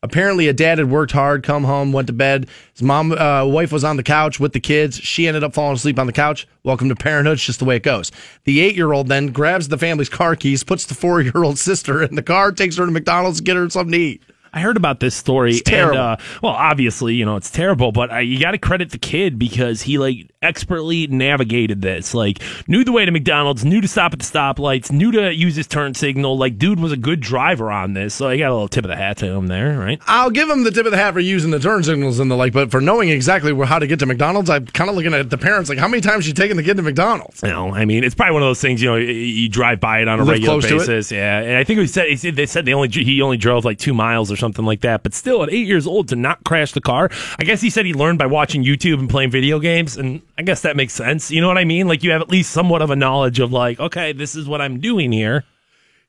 Apparently, 0.05 0.49
a 0.49 0.53
dad 0.53 0.79
had 0.79 0.91
worked 0.91 1.13
hard, 1.13 1.45
come 1.45 1.63
home, 1.63 1.93
went 1.93 2.09
to 2.09 2.13
bed. 2.13 2.49
His 2.73 2.83
mom, 2.83 3.13
uh, 3.13 3.47
wife 3.47 3.71
was 3.71 3.85
on 3.85 3.97
the 3.97 4.03
couch 4.03 4.41
with 4.41 4.53
the 4.53 4.59
kids. 4.59 4.97
She 4.97 5.29
ended 5.29 5.45
up 5.45 5.55
falling 5.55 5.77
asleep 5.77 5.97
on 5.97 6.09
the 6.09 6.13
couch. 6.13 6.49
Welcome 6.65 6.89
to 6.89 6.97
parenthood. 6.97 7.35
It's 7.35 7.47
just 7.47 7.61
the 7.61 7.65
way 7.65 7.77
it 7.77 7.85
goes. 7.85 8.11
The 8.43 8.61
eight 8.61 8.75
year 8.75 8.93
old 8.93 9.07
then 9.07 9.29
grabs 9.29 9.69
the 9.69 9.79
family's 9.79 10.09
car 10.09 10.35
keys, 10.35 10.65
puts 10.65 10.87
the 10.87 10.95
four 10.95 11.21
year 11.21 11.45
old 11.45 11.57
sister 11.61 12.03
in 12.03 12.17
the 12.17 12.23
car, 12.23 12.51
takes 12.51 12.77
her 12.79 12.87
to 12.87 12.91
McDonald's, 12.91 13.39
to 13.39 13.45
get 13.45 13.55
her 13.55 13.71
something 13.71 13.93
to 13.93 13.99
eat. 13.99 14.23
I 14.53 14.61
heard 14.61 14.77
about 14.77 14.99
this 14.99 15.15
story. 15.15 15.53
It's 15.53 15.63
terrible. 15.63 15.99
And, 15.99 16.21
uh, 16.21 16.25
well, 16.43 16.53
obviously, 16.53 17.15
you 17.15 17.25
know, 17.25 17.37
it's 17.37 17.51
terrible, 17.51 17.93
but 17.93 18.13
uh, 18.13 18.19
you 18.19 18.41
got 18.41 18.51
to 18.51 18.59
credit 18.59 18.91
the 18.91 18.99
kid 18.99 19.39
because 19.39 19.83
he 19.83 19.99
like 19.99 20.32
expertly 20.43 21.07
navigated 21.07 21.83
this. 21.83 22.15
Like, 22.15 22.41
knew 22.67 22.85
the 22.85 22.93
way 22.93 23.05
to 23.05 23.11
McDonald's, 23.13 23.65
knew 23.65 23.81
to 23.81 23.89
stop 23.89 24.13
at 24.13 24.19
the 24.19 24.25
stoplights, 24.25 24.91
knew 24.91 25.13
to 25.13 25.33
use 25.33 25.57
his 25.57 25.67
turn 25.67 25.95
signal. 25.95 26.37
Like, 26.37 26.59
dude 26.59 26.81
was 26.81 26.93
a 26.93 26.97
good 26.97 27.21
driver 27.21 27.71
on 27.71 27.95
this. 27.95 28.15
So 28.15 28.29
I 28.29 28.37
got 28.37 28.51
a 28.51 28.53
little 28.53 28.69
tip 28.69 28.85
of 28.85 28.89
the 28.89 28.97
hat 28.97 29.19
to 29.19 29.27
him 29.27 29.47
there, 29.47 29.79
right? 29.79 30.01
I'll 30.07 30.31
give 30.31 30.49
him 30.51 30.65
the 30.65 30.71
tip 30.71 30.87
of 30.87 30.93
the 30.93 30.99
hat 30.99 31.15
for 31.15 31.21
using 31.21 31.51
the 31.51 31.59
turn 31.61 31.83
signals 31.85 32.19
and 32.19 32.31
the 32.31 32.37
like, 32.37 32.53
but 32.53 32.71
for 32.71 32.81
knowing 32.81 33.09
exactly 33.09 33.55
how 33.67 33.79
to 33.79 33.87
get 33.87 33.99
to 34.01 34.07
McDonald's, 34.07 34.51
I'm 34.51 34.67
kind 34.67 34.91
of 34.91 34.97
looking 34.97 35.15
at 35.15 35.31
the 35.31 35.39
parents 35.39 35.69
like, 35.71 35.79
how 35.79 35.89
many 35.89 36.01
times 36.01 36.27
you 36.27 36.35
taking 36.35 36.57
the 36.57 36.63
kid 36.63 36.77
to 36.77 36.83
McDonald's? 36.83 37.43
You 37.43 37.49
know, 37.51 37.75
I 37.75 37.85
mean, 37.85 38.05
it's 38.05 38.15
probably 38.15 38.35
one 38.35 38.43
of 38.43 38.49
those 38.49 38.61
things. 38.61 38.83
You 38.83 38.91
know, 38.91 38.97
you- 38.97 39.49
drive 39.53 39.81
by 39.81 40.01
it 40.01 40.09
on 40.09 40.19
a 40.19 40.25
regular 40.25 40.55
close 40.61 40.67
to 40.69 40.77
it? 40.77 40.79
basis. 40.79 41.13
Yeah, 41.13 41.39
and 41.41 41.57
I 41.57 41.65
think 41.65 41.79
we 41.79 41.87
said 41.87 42.09
he 42.09 42.17
said- 42.17 42.37
they 42.37 42.47
said 42.47 42.65
they 42.65 42.73
only 42.73 42.89
he 42.89 43.21
only 43.21 43.37
drove 43.37 43.65
like 43.65 43.79
two 43.79 43.93
miles 43.93 44.33
or 44.33 44.37
something 44.37 44.65
like 44.65 44.81
that. 44.81 45.03
But 45.03 45.13
still, 45.15 45.43
at 45.43 45.53
eight 45.53 45.67
years 45.67 45.87
old, 45.87 46.09
to 46.09 46.17
not 46.17 46.43
crash 46.45 46.73
the 46.73 46.81
car, 46.81 47.11
I 47.39 47.45
guess 47.45 47.61
he 47.61 47.69
said 47.69 47.85
he 47.85 47.93
learned 47.93 48.19
by 48.19 48.27
watching 48.27 48.65
YouTube 48.65 48.99
and 48.99 49.11
playing 49.11 49.31
video 49.31 49.59
games, 49.59 49.97
and 49.99 50.23
I 50.39 50.43
guess 50.43 50.63
that 50.63 50.77
makes 50.77 50.95
sense. 50.95 51.31
You 51.31 51.41
know 51.41 51.49
what 51.49 51.59
I 51.59 51.65
mean? 51.65 51.89
Like 51.89 52.03
you 52.03 52.11
have 52.13 52.23
at 52.23 52.31
least 52.31 52.51
somewhat 52.53 52.83
of 52.83 52.91
a 52.91 52.97
knowledge 52.97 53.39
of 53.39 53.53
like, 53.53 53.79
okay, 53.79 54.13
this 54.13 54.35
is 54.35 54.47
what 54.49 54.61
I'm 54.61 54.81
doing 54.81 55.13
here. 55.13 55.45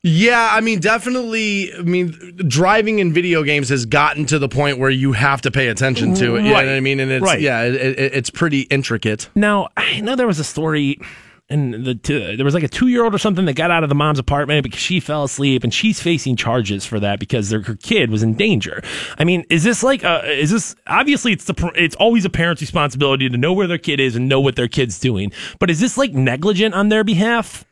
Yeah, 0.06 0.50
I 0.52 0.60
mean, 0.60 0.80
definitely. 0.82 1.74
I 1.74 1.78
mean, 1.82 2.36
driving 2.48 3.00
in 3.00 3.14
video 3.14 3.42
games 3.44 3.70
has 3.70 3.86
gotten 3.86 4.26
to 4.26 4.38
the 4.38 4.50
point 4.50 4.78
where 4.78 4.90
you 4.90 5.14
have 5.14 5.42
to 5.44 5.52
pay 5.52 5.70
attention 5.70 6.14
to 6.16 6.36
it. 6.36 6.44
You 6.44 6.50
know 6.50 6.56
what 6.56 6.68
I 6.68 6.82
mean? 6.82 7.00
And 7.00 7.10
it's 7.10 7.24
Right. 7.24 7.40
yeah, 7.40 7.62
it, 7.62 7.76
it, 7.76 8.14
it's 8.14 8.30
pretty 8.30 8.62
intricate. 8.64 9.30
Now, 9.34 9.70
I 9.78 10.02
know 10.02 10.18
there 10.18 10.28
was 10.28 10.40
a 10.40 10.44
story, 10.44 11.00
and 11.50 11.86
the 11.86 11.94
two, 11.94 12.38
there 12.38 12.46
was 12.46 12.54
like 12.54 12.64
a 12.64 12.70
two 12.70 12.88
year 12.88 13.04
old 13.04 13.14
or 13.14 13.18
something 13.18 13.46
that 13.46 13.54
got 13.54 13.70
out 13.70 13.84
of 13.84 13.89
the 13.89 13.96
mom's 13.96 14.18
apartment 14.18 14.64
because 14.64 14.80
she 14.80 15.00
fell 15.00 15.26
asleep, 15.26 15.64
and 15.64 15.74
she's 15.74 16.02
facing 16.02 16.36
charges 16.36 16.86
for 16.86 17.00
that 17.02 17.20
because 17.20 17.50
their, 17.50 17.62
her 17.62 17.76
kid 17.76 18.10
was 18.10 18.24
in 18.24 18.34
danger. 18.36 18.82
I 19.20 19.24
mean, 19.24 19.46
is 19.50 19.64
this 19.64 19.84
like, 19.84 20.04
uh, 20.04 20.22
is 20.26 20.52
this 20.52 20.76
obviously 20.88 21.34
it's 21.34 21.46
the 21.46 21.72
it's 21.76 21.96
always 21.98 22.26
a 22.26 22.30
parent's 22.30 22.62
responsibility 22.62 23.30
to 23.30 23.38
know 23.38 23.54
where 23.54 23.68
their 23.68 23.78
kid 23.78 24.00
is 24.00 24.16
and 24.16 24.30
know 24.30 24.39
what 24.39 24.56
their 24.56 24.70
kid's 24.70 25.00
doing, 25.00 25.32
but 25.60 25.70
is 25.70 25.80
this 25.80 25.98
like 25.98 26.14
negligent 26.14 26.74
on 26.74 26.89
their 26.89 27.04
behalf? 27.04 27.66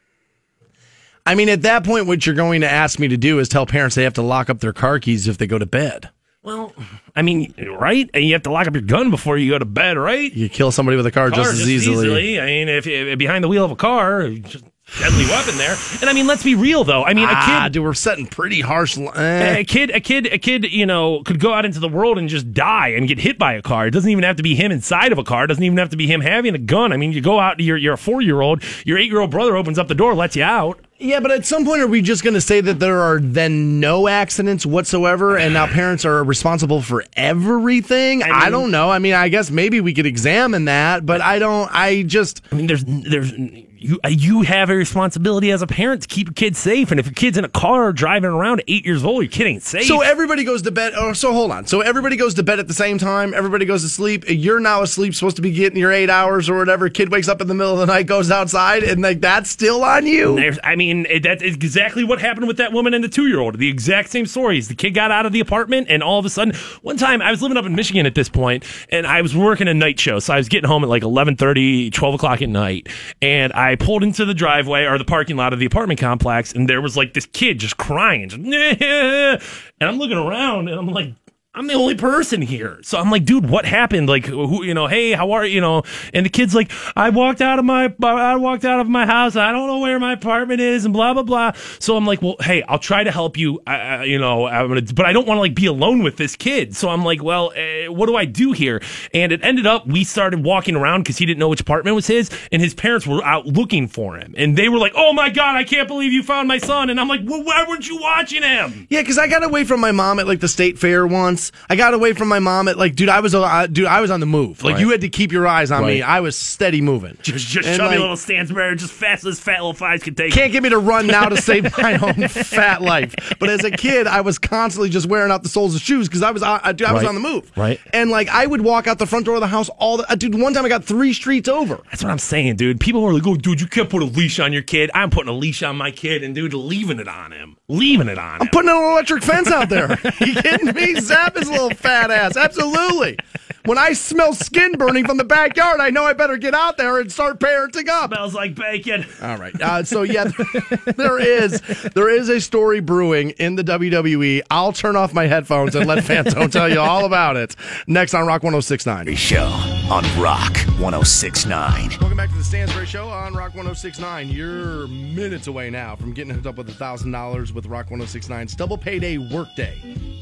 I 1.26 1.36
mean, 1.36 1.50
at 1.50 1.62
that 1.62 1.84
point, 1.86 2.08
what 2.08 2.26
you're 2.26 2.36
going 2.36 2.62
to 2.62 2.70
ask 2.70 3.00
me 3.00 3.08
to 3.08 3.18
do 3.18 3.40
is 3.40 3.48
tell 3.48 3.66
parents 3.66 3.96
they 3.96 4.04
have 4.04 4.14
to 4.16 4.24
lock 4.24 4.50
up 4.50 4.60
their 4.60 4.74
car 4.74 5.00
keys 5.00 5.28
if 5.28 5.38
they 5.38 5.48
go 5.48 5.60
to 5.60 5.66
bed. 5.66 6.10
Well, 6.44 6.74
I 7.16 7.22
mean, 7.22 7.54
right? 7.80 8.10
And 8.16 8.26
you 8.26 8.34
have 8.34 8.44
to 8.44 8.52
lock 8.52 8.66
up 8.68 8.74
your 8.74 8.82
gun 8.82 9.12
before 9.12 9.38
you 9.38 9.52
go 9.52 9.60
to 9.60 9.66
bed, 9.66 9.96
right? 9.98 10.34
You 10.34 10.50
kill 10.50 10.72
somebody 10.72 10.98
with 10.98 11.06
a 11.06 11.12
car, 11.12 11.30
car 11.30 11.38
just 11.44 11.54
as 11.54 11.70
easily. 11.70 12.40
I 12.40 12.46
mean, 12.46 12.68
if, 12.70 12.88
if 12.88 13.18
behind 13.20 13.44
the 13.44 13.48
wheel 13.48 13.64
of 13.64 13.70
a 13.72 13.76
car, 13.76 14.28
just 14.30 14.66
deadly 15.00 15.26
weapon 15.26 15.56
there. 15.58 15.76
And 16.02 16.10
I 16.10 16.14
mean, 16.14 16.26
let's 16.26 16.44
be 16.44 16.56
real 16.56 16.84
though. 16.84 17.04
I 17.04 17.14
mean, 17.14 17.30
a 17.30 17.32
Ah, 17.32 17.62
kid. 17.66 17.74
dude, 17.74 17.84
we're 17.84 17.94
setting 17.94 18.26
pretty 18.26 18.60
harsh. 18.62 18.98
eh. 18.98 19.58
A 19.60 19.64
kid, 19.64 19.92
a 19.92 20.00
kid, 20.00 20.26
a 20.34 20.40
kid, 20.40 20.66
you 20.72 20.88
know, 20.88 21.22
could 21.24 21.40
go 21.40 21.54
out 21.54 21.64
into 21.64 21.80
the 21.80 21.88
world 21.88 22.18
and 22.18 22.28
just 22.28 22.52
die 22.54 22.88
and 22.90 23.08
get 23.08 23.20
hit 23.20 23.38
by 23.38 23.54
a 23.54 23.62
car. 23.62 23.86
It 23.86 23.92
doesn't 23.92 24.10
even 24.10 24.24
have 24.24 24.38
to 24.38 24.44
be 24.44 24.56
him 24.56 24.72
inside 24.72 25.12
of 25.12 25.20
a 25.20 25.24
car. 25.24 25.44
It 25.44 25.48
doesn't 25.48 25.64
even 25.64 25.78
have 25.78 25.90
to 25.90 25.98
be 25.98 26.08
him 26.08 26.22
having 26.22 26.56
a 26.56 26.60
gun. 26.60 26.92
I 26.92 26.98
mean, 26.98 27.12
you 27.14 27.22
go 27.22 27.40
out, 27.40 27.60
you're, 27.60 27.78
you're 27.78 27.94
a 27.94 27.98
four 28.00 28.22
year 28.24 28.42
old, 28.42 28.64
your 28.84 28.98
eight 28.98 29.12
year 29.12 29.20
old 29.20 29.30
brother 29.30 29.56
opens 29.56 29.78
up 29.78 29.88
the 29.88 29.96
door, 29.96 30.16
lets 30.16 30.36
you 30.36 30.44
out. 30.44 30.80
Yeah, 31.02 31.20
but 31.20 31.32
at 31.32 31.48
some 31.48 31.66
point, 31.66 31.82
are 31.82 31.88
we 31.88 32.04
just 32.04 32.24
going 32.24 32.36
to 32.36 32.42
say 32.42 32.62
that 32.62 32.80
there 32.80 33.02
are 33.02 33.20
then 33.20 33.80
no 33.80 34.08
accidents 34.08 34.68
whatsoever, 34.68 35.36
and 35.36 35.56
now 35.56 35.66
parents 35.74 36.06
are 36.06 36.24
responsible 36.24 36.82
for 36.82 37.04
everything? 37.18 38.22
I, 38.22 38.44
mean- 38.44 38.52
don't 38.52 38.72
know. 38.72 38.92
I 38.92 39.00
mean, 39.00 39.16
I 39.16 39.30
guess 39.30 39.50
maybe 39.50 39.82
we 39.82 39.94
could 39.96 40.06
examine 40.06 40.66
that, 40.66 41.06
but 41.06 41.20
I 41.22 41.40
don't. 41.40 41.70
I 41.74 42.04
just. 42.04 42.44
I 42.52 42.56
mean, 42.56 42.68
there's, 42.68 42.84
there's, 42.86 43.34
you, 43.82 44.00
uh, 44.04 44.10
you 44.10 44.42
have 44.44 44.70
a 44.70 44.76
responsibility 44.76 45.52
as 45.52 45.62
a 45.62 45.68
parent 45.68 46.04
to 46.04 46.08
keep 46.08 46.28
your 46.28 46.34
kid 46.34 46.56
safe. 46.56 46.92
And 46.92 47.00
if 47.00 47.06
your 47.08 47.14
kid's 47.14 47.38
in 47.38 47.46
a 47.46 47.50
car 47.50 47.92
driving 47.92 48.30
around 48.30 48.60
at 48.60 48.66
eight 48.68 48.86
years 48.86 49.04
old, 49.04 49.24
your 49.24 49.32
kid 49.32 49.48
ain't 49.48 49.64
safe. 49.64 49.86
So 49.86 50.02
everybody 50.02 50.44
goes 50.44 50.62
to 50.64 50.72
bed. 50.72 50.94
Oh, 50.96 51.14
so 51.14 51.34
hold 51.34 51.52
on. 51.52 51.66
So 51.66 51.82
everybody 51.82 52.16
goes 52.16 52.34
to 52.36 52.44
bed 52.44 52.60
at 52.60 52.68
the 52.68 52.74
same 52.74 52.98
time. 52.98 53.34
Everybody 53.34 53.66
goes 53.66 53.82
to 53.82 53.90
sleep. 53.90 54.26
You're 54.28 54.60
now 54.60 54.82
asleep, 54.82 55.16
supposed 55.16 55.36
to 55.38 55.42
be 55.42 55.52
getting 55.52 55.80
your 55.80 55.92
eight 55.92 56.10
hours 56.10 56.50
or 56.50 56.58
whatever. 56.58 56.90
Kid 56.90 57.12
wakes 57.12 57.28
up 57.28 57.42
in 57.42 57.48
the 57.48 57.54
middle 57.54 57.74
of 57.74 57.80
the 57.80 57.86
night, 57.88 58.08
goes 58.08 58.30
outside, 58.30 58.84
and 58.84 59.02
like 59.02 59.22
that's 59.22 59.50
still 59.50 59.84
on 59.84 60.06
you. 60.06 60.36
There's, 60.36 60.60
I 60.64 60.76
mean, 60.76 61.06
it, 61.10 61.24
that's 61.24 61.44
exactly 61.44 62.04
what 62.04 62.20
happened 62.20 62.48
with 62.48 62.58
that 62.58 62.74
woman 62.74 62.94
and 62.94 63.04
the 63.04 63.10
two 63.10 63.28
year 63.28 63.40
old. 63.40 63.58
The 63.58 63.70
exact 63.70 64.10
same 64.10 64.26
stories. 64.26 64.68
The 64.68 64.76
kid 64.76 64.92
got 64.92 65.12
out 65.12 65.26
of 65.26 65.32
the 65.32 65.40
apartment, 65.40 65.88
and 65.90 66.04
all 66.04 66.20
of 66.20 66.26
a 66.26 66.30
sudden, 66.30 66.54
one 66.82 66.98
time 66.98 67.22
I 67.22 67.32
was 67.32 67.42
living 67.42 67.58
up 67.58 67.66
in 67.66 67.76
Michigan 67.76 68.06
at 68.06 68.16
this 68.16 68.30
point, 68.30 68.64
and 68.90 69.08
I 69.08 69.22
was 69.22 69.36
working 69.36 69.68
a 69.68 69.74
night 69.74 70.00
show, 70.00 70.20
so 70.20 70.34
I 70.34 70.38
was 70.38 70.50
getting 70.50 70.68
home 70.68 70.84
at 70.84 70.90
like 70.90 71.04
11:30, 71.04 71.92
12 71.92 72.16
o'clock 72.16 72.42
at 72.42 72.50
night, 72.50 72.88
and 73.22 73.52
I 73.54 73.71
I 73.72 73.76
pulled 73.76 74.04
into 74.04 74.26
the 74.26 74.34
driveway 74.34 74.84
or 74.84 74.98
the 74.98 75.06
parking 75.06 75.38
lot 75.38 75.54
of 75.54 75.60
the 75.60 75.66
apartment 75.66 75.98
complex, 75.98 76.52
and 76.52 76.68
there 76.68 76.82
was 76.82 76.98
like 76.98 77.14
this 77.14 77.26
kid 77.26 77.58
just 77.58 77.78
crying, 77.78 78.28
just, 78.28 78.44
and 78.44 79.90
I'm 79.90 79.98
looking 79.98 80.18
around, 80.18 80.68
and 80.68 80.78
I'm 80.78 80.90
like, 80.90 81.14
I'm 81.54 81.68
the 81.68 81.74
only 81.74 81.96
person 81.96 82.42
here. 82.42 82.80
So 82.82 82.98
I'm 82.98 83.12
like, 83.12 83.26
dude, 83.26 83.50
what 83.50 83.66
happened? 83.66 84.08
Like, 84.08 84.26
who, 84.26 84.64
you 84.64 84.74
know, 84.74 84.88
hey, 84.88 85.12
how 85.12 85.32
are 85.32 85.46
you? 85.46 85.56
You 85.56 85.60
know, 85.60 85.84
and 86.14 86.26
the 86.26 86.30
kid's 86.30 86.56
like, 86.56 86.72
I 86.96 87.10
walked 87.10 87.42
out 87.42 87.60
of 87.60 87.66
my, 87.66 87.94
I 88.02 88.38
walked 88.38 88.64
out 88.64 88.80
of 88.80 88.88
my 88.88 89.06
house. 89.06 89.36
I 89.36 89.52
don't 89.52 89.68
know 89.68 89.80
where 89.80 90.00
my 90.00 90.14
apartment 90.14 90.62
is 90.62 90.86
and 90.86 90.94
blah, 90.94 91.14
blah, 91.14 91.24
blah. 91.24 91.52
So 91.80 91.98
I'm 91.98 92.06
like, 92.06 92.22
well, 92.22 92.38
hey, 92.40 92.64
I'll 92.64 92.80
try 92.80 93.04
to 93.04 93.12
help 93.12 93.36
you. 93.36 93.60
I, 93.68 94.06
you 94.06 94.18
know, 94.18 94.48
I'm 94.48 94.70
gonna, 94.70 94.82
but 94.96 95.06
I 95.06 95.12
don't 95.12 95.28
want 95.28 95.40
to 95.40 95.42
like 95.42 95.54
be 95.54 95.66
alone 95.66 96.04
with 96.04 96.16
this 96.16 96.38
kid. 96.38 96.74
So 96.74 96.88
I'm 96.88 97.04
like, 97.04 97.22
well, 97.22 97.52
uh, 97.52 97.92
what 97.92 98.06
do 98.06 98.16
I 98.16 98.24
do 98.24 98.54
here? 98.54 98.82
And 99.14 99.34
it 99.34 99.44
ended 99.44 99.66
up, 99.66 99.86
we 99.86 100.06
started 100.06 100.46
walking 100.46 100.78
around 100.78 101.02
because 101.02 101.18
he 101.18 101.26
didn't 101.26 101.40
know 101.40 101.50
which 101.50 101.60
apartment 101.60 101.96
was 101.98 102.08
his 102.08 102.32
and 102.54 102.62
his 102.62 102.74
parents 102.74 103.06
were 103.06 103.22
out 103.26 103.46
looking 103.46 103.90
for 103.90 104.16
him. 104.16 104.34
And 104.38 104.58
they 104.58 104.70
were 104.70 104.78
like, 104.78 104.94
oh 104.96 105.12
my 105.12 105.30
God, 105.30 105.58
I 105.58 105.66
can't 105.66 105.90
believe 105.90 106.14
you 106.14 106.24
found 106.24 106.48
my 106.48 106.60
son. 106.60 106.90
And 106.90 106.98
I'm 106.98 107.10
like, 107.10 107.22
well, 107.26 107.44
why 107.44 107.66
weren't 107.68 107.90
you 107.90 108.00
watching 108.00 108.42
him? 108.42 108.88
Yeah, 108.90 109.02
because 109.02 109.18
I 109.18 109.28
got 109.28 109.44
away 109.44 109.66
from 109.66 109.82
my 109.82 109.92
mom 109.92 110.18
at 110.18 110.28
like 110.28 110.40
the 110.40 110.48
state 110.48 110.80
fair 110.80 111.06
once. 111.06 111.41
I 111.70 111.76
got 111.76 111.94
away 111.94 112.14
from 112.14 112.28
my 112.28 112.40
mom 112.40 112.68
at 112.68 112.78
like, 112.78 112.96
dude, 112.96 113.10
I 113.10 113.20
was, 113.22 113.34
uh, 113.34 113.68
dude, 113.68 113.86
I 113.86 114.02
was 114.02 114.12
on 114.12 114.20
the 114.20 114.26
move. 114.26 114.64
Like, 114.64 114.74
Right. 114.74 114.82
you 114.82 114.90
had 114.92 115.02
to 115.02 115.10
keep 115.10 115.32
your 115.32 115.48
eyes 115.48 115.72
on 115.72 115.86
me. 115.86 116.02
I 116.02 116.20
was 116.20 116.36
steady 116.36 116.82
moving. 116.82 117.18
Just, 117.22 117.48
just 117.48 117.68
And, 117.68 117.78
chubby 117.78 117.92
like, 117.96 118.00
little 118.00 118.18
Stansbury, 118.18 118.76
just 118.76 118.94
fast 118.94 119.26
as 119.26 119.40
fat 119.40 119.54
little 119.60 119.74
thighs 119.74 120.04
can 120.04 120.16
take. 120.16 120.34
Can't 120.34 120.52
get 120.52 120.62
me 120.64 120.70
to 120.70 120.78
run 120.80 121.08
now 121.08 121.30
to 121.30 121.38
save 121.42 121.76
my 121.78 121.98
own 121.98 122.28
fat 122.28 122.82
life. 122.82 123.16
But 123.40 123.50
as 123.50 123.64
a 123.64 123.72
kid, 123.72 124.08
I 124.08 124.22
was 124.22 124.38
constantly 124.38 124.90
just 124.90 125.08
wearing 125.08 125.32
out 125.32 125.44
the 125.44 125.50
soles 125.50 125.76
of 125.76 125.82
shoes 125.82 126.08
because 126.08 126.22
I 126.22 126.32
was, 126.32 126.44
uh, 126.44 126.60
dude, 126.74 126.88
I 126.88 126.94
was 126.94 127.04
Right. 127.04 127.10
on 127.10 127.16
the 127.16 127.22
move. 127.22 127.52
Right. 127.56 127.80
And 127.94 128.10
like, 128.12 128.28
I 128.30 128.46
would 128.46 128.62
walk 128.62 128.88
out 128.88 129.00
the 129.00 129.08
front 129.08 129.26
door 129.26 129.36
of 129.36 129.42
the 129.42 129.48
house 129.48 129.70
all 129.78 129.98
the, 129.98 130.12
uh, 130.12 130.16
dude. 130.16 130.40
One 130.40 130.54
time 130.54 130.66
I 130.66 130.70
got 130.70 130.84
three 130.84 131.14
streets 131.14 131.48
over. 131.50 131.80
That's 131.90 132.04
what 132.04 132.12
I'm 132.12 132.20
saying, 132.20 132.58
dude. 132.58 132.80
People 132.80 133.04
are 133.06 133.14
like, 133.14 133.26
"Oh, 133.26 133.36
dude, 133.36 133.62
you 133.62 133.68
can't 133.68 133.90
put 133.90 134.02
a 134.02 134.06
leash 134.06 134.40
on 134.40 134.54
your 134.54 134.62
kid." 134.62 134.90
I'm 134.94 135.10
putting 135.10 135.30
a 135.30 135.34
leash 135.38 135.62
on 135.64 135.76
my 135.78 135.92
kid, 135.92 136.24
and 136.24 136.34
dude, 136.36 136.54
leaving 136.54 137.00
it 137.00 137.08
on 137.08 137.32
him, 137.32 137.58
leaving 137.68 138.08
it 138.08 138.18
on 138.18 138.36
him. 138.36 138.42
I'm 138.44 138.48
putting 138.50 138.70
an 138.70 138.76
electric 138.78 139.24
fence 139.24 139.50
out 139.52 139.70
there. 139.70 139.98
you 140.22 140.36
kidding 140.36 140.74
me? 140.74 141.00
Zap 141.00 141.31
his 141.36 141.50
little 141.50 141.72
fat 141.72 142.12
ass. 142.12 142.38
Absolutely. 142.38 143.18
When 143.66 143.78
I 143.78 143.94
smell 143.94 144.34
skin 144.34 144.72
burning 144.74 145.06
from 145.06 145.18
the 145.18 145.24
backyard, 145.24 145.80
I 145.80 145.92
know 145.92 146.04
I 146.04 146.14
better 146.14 146.38
get 146.38 146.56
out 146.56 146.78
there 146.78 147.00
and 147.00 147.12
start 147.12 147.40
parenting 147.40 147.90
up. 147.90 148.10
Smells 148.12 148.34
like 148.34 148.56
bacon. 148.56 149.06
All 149.22 149.38
right. 149.38 149.54
Uh, 149.62 149.84
so 149.84 150.02
yeah, 150.02 150.32
there 150.98 151.20
is 151.20 151.62
there 151.94 152.10
is 152.10 152.28
a 152.30 152.42
story 152.42 152.80
brewing 152.80 153.32
in 153.32 153.56
the 153.56 153.64
WWE. 153.64 154.42
I'll 154.50 154.74
turn 154.74 154.96
off 154.96 155.14
my 155.14 155.28
headphones 155.28 155.76
and 155.76 155.86
let 155.86 156.04
Phantom 156.04 156.50
tell 156.50 156.70
you 156.70 156.80
all 156.80 157.06
about 157.06 157.38
it. 157.38 157.56
Next 157.86 158.16
on 158.16 158.26
Rock 158.26 158.42
1069. 158.42 159.16
Show 159.16 159.46
on 159.46 160.04
Rock 160.20 160.58
1069. 160.80 161.90
Welcome 162.00 162.18
back 162.18 162.30
to 162.30 162.36
the 162.38 162.44
Stansbury 162.44 162.88
Show 162.88 163.10
on 163.10 163.34
Rock 163.34 163.54
1069. 163.54 164.30
You're 164.30 164.88
minutes 164.88 165.46
away 165.46 165.70
now 165.70 165.96
from 165.96 166.14
getting 166.14 166.34
hooked 166.34 166.48
up 166.48 166.56
with 166.56 166.68
$1,000 166.70 167.52
with 167.52 167.68
Rock 167.68 167.90
1069's 167.90 168.56
double 168.56 168.78
payday 168.78 169.18
workday. 169.20 169.78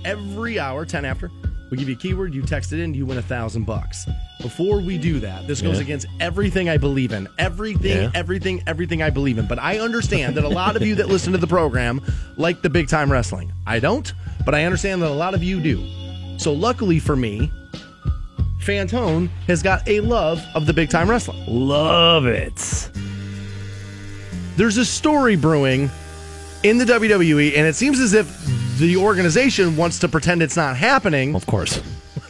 Every 0.06 0.60
hour, 0.60 0.86
10 0.86 1.06
after, 1.06 1.30
we 1.70 1.78
give 1.78 1.90
you 1.90 1.96
a 1.96 1.98
keyword, 1.98 2.34
you 2.34 2.42
text 2.42 2.74
it 2.74 2.80
in, 2.80 2.94
you 2.94 3.06
win 3.06 3.18
a 3.18 3.22
thousand 3.22 3.66
bucks. 3.66 4.08
Before 4.42 4.80
we 4.80 4.98
do 4.98 5.20
that, 5.20 5.46
this 5.48 5.62
goes 5.62 5.76
Yeah. 5.78 5.84
against 5.84 6.08
everything 6.20 6.70
I 6.70 6.78
believe 6.78 7.12
in. 7.12 7.28
Everything, 7.38 8.04
Yeah. 8.04 8.12
everything, 8.16 8.64
everything 8.66 9.02
I 9.04 9.10
believe 9.10 9.38
in. 9.38 9.46
But 9.46 9.60
I 9.60 9.80
understand 9.80 10.36
that 10.38 10.44
a 10.46 10.50
lot 10.50 10.76
of 10.76 10.82
you 10.82 10.96
that 10.96 11.10
listen 11.10 11.34
to 11.34 11.38
the 11.38 11.48
program 11.48 12.02
like 12.38 12.62
the 12.62 12.70
big 12.70 12.88
time 12.88 13.12
wrestling. 13.12 13.52
I 13.68 13.80
don't, 13.80 14.12
but 14.46 14.56
I 14.56 14.64
understand 14.66 15.02
that 15.02 15.10
a 15.10 15.14
lot 15.14 15.34
of 15.34 15.44
you 15.44 15.60
do. 15.60 15.86
So 16.38 16.54
luckily 16.54 16.98
for 17.00 17.16
me, 17.16 17.52
Phantom 18.62 19.30
has 19.48 19.62
got 19.62 19.88
a 19.88 20.00
love 20.00 20.42
of 20.56 20.66
the 20.66 20.74
big 20.74 20.90
time 20.90 21.10
wrestling. 21.10 21.44
Love 21.48 22.26
it. 22.26 22.90
there's 24.58 24.76
a 24.78 24.84
story 24.86 25.36
brewing 25.38 25.90
in 26.64 26.78
the 26.78 26.84
WWE, 26.86 27.56
and 27.56 27.66
it 27.66 27.76
seems 27.76 27.98
as 28.00 28.14
if 28.14 28.28
the 28.80 28.98
organization 28.98 29.76
wants 29.76 30.00
to 30.00 30.08
pretend 30.08 30.42
it's 30.42 30.56
not 30.58 30.78
happening, 30.78 31.36
Of 31.36 31.46
course. 31.46 31.82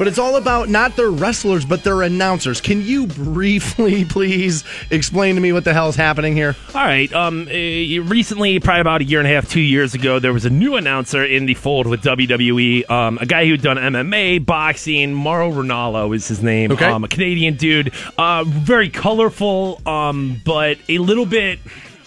but 0.00 0.08
it's 0.08 0.18
all 0.18 0.36
about 0.36 0.70
not 0.70 0.96
their 0.96 1.10
wrestlers, 1.10 1.66
but 1.66 1.84
their 1.84 2.00
announcers. 2.00 2.62
Can 2.62 2.80
you 2.80 3.06
briefly, 3.06 4.04
please, 4.06 4.64
explain 4.90 5.34
to 5.34 5.42
me 5.42 5.52
what 5.52 5.64
the 5.64 5.74
hell 5.74 5.90
is 5.90 5.96
happening 5.96 6.34
here? 6.34 6.56
All 6.74 6.82
right. 6.82 7.12
Um, 7.12 7.46
eh, 7.50 7.98
recently, 8.02 8.58
probably 8.60 8.80
about 8.80 9.02
a 9.02 9.04
year 9.04 9.18
and 9.18 9.28
a 9.28 9.30
half, 9.30 9.50
two 9.50 9.60
years 9.60 9.94
ago, 9.94 10.18
there 10.18 10.32
was 10.32 10.46
a 10.46 10.50
new 10.50 10.76
announcer 10.76 11.22
in 11.22 11.44
the 11.44 11.52
fold 11.52 11.86
with 11.86 12.02
WWE. 12.02 12.88
Um, 12.90 13.18
a 13.18 13.26
guy 13.26 13.44
who'd 13.44 13.60
done 13.60 13.76
MMA, 13.76 14.46
boxing. 14.46 15.12
Mauro 15.12 15.50
Ranallo 15.50 16.16
is 16.16 16.26
his 16.28 16.42
name. 16.42 16.72
Okay. 16.72 16.86
Um, 16.86 17.04
a 17.04 17.08
Canadian 17.08 17.56
dude. 17.56 17.92
Uh, 18.16 18.44
very 18.44 18.88
colorful, 18.88 19.82
um, 19.86 20.40
but 20.46 20.78
a 20.88 20.96
little 20.96 21.26
bit. 21.26 21.58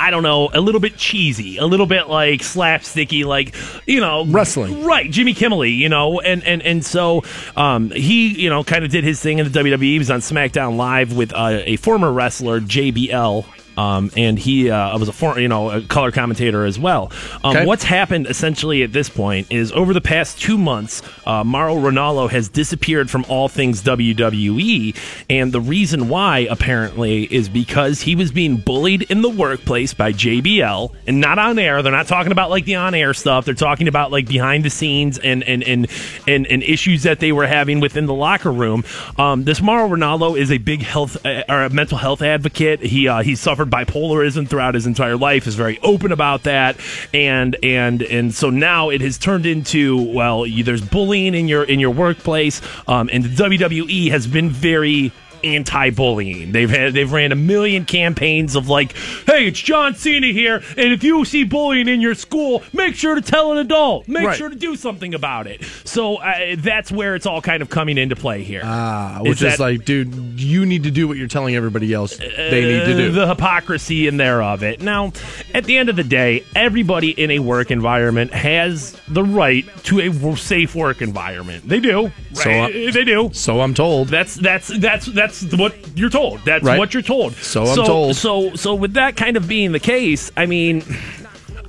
I 0.04 0.12
don't 0.12 0.24
know, 0.24 0.49
a 0.54 0.60
little 0.60 0.82
bit 0.82 0.97
cheesy, 0.97 1.58
a 1.58 1.66
little 1.66 1.86
bit 1.86 2.10
like 2.10 2.41
slapsticky, 2.41 3.24
like 3.24 3.56
you 3.88 4.01
know, 4.01 4.26
Wrestling. 4.26 4.84
right? 4.84 5.10
Jimmy 5.10 5.34
Kimmel, 5.34 5.66
you 5.66 5.88
know, 5.88 6.20
and 6.20 6.43
and 6.43 6.62
and 6.62 6.84
so 6.84 7.24
um, 7.56 7.89
he, 7.89 8.28
you 8.28 8.49
know, 8.49 8.66
kind 8.66 8.84
of 8.84 8.91
did 8.91 9.06
his 9.06 9.22
thing 9.22 9.39
in 9.39 9.49
the 9.49 9.58
WWE. 9.58 9.82
He 9.82 9.99
was 9.99 10.12
on 10.12 10.20
SmackDown 10.20 10.76
Live 10.76 11.14
with 11.16 11.32
uh, 11.34 11.62
a 11.64 11.78
former 11.78 12.12
wrestler, 12.12 12.60
JBL. 12.60 13.45
Um, 13.78 14.12
and 14.16 14.38
he 14.38 14.70
uh, 14.70 14.98
was 14.98 15.08
a 15.10 15.14
former, 15.14 15.40
you 15.40 15.48
know, 15.48 15.70
a 15.72 15.82
color 15.82 16.12
commentator 16.12 16.66
as 16.66 16.78
well. 16.78 17.12
Um, 17.44 17.54
Okay. 17.54 17.66
What's 17.68 17.84
happened 17.84 18.26
essentially 18.28 18.82
at 18.82 18.94
this 18.94 19.10
point 19.10 19.52
is 19.52 19.72
over 19.74 19.94
the 19.94 20.02
past 20.02 20.42
two 20.42 20.58
months, 20.58 21.04
uh, 21.28 21.44
Mauro 21.44 21.76
Ranallo 21.76 22.28
has 22.32 22.50
disappeared 22.50 23.12
from 23.12 23.26
all 23.30 23.48
things 23.48 23.84
WWE, 23.84 24.96
and 25.30 25.52
the 25.52 25.62
reason 25.62 26.10
why 26.10 26.48
apparently 26.50 27.24
is 27.26 27.50
because 27.50 28.02
he 28.02 28.16
was 28.16 28.32
being 28.32 28.58
bullied 28.58 29.04
in 29.04 29.22
the 29.22 29.30
workplace 29.30 29.94
by 29.94 30.12
JBL, 30.14 30.94
and 31.06 31.22
not 31.22 31.38
on 31.38 31.60
air. 31.60 31.82
They're 31.84 31.92
not 31.92 32.08
talking 32.08 32.32
about 32.32 32.50
like 32.50 32.66
the 32.66 32.76
on-air 32.76 33.14
stuff. 33.14 33.46
They're 33.46 33.54
talking 33.54 33.88
about 33.88 34.12
like 34.12 34.28
behind 34.28 34.66
the 34.66 34.70
scenes 34.72 35.20
and 35.20 35.44
and 35.44 35.64
and 35.64 35.88
and, 36.28 36.48
and 36.48 36.64
issues 36.64 37.04
that 37.04 37.20
they 37.20 37.32
were 37.32 37.46
having 37.46 37.80
within 37.82 38.08
the 38.08 38.14
locker 38.16 38.52
room. 38.52 38.84
Um, 39.18 39.44
this 39.44 39.62
Mauro 39.62 39.88
Ranallo 39.90 40.38
is 40.38 40.52
a 40.52 40.58
big 40.58 40.82
health 40.82 41.24
uh, 41.26 41.44
or 41.48 41.64
a 41.64 41.70
mental 41.70 42.00
health 42.00 42.22
advocate. 42.24 42.80
He 42.82 43.08
uh, 43.08 43.22
he 43.22 43.36
suffered 43.36 43.62
bipolarism 43.66 44.47
throughout 44.47 44.76
his 44.76 44.86
entire 44.86 45.18
life. 45.18 45.47
Is 45.47 45.55
very 45.55 45.80
open 45.80 46.11
about 46.11 46.43
that, 46.43 46.78
and 47.14 47.55
and 47.64 48.01
and 48.03 48.34
so 48.34 48.49
now 48.49 48.89
it 48.89 49.01
has 49.01 49.18
turned 49.18 49.45
into 49.45 50.01
well, 50.14 50.45
you, 50.45 50.64
there's 50.64 50.82
bullying 50.82 51.34
in 51.34 51.47
your 51.47 51.64
in 51.64 51.80
your 51.80 51.91
workplace, 51.91 52.61
um, 52.88 53.09
and 53.11 53.24
the 53.24 53.43
WWE 53.43 54.09
has 54.09 54.28
been 54.28 54.49
very 54.49 55.11
anti-bullying. 55.44 56.52
They've 56.52 56.70
had 56.70 56.94
they've 56.94 57.12
ran 57.12 57.32
a 57.32 57.36
million 57.36 57.86
campaigns 57.86 58.56
of 58.56 58.70
like, 58.70 58.94
"Hey, 59.26 59.48
it's 59.48 59.60
John 59.60 59.96
Cena 59.96 60.28
here, 60.28 60.64
and 60.78 60.91
if 60.94 61.04
you 61.04 61.24
see 61.26 61.44
bullying 61.44 61.88
in 61.88 62.02
your 62.02 62.16
school, 62.16 62.64
make 62.74 62.96
sure 62.96 63.16
to 63.16 63.22
tell 63.22 63.52
an 63.52 63.58
adult. 63.58 64.08
Make 64.08 64.26
Right. 64.28 64.38
sure 64.38 64.50
to 64.50 64.56
do 64.56 64.76
something 64.76 65.14
about 65.14 65.48
it." 65.48 65.64
So 65.84 66.18
uh, 66.18 66.56
that's 66.58 66.91
where 66.91 67.16
it's 67.16 67.26
all 67.26 67.41
kind 67.41 67.62
of 67.62 67.70
coming 67.70 67.98
into 67.98 68.16
play 68.16 68.44
here. 68.44 68.62
Ah, 68.64 69.20
which 69.22 69.41
is, 69.41 69.58
that- 69.58 69.60
like, 69.60 69.86
dude, 69.86 70.39
you 70.39 70.66
need 70.66 70.84
to 70.84 70.91
do 70.91 71.08
what 71.08 71.18
you're 71.18 71.28
telling 71.28 71.56
everybody 71.56 71.94
else 71.94 72.18
they 72.18 72.62
need 72.62 72.86
to 72.86 72.94
uh, 72.94 72.98
do. 72.98 73.12
the 73.12 73.28
hypocrisy 73.28 74.08
in 74.08 74.18
there 74.18 74.41
of 74.41 74.64
it. 74.64 74.82
Now, 74.82 75.14
at 75.54 75.66
the 75.66 75.78
end 75.78 75.89
of 75.89 75.96
the 75.96 76.04
day, 76.04 76.44
everybody 76.56 77.12
in 77.12 77.32
a 77.32 77.39
work 77.39 77.72
environment 77.72 78.34
has 78.34 78.96
the 79.08 79.24
right 79.24 79.66
to 79.86 80.00
a 80.02 80.38
safe 80.38 80.76
work 80.76 81.02
environment. 81.02 81.68
They 81.68 81.80
do. 81.80 82.12
So, 82.34 82.50
right? 82.50 82.76
uh, 82.88 82.91
they 82.91 83.04
do. 83.04 83.30
so 83.34 83.62
I'm 83.62 83.74
told. 83.74 84.08
That's 84.10 84.36
that's 84.36 84.68
that's 84.80 85.06
that's 85.08 85.33
what 85.42 85.76
you're 85.96 86.10
told. 86.10 86.40
That's 86.46 86.64
Right. 86.64 86.78
what 86.78 86.94
you're 86.94 87.04
told. 87.04 87.34
So 87.36 87.64
I'm 87.66 87.76
told. 87.86 88.16
So 88.16 88.54
so 88.56 88.74
with 88.76 88.94
that 88.94 89.16
kind 89.16 89.38
of 89.38 89.48
being 89.48 89.72
the 89.72 89.80
case, 89.80 90.32
I 90.38 90.46
mean. 90.46 90.84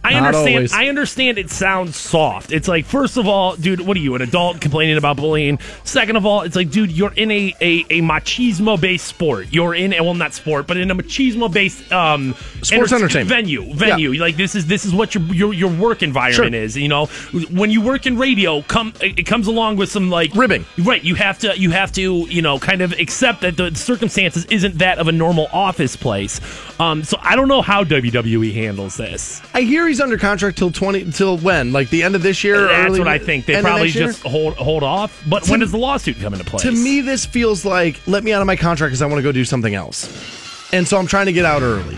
I 0.04 0.14
understand. 0.14 0.68
I 0.72 0.88
understand. 0.88 1.38
It 1.38 1.50
sounds 1.50 1.96
soft. 1.96 2.52
It's 2.52 2.68
like, 2.68 2.84
first 2.84 3.16
of 3.16 3.26
all, 3.26 3.56
dude, 3.56 3.80
what 3.80 3.96
are 3.96 4.00
you, 4.00 4.14
an 4.14 4.22
adult 4.22 4.60
complaining 4.60 4.96
about 4.98 5.16
bullying? 5.16 5.58
Second 5.84 6.16
of 6.16 6.26
all, 6.26 6.42
it's 6.42 6.56
like, 6.56 6.70
dude, 6.70 6.92
you're 6.92 7.12
in 7.14 7.30
a 7.30 7.54
a, 7.60 7.80
a 7.90 8.00
machismo 8.02 8.80
based 8.80 9.06
sport. 9.06 9.48
You're 9.50 9.74
in, 9.74 9.90
well, 9.92 10.14
not 10.14 10.34
sport, 10.34 10.66
but 10.66 10.76
in 10.76 10.90
a 10.90 10.94
machismo 10.94 11.52
based 11.52 11.90
um, 11.92 12.34
Sports 12.62 12.92
entertainment. 12.92 13.28
venue. 13.28 13.74
Venue. 13.74 14.14
Like 14.20 14.36
this 14.36 14.54
is 14.54 14.66
this 14.66 14.84
is 14.84 14.94
what 14.94 15.14
your 15.14 15.24
your, 15.34 15.52
your 15.54 15.70
work 15.72 16.02
environment 16.02 16.52
Sure. 16.54 16.62
is. 16.62 16.76
You 16.76 16.88
know, 16.88 17.06
when 17.50 17.70
you 17.70 17.80
work 17.80 18.06
in 18.06 18.18
radio, 18.18 18.62
come 18.62 18.92
it 19.00 19.24
comes 19.26 19.46
along 19.46 19.76
with 19.76 19.90
some 19.90 20.10
like 20.10 20.34
Ribbing. 20.34 20.64
Right. 20.78 21.02
You 21.02 21.14
have 21.14 21.38
to 21.40 21.58
you 21.58 21.70
have 21.70 21.92
to 21.92 22.26
you 22.28 22.42
know 22.42 22.58
kind 22.58 22.82
of 22.82 22.92
accept 22.92 23.40
that 23.42 23.56
the 23.56 23.74
circumstances 23.74 24.44
isn't 24.46 24.78
that 24.78 24.98
of 24.98 25.08
a 25.08 25.12
normal 25.12 25.48
office 25.52 25.96
place. 25.96 26.40
Um, 26.80 27.04
so 27.04 27.16
I 27.22 27.36
don't 27.36 27.48
know 27.48 27.62
how 27.62 27.84
WWE 27.84 28.52
handles 28.52 28.96
this. 28.96 29.40
I 29.54 29.60
hear 29.62 29.86
he's 29.94 30.00
under 30.00 30.18
contract 30.18 30.58
till 30.58 30.72
20 30.72 31.12
till 31.12 31.38
when? 31.38 31.72
Like 31.72 31.88
the 31.90 32.02
end 32.02 32.16
of 32.16 32.22
this 32.22 32.42
year? 32.42 32.66
That's 32.66 32.90
early- 32.90 32.98
what 32.98 33.08
I 33.08 33.18
think. 33.18 33.46
They 33.46 33.60
probably 33.60 33.88
just 33.90 34.22
hold 34.22 34.54
hold 34.54 34.82
off. 34.82 35.22
But 35.26 35.44
To- 35.44 35.50
when 35.52 35.60
does 35.60 35.70
the 35.70 35.78
lawsuit 35.78 36.20
come 36.20 36.32
into 36.34 36.44
place? 36.44 36.62
To 36.62 36.72
me, 36.72 37.00
this 37.00 37.24
feels 37.24 37.64
like 37.64 38.00
let 38.06 38.24
me 38.24 38.32
out 38.32 38.40
of 38.40 38.46
my 38.46 38.56
contract 38.56 38.90
because 38.90 39.02
I 39.02 39.06
want 39.06 39.18
to 39.18 39.22
go 39.22 39.30
do 39.32 39.44
something 39.44 39.74
else, 39.74 40.08
and 40.72 40.86
so 40.88 40.98
I'm 40.98 41.06
trying 41.06 41.26
to 41.26 41.32
get 41.32 41.44
out 41.44 41.62
early. 41.62 41.96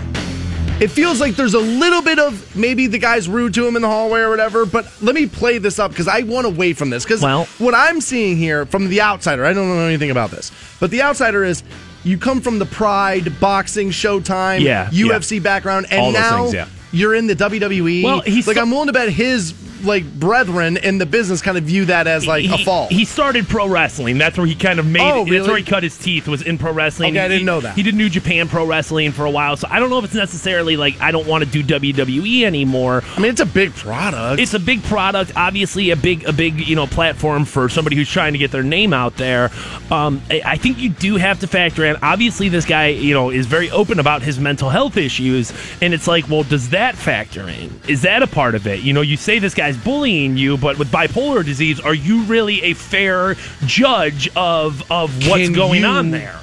It 0.79 0.89
feels 0.89 1.23
like 1.23 1.37
there's 1.37 1.55
a 1.55 1.59
little 1.59 2.03
bit 2.03 2.19
of 2.19 2.55
maybe 2.55 2.87
the 2.87 2.99
guy's 2.99 3.31
rude 3.31 3.55
to 3.55 3.67
him 3.67 3.77
in 3.77 3.83
the 3.83 3.89
hallway 3.89 4.21
or 4.21 4.29
whatever, 4.29 4.67
but 4.67 4.87
let 5.01 5.15
me 5.15 5.25
play 5.27 5.57
this 5.57 5.79
up 5.79 5.91
because 5.91 6.07
I 6.07 6.21
want 6.21 6.47
away 6.47 6.75
from 6.75 6.91
this. 6.91 7.03
Because 7.03 7.23
Well- 7.23 7.49
what 7.57 7.75
I'm 7.75 8.03
seeing 8.03 8.37
here 8.37 8.67
from 8.67 8.91
the 8.91 9.01
outsider, 9.01 9.47
I 9.47 9.55
don't 9.55 9.69
know 9.75 9.87
anything 9.87 10.11
about 10.11 10.31
this, 10.33 10.53
but 10.79 10.91
the 10.91 11.01
outsider 11.01 11.45
is 11.45 11.63
you 12.05 12.19
come 12.19 12.43
from 12.43 12.59
the 12.59 12.67
Pride, 12.67 13.41
boxing, 13.41 13.91
Showtime, 13.91 14.61
Yeah, 14.61 14.91
UFC 14.93 15.39
background, 15.43 15.87
and 15.91 16.13
now 16.13 16.43
things, 16.43 16.55
yeah. 16.55 16.67
You're 16.97 17.15
in 17.15 17.27
the 17.27 17.35
WWE. 17.35 18.03
Well, 18.03 18.21
he's 18.21 18.47
like 18.49 18.57
I'm 18.57 18.71
willing 18.71 18.87
to 18.87 18.93
bet 18.93 19.09
his 19.11 19.53
like 19.85 20.05
brethren 20.19 20.77
in 20.77 20.99
the 20.99 21.07
business 21.07 21.43
kind 21.43 21.59
of 21.59 21.65
view 21.65 21.87
that 21.87 22.07
as 22.07 22.27
like 22.27 22.45
a 22.45 22.57
he, 22.57 22.65
fault. 22.65 22.91
He 22.91 23.05
started 23.05 23.49
pro 23.49 23.69
wrestling. 23.69 24.19
That's 24.19 24.37
where 24.37 24.47
he 24.47 24.55
kind 24.55 24.79
of 24.79 24.87
made. 24.87 25.03
Oh, 25.03 25.25
That's 25.25 25.47
where 25.47 25.57
he 25.57 25.65
cut 25.65 25.83
his 25.83 25.97
teeth. 25.99 26.29
Was 26.29 26.43
in 26.43 26.59
pro 26.59 26.73
wrestling. 26.73 27.15
Okay, 27.17 27.25
I 27.25 27.29
didn't 27.29 27.47
know 27.47 27.61
that. 27.61 27.77
He 27.77 27.83
did 27.83 27.95
New 27.95 28.09
Japan 28.09 28.49
Pro 28.49 28.67
Wrestling 28.67 29.13
for 29.13 29.25
a 29.25 29.31
while. 29.31 29.57
So 29.57 29.69
I 29.71 29.79
don't 29.79 29.91
know 29.91 29.99
if 29.99 30.05
it's 30.05 30.15
necessarily 30.15 30.77
like 30.77 31.01
I 31.01 31.11
don't 31.11 31.27
want 31.27 31.45
to 31.45 31.51
do 31.51 31.63
WWE 31.63 32.43
anymore. 32.43 33.03
I 33.17 33.21
mean, 33.21 33.31
it's 33.31 33.41
a 33.41 33.47
big 33.47 33.75
product. 33.75 34.41
It's 34.41 34.55
a 34.55 34.61
big 34.61 34.83
product, 34.85 35.33
obviously 35.37 35.91
a 35.91 35.97
big 35.97 36.25
a 36.25 36.33
big 36.33 36.67
you 36.67 36.77
know 36.77 36.87
platform 36.87 37.45
for 37.45 37.69
somebody 37.69 37.97
who's 37.97 38.11
trying 38.11 38.33
to 38.33 38.39
get 38.39 38.51
their 38.51 38.63
name 38.63 38.93
out 38.93 39.17
there. 39.17 39.51
Um, 39.91 40.23
I, 40.31 40.43
I 40.45 40.57
think 40.57 40.79
you 40.79 40.91
do 40.91 41.17
have 41.17 41.41
to 41.41 41.47
factor 41.47 41.85
in. 41.85 41.97
Obviously, 42.03 42.49
this 42.49 42.65
guy 42.65 42.89
you 42.89 43.15
know 43.15 43.31
is 43.31 43.47
very 43.47 43.71
open 43.71 43.99
about 43.99 44.23
his 44.23 44.39
mental 44.39 44.71
health 44.71 44.97
issues, 44.97 45.53
and 45.81 45.95
it's 45.95 46.07
like, 46.07 46.29
well, 46.29 46.43
does 46.43 46.71
that 46.71 46.95
factor 46.97 47.49
in? 47.49 47.81
Is 47.89 48.03
that 48.03 48.23
a 48.23 48.27
part 48.27 48.55
of 48.55 48.67
it? 48.67 48.81
You 48.81 48.93
know, 48.93 49.03
you 49.03 49.17
say 49.17 49.39
this 49.39 49.55
guy's 49.67 49.77
bullying 49.83 50.37
you, 50.37 50.57
but 50.57 50.79
with 50.79 50.91
bipolar 50.91 51.45
disease, 51.45 51.81
are 51.81 51.95
you 51.95 52.23
really 52.25 52.63
a 52.63 52.75
fair 52.75 53.35
judge 53.67 54.29
of 54.37 54.91
of 54.91 55.11
what's 55.29 55.45
Can 55.45 55.53
going 55.53 55.81
you- 55.83 55.87
on 55.87 56.11
there? 56.11 56.39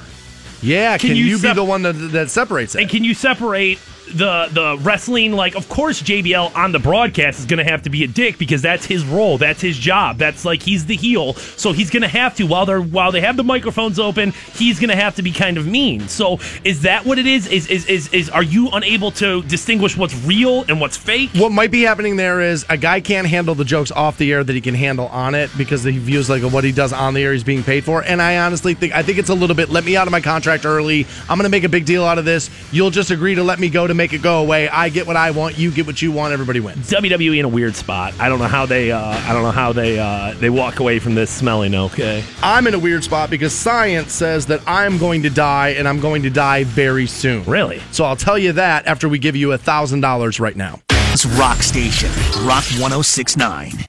yeah, 0.62 0.96
can, 0.98 1.08
can 1.08 1.16
you, 1.16 1.24
you 1.24 1.38
be 1.38 1.52
the 1.52 1.64
one 1.64 1.82
that, 1.82 1.92
that 1.92 2.30
separates 2.30 2.74
it? 2.74 2.82
And 2.82 2.90
can 2.90 3.04
you 3.04 3.14
separate 3.14 3.78
the 4.06 4.48
the 4.52 4.78
wrestling? 4.80 5.32
Like, 5.32 5.56
of 5.56 5.68
course, 5.68 6.02
JBL 6.02 6.54
on 6.56 6.72
the 6.72 6.78
broadcast 6.78 7.40
is 7.40 7.46
going 7.46 7.64
to 7.64 7.70
have 7.70 7.82
to 7.82 7.90
be 7.90 8.04
a 8.04 8.08
dick 8.08 8.38
because 8.38 8.62
that's 8.62 8.86
his 8.86 9.04
role, 9.04 9.38
that's 9.38 9.60
his 9.60 9.78
job. 9.78 10.18
That's 10.18 10.44
like 10.44 10.62
he's 10.62 10.86
the 10.86 10.96
heel, 10.96 11.34
so 11.34 11.72
he's 11.72 11.90
going 11.90 12.02
to 12.02 12.08
have 12.08 12.34
to 12.36 12.44
while 12.44 12.66
they're 12.66 12.82
while 12.82 13.12
they 13.12 13.20
have 13.20 13.36
the 13.36 13.44
microphones 13.44 13.98
open, 13.98 14.32
he's 14.54 14.78
going 14.78 14.90
to 14.90 14.96
have 14.96 15.16
to 15.16 15.22
be 15.22 15.32
kind 15.32 15.58
of 15.58 15.66
mean. 15.66 16.08
So, 16.08 16.38
is 16.64 16.82
that 16.82 17.04
what 17.04 17.18
it 17.18 17.26
is? 17.26 17.46
Is 17.46 17.68
is 17.68 17.86
is, 17.86 18.08
is 18.12 18.30
are 18.30 18.42
you 18.42 18.70
unable 18.70 19.10
to 19.12 19.42
distinguish 19.42 19.96
what's 19.96 20.14
real 20.24 20.64
and 20.68 20.80
what's 20.80 20.96
fake? 20.96 21.30
what 21.34 21.52
might 21.52 21.70
be 21.70 21.82
happening 21.82 22.16
there 22.16 22.40
is 22.40 22.64
a 22.68 22.76
guy 22.76 23.00
can't 23.00 23.26
handle 23.26 23.54
the 23.54 23.64
jokes 23.64 23.90
off 23.90 24.18
the 24.18 24.32
air 24.32 24.44
that 24.44 24.54
he 24.54 24.60
can 24.60 24.74
handle 24.74 25.08
on 25.08 25.34
it 25.34 25.50
because 25.56 25.82
he 25.84 25.98
views 25.98 26.30
like 26.30 26.42
what 26.42 26.64
he 26.64 26.72
does 26.72 26.92
on 26.92 27.14
the 27.14 27.22
air 27.22 27.32
he's 27.32 27.44
being 27.44 27.62
paid 27.62 27.84
for. 27.84 28.02
And 28.02 28.20
I 28.20 28.38
honestly 28.38 28.74
think 28.74 28.94
I 28.94 29.02
think 29.02 29.18
it's 29.18 29.28
a 29.30 29.34
little 29.34 29.56
bit 29.56 29.70
let 29.70 29.84
me 29.84 29.96
out 29.96 30.06
of 30.06 30.12
my 30.12 30.20
contract 30.20 30.64
early. 30.64 31.06
I'm 31.28 31.38
going 31.38 31.44
to 31.44 31.48
make 31.48 31.64
a 31.64 31.68
big 31.68 31.86
deal 31.86 32.04
out 32.04 32.18
of 32.18 32.24
this. 32.24 32.50
You'll 32.72 32.90
just 32.90 33.10
agree 33.10 33.34
to 33.34 33.42
let 33.42 33.58
me 33.58 33.68
go 33.68 33.86
to 33.86 33.93
make 33.94 34.12
it 34.12 34.22
go 34.22 34.40
away. 34.40 34.68
I 34.68 34.88
get 34.88 35.06
what 35.06 35.16
I 35.16 35.30
want. 35.30 35.58
You 35.58 35.70
get 35.70 35.86
what 35.86 36.00
you 36.02 36.12
want. 36.12 36.32
Everybody 36.32 36.60
wins. 36.60 36.90
WWE 36.90 37.38
in 37.38 37.44
a 37.44 37.48
weird 37.48 37.74
spot. 37.74 38.14
I 38.18 38.28
don't 38.28 38.38
know 38.38 38.46
how 38.46 38.66
they. 38.66 38.92
Uh, 38.92 39.00
I 39.00 39.32
don't 39.32 39.42
know 39.42 39.50
how 39.50 39.72
they. 39.72 39.98
Uh, 39.98 40.34
they 40.34 40.50
walk 40.50 40.80
away 40.80 40.98
from 40.98 41.14
this 41.14 41.30
smelling 41.30 41.74
okay. 41.74 42.24
I'm 42.42 42.66
in 42.66 42.74
a 42.74 42.78
weird 42.78 43.04
spot 43.04 43.30
because 43.30 43.52
science 43.52 44.12
says 44.12 44.46
that 44.46 44.60
I'm 44.66 44.98
going 44.98 45.22
to 45.22 45.30
die 45.30 45.70
and 45.70 45.88
I'm 45.88 46.00
going 46.00 46.22
to 46.22 46.30
die 46.30 46.64
very 46.64 47.06
soon. 47.06 47.44
Really? 47.44 47.80
So 47.90 48.04
I'll 48.04 48.16
tell 48.16 48.38
you 48.38 48.52
that 48.52 48.86
after 48.86 49.08
we 49.08 49.18
give 49.18 49.36
you 49.36 49.52
a 49.52 49.58
thousand 49.58 50.00
dollars 50.00 50.40
right 50.40 50.56
now. 50.56 50.80
It's 51.12 51.26
Rock 51.26 51.62
Station, 51.62 52.10
Rock 52.44 52.64
1069. 52.80 53.86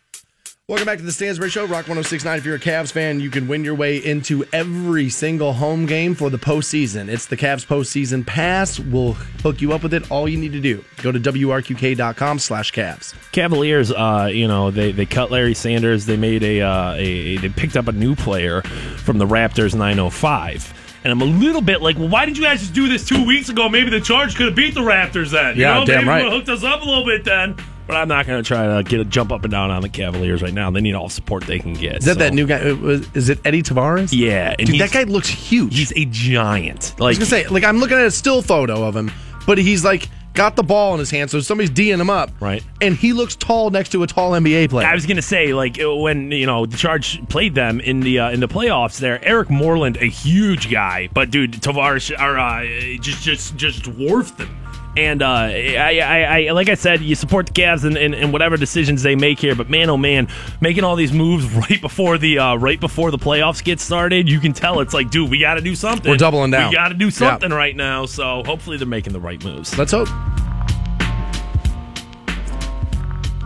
Welcome 0.67 0.87
back 0.87 0.97
to 0.97 1.03
the 1.03 1.11
Stansbury 1.11 1.51
Show, 1.51 1.65
Rock 1.65 1.87
1069. 1.87 2.39
If 2.39 2.43
you're 2.43 2.55
a 2.55 2.59
Cavs 2.59 2.91
fan, 2.91 3.19
you 3.19 3.29
can 3.29 3.47
win 3.47 3.63
your 3.63 3.75
way 3.75 3.97
into 4.03 4.43
every 4.51 5.09
single 5.09 5.53
home 5.53 5.85
game 5.85 6.15
for 6.15 6.31
the 6.31 6.39
postseason. 6.39 7.07
It's 7.07 7.27
the 7.27 7.37
Cavs 7.37 7.63
postseason 7.67 8.25
pass. 8.25 8.79
We'll 8.79 9.13
hook 9.13 9.61
you 9.61 9.73
up 9.73 9.83
with 9.83 9.93
it. 9.93 10.09
All 10.09 10.27
you 10.27 10.37
need 10.39 10.53
to 10.53 10.59
do, 10.59 10.83
go 11.03 11.11
to 11.11 11.19
WRQK.com 11.19 12.39
slash 12.39 12.71
Cavs. 12.73 13.13
Cavaliers, 13.31 13.91
uh, 13.91 14.27
you 14.33 14.47
know, 14.47 14.71
they, 14.71 14.91
they 14.91 15.05
cut 15.05 15.29
Larry 15.29 15.53
Sanders. 15.53 16.07
They 16.07 16.17
made 16.17 16.41
a, 16.41 16.61
uh, 16.61 16.93
a 16.95 17.37
they 17.37 17.49
picked 17.49 17.77
up 17.77 17.87
a 17.87 17.91
new 17.91 18.15
player 18.15 18.63
from 18.63 19.19
the 19.19 19.27
Raptors 19.27 19.75
905. 19.75 20.73
And 21.03 21.11
I'm 21.11 21.21
a 21.21 21.25
little 21.25 21.61
bit 21.61 21.83
like, 21.83 21.99
well, 21.99 22.09
why 22.09 22.25
did 22.25 22.39
you 22.39 22.43
guys 22.43 22.61
just 22.61 22.73
do 22.73 22.87
this 22.87 23.07
two 23.07 23.23
weeks 23.23 23.49
ago? 23.49 23.69
Maybe 23.69 23.91
the 23.91 24.01
Charge 24.01 24.35
could 24.35 24.47
have 24.47 24.55
beat 24.55 24.73
the 24.73 24.81
Raptors 24.81 25.29
then. 25.29 25.57
You 25.57 25.61
Yeah, 25.61 25.75
know, 25.75 25.85
damn 25.85 25.97
maybe 25.97 26.07
right. 26.07 26.23
would 26.23 26.33
have 26.33 26.39
hooked 26.47 26.49
us 26.49 26.63
up 26.63 26.81
a 26.81 26.85
little 26.85 27.05
bit 27.05 27.23
then. 27.23 27.55
But 27.87 27.97
I'm 27.97 28.07
not 28.07 28.25
going 28.25 28.43
to 28.43 28.47
try 28.47 28.65
to 28.77 28.83
get 28.83 28.99
a 28.99 29.05
jump 29.05 29.31
up 29.31 29.43
and 29.43 29.51
down 29.51 29.69
on 29.71 29.81
the 29.81 29.89
Cavaliers 29.89 30.41
right 30.41 30.53
now. 30.53 30.71
They 30.71 30.81
need 30.81 30.95
all 30.95 31.07
the 31.07 31.13
support 31.13 31.43
they 31.43 31.59
can 31.59 31.73
get. 31.73 31.97
Is 31.97 32.05
that 32.05 32.17
that 32.17 32.33
new 32.33 32.47
guy? 32.47 32.55
uh, 32.59 33.01
Is 33.13 33.29
it 33.29 33.39
Edy 33.45 33.61
Tavares? 33.61 34.09
Yeah, 34.11 34.55
Dude, 34.55 34.79
that 34.79 34.91
guy 34.91 35.03
looks 35.03 35.29
huge. 35.29 35.77
He's 35.77 35.93
a 35.95 36.05
giant. 36.05 36.95
Like 36.99 37.17
I 37.17 37.19
was 37.19 37.29
going 37.29 37.41
to 37.43 37.47
say, 37.47 37.47
like, 37.53 37.63
I'm 37.63 37.77
looking 37.77 37.97
at 37.97 38.05
a 38.05 38.11
still 38.11 38.41
photo 38.41 38.83
of 38.83 38.95
him, 38.95 39.11
but 39.45 39.57
he's 39.57 39.83
like 39.85 40.09
got 40.33 40.57
the 40.57 40.63
ball 40.63 40.93
in 40.93 40.99
his 40.99 41.09
hand, 41.11 41.31
so 41.31 41.39
somebody's 41.39 41.69
D'ing 41.69 41.97
him 41.99 42.09
up. 42.09 42.29
Right. 42.41 42.61
And 42.81 42.93
he 42.95 43.13
looks 43.13 43.37
tall 43.37 43.69
next 43.69 43.89
to 43.93 44.03
a 44.03 44.07
tall 44.07 44.31
NBA 44.31 44.69
player. 44.69 44.85
I 44.85 44.93
was 44.93 45.05
gonna 45.05 45.21
say, 45.21 45.53
like 45.53 45.77
when 45.79 46.29
you 46.31 46.45
know 46.45 46.65
the 46.65 46.75
Charge 46.77 47.25
played 47.29 47.55
them 47.55 47.79
in 47.79 48.01
the 48.01 48.19
uh, 48.19 48.31
in 48.31 48.41
the 48.41 48.47
playoffs. 48.47 48.99
There, 48.99 49.23
Eric 49.23 49.49
Moreland, 49.49 49.97
a 50.01 50.07
huge 50.09 50.69
guy, 50.69 51.07
but 51.13 51.31
dude, 51.31 51.53
Tavares 51.53 52.13
are 52.19 52.37
uh, 52.37 52.97
just 52.99 53.23
just 53.23 53.55
just 53.55 53.83
dwarfed 53.83 54.37
them. 54.37 54.49
And 54.97 55.21
uh, 55.21 55.27
I, 55.27 55.99
I, 55.99 56.21
I, 56.47 56.51
like 56.51 56.69
I 56.69 56.75
said, 56.75 57.01
you 57.01 57.15
support 57.15 57.47
the 57.47 57.51
Cavs 57.51 57.83
and, 57.83 57.97
and, 57.97 58.15
and 58.15 58.31
whatever 58.31 58.55
decisions 58.55 59.03
they 59.03 59.15
make 59.15 59.39
here. 59.39 59.53
But 59.53 59.69
man, 59.69 59.89
oh 59.89 59.97
man, 59.97 60.29
making 60.61 60.85
all 60.85 60.95
these 60.95 61.11
moves 61.11 61.45
right 61.69 61.81
before 61.81 62.17
the 62.17 62.39
uh, 62.39 62.55
right 62.55 62.79
before 62.79 63.11
the 63.11 63.17
playoffs 63.17 63.61
get 63.63 63.79
started, 63.81 64.29
you 64.29 64.39
can 64.39 64.53
tell 64.53 64.79
it's 64.79 64.93
like, 64.93 65.09
dude, 65.11 65.29
we 65.29 65.39
got 65.39 65.55
to 65.55 65.61
do 65.61 65.75
something. 65.75 66.09
We're 66.09 66.15
doubling 66.17 66.51
down. 66.51 66.69
We 66.69 66.75
got 66.75 66.89
to 66.89 66.93
do 66.93 67.05
Yeah. 67.05 67.11
something 67.11 67.51
right 67.51 67.75
now. 67.75 68.05
So 68.05 68.43
hopefully 68.45 68.77
they're 68.77 68.87
making 68.87 69.11
the 69.13 69.19
right 69.19 69.43
moves. 69.43 69.77
Let's 69.77 69.91
hope. 69.91 70.07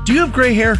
Do 0.05 0.13
you 0.13 0.19
have 0.19 0.31
gray 0.33 0.53
hair? 0.53 0.77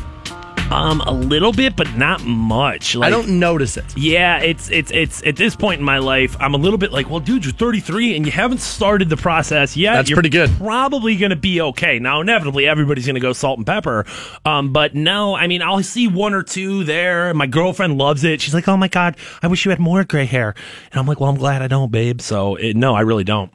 Um, 0.72 1.02
a 1.02 1.12
little 1.12 1.52
bit, 1.52 1.76
but 1.76 1.96
not 1.96 2.24
much. 2.24 2.96
Like, 2.96 3.08
I 3.08 3.10
don't 3.10 3.40
notice 3.40 3.76
it. 3.76 3.86
Yeah, 3.98 4.40
it's 4.40 4.70
it's 4.70 4.92
it's 4.92 5.26
at 5.26 5.36
this 5.36 5.56
point 5.56 5.80
in 5.80 5.86
my 5.86 5.98
life, 5.98 6.38
I'm 6.40 6.54
a 6.54 6.58
little 6.58 6.78
bit 6.78 6.92
like, 6.92 7.10
well, 7.10 7.20
dude, 7.20 7.44
you're 7.44 7.54
33 7.54 8.16
and 8.16 8.26
you 8.26 8.32
haven't 8.32 8.60
started 8.60 9.10
the 9.10 9.18
process 9.18 9.76
yet. 9.76 9.94
That's 9.94 10.10
You're 10.10 10.18
pretty 10.18 10.30
good. 10.30 10.52
Probably 10.58 11.18
going 11.18 11.32
to 11.32 11.36
be 11.36 11.60
okay. 11.62 12.00
Now, 12.00 12.22
inevitably, 12.22 12.68
everybody's 12.68 13.06
going 13.06 13.16
to 13.16 13.20
go 13.20 13.34
salt 13.34 13.58
and 13.58 13.66
pepper. 13.66 14.06
Um, 14.46 14.72
but 14.72 14.94
no, 14.94 15.36
I 15.36 15.48
mean, 15.48 15.62
I'll 15.62 15.82
see 15.84 16.08
one 16.08 16.34
or 16.34 16.44
two 16.44 16.84
there. 16.84 17.34
My 17.34 17.48
girlfriend 17.48 17.98
loves 17.98 18.24
it. 18.24 18.42
She's 18.42 18.54
like, 18.54 18.68
oh 18.68 18.78
my 18.78 18.88
god, 18.88 19.18
I 19.42 19.48
wish 19.48 19.66
you 19.66 19.72
had 19.72 19.80
more 19.80 20.04
gray 20.04 20.26
hair. 20.26 20.54
And 20.92 21.00
I'm 21.00 21.08
like, 21.08 21.20
well, 21.20 21.30
I'm 21.30 21.38
glad 21.38 21.62
I 21.62 21.68
don't, 21.68 21.92
babe. 21.92 22.22
So 22.22 22.56
it, 22.56 22.76
no, 22.76 22.96
I 22.96 23.02
really 23.02 23.24
don't. 23.24 23.52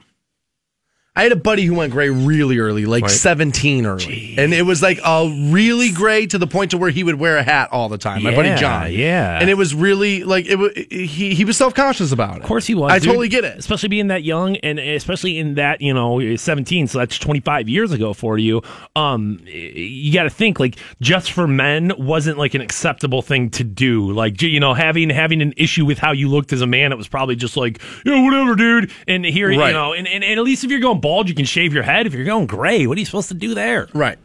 I 1.16 1.22
had 1.22 1.30
a 1.30 1.36
buddy 1.36 1.64
who 1.64 1.74
went 1.74 1.92
gray 1.92 2.10
really 2.10 2.58
early, 2.58 2.86
like 2.86 3.02
Right. 3.04 3.10
17 3.10 3.86
early. 3.86 4.34
And 4.36 4.52
it 4.52 4.62
was 4.62 4.82
like 4.82 4.98
a 5.04 5.28
really 5.52 5.92
gray 5.92 6.26
to 6.26 6.38
the 6.38 6.48
point 6.48 6.72
to 6.72 6.76
where 6.78 6.90
he 6.90 7.04
would 7.04 7.14
wear 7.20 7.36
a 7.36 7.44
hat 7.44 7.68
all 7.70 7.88
the 7.88 7.98
time. 7.98 8.24
My 8.24 8.34
buddy 8.34 8.52
John. 8.56 8.92
yeah. 8.92 9.38
And 9.40 9.48
it 9.48 9.54
was 9.56 9.76
really 9.76 10.24
like 10.24 10.46
it 10.46 10.56
was, 10.56 10.72
he 10.74 11.34
he 11.36 11.44
was 11.44 11.56
self-conscious 11.56 12.10
about 12.10 12.38
it. 12.38 12.42
Of 12.42 12.48
course 12.48 12.66
he 12.66 12.74
was. 12.74 12.90
I 12.90 12.98
dude. 12.98 13.06
totally 13.10 13.28
get 13.28 13.44
it. 13.44 13.56
Especially 13.58 13.88
being 13.90 14.08
that 14.08 14.24
young 14.24 14.56
and 14.56 14.80
especially 14.80 15.38
in 15.38 15.54
that, 15.54 15.80
you 15.80 15.94
know, 15.94 16.34
17, 16.34 16.88
so 16.88 16.98
that's 16.98 17.16
25 17.16 17.68
years 17.68 17.92
ago 17.92 18.12
for 18.12 18.36
you. 18.36 18.60
Um 18.96 19.38
you 19.46 20.12
got 20.12 20.24
to 20.24 20.30
think 20.30 20.58
like 20.58 20.76
just 21.00 21.30
for 21.30 21.46
men 21.46 21.92
wasn't 21.96 22.38
like 22.38 22.54
an 22.54 22.60
acceptable 22.60 23.22
thing 23.22 23.50
to 23.50 23.62
do. 23.62 24.10
Like 24.10 24.42
you 24.42 24.58
know, 24.58 24.74
having 24.74 25.10
having 25.10 25.42
an 25.42 25.54
issue 25.56 25.84
with 25.84 25.98
how 25.98 26.10
you 26.10 26.28
looked 26.28 26.52
as 26.52 26.60
a 26.60 26.66
man, 26.66 26.90
it 26.90 26.96
was 26.98 27.06
probably 27.06 27.36
just 27.36 27.56
like, 27.56 27.80
yeah, 28.04 28.20
whatever, 28.20 28.56
dude. 28.56 28.90
And 29.06 29.24
here, 29.24 29.50
Right. 29.50 29.68
you 29.68 29.72
know, 29.74 29.92
and, 29.92 30.08
and, 30.08 30.24
and 30.24 30.38
at 30.40 30.44
least 30.44 30.64
if 30.64 30.70
you're 30.72 30.80
going 30.80 31.00
bald, 31.04 31.28
you 31.28 31.34
can 31.34 31.44
shave 31.44 31.72
your 31.74 31.82
head. 31.82 32.06
If 32.06 32.14
you're 32.14 32.24
going 32.24 32.46
gray, 32.46 32.86
what 32.86 32.96
are 32.96 33.00
you 33.00 33.04
supposed 33.06 33.28
to 33.28 33.34
do 33.34 33.54
there? 33.54 33.88
Right. 33.94 34.18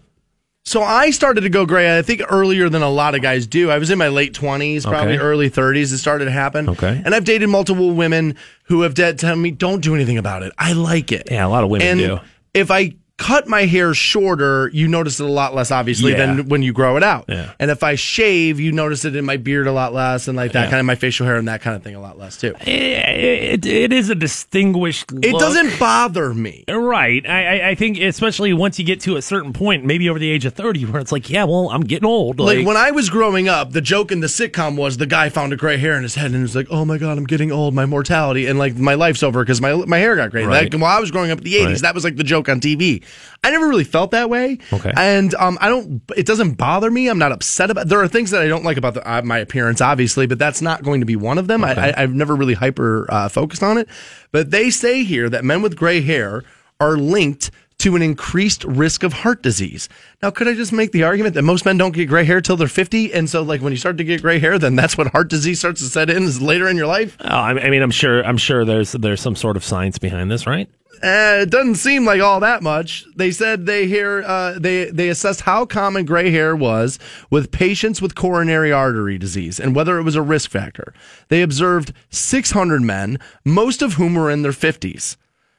So 0.66 0.82
I 0.84 1.10
started 1.10 1.42
to 1.42 1.50
go 1.50 1.66
gray, 1.66 1.98
I 1.98 2.02
think 2.02 2.22
earlier 2.30 2.70
than 2.70 2.82
a 2.84 2.90
lot 2.90 3.16
of 3.16 3.22
guys 3.22 3.48
do. 3.48 3.72
I 3.72 3.78
was 3.80 3.90
in 3.90 3.98
my 3.98 4.08
late 4.10 4.34
20s, 4.34 4.84
probably 4.84 5.14
Okay. 5.16 5.22
early 5.24 5.50
30s. 5.50 5.92
It 5.92 5.98
started 5.98 6.26
to 6.26 6.32
happen. 6.32 6.70
Okay. 6.70 7.02
And 7.04 7.16
I've 7.16 7.26
dated 7.26 7.50
multiple 7.50 7.92
women 7.92 8.36
who 8.64 8.82
have 8.82 8.94
dead 8.94 9.18
tell 9.20 9.36
me, 9.36 9.52
don't 9.52 9.82
do 9.82 9.96
anything 9.96 10.18
about 10.18 10.44
it. 10.44 10.52
I 10.58 10.74
like 10.74 11.12
it. 11.12 11.28
Yeah, 11.32 11.46
a 11.46 11.50
lot 11.50 11.64
of 11.64 11.70
women 11.70 11.88
and 11.88 12.00
do. 12.00 12.20
If 12.54 12.72
I 12.72 12.96
cut 13.20 13.48
my 13.50 13.66
hair 13.66 13.94
shorter, 13.94 14.72
you 14.74 14.88
notice 14.88 15.20
it 15.20 15.26
a 15.26 15.30
lot 15.30 15.54
less, 15.54 15.72
obviously, 15.72 16.14
Yeah. 16.14 16.26
than 16.36 16.48
when 16.48 16.62
you 16.64 16.72
grow 16.74 16.96
it 16.96 17.04
out. 17.04 17.26
Yeah. 17.28 17.52
And 17.60 17.70
if 17.70 17.84
I 17.84 17.96
shave, 17.96 18.60
you 18.62 18.72
notice 18.72 19.04
it 19.04 19.14
in 19.16 19.26
my 19.26 19.36
beard 19.36 19.68
a 19.68 19.74
lot 19.74 19.94
less 19.94 20.28
and 20.30 20.38
like 20.38 20.54
that 20.54 20.64
Yeah. 20.66 20.70
kind 20.70 20.80
of 20.80 20.86
my 20.86 20.96
facial 20.96 21.26
hair 21.28 21.36
and 21.36 21.48
that 21.50 21.62
kind 21.62 21.76
of 21.76 21.84
thing 21.84 21.96
a 21.96 22.00
lot 22.02 22.18
less 22.18 22.38
too. 22.38 22.56
It, 22.62 22.68
it, 22.68 23.66
it 23.66 23.94
is 23.94 24.10
a 24.10 24.16
distinguished. 24.16 25.12
It 25.22 25.38
doesn't 25.38 25.78
bother 25.80 26.34
me. 26.34 26.64
Right. 26.68 27.26
I, 27.30 27.46
I- 27.60 27.70
I 27.70 27.76
think 27.76 28.00
especially 28.00 28.52
once 28.54 28.80
you 28.80 28.86
get 28.86 29.02
to 29.02 29.18
a 29.18 29.22
certain 29.22 29.54
point, 29.54 29.84
maybe 29.86 30.10
over 30.10 30.18
the 30.18 30.30
age 30.32 30.46
of 30.46 30.54
30, 30.54 30.86
where 30.86 31.02
it's 31.02 31.12
like, 31.12 31.30
yeah, 31.30 31.44
well, 31.44 31.70
I'm 31.70 31.82
getting 31.82 32.06
old. 32.08 32.40
Like 32.40 32.66
when 32.66 32.78
I 32.78 32.92
was 32.92 33.10
growing 33.10 33.48
up, 33.50 33.74
the 33.74 33.82
joke 33.82 34.12
in 34.12 34.22
the 34.22 34.28
sitcom 34.28 34.76
was 34.78 34.98
the 34.98 35.06
guy 35.06 35.30
found 35.30 35.54
a 35.54 35.58
gray 35.58 35.78
hair 35.78 35.96
in 35.98 36.04
his 36.04 36.16
head 36.16 36.32
and 36.32 36.42
was 36.42 36.56
like, 36.56 36.68
"Oh 36.72 36.86
my 36.86 36.98
god, 36.98 37.18
I'm 37.18 37.26
getting 37.26 37.52
old, 37.52 37.74
my 37.76 37.86
mortality, 37.86 38.48
and 38.48 38.58
like 38.58 38.78
my 38.78 38.96
life's 38.96 39.22
over 39.24 39.44
because 39.44 39.62
my 39.62 39.74
my 39.76 39.98
hair 39.98 40.16
got 40.16 40.32
gray." 40.32 40.46
Right. 40.46 40.72
Like, 40.72 40.82
while 40.82 40.96
I 40.98 41.00
was 41.00 41.12
growing 41.12 41.32
up 41.32 41.40
in 41.40 41.44
the 41.44 41.56
'80s, 41.56 41.66
Right. 41.68 41.82
that 41.82 41.94
was 41.96 42.04
like 42.04 42.16
the 42.16 42.24
joke 42.24 42.48
on 42.50 42.60
TV. 42.60 43.04
I 43.43 43.51
never 43.51 43.68
really 43.68 43.84
felt 43.84 44.12
that 44.12 44.30
way. 44.30 44.57
Okay. 44.74 44.91
and 44.95 45.34
um, 45.36 45.57
I 45.62 45.70
don't. 45.70 46.01
It 46.16 46.26
doesn't 46.26 46.53
bother 46.53 46.91
me. 46.91 47.07
I'm 47.07 47.20
not 47.20 47.32
upset 47.32 47.72
about. 47.72 47.88
There 47.88 48.01
are 48.01 48.07
things 48.07 48.32
that 48.32 48.41
I 48.41 48.47
don't 48.47 48.64
like 48.64 48.78
about 48.78 48.95
the, 48.95 49.10
uh, 49.10 49.22
my 49.22 49.38
appearance, 49.40 49.81
obviously, 49.81 50.27
but 50.27 50.40
that's 50.40 50.61
not 50.61 50.84
going 50.84 50.99
to 50.99 51.06
be 51.06 51.15
one 51.15 51.38
of 51.38 51.48
them. 51.48 51.64
I, 51.64 51.91
I, 51.91 51.94
I've 52.03 52.14
never 52.14 52.36
really 52.36 52.56
hyper 52.56 53.07
uh, 53.10 53.30
focused 53.30 53.64
on 53.64 53.77
it. 53.77 53.88
But 54.31 54.52
they 54.52 54.69
say 54.69 55.03
here 55.03 55.30
that 55.30 55.44
men 55.44 55.61
with 55.61 55.76
gray 55.76 56.02
hair 56.02 56.44
are 56.80 56.98
linked 56.98 57.52
to 57.80 57.95
an 57.95 58.02
increased 58.02 58.65
risk 58.65 59.03
of 59.03 59.14
heart 59.14 59.41
disease. 59.41 59.88
Now, 60.22 60.31
could 60.31 60.48
I 60.49 60.53
just 60.53 60.73
make 60.73 60.91
the 60.91 61.03
argument 61.03 61.36
that 61.36 61.44
most 61.44 61.65
men 61.65 61.77
don't 61.77 61.94
get 61.94 62.07
gray 62.07 62.26
hair 62.26 62.41
till 62.41 62.57
they're 62.57 62.68
50? 62.68 63.14
And 63.14 63.30
so, 63.30 63.41
like, 63.41 63.61
when 63.61 63.72
you 63.72 63.77
start 63.77 63.98
to 63.98 64.03
get 64.03 64.22
gray 64.22 64.38
hair, 64.38 64.60
then 64.60 64.76
that's 64.76 64.98
when 64.98 65.07
heart 65.07 65.30
disease 65.30 65.60
starts 65.60 65.81
to 65.81 65.88
set 65.88 66.10
in 66.10 66.23
is 66.23 66.41
later 66.41 66.68
in 66.68 66.76
your 66.76 66.88
life? 66.88 67.15
Oh, 67.22 67.27
I 67.30 67.52
I 67.52 67.69
mean, 67.69 67.81
I'm 67.81 67.91
sure. 67.91 68.23
I'm 68.23 68.38
sure 68.38 68.65
there's 68.65 68.91
there's 68.91 69.22
some 69.22 69.36
sort 69.36 69.56
of 69.56 69.64
science 69.64 69.98
behind 69.98 70.30
this, 70.30 70.45
right? 70.45 70.69
Uh, 71.02 71.40
it 71.44 71.50
doesn't 71.50 71.76
seem 71.76 72.04
like 72.04 72.22
all 72.22 72.42
that 72.42 72.62
much. 72.62 73.06
They 73.16 73.32
said 73.32 73.66
they 73.66 73.88
hear 73.88 74.24
uh, 74.26 74.60
they 74.60 74.86
they 74.86 75.08
assessed 75.08 75.42
how 75.42 75.66
common 75.66 76.06
gray 76.06 76.30
hair 76.30 76.56
was 76.56 77.00
with 77.30 77.52
patients 77.52 78.02
with 78.02 78.16
coronary 78.16 78.72
artery 78.72 79.18
disease 79.18 79.60
and 79.60 79.76
whether 79.76 79.98
it 79.98 80.04
was 80.04 80.16
a 80.16 80.22
risk 80.22 80.52
factor. 80.52 80.94
They 81.30 81.42
observed 81.42 81.94
600 82.10 82.82
men, 82.82 83.18
most 83.46 83.82
of 83.82 83.94
whom 83.94 84.16
were 84.16 84.30
in 84.30 84.42
their 84.42 84.52
50s. 84.52 85.16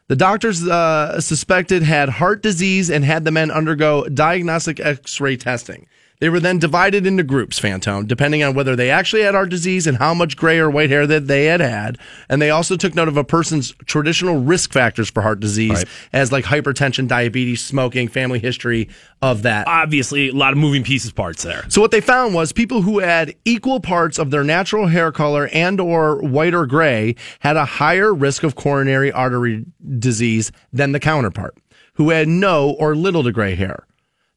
The 0.09 0.17
doctors 0.17 0.67
uh, 0.67 1.21
suspected 1.21 1.85
had 1.85 2.09
heart 2.09 2.43
disease 2.43 2.91
and 2.91 3.05
had 3.05 3.25
the 3.25 3.31
men 3.31 3.51
undergo 3.51 4.05
diagnostic 4.07 4.81
X-ray 4.81 5.37
testing. 5.37 5.87
They 6.21 6.29
were 6.29 6.39
then 6.39 6.59
divided 6.59 7.07
into 7.07 7.23
groups, 7.23 7.59
Phantom, 7.59 8.05
depending 8.07 8.43
on 8.43 8.55
whether 8.55 8.77
they 8.77 8.91
actually 8.91 9.23
had 9.23 9.35
heart 9.35 9.49
disease 9.49 9.87
and 9.87 9.97
how 9.97 10.13
much 10.13 10.37
gray 10.37 10.59
or 10.59 10.69
white 10.69 10.91
hair 10.91 11.07
that 11.07 11.27
they 11.29 11.47
had 11.47 11.61
had. 11.61 11.97
And 12.29 12.43
they 12.43 12.51
also 12.51 12.77
took 12.77 12.95
note 12.95 13.09
of 13.09 13.17
a 13.17 13.25
person's 13.25 13.73
traditional 13.87 14.39
risk 14.43 14.71
factors 14.73 15.09
for 15.11 15.23
heart 15.23 15.41
disease, 15.41 15.71
Right. 15.79 15.87
as 16.13 16.31
like 16.31 16.45
hypertension, 16.45 17.09
diabetes, 17.09 17.65
smoking, 17.65 18.07
family 18.09 18.39
history 18.39 18.89
of 19.23 19.43
that. 19.43 19.67
Obviously, 19.67 20.29
a 20.29 20.33
lot 20.35 20.53
of 20.53 20.59
moving 20.59 20.83
pieces 20.85 21.11
parts 21.11 21.43
there. 21.43 21.65
So 21.69 21.81
what 21.81 21.91
they 21.91 22.03
found 22.03 22.35
was 22.35 22.53
people 22.53 22.83
who 22.83 22.99
had 22.99 23.35
equal 23.47 23.81
parts 23.81 24.19
of 24.19 24.31
their 24.31 24.45
natural 24.45 24.89
hair 24.89 25.11
color 25.13 25.49
and 25.55 25.81
or 25.81 26.17
white 26.21 26.53
or 26.53 26.67
gray 26.67 27.15
had 27.39 27.57
a 27.57 27.65
higher 27.65 28.13
risk 28.13 28.43
of 28.43 28.55
coronary 28.57 29.11
artery 29.11 29.65
disease 29.99 30.53
than 30.71 30.93
the 30.93 31.01
counterpart 31.01 31.57
who 31.95 32.11
had 32.11 32.29
no 32.29 32.71
or 32.79 32.95
little 32.95 33.23
to 33.23 33.33
gray 33.33 33.55
hair. 33.55 33.87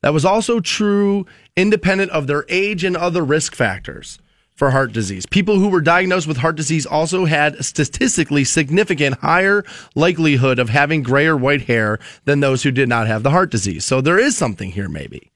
That 0.04 0.14
was 0.14 0.26
also 0.26 0.60
true 0.60 1.26
independent 1.56 2.12
of 2.12 2.28
their 2.28 2.46
age 2.50 2.84
and 2.84 2.96
other 2.96 3.24
risk 3.24 3.56
factors 3.56 4.20
for 4.54 4.72
heart 4.72 4.92
disease. 4.92 5.26
People 5.26 5.60
who 5.60 5.70
were 5.70 5.80
diagnosed 5.80 6.28
with 6.28 6.38
heart 6.38 6.58
disease 6.58 6.86
also 6.86 7.24
had 7.24 7.56
a 7.56 7.64
statistically 7.64 8.44
significant 8.44 9.20
higher 9.20 9.64
likelihood 9.96 10.60
of 10.60 10.68
having 10.68 11.04
gray 11.04 11.26
or 11.26 11.38
white 11.38 11.64
hair 11.64 12.00
than 12.26 12.42
those 12.42 12.64
who 12.64 12.70
did 12.70 12.90
not 12.90 13.08
have 13.08 13.24
the 13.24 13.32
heart 13.32 13.50
disease. 13.50 13.86
So 13.86 14.02
there 14.02 14.20
is 14.20 14.36
something 14.36 14.72
here 14.72 14.90
maybe. 14.90 15.32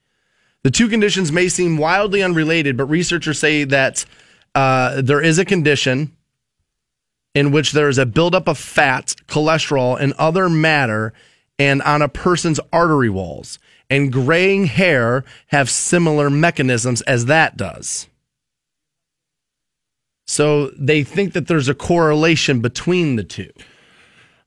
The 0.64 0.70
two 0.70 0.88
conditions 0.88 1.32
may 1.32 1.48
seem 1.48 1.78
wildly 1.78 2.22
unrelated, 2.22 2.76
but 2.76 2.90
researchers 2.90 3.38
say 3.38 3.64
that 3.64 4.04
uh, 4.54 5.00
there 5.00 5.22
is 5.22 5.38
a 5.38 5.46
condition 5.46 6.12
in 7.34 7.52
which 7.52 7.72
there 7.72 7.88
is 7.88 7.96
a 7.96 8.04
buildup 8.04 8.46
of 8.46 8.58
fat, 8.58 9.14
cholesterol, 9.28 9.98
and 9.98 10.12
other 10.18 10.50
matter, 10.50 11.14
and 11.58 11.80
on 11.82 12.02
a 12.02 12.08
person's 12.08 12.60
artery 12.70 13.08
walls. 13.08 13.58
And 13.90 14.12
graying 14.12 14.66
hair 14.66 15.24
have 15.48 15.70
similar 15.70 16.28
mechanisms 16.28 17.00
as 17.02 17.26
that 17.26 17.56
does. 17.56 18.06
So 20.26 20.68
they 20.78 21.04
think 21.04 21.32
that 21.32 21.46
there's 21.46 21.68
a 21.68 21.74
correlation 21.74 22.60
between 22.60 23.16
the 23.16 23.24
two. 23.24 23.50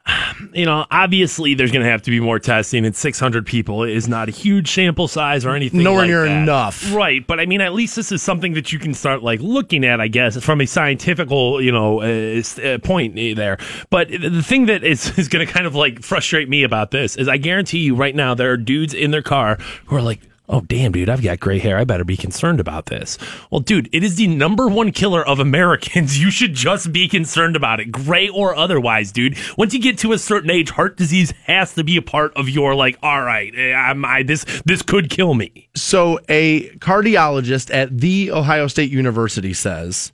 you 0.53 0.65
know, 0.65 0.85
obviously 0.91 1.53
there's 1.53 1.71
going 1.71 1.83
to 1.83 1.89
have 1.89 2.01
to 2.03 2.11
be 2.11 2.19
more 2.19 2.39
testing, 2.39 2.85
and 2.85 2.95
600 2.95 3.45
people 3.45 3.83
is 3.83 4.07
not 4.07 4.29
a 4.29 4.31
huge 4.31 4.71
sample 4.71 5.07
size 5.07 5.45
or 5.45 5.55
anything. 5.55 5.83
Nowhere 5.83 6.01
like 6.01 6.07
near 6.07 6.27
that. 6.27 6.43
enough. 6.43 6.93
right? 6.93 7.25
But 7.25 7.39
I 7.39 7.45
mean, 7.45 7.61
at 7.61 7.73
least 7.73 7.95
this 7.95 8.11
is 8.11 8.21
something 8.21 8.53
that 8.53 8.71
you 8.71 8.79
can 8.79 8.93
start 8.93 9.23
like 9.23 9.39
looking 9.41 9.85
at, 9.85 10.01
I 10.01 10.07
guess, 10.07 10.37
from 10.43 10.61
a 10.61 10.65
scientifical, 10.65 11.61
you 11.61 11.71
know, 11.71 12.01
uh, 12.01 12.41
uh, 12.63 12.77
point 12.79 13.15
there. 13.15 13.57
But 13.89 14.09
the 14.09 14.43
thing 14.43 14.65
that 14.67 14.83
is 14.83 15.01
is 15.17 15.27
going 15.27 15.45
to 15.45 15.51
kind 15.51 15.65
of 15.65 15.75
like 15.75 16.01
frustrate 16.01 16.49
me 16.49 16.63
about 16.63 16.91
this 16.91 17.15
is, 17.15 17.27
I 17.27 17.37
guarantee 17.37 17.79
you, 17.79 17.95
right 17.95 18.15
now 18.15 18.33
there 18.33 18.51
are 18.51 18.57
dudes 18.57 18.93
in 18.93 19.11
their 19.11 19.23
car 19.23 19.57
who 19.85 19.95
are 19.95 20.01
like. 20.01 20.21
Oh 20.51 20.59
damn, 20.59 20.91
dude! 20.91 21.07
I've 21.07 21.23
got 21.23 21.39
gray 21.39 21.59
hair. 21.59 21.77
I 21.77 21.85
better 21.85 22.03
be 22.03 22.17
concerned 22.17 22.59
about 22.59 22.87
this. 22.87 23.17
Well, 23.49 23.61
dude, 23.61 23.89
it 23.93 24.03
is 24.03 24.17
the 24.17 24.27
number 24.27 24.67
one 24.67 24.91
killer 24.91 25.25
of 25.25 25.39
Americans. 25.39 26.11
You 26.21 26.29
should 26.29 26.53
just 26.53 26.91
be 26.91 27.07
concerned 27.07 27.55
about 27.55 27.79
it, 27.79 27.91
gray 27.91 28.27
or 28.29 28.53
otherwise, 28.55 29.11
dude. 29.11 29.37
Once 29.57 29.73
you 29.73 29.79
get 29.79 29.97
to 29.99 30.11
a 30.11 30.19
certain 30.19 30.51
age, 30.51 30.69
heart 30.69 30.97
disease 30.97 31.31
has 31.45 31.73
to 31.75 31.83
be 31.83 31.97
a 31.97 32.01
part 32.01 32.33
of 32.35 32.49
your 32.49 32.75
like. 32.75 32.97
All 33.01 33.23
right, 33.23 33.51
eh, 33.55 33.73
I'm, 33.73 34.03
I, 34.05 34.23
this 34.23 34.43
this 34.65 34.81
could 34.81 35.09
kill 35.09 35.33
me. 35.33 35.69
So, 35.73 36.19
a 36.27 36.69
cardiologist 36.77 37.73
at 37.73 37.97
the 37.97 38.31
Ohio 38.31 38.67
State 38.67 38.91
University 38.91 39.53
says 39.53 40.11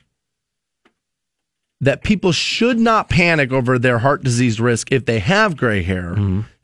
that 1.82 2.04
people 2.04 2.32
should 2.32 2.80
not 2.80 3.10
panic 3.10 3.52
over 3.52 3.78
their 3.78 4.00
heart 4.00 4.24
disease 4.24 4.62
risk 4.62 4.92
if 4.92 5.06
they 5.06 5.20
have 5.20 5.58
gray 5.58 5.82
hair. 5.84 6.14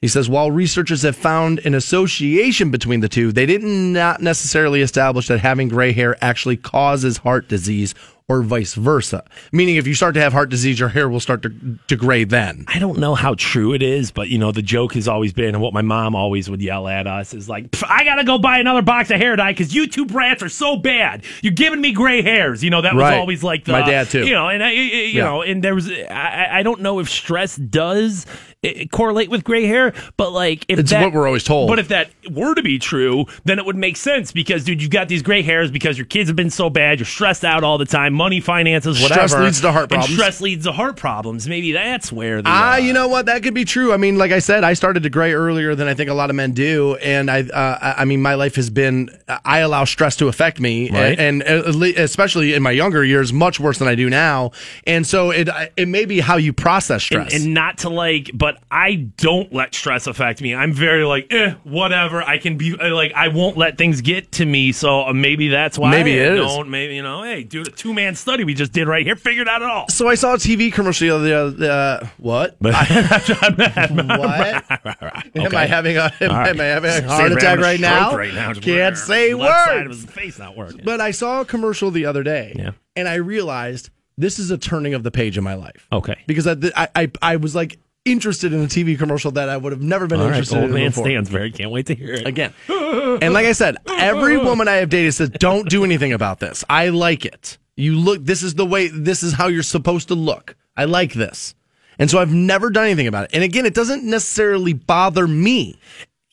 He 0.03 0.09
says 0.09 0.27
while 0.27 0.51
researchers 0.51 1.03
have 1.03 1.15
found 1.15 1.59
an 1.59 1.73
association 1.73 2.71
between 2.71 2.99
the 2.99 3.07
two, 3.07 3.31
they 3.31 3.45
did 3.45 3.63
not 3.63 4.21
necessarily 4.21 4.81
establish 4.81 5.27
that 5.29 5.39
having 5.39 5.69
gray 5.69 5.93
hair 5.93 6.17
actually 6.21 6.57
causes 6.57 7.19
heart 7.19 7.47
disease 7.47 7.95
or 8.27 8.41
vice 8.41 8.73
versa. 8.73 9.23
Meaning, 9.53 9.77
if 9.77 9.87
you 9.87 9.93
start 9.93 10.13
to 10.15 10.19
have 10.19 10.33
heart 10.33 10.49
disease, 10.49 10.77
your 10.77 10.89
hair 10.89 11.07
will 11.07 11.21
start 11.21 11.41
to, 11.43 11.79
to 11.87 11.95
gray 11.95 12.25
then. 12.25 12.65
I 12.67 12.79
don't 12.79 12.99
know 12.99 13.15
how 13.15 13.35
true 13.37 13.73
it 13.73 13.81
is, 13.81 14.11
but 14.11 14.27
you 14.27 14.37
know 14.37 14.51
the 14.51 14.61
joke 14.61 14.93
has 14.95 15.07
always 15.07 15.31
been, 15.31 15.55
and 15.55 15.61
what 15.61 15.73
my 15.73 15.81
mom 15.81 16.15
always 16.15 16.49
would 16.49 16.61
yell 16.61 16.89
at 16.89 17.07
us 17.07 17.33
is 17.33 17.47
like, 17.47 17.67
"I 17.87 18.03
gotta 18.03 18.25
go 18.25 18.37
buy 18.37 18.59
another 18.59 18.81
box 18.81 19.09
of 19.09 19.17
hair 19.17 19.37
dye 19.37 19.51
because 19.53 19.73
you 19.73 19.87
two 19.87 20.05
brats 20.05 20.43
are 20.43 20.49
so 20.49 20.75
bad. 20.75 21.23
You're 21.41 21.53
giving 21.53 21.79
me 21.79 21.93
gray 21.93 22.21
hairs." 22.21 22.61
You 22.61 22.71
know 22.71 22.81
that 22.81 22.93
was 22.93 23.03
always 23.03 23.41
like 23.41 23.63
the 23.63 23.71
My 23.71 23.85
dad, 23.89 24.09
too. 24.09 24.25
You 24.27 24.33
know, 24.33 24.49
and 24.49 24.61
I- 24.63 24.71
you 24.71 24.89
Yeah. 25.17 25.23
know, 25.23 25.41
and 25.43 25.63
there 25.63 25.75
was 25.75 25.89
I, 25.89 26.47
I 26.59 26.63
don't 26.63 26.81
know 26.81 26.99
if 26.99 27.09
stress 27.09 27.55
does 27.55 28.25
eh, 28.63 28.85
correlate 28.91 29.29
with 29.29 29.43
gray 29.43 29.65
hair, 29.65 29.93
but 30.17 30.31
like 30.31 30.65
if 30.67 30.79
It's 30.79 30.91
that, 30.91 31.03
what 31.03 31.13
we're 31.13 31.27
always 31.27 31.43
told. 31.43 31.69
But 31.69 31.79
if 31.79 31.87
that 31.89 32.09
were 32.31 32.55
to 32.55 32.61
be 32.63 32.79
true, 32.79 33.25
then 33.45 33.59
it 33.59 33.65
would 33.65 33.75
make 33.75 33.97
sense 33.97 34.31
because 34.31 34.63
dude, 34.63 34.81
you've 34.81 34.91
got 34.91 35.07
these 35.07 35.21
gray 35.21 35.41
hairs 35.41 35.71
because 35.71 35.97
your 35.97 36.05
kids 36.05 36.29
have 36.29 36.35
been 36.35 36.49
so 36.49 36.69
bad, 36.69 36.99
you're 36.99 37.05
stressed 37.05 37.43
out 37.45 37.63
all 37.63 37.77
the 37.77 37.85
time, 37.85 38.13
money, 38.13 38.39
finances, 38.39 39.01
whatever. 39.01 39.27
Stress 39.27 39.41
leads 39.43 39.61
to 39.61 39.71
heart 39.71 39.83
and 39.83 39.89
problems. 39.91 40.13
stress 40.13 40.41
leads 40.41 40.65
to 40.65 40.71
heart 40.71 40.97
problems. 40.97 41.47
Maybe 41.47 41.71
that's 41.73 42.11
where 42.11 42.41
the 42.41 42.49
Ah, 42.49 42.73
uh, 42.73 42.77
you 42.77 42.93
know 42.93 43.07
what? 43.07 43.25
That 43.25 43.43
could 43.43 43.53
be 43.53 43.65
true. 43.65 43.93
I 43.93 43.97
mean, 43.97 44.17
like 44.17 44.31
I 44.31 44.39
said, 44.39 44.63
I 44.63 44.73
started 44.73 45.03
to 45.03 45.09
gray 45.09 45.33
earlier 45.33 45.75
than 45.75 45.87
I 45.87 45.93
think 45.93 46.09
a 46.09 46.13
lot 46.13 46.29
of 46.29 46.35
men 46.35 46.51
do, 46.53 46.95
and 46.95 47.29
I, 47.29 47.41
uh, 47.41 47.93
I 47.97 48.05
mean, 48.05 48.21
my 48.21 48.35
life 48.35 48.55
has 48.55 48.69
been. 48.69 49.09
I 49.45 49.59
allow 49.59 49.85
stress 49.85 50.15
to 50.17 50.27
affect 50.27 50.59
me, 50.59 50.89
Right. 50.89 51.17
and, 51.19 51.41
and 51.43 51.83
especially 51.97 52.53
in 52.53 52.61
my 52.63 52.71
younger 52.71 53.03
years, 53.03 53.33
much 53.33 53.59
worse 53.59 53.77
than 53.79 53.87
I 53.87 53.95
do 53.95 54.09
now. 54.09 54.51
And 54.85 55.05
so 55.05 55.31
it 55.31 55.49
it 55.75 55.87
may 55.87 56.05
be 56.05 56.19
how 56.19 56.37
you 56.37 56.53
process 56.53 56.93
and, 57.11 57.27
stress. 57.29 57.33
and 57.33 57.53
not 57.53 57.79
to 57.79 57.89
like, 57.89 58.31
but 58.33 58.52
I 58.71 58.95
don't 59.17 59.53
let 59.53 59.73
stress 59.75 60.07
affect 60.07 60.41
me. 60.41 60.53
I'm 60.55 60.73
very 60.73 61.03
like, 61.03 61.27
eh, 61.31 61.55
whatever. 61.63 62.21
I 62.21 62.37
can 62.37 62.57
be 62.57 62.77
uh, 62.79 62.93
like, 62.93 63.13
I 63.13 63.29
won't 63.29 63.57
let 63.57 63.77
things 63.77 64.01
get 64.01 64.31
to 64.33 64.45
me. 64.45 64.71
So 64.71 65.07
uh, 65.07 65.13
maybe 65.13 65.49
that's 65.49 65.77
why. 65.77 65.91
Maybe 65.91 66.13
I 66.19 66.25
it 66.25 66.33
is. 66.33 66.39
don't. 66.39 66.69
Maybe 66.69 66.95
you 66.95 67.03
know, 67.03 67.23
hey, 67.23 67.43
dude, 67.43 67.67
a 67.67 67.71
two 67.71 67.93
man 67.93 68.15
study 68.15 68.43
we 68.43 68.53
just 68.53 68.71
did 68.73 68.87
right 68.87 69.05
here 69.05 69.15
figured 69.15 69.47
out 69.47 69.61
it 69.61 69.69
all. 69.69 69.87
so 69.89 70.07
I 70.07 70.15
saw 70.15 70.33
a 70.33 70.37
TV 70.37 70.71
commercial 70.71 71.19
the 71.19 71.33
other. 71.33 71.71
Uh, 71.71 72.07
what? 72.17 72.55
what? 72.59 72.73
Am 75.35 75.55
I 75.55 75.65
having 75.65 75.97
a 75.97 76.11
am, 76.21 76.29
right. 76.29 76.49
am 76.49 76.61
I 76.61 76.65
having 76.65 76.91
a 76.91 77.07
heart 77.07 77.31
we're 77.31 77.37
attack 77.37 77.59
right 77.59 77.79
now? 77.79 78.15
Right 78.15 78.33
now, 78.33 78.53
Can't 78.53 78.97
say 78.97 79.33
Left 79.33 79.67
side 79.67 79.77
of 79.81 79.87
words. 79.87 80.01
his 80.03 80.11
face 80.11 80.39
not 80.39 80.55
working. 80.55 80.81
But 80.83 81.01
I 81.01 81.11
saw 81.11 81.41
a 81.41 81.45
commercial 81.45 81.91
the 81.91 82.05
other 82.05 82.23
day, 82.23 82.53
Yeah. 82.55 82.71
and 82.95 83.07
I 83.07 83.15
realized 83.15 83.89
this 84.17 84.39
is 84.39 84.51
a 84.51 84.57
turning 84.57 84.93
of 84.93 85.03
the 85.03 85.11
page 85.11 85.37
in 85.37 85.43
my 85.43 85.55
life. 85.55 85.87
Okay. 85.91 86.15
because 86.27 86.47
I, 86.47 86.55
I, 86.75 86.87
I, 86.95 87.11
I 87.21 87.35
was 87.37 87.55
like 87.55 87.79
interested 88.05 88.53
in 88.53 88.61
a 88.61 88.67
TV 88.67 88.97
commercial 88.97 89.31
that 89.31 89.49
I 89.49 89.57
would 89.57 89.71
have 89.71 89.81
never 89.81 90.07
been 90.07 90.19
All 90.19 90.25
right, 90.25 90.33
interested 90.33 90.57
old 90.57 90.65
in 90.65 90.73
man 90.73 90.89
before. 90.89 91.05
Stansbury. 91.05 91.51
Can't 91.51 91.71
wait 91.71 91.85
to 91.87 91.95
hear 91.95 92.13
it. 92.13 92.27
Again, 92.27 92.53
and 92.69 93.33
like 93.33 93.45
I 93.45 93.53
said, 93.53 93.77
every 93.87 94.37
woman 94.43 94.67
I 94.67 94.75
have 94.75 94.89
dated 94.89 95.13
says, 95.13 95.29
"Don't 95.29 95.69
do 95.69 95.83
anything 95.83 96.13
about 96.13 96.39
this. 96.39 96.63
I 96.69 96.89
like 96.89 97.25
it. 97.25 97.57
You 97.75 97.97
look. 97.97 98.23
This 98.23 98.43
is 98.43 98.55
the 98.55 98.65
way. 98.65 98.87
This 98.87 99.23
is 99.23 99.33
how 99.33 99.47
you're 99.47 99.63
supposed 99.63 100.09
to 100.09 100.15
look. 100.15 100.55
I 100.75 100.85
like 100.85 101.13
this." 101.13 101.55
And 101.99 102.09
so 102.09 102.19
I've 102.19 102.33
never 102.33 102.69
done 102.69 102.85
anything 102.85 103.07
about 103.07 103.25
it. 103.25 103.31
And 103.33 103.43
again, 103.43 103.65
it 103.65 103.75
doesn't 103.75 104.03
necessarily 104.03 104.73
bother 104.73 105.27
me. 105.27 105.77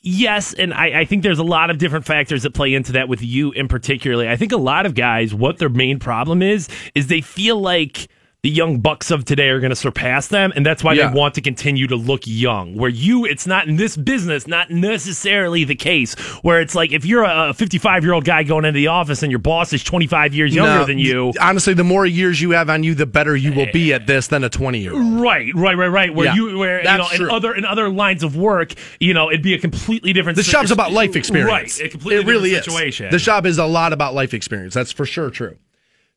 Yes, 0.02 0.54
and 0.54 0.72
I, 0.72 1.00
I 1.00 1.04
think 1.04 1.22
there's 1.22 1.38
a 1.38 1.44
lot 1.44 1.68
of 1.68 1.76
different 1.76 2.06
factors 2.06 2.44
that 2.44 2.54
play 2.54 2.72
into 2.72 2.92
that 2.92 3.08
with 3.08 3.20
you 3.22 3.52
in 3.52 3.68
particularly. 3.68 4.28
I 4.28 4.36
think 4.36 4.52
a 4.52 4.56
lot 4.56 4.86
of 4.86 4.94
guys, 4.94 5.34
what 5.34 5.58
their 5.58 5.68
main 5.68 5.98
problem 5.98 6.40
is, 6.40 6.68
is 6.94 7.08
they 7.08 7.20
feel 7.20 7.60
like 7.60 8.08
the 8.42 8.48
young 8.50 8.78
bucks 8.80 9.10
of 9.10 9.24
today 9.26 9.48
are 9.48 9.60
going 9.60 9.70
to 9.70 9.76
surpass 9.76 10.28
them, 10.28 10.50
and 10.56 10.64
that's 10.64 10.82
why 10.82 10.94
Yeah. 10.94 11.08
they 11.08 11.14
want 11.18 11.34
to 11.34 11.40
continue 11.42 11.86
to 11.88 11.96
look 11.96 12.22
young. 12.24 12.74
Where 12.74 12.88
you, 12.88 13.26
it's 13.26 13.46
not 13.46 13.68
in 13.68 13.76
this 13.76 13.96
business, 13.98 14.46
not 14.46 14.70
necessarily 14.70 15.64
the 15.64 15.74
case. 15.74 16.14
Where 16.42 16.60
it's 16.60 16.74
like 16.74 16.92
if 16.92 17.04
you're 17.04 17.24
a 17.24 17.52
55 17.52 18.02
year 18.04 18.12
old 18.14 18.24
guy 18.24 18.42
going 18.42 18.64
into 18.64 18.76
the 18.78 18.86
office 18.86 19.22
and 19.22 19.30
your 19.30 19.40
boss 19.40 19.72
is 19.72 19.84
25 19.84 20.34
years 20.34 20.54
younger 20.54 20.78
No, 20.80 20.84
than 20.86 20.98
you. 20.98 21.32
honestly, 21.40 21.74
the 21.74 21.84
more 21.84 22.06
years 22.06 22.40
you 22.40 22.52
have 22.52 22.70
on 22.70 22.82
you, 22.82 22.94
the 22.94 23.06
better 23.06 23.36
you 23.36 23.52
will 23.52 23.68
be 23.72 23.92
at 23.92 24.06
this 24.06 24.28
than 24.28 24.42
a 24.44 24.48
20 24.48 24.78
year 24.78 24.92
old. 24.94 25.20
Right, 25.20 25.52
right, 25.54 25.76
right, 25.76 25.88
right. 25.88 26.14
Where 26.14 26.26
Yeah, 26.26 26.34
you, 26.34 26.58
where 26.58 26.78
you 26.78 26.84
know, 26.96 27.06
in 27.12 27.16
true. 27.18 27.30
other 27.30 27.54
in 27.54 27.64
other 27.64 27.88
lines 27.90 28.22
of 28.22 28.36
work, 28.36 28.72
you 29.00 29.12
know, 29.14 29.28
it'd 29.30 29.42
be 29.42 29.54
a 29.54 29.58
completely 29.58 30.12
different. 30.12 30.36
The 30.36 30.42
shop's 30.42 30.70
about 30.70 30.92
life 30.92 31.14
experience. 31.16 31.50
right? 31.78 31.86
A 31.86 31.88
completely 31.90 32.22
it 32.24 32.26
really 32.26 32.50
different 32.50 32.66
is. 32.68 32.74
situation. 32.74 33.10
The 33.10 33.18
shop 33.18 33.44
is 33.46 33.58
a 33.58 33.66
lot 33.66 33.92
about 33.92 34.14
life 34.14 34.32
experience. 34.34 34.74
That's 34.74 34.92
for 34.92 35.04
sure 35.04 35.30
true. 35.30 35.56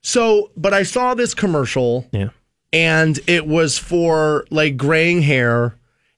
So, 0.03 0.51
but 0.57 0.73
I 0.73 0.83
saw 0.83 1.13
this 1.13 1.33
commercial 1.33 2.05
yeah. 2.11 2.29
and 2.71 3.19
it 3.25 3.47
was 3.47 3.77
for 3.77 4.45
like 4.49 4.75
graying 4.77 5.21
hair 5.21 5.75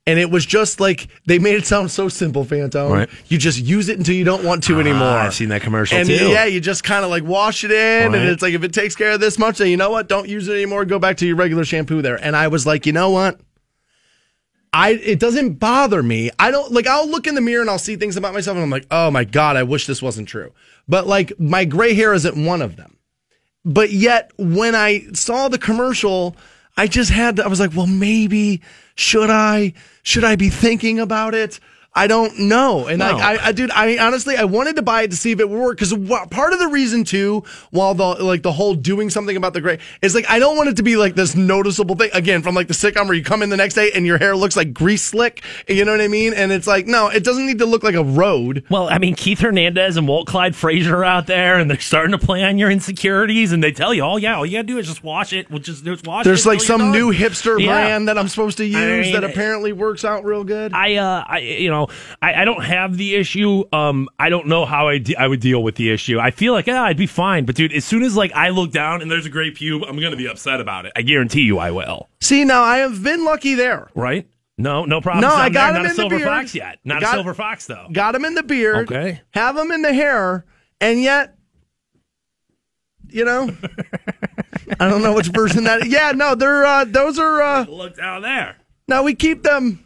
And 0.07 0.19
it 0.19 0.29
was 0.29 0.45
just 0.45 0.79
like 0.79 1.07
they 1.25 1.39
made 1.39 1.55
it 1.55 1.65
sound 1.65 1.89
so 1.91 2.09
simple, 2.09 2.43
Phantom. 2.45 2.91
Right. 2.91 3.09
You 3.27 3.37
just 3.37 3.59
use 3.59 3.89
it 3.89 3.97
until 3.97 4.15
you 4.15 4.23
don't 4.23 4.43
want 4.43 4.63
to 4.65 4.75
ah, 4.75 4.79
anymore. 4.79 5.07
I've 5.07 5.33
seen 5.33 5.49
that 5.49 5.61
commercial 5.61 5.97
and 5.97 6.07
too. 6.07 6.29
yeah, 6.29 6.45
you 6.45 6.59
just 6.61 6.83
kind 6.83 7.03
of 7.03 7.09
like 7.11 7.23
wash 7.23 7.63
it 7.63 7.71
in, 7.71 8.11
Right. 8.11 8.21
and 8.21 8.29
it's 8.29 8.41
like 8.43 8.53
if 8.53 8.63
it 8.63 8.73
takes 8.73 8.95
care 8.95 9.11
of 9.13 9.19
this 9.19 9.39
much, 9.39 9.57
then 9.59 9.67
you 9.69 9.77
know 9.77 9.89
what? 9.91 10.07
Don't 10.07 10.27
use 10.29 10.47
it 10.47 10.53
anymore. 10.53 10.85
Go 10.85 10.99
back 10.99 11.17
to 11.17 11.25
your 11.27 11.35
regular 11.35 11.63
shampoo 11.65 12.01
there. 12.03 12.17
And 12.23 12.35
I 12.35 12.47
was 12.49 12.65
like, 12.67 12.85
you 12.85 12.93
know 12.93 13.09
what? 13.11 13.39
I 14.73 14.89
it 14.91 15.19
doesn't 15.19 15.53
bother 15.53 16.03
me. 16.03 16.29
I 16.37 16.51
don't 16.51 16.71
like 16.71 16.85
I'll 16.87 17.09
look 17.09 17.27
in 17.27 17.35
the 17.35 17.41
mirror 17.41 17.61
and 17.61 17.69
I'll 17.69 17.79
see 17.79 17.95
things 17.95 18.17
about 18.17 18.33
myself 18.33 18.55
and 18.55 18.63
I'm 18.63 18.69
like, 18.69 18.87
"Oh 18.91 19.09
my 19.09 19.23
god, 19.23 19.55
I 19.55 19.63
wish 19.63 19.87
this 19.87 20.01
wasn't 20.01 20.27
true." 20.27 20.51
But 20.87 21.07
like 21.07 21.39
my 21.39 21.63
gray 21.65 21.93
hair 21.93 22.13
isn't 22.13 22.35
one 22.45 22.61
of 22.61 22.75
them. 22.75 22.94
But 23.65 23.91
yet 23.91 24.31
when 24.37 24.75
I 24.75 25.07
saw 25.13 25.47
the 25.47 25.57
commercial, 25.57 26.35
I 26.77 26.87
just 26.87 27.09
had 27.09 27.37
to, 27.37 27.45
I 27.45 27.47
was 27.47 27.59
like, 27.59 27.75
"Well, 27.75 27.87
maybe 27.87 28.61
should 28.95 29.29
I 29.29 29.73
should 30.03 30.23
I 30.23 30.35
be 30.35 30.49
thinking 30.49 30.99
about 30.99 31.33
it?" 31.33 31.59
I 31.97 32.07
don't 32.07 32.37
know. 32.39 32.87
And 32.87 32.99
No. 32.99 33.13
like, 33.13 33.23
I, 33.23 33.47
I, 33.47 33.51
dude, 33.53 33.71
I 33.71 33.97
honestly, 34.05 34.35
I 34.35 34.43
wanted 34.43 34.75
to 34.75 34.81
buy 34.81 35.03
it 35.03 35.11
to 35.11 35.17
see 35.17 35.31
if 35.31 35.39
it 35.39 35.49
would 35.49 35.57
work. 35.59 35.77
Cause 35.79 35.93
wha- 35.93 36.25
part 36.25 36.51
of 36.51 36.59
the 36.59 36.67
reason 36.67 37.05
too, 37.05 37.43
while 37.71 37.93
the, 37.93 38.03
like 38.23 38.41
the 38.41 38.51
whole 38.51 38.73
doing 38.75 39.09
something 39.09 39.37
about 39.37 39.53
the 39.53 39.61
gray 39.61 39.79
is 40.01 40.13
like, 40.13 40.29
I 40.29 40.39
don't 40.39 40.57
want 40.57 40.67
it 40.69 40.75
to 40.77 40.83
be 40.83 40.97
like 40.97 41.15
this 41.15 41.35
noticeable 41.35 41.95
thing 41.95 42.09
again 42.13 42.41
from 42.41 42.53
like 42.53 42.67
the 42.67 42.73
sitcom 42.73 43.05
where 43.05 43.13
you 43.13 43.23
come 43.23 43.41
in 43.41 43.49
the 43.49 43.55
next 43.57 43.75
day 43.75 43.91
and 43.95 44.05
your 44.05 44.17
hair 44.17 44.35
looks 44.35 44.57
like 44.57 44.73
grease 44.73 45.03
slick. 45.03 45.41
You 45.69 45.85
know 45.85 45.91
what 45.91 46.01
I 46.01 46.09
mean? 46.09 46.33
And 46.33 46.51
it's 46.51 46.67
like, 46.67 46.85
no, 46.85 47.07
it 47.07 47.23
doesn't 47.23 47.45
need 47.47 47.59
to 47.59 47.65
look 47.65 47.83
like 47.83 47.95
a 47.95 48.03
road. 48.03 48.65
Well, 48.69 48.89
I 48.89 48.97
mean, 48.97 49.15
Keith 49.15 49.39
Hernandez 49.39 49.95
and 49.95 50.05
Walt 50.07 50.27
Clyde 50.27 50.55
Frazier 50.55 50.97
are 50.97 51.03
out 51.05 51.27
there, 51.27 51.57
and 51.59 51.69
they're 51.69 51.79
starting 51.79 52.11
to 52.11 52.17
play 52.17 52.43
on 52.43 52.57
your 52.57 52.69
insecurities, 52.69 53.51
and 53.53 53.63
they 53.63 53.71
tell 53.71 53.93
you, 53.93 54.03
"Oh 54.03 54.17
yeah, 54.17 54.35
all 54.35 54.45
you 54.45 54.53
gotta 54.57 54.67
do 54.67 54.77
is 54.77 54.87
just 54.87 55.03
wash 55.03 55.31
it. 55.33 55.49
We'll 55.49 55.59
just, 55.59 55.85
just 55.85 56.05
wash 56.05 56.25
There's 56.25 56.45
it." 56.45 56.49
like 56.49 56.61
some 56.61 56.91
new 56.91 57.13
hipster 57.13 57.59
Yeah. 57.59 57.67
brand 57.67 58.07
that 58.09 58.17
I'm 58.17 58.27
supposed 58.27 58.57
to 58.57 58.65
use 58.65 58.75
I 58.75 59.01
mean, 59.01 59.13
that 59.13 59.23
apparently 59.23 59.71
works 59.71 60.03
out 60.03 60.25
real 60.25 60.43
good. 60.43 60.73
I, 60.73 60.95
uh, 60.95 61.23
I, 61.27 61.37
you 61.39 61.69
know, 61.69 61.84
I, 62.21 62.41
I 62.41 62.45
don't 62.45 62.63
have 62.63 62.97
the 62.97 63.15
issue. 63.15 63.63
Um, 63.73 64.07
I 64.19 64.29
don't 64.29 64.47
know 64.47 64.65
how 64.65 64.87
I, 64.87 64.97
de- 64.97 65.15
I 65.15 65.27
would 65.27 65.39
deal 65.39 65.63
with 65.63 65.75
the 65.75 65.91
issue. 65.91 66.19
I 66.19 66.31
feel 66.31 66.53
like, 66.53 66.67
ah, 66.67 66.83
I'd 66.85 66.97
be 66.97 67.07
fine. 67.07 67.45
But 67.45 67.55
dude, 67.55 67.73
as 67.73 67.85
soon 67.85 68.03
as 68.03 68.15
like 68.15 68.31
I 68.33 68.49
look 68.49 68.71
down 68.71 69.01
and 69.01 69.09
there's 69.11 69.25
a 69.25 69.29
gray 69.29 69.51
pube, 69.51 69.87
I'm 69.87 69.99
gonna 69.99 70.15
be 70.15 70.27
upset 70.27 70.59
about 70.61 70.85
it. 70.85 70.93
I 70.95 71.01
guarantee 71.01 71.41
you, 71.41 71.57
I 71.59 71.71
will. 71.71 72.09
See, 72.21 72.43
now 72.45 72.63
I 72.63 72.77
have 72.77 73.03
been 73.03 73.23
lucky 73.25 73.55
there. 73.55 73.89
Right? 73.95 74.27
No, 74.57 74.85
no 74.85 75.01
problem. 75.01 75.21
No, 75.21 75.35
I 75.35 75.49
got 75.49 75.53
there. 75.53 75.67
him 75.69 75.73
Not 75.73 75.75
a 75.75 75.83
in 75.83 75.89
the 75.89 75.95
silver 75.95 76.17
beard. 76.17 76.27
fox 76.29 76.55
yet. 76.55 76.79
Not 76.85 77.01
Got- 77.01 77.09
a 77.09 77.17
silver 77.17 77.33
fox 77.33 77.65
though. 77.67 77.87
Got 77.91 78.15
him 78.15 78.25
in 78.25 78.35
the 78.35 78.43
beard. 78.43 78.89
Okay. 78.91 79.21
Have 79.33 79.57
him 79.57 79.71
in 79.71 79.81
the 79.81 79.93
hair. 79.93 80.45
And 80.81 81.01
yet, 81.01 81.35
you 83.09 83.23
know, 83.23 83.55
I 84.79 84.89
don't 84.89 85.01
know 85.03 85.13
which 85.13 85.27
version 85.27 85.63
that. 85.65 85.87
Yeah, 85.87 86.11
no, 86.13 86.35
they're 86.35 86.65
uh, 86.65 86.85
those 86.85 87.17
are. 87.19 87.41
Uh, 87.41 87.65
Look 87.65 87.95
down 87.97 88.21
there. 88.23 88.57
now 88.87 89.03
we 89.03 89.13
keep 89.15 89.43
them 89.43 89.84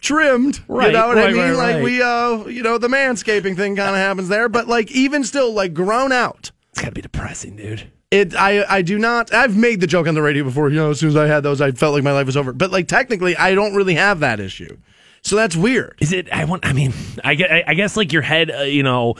trimmed. 0.00 0.60
Right. 0.68 0.92
You 0.92 0.98
Right, 0.98 1.00
know 1.00 1.08
what 1.08 1.18
I 1.18 1.32
mean? 1.32 1.36
right, 1.40 1.52
like 1.52 1.74
right. 1.76 1.82
we, 1.84 2.02
uh, 2.02 2.44
you 2.46 2.62
know, 2.62 2.78
the 2.78 2.88
manscaping 2.88 3.56
thing 3.56 3.76
kind 3.76 3.90
of 3.90 3.96
happens 3.96 4.28
there. 4.28 4.48
But 4.48 4.68
like 4.68 4.90
even 4.92 5.24
still, 5.24 5.52
like 5.52 5.74
grown 5.74 6.12
out. 6.12 6.50
It's 6.72 6.80
gotta 6.80 6.92
be 6.92 7.00
depressing, 7.02 7.56
dude. 7.56 7.90
It, 8.10 8.34
I, 8.36 8.64
I 8.68 8.82
do 8.82 8.98
not. 8.98 9.34
I've 9.34 9.56
made 9.56 9.80
the 9.80 9.86
joke 9.88 10.06
on 10.06 10.14
the 10.14 10.22
radio 10.22 10.44
before. 10.44 10.68
You 10.70 10.76
know, 10.76 10.90
as 10.90 11.00
soon 11.00 11.08
as 11.08 11.16
I 11.16 11.26
had 11.26 11.42
those, 11.42 11.60
I 11.60 11.72
felt 11.72 11.94
like 11.94 12.04
my 12.04 12.12
life 12.12 12.26
was 12.26 12.36
over. 12.36 12.52
But 12.52 12.70
like 12.70 12.86
technically, 12.86 13.36
I 13.36 13.54
don't 13.54 13.74
really 13.74 13.94
have 13.94 14.20
that 14.20 14.38
issue. 14.40 14.76
So 15.22 15.36
that's 15.36 15.56
weird. 15.56 15.96
Is 16.00 16.12
it? 16.12 16.30
I 16.32 16.44
want. 16.44 16.66
I 16.66 16.72
mean, 16.72 16.92
I 17.24 17.64
I 17.66 17.74
guess 17.74 17.96
like 17.96 18.12
your 18.12 18.22
head, 18.22 18.50
uh, 18.50 18.60
you 18.62 18.82
know, 18.82 19.14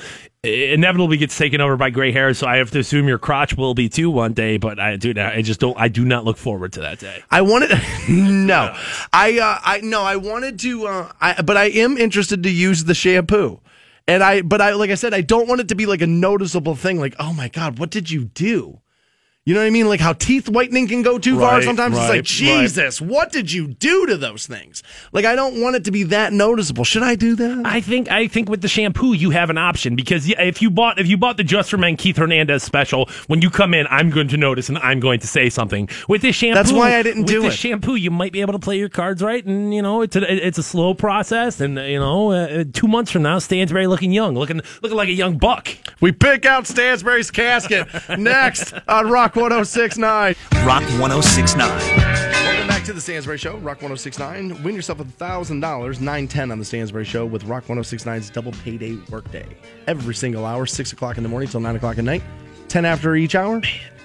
inevitably 0.44 1.16
gets 1.16 1.36
taken 1.36 1.60
over 1.60 1.76
by 1.76 1.90
gray 1.90 2.12
hair. 2.12 2.34
So 2.34 2.46
I 2.46 2.56
have 2.56 2.70
to 2.72 2.78
assume 2.78 3.08
your 3.08 3.18
crotch 3.18 3.56
will 3.56 3.74
be 3.74 3.88
too 3.88 4.10
one 4.10 4.32
day. 4.32 4.56
But 4.56 4.78
I, 4.78 4.96
dude, 4.96 5.18
I 5.18 5.42
just 5.42 5.60
don't. 5.60 5.78
I 5.78 5.88
do 5.88 6.04
not 6.04 6.24
look 6.24 6.36
forward 6.36 6.72
to 6.74 6.80
that 6.80 6.98
day. 6.98 7.22
I 7.30 7.42
wanted 7.42 7.70
no, 8.08 8.76
I 9.12 9.38
uh, 9.38 9.58
I 9.62 9.80
no, 9.82 10.02
I 10.02 10.16
wanted 10.16 10.58
to, 10.60 10.86
uh, 10.86 11.12
I 11.20 11.42
but 11.42 11.56
I 11.56 11.64
am 11.66 11.96
interested 11.96 12.42
to 12.42 12.50
use 12.50 12.84
the 12.84 12.94
shampoo, 12.94 13.60
and 14.06 14.22
I 14.22 14.42
but 14.42 14.60
I 14.60 14.74
like 14.74 14.90
I 14.90 14.94
said, 14.94 15.14
I 15.14 15.22
don't 15.22 15.48
want 15.48 15.60
it 15.60 15.68
to 15.68 15.74
be 15.74 15.86
like 15.86 16.02
a 16.02 16.06
noticeable 16.06 16.74
thing. 16.74 17.00
Like, 17.00 17.14
oh 17.18 17.32
my 17.32 17.48
god, 17.48 17.78
what 17.78 17.90
did 17.90 18.10
you 18.10 18.26
do? 18.26 18.80
You 19.46 19.52
know 19.52 19.60
what 19.60 19.66
I 19.66 19.70
mean? 19.70 19.88
Like 19.88 20.00
how 20.00 20.14
teeth 20.14 20.48
whitening 20.48 20.88
can 20.88 21.02
go 21.02 21.18
too 21.18 21.38
far. 21.38 21.56
Right, 21.56 21.64
Sometimes 21.64 21.96
it's 21.98 22.00
right, 22.04 22.08
like 22.08 22.16
right. 22.20 22.24
Jesus, 22.24 22.98
what 22.98 23.30
did 23.30 23.52
you 23.52 23.68
do 23.68 24.06
to 24.06 24.16
those 24.16 24.46
things? 24.46 24.82
Like 25.12 25.26
I 25.26 25.34
don't 25.36 25.60
want 25.60 25.76
it 25.76 25.84
to 25.84 25.90
be 25.90 26.02
that 26.04 26.32
noticeable. 26.32 26.84
Should 26.84 27.02
I 27.02 27.14
do 27.14 27.36
that? 27.36 27.62
I 27.66 27.82
think 27.82 28.10
I 28.10 28.26
think 28.26 28.48
with 28.48 28.62
the 28.62 28.68
shampoo 28.68 29.12
you 29.12 29.30
have 29.30 29.50
an 29.50 29.58
option 29.58 29.96
because 29.96 30.26
if 30.30 30.62
you 30.62 30.70
bought 30.70 30.98
if 30.98 31.06
you 31.08 31.18
bought 31.18 31.36
the 31.36 31.44
Just 31.44 31.68
for 31.68 31.76
Men 31.76 31.98
Keith 31.98 32.16
Hernandez 32.16 32.62
special, 32.62 33.06
when 33.26 33.42
you 33.42 33.50
come 33.50 33.74
in, 33.74 33.86
I'm 33.90 34.08
going 34.08 34.28
to 34.28 34.38
notice 34.38 34.70
and 34.70 34.78
I'm 34.78 34.98
going 34.98 35.20
to 35.20 35.26
say 35.26 35.50
something. 35.50 35.90
With 36.08 36.22
this 36.22 36.34
shampoo, 36.36 36.54
That's 36.54 36.72
why 36.72 36.96
I 36.96 37.02
didn't 37.02 37.24
with 37.24 37.30
do 37.30 37.42
this 37.42 37.52
it. 37.52 37.58
shampoo, 37.58 37.96
you 37.96 38.10
might 38.10 38.32
be 38.32 38.40
able 38.40 38.54
to 38.54 38.58
play 38.58 38.78
your 38.78 38.88
cards 38.88 39.20
right, 39.22 39.44
and 39.44 39.74
you 39.74 39.82
know 39.82 40.00
it's 40.00 40.16
a 40.16 40.46
it's 40.46 40.56
a 40.56 40.62
slow 40.62 40.94
process, 40.94 41.60
and 41.60 41.78
uh, 41.78 41.82
you 41.82 41.98
know 41.98 42.30
uh, 42.30 42.64
two 42.72 42.88
months 42.88 43.10
from 43.10 43.20
now, 43.20 43.38
Stansbury 43.38 43.88
looking 43.88 44.10
young, 44.10 44.34
looking 44.36 44.62
looking 44.82 44.96
like 44.96 45.10
a 45.10 45.12
young 45.12 45.36
buck. 45.36 45.68
we 46.00 46.12
pick 46.12 46.46
out 46.46 46.66
Stansbury's 46.66 47.30
casket 47.30 47.86
next 48.18 48.72
on 48.88 49.10
Rock 49.10 49.33
1069. 49.34 50.34
Rock 50.64 50.82
1069. 51.00 51.68
Welcome 51.68 52.68
back 52.68 52.84
to 52.84 52.92
the 52.92 53.00
Stansbury 53.00 53.38
Show, 53.38 53.56
Rock 53.58 53.82
1069. 53.82 54.62
Win 54.62 54.74
yourself 54.74 54.98
$1,000, 54.98 55.60
910 55.60 56.50
on 56.52 56.58
the 56.58 56.64
Stansbury 56.64 57.04
Show 57.04 57.26
with 57.26 57.44
Rock 57.44 57.64
1069's 57.66 58.30
double 58.30 58.52
payday 58.64 58.96
workday. 59.10 59.46
Every 59.86 60.14
single 60.14 60.46
hour, 60.46 60.66
6 60.66 60.92
o'clock 60.92 61.16
in 61.16 61.22
the 61.22 61.28
morning 61.28 61.48
till 61.48 61.60
9 61.60 61.76
o'clock 61.76 61.98
at 61.98 62.04
night. 62.04 62.22
10 62.68 62.84
after 62.84 63.16
each 63.16 63.34
hour, 63.34 63.60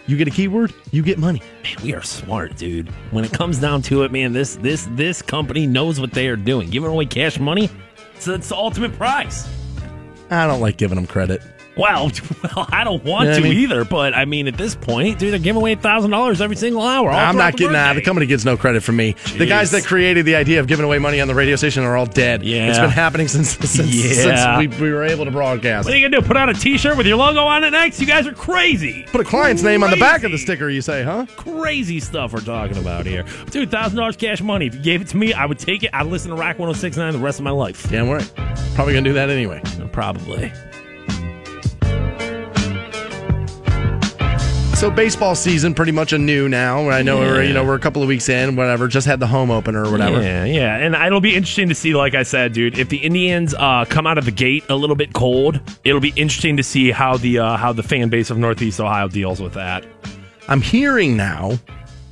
you 0.07 0.17
get 0.17 0.27
a 0.27 0.31
keyword, 0.31 0.73
you 0.91 1.03
get 1.03 1.19
money. 1.19 1.41
Man, 1.63 1.75
we 1.83 1.93
are 1.93 2.01
smart, 2.01 2.57
dude. 2.57 2.89
When 3.11 3.23
it 3.23 3.31
comes 3.31 3.59
down 3.59 3.83
to 3.83 4.03
it, 4.03 4.11
man, 4.11 4.33
this 4.33 4.55
this 4.55 4.87
this 4.91 5.21
company 5.21 5.67
knows 5.67 5.99
what 5.99 6.11
they 6.11 6.27
are 6.27 6.35
doing. 6.35 6.69
Giving 6.69 6.89
away 6.89 7.05
cash 7.05 7.39
money, 7.39 7.69
so 8.17 8.33
it's 8.33 8.49
the 8.49 8.55
ultimate 8.55 8.93
prize. 8.93 9.47
I 10.31 10.47
don't 10.47 10.61
like 10.61 10.77
giving 10.77 10.95
them 10.95 11.05
credit. 11.07 11.41
Well, 11.79 12.11
well, 12.43 12.67
I 12.71 12.83
don't 12.83 13.03
want 13.03 13.27
Yeah, 13.29 13.33
I 13.35 13.37
to 13.37 13.41
mean- 13.43 13.57
either, 13.57 13.85
but 13.85 14.13
I 14.13 14.25
mean, 14.25 14.47
at 14.47 14.57
this 14.57 14.75
point, 14.75 15.17
dude, 15.19 15.31
they're 15.33 15.39
giving 15.39 15.61
away 15.61 15.75
thousand 15.75 16.11
dollars 16.11 16.41
every 16.41 16.55
single 16.55 16.81
hour. 16.81 17.09
I'm 17.09 17.37
not 17.37 17.55
getting 17.55 17.73
that. 17.73 17.93
The 17.93 18.01
company 18.01 18.25
gets 18.25 18.45
no 18.45 18.57
credit 18.57 18.83
from 18.83 18.97
me. 18.97 19.15
The 19.37 19.45
guys 19.45 19.71
that 19.71 19.83
created 19.85 20.25
the 20.25 20.35
idea 20.35 20.59
of 20.59 20.67
giving 20.67 20.85
away 20.85 20.99
money 20.99 21.21
on 21.21 21.27
the 21.27 21.35
radio 21.35 21.55
station 21.55 21.83
are 21.83 21.95
all 21.95 22.05
dead. 22.05 22.43
Yeah. 22.43 22.67
It's 22.69 22.79
been 22.79 22.89
happening 22.89 23.27
since, 23.27 23.51
since, 23.57 23.77
Yeah. 23.95 24.57
since 24.57 24.79
we, 24.79 24.85
we 24.87 24.91
were 24.93 25.03
able 25.03 25.25
to 25.25 25.31
broadcast. 25.31 25.85
What 25.85 25.93
are 25.93 25.97
you 25.97 26.07
gonna 26.09 26.21
do? 26.21 26.27
Put 26.27 26.37
out 26.37 26.49
a 26.49 26.53
T-shirt 26.53 26.97
with 26.97 27.07
your 27.07 27.17
logo 27.17 27.41
on 27.41 27.63
it 27.63 27.71
next? 27.71 27.99
You 27.99 28.05
guys 28.07 28.27
are 28.27 28.33
crazy. 28.33 29.05
Put 29.11 29.21
a 29.21 29.23
client's 29.25 29.63
name 29.63 29.83
on 29.83 29.89
the 29.91 29.97
back 29.97 30.23
of 30.23 30.31
the 30.31 30.37
sticker, 30.37 30.69
you 30.69 30.81
say, 30.81 31.03
huh? 31.03 31.25
Crazy 31.37 31.99
stuff 31.99 32.33
we're 32.33 32.41
talking 32.41 32.77
about 32.77 33.05
here. 33.05 33.23
Dude, 33.51 33.71
thousand 33.71 33.97
dollars 33.97 34.15
cash 34.17 34.41
money. 34.41 34.67
If 34.67 34.75
you 34.75 34.81
gave 34.81 35.01
it 35.01 35.07
to 35.09 35.17
me, 35.17 35.33
I 35.33 35.45
would 35.45 35.59
take 35.59 35.83
it. 35.83 35.91
I'd 35.93 36.07
listen 36.07 36.29
to 36.31 36.35
Rock 36.35 36.59
1069 36.59 37.13
the 37.13 37.19
rest 37.19 37.39
of 37.39 37.43
my 37.43 37.51
life. 37.51 37.89
Damn 37.89 38.09
right. 38.09 38.29
Probably 38.75 38.93
going 38.93 39.03
to 39.03 39.09
do 39.09 39.13
that 39.13 39.29
anyway. 39.29 39.61
Probably. 39.91 40.51
So 44.79 44.89
baseball 44.89 45.35
season 45.35 45.73
pretty 45.73 45.91
much 45.91 46.13
anew 46.13 46.47
now. 46.47 46.89
I 46.89 47.01
know 47.01 47.17
we're 47.17 47.43
you 47.43 47.51
know 47.51 47.65
we're 47.65 47.75
a 47.75 47.79
couple 47.79 48.01
of 48.01 48.07
weeks 48.07 48.29
in, 48.29 48.55
whatever. 48.55 48.87
Just 48.87 49.05
had 49.05 49.19
the 49.19 49.27
home 49.27 49.51
opener 49.51 49.83
or 49.83 49.91
whatever. 49.91 50.21
Yeah, 50.21 50.45
yeah, 50.45 50.77
and 50.77 50.95
it'll 50.95 51.19
be 51.19 51.35
interesting 51.35 51.67
to 51.67 51.75
see. 51.75 51.93
Like 51.93 52.15
I 52.15 52.23
said, 52.23 52.53
dude, 52.53 52.79
if 52.79 52.87
the 52.87 52.95
Indians 52.95 53.53
uh, 53.55 53.83
come 53.89 54.07
out 54.07 54.17
of 54.17 54.23
the 54.23 54.31
gate 54.31 54.63
a 54.69 54.75
little 54.75 54.95
bit 54.95 55.11
cold, 55.11 55.59
it'll 55.83 55.99
be 55.99 56.13
interesting 56.15 56.55
to 56.55 56.63
see 56.63 56.91
how 56.91 57.17
the 57.17 57.39
uh, 57.39 57.57
how 57.57 57.73
the 57.73 57.83
fan 57.83 58.07
base 58.07 58.29
of 58.29 58.37
Northeast 58.37 58.79
Ohio 58.79 59.09
deals 59.09 59.41
with 59.41 59.55
that. 59.55 59.85
I'm 60.47 60.61
hearing 60.61 61.17
now 61.17 61.59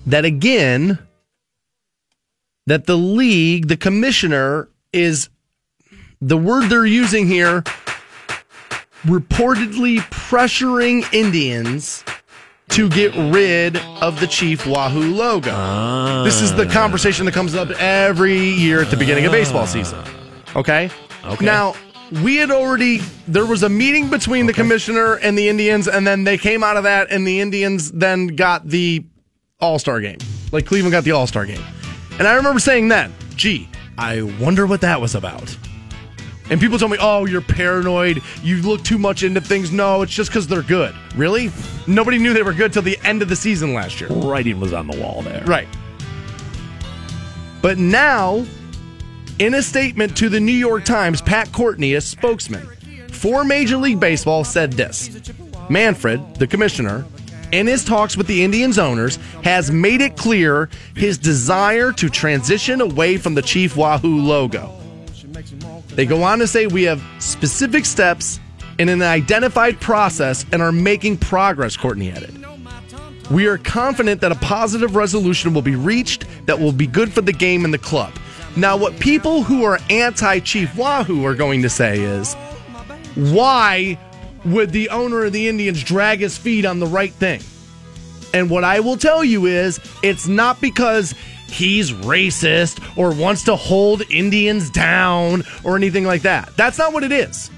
that 0.05 0.25
again 0.25 0.99
that 2.65 2.85
the 2.85 2.97
league, 2.97 3.69
the 3.69 3.77
commissioner 3.77 4.67
is 4.91 5.29
the 6.19 6.35
word 6.35 6.67
they're 6.67 6.85
using 6.85 7.27
here 7.27 7.61
reportedly 9.05 9.99
pressuring 10.09 11.13
Indians 11.13 12.03
to 12.69 12.89
get 12.89 13.15
rid 13.15 13.77
of 14.01 14.19
the 14.19 14.27
Chief 14.27 14.65
Wahoo 14.67 15.13
logo. 15.13 16.23
This 16.23 16.41
is 16.41 16.53
the 16.53 16.67
ah. 16.67 16.71
conversation 16.71 17.25
that 17.25 17.33
comes 17.33 17.55
up 17.55 17.69
every 17.79 18.37
year 18.37 18.81
at 18.81 18.91
the 18.91 18.97
beginning 18.97 19.25
of 19.25 19.31
baseball 19.31 19.61
ah. 19.61 19.65
season. 19.65 20.03
Okay? 20.55 20.89
Okay. 21.23 21.45
Now, 21.45 21.75
we 22.23 22.37
had 22.37 22.51
already 22.51 22.99
there 23.27 23.45
was 23.45 23.63
a 23.63 23.69
meeting 23.69 24.09
between 24.09 24.45
the 24.45 24.53
commissioner 24.53 25.15
and 25.15 25.37
the 25.37 25.49
Indians 25.49 25.87
and 25.87 26.05
then 26.05 26.23
they 26.23 26.37
came 26.37 26.63
out 26.63 26.77
of 26.77 26.83
that 26.83 27.11
and 27.11 27.27
the 27.27 27.39
Indians 27.41 27.91
then 27.91 28.27
got 28.27 28.67
the 28.67 29.05
All-Star 29.59 29.99
game. 29.99 30.17
Like 30.51 30.65
Cleveland 30.65 30.91
got 30.91 31.03
the 31.03 31.11
All-Star 31.11 31.45
game. 31.45 31.63
And 32.19 32.27
I 32.27 32.35
remember 32.35 32.59
saying 32.59 32.87
then, 32.87 33.13
"Gee, 33.35 33.69
I 33.97 34.21
wonder 34.21 34.65
what 34.65 34.81
that 34.81 35.01
was 35.01 35.15
about." 35.15 35.55
And 36.49 36.59
people 36.59 36.77
tell 36.79 36.87
me, 36.87 36.97
"Oh, 36.99 37.25
you're 37.25 37.41
paranoid. 37.41 38.21
You 38.43 38.61
look 38.61 38.83
too 38.83 38.97
much 38.97 39.23
into 39.23 39.41
things." 39.41 39.71
No, 39.71 40.01
it's 40.01 40.13
just 40.13 40.31
cuz 40.31 40.47
they're 40.47 40.61
good. 40.61 40.95
Really? 41.15 41.51
Nobody 41.87 42.17
knew 42.17 42.33
they 42.33 42.43
were 42.43 42.53
good 42.53 42.73
till 42.73 42.81
the 42.81 42.97
end 43.03 43.21
of 43.21 43.29
the 43.29 43.35
season 43.35 43.73
last 43.73 43.99
year. 43.99 44.09
Writing 44.09 44.59
was 44.59 44.73
on 44.73 44.87
the 44.87 44.97
wall 44.97 45.21
there. 45.21 45.43
Right. 45.45 45.67
But 47.61 47.77
now, 47.77 48.45
in 49.39 49.53
a 49.53 49.61
statement 49.61 50.15
to 50.17 50.29
the 50.29 50.39
New 50.39 50.51
York 50.51 50.85
Times, 50.85 51.21
Pat 51.21 51.51
Courtney, 51.51 51.95
a 51.95 52.01
spokesman 52.01 52.67
for 53.11 53.43
Major 53.43 53.77
League 53.77 53.99
Baseball, 53.99 54.43
said 54.43 54.73
this 54.73 55.09
Manfred, 55.69 56.35
the 56.35 56.47
commissioner, 56.47 57.05
in 57.51 57.67
his 57.67 57.83
talks 57.83 58.15
with 58.15 58.27
the 58.27 58.43
Indians 58.43 58.77
owners, 58.77 59.19
has 59.43 59.71
made 59.71 60.01
it 60.01 60.17
clear 60.17 60.69
his 60.95 61.17
desire 61.17 61.91
to 61.93 62.09
transition 62.09 62.81
away 62.81 63.17
from 63.17 63.35
the 63.35 63.41
Chief 63.41 63.75
Wahoo 63.75 64.21
logo. 64.21 64.73
They 65.97 66.05
go 66.05 66.21
on 66.21 66.37
to 66.39 66.47
say 66.47 66.67
we 66.67 66.83
have 66.83 67.01
specific 67.17 67.83
steps 67.83 68.39
in 68.77 68.87
an 68.87 69.01
identified 69.01 69.81
process 69.81 70.45
and 70.51 70.61
are 70.61 70.71
making 70.71 71.17
progress, 71.17 71.75
Courtney 71.75 72.11
added. 72.11 72.45
We 73.31 73.47
are 73.47 73.57
confident 73.57 74.21
that 74.21 74.31
a 74.31 74.35
positive 74.35 74.95
resolution 74.95 75.55
will 75.55 75.63
be 75.63 75.75
reached 75.75 76.25
that 76.45 76.59
will 76.59 76.71
be 76.71 76.85
good 76.85 77.11
for 77.11 77.21
the 77.21 77.33
game 77.33 77.65
and 77.65 77.73
the 77.73 77.79
club. 77.79 78.13
Now, 78.55 78.77
what 78.77 78.99
people 78.99 79.41
who 79.41 79.63
are 79.63 79.79
anti 79.89 80.39
Chief 80.41 80.77
Wahoo 80.77 81.25
are 81.25 81.33
going 81.33 81.63
to 81.63 81.69
say 81.69 81.99
is, 81.99 82.35
why 83.15 83.97
would 84.45 84.73
the 84.73 84.89
owner 84.89 85.25
of 85.25 85.33
the 85.33 85.47
Indians 85.47 85.83
drag 85.83 86.19
his 86.19 86.37
feet 86.37 86.63
on 86.63 86.79
the 86.79 86.85
right 86.85 87.11
thing? 87.11 87.41
And 88.35 88.51
what 88.51 88.63
I 88.63 88.81
will 88.81 88.97
tell 88.97 89.23
you 89.23 89.47
is, 89.47 89.79
it's 90.03 90.27
not 90.27 90.61
because 90.61 91.15
he's 91.47 91.91
racist 91.91 92.81
or 92.97 93.13
wants 93.13 93.43
to 93.43 93.55
hold 93.55 94.03
Indians 94.11 94.69
down 94.69 95.43
or 95.63 95.75
anything 95.75 96.05
like 96.05 96.21
that. 96.23 96.55
That's 96.55 96.77
not 96.77 96.93
what 96.93 97.03
it 97.03 97.11
is. 97.11 97.49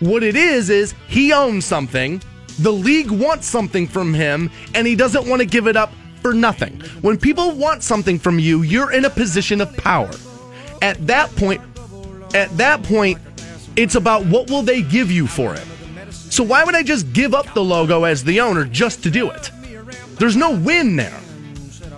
What 0.00 0.22
it 0.22 0.36
is, 0.36 0.70
is 0.70 0.94
he 1.08 1.32
owns 1.32 1.64
something, 1.64 2.22
the 2.60 2.72
league 2.72 3.10
wants 3.10 3.46
something 3.46 3.86
from 3.86 4.14
him, 4.14 4.50
and 4.74 4.86
he 4.86 4.94
doesn't 4.94 5.28
want 5.28 5.40
to 5.40 5.46
give 5.46 5.66
it 5.66 5.76
up 5.76 5.92
for 6.22 6.34
nothing. 6.34 6.80
When 7.00 7.16
people 7.16 7.52
want 7.52 7.82
something 7.82 8.18
from 8.18 8.38
you, 8.38 8.62
you're 8.62 8.92
in 8.92 9.04
a 9.04 9.10
position 9.10 9.60
of 9.60 9.76
power. 9.76 10.10
At 10.82 11.06
that 11.06 11.34
point, 11.36 11.60
at 12.34 12.56
that 12.58 12.82
point, 12.82 13.18
it's 13.76 13.94
about 13.94 14.26
what 14.26 14.50
will 14.50 14.62
they 14.62 14.82
give 14.82 15.10
you 15.10 15.26
for 15.26 15.54
it. 15.54 15.64
So 16.10 16.44
why 16.44 16.62
would 16.64 16.74
I 16.74 16.82
just 16.82 17.12
give 17.12 17.34
up 17.34 17.52
the 17.54 17.64
logo 17.64 18.04
as 18.04 18.22
the 18.22 18.40
owner 18.40 18.64
just 18.64 19.02
to 19.04 19.10
do 19.10 19.30
it? 19.30 19.50
There's 20.18 20.36
no 20.36 20.50
win 20.50 20.96
there. 20.96 21.18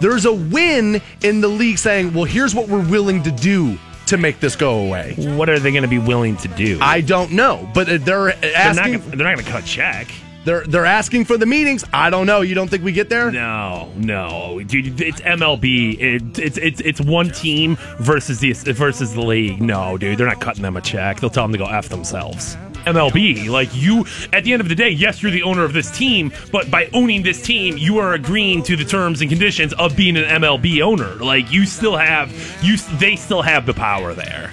There's 0.01 0.25
a 0.25 0.33
win 0.33 1.01
in 1.23 1.41
the 1.41 1.49
league 1.49 1.79
saying, 1.79 2.15
well, 2.15 2.25
here's 2.25 2.55
what 2.55 2.69
we're 2.69 2.89
willing 2.89 3.23
to 3.23 3.31
do 3.31 3.79
to 4.07 4.17
make 4.17 4.41
this 4.41 4.57
go 4.57 4.81
away. 4.87 5.15
What 5.19 5.49
are 5.49 5.59
they 5.59 5.71
going 5.71 5.83
to 5.83 5.89
be 5.89 5.99
willing 5.99 6.37
to 6.39 6.49
do? 6.49 6.79
I 6.81 7.01
don't 7.01 7.33
know, 7.33 7.71
but 7.75 7.89
uh, 7.89 7.99
they're 7.99 8.33
they're 8.33 8.75
not 8.75 8.79
asking. 8.79 9.01
they're 9.11 9.19
not 9.19 9.35
going 9.37 9.45
to 9.45 9.51
cut 9.51 9.63
a 9.63 9.67
check. 9.67 10.09
They're 10.45 10.65
they're 10.65 10.87
asking 10.87 11.27
for 11.27 11.37
the 11.37 11.45
meetings. 11.47 11.85
I 11.93 12.09
don't 12.09 12.27
know. 12.27 12.41
You 12.41 12.55
don't 12.55 12.69
think 12.69 12.83
we 12.83 12.93
get 12.93 13.11
there? 13.11 13.31
No, 13.31 13.93
no, 13.95 14.61
dude. 14.67 15.01
It's 15.01 15.21
MLB. 15.21 16.01
It, 16.01 16.39
it's 16.39 16.57
it's 16.57 16.81
it's 16.81 17.01
one 17.01 17.31
team 17.31 17.77
versus 17.99 18.41
the 18.41 18.53
versus 18.73 19.13
the 19.13 19.21
league. 19.21 19.61
No, 19.61 19.99
dude, 19.99 20.19
they're 20.19 20.27
not 20.27 20.41
cutting 20.41 20.63
them 20.63 20.77
a 20.77 20.81
check. 20.81 21.21
They'll 21.21 21.31
tell 21.31 21.45
them 21.45 21.53
to 21.53 21.59
go 21.59 21.67
f 21.67 21.89
themselves. 21.91 22.57
MLB, 22.85 23.49
like 23.49 23.69
you, 23.75 24.05
at 24.33 24.45
the 24.45 24.53
end 24.53 24.61
of 24.61 24.69
the 24.69 24.75
day, 24.75 24.91
yes, 24.91 25.23
you're 25.23 25.33
the 25.33 25.43
owner 25.43 25.65
of 25.65 25.73
this 25.73 25.91
team, 25.91 26.33
but 26.51 26.71
by 26.71 26.89
owning 26.93 27.23
this 27.23 27.43
team, 27.43 27.77
you 27.77 27.99
are 27.99 28.15
agreeing 28.15 28.63
to 28.65 28.77
the 28.77 28.85
terms 28.85 29.21
and 29.21 29.31
conditions 29.31 29.73
of 29.75 29.97
being 29.97 30.17
an 30.17 30.25
MLB 30.25 30.83
owner. 30.83 31.15
Like 31.17 31.51
you 31.51 31.67
still 31.67 31.97
have 31.97 32.31
you, 32.63 32.77
they 32.99 33.17
still 33.17 33.43
have 33.43 33.67
the 33.67 33.75
power 33.75 34.15
there. 34.15 34.51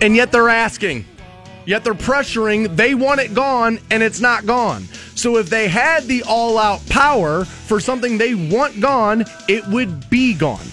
And 0.00 0.14
yet 0.14 0.32
they're 0.32 0.48
asking. 0.48 1.06
Yet 1.66 1.82
they're 1.84 1.94
pressuring. 1.94 2.76
They 2.76 2.94
want 2.94 3.20
it 3.20 3.32
gone, 3.32 3.78
and 3.90 4.02
it's 4.02 4.20
not 4.20 4.44
gone. 4.44 4.82
So 5.14 5.38
if 5.38 5.48
they 5.48 5.68
had 5.68 6.04
the 6.04 6.22
all 6.24 6.58
out 6.58 6.86
power 6.88 7.44
for 7.44 7.80
something 7.80 8.18
they 8.18 8.34
want 8.34 8.80
gone, 8.80 9.24
it 9.48 9.66
would 9.68 10.10
be 10.10 10.34
gone. 10.34 10.66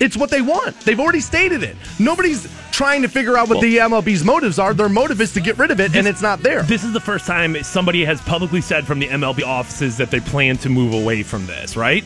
It's 0.00 0.16
what 0.16 0.30
they 0.30 0.40
want. 0.40 0.80
They've 0.80 0.98
already 0.98 1.20
stated 1.20 1.62
it. 1.62 1.76
Nobody's 1.98 2.48
trying 2.72 3.02
to 3.02 3.08
figure 3.08 3.36
out 3.36 3.50
what 3.50 3.60
the 3.60 3.76
MLB's 3.76 4.24
motives 4.24 4.58
are. 4.58 4.72
Their 4.72 4.88
motive 4.88 5.20
is 5.20 5.32
to 5.34 5.40
get 5.40 5.58
rid 5.58 5.70
of 5.70 5.78
it, 5.78 5.94
and 5.94 6.06
it's 6.06 6.22
not 6.22 6.42
there. 6.42 6.62
This 6.62 6.84
is 6.84 6.94
the 6.94 7.00
first 7.00 7.26
time 7.26 7.62
somebody 7.62 8.02
has 8.06 8.20
publicly 8.22 8.62
said 8.62 8.86
from 8.86 8.98
the 8.98 9.08
MLB 9.08 9.44
offices 9.44 9.98
that 9.98 10.10
they 10.10 10.20
plan 10.20 10.56
to 10.58 10.70
move 10.70 10.94
away 10.94 11.22
from 11.22 11.46
this, 11.46 11.76
right? 11.76 12.02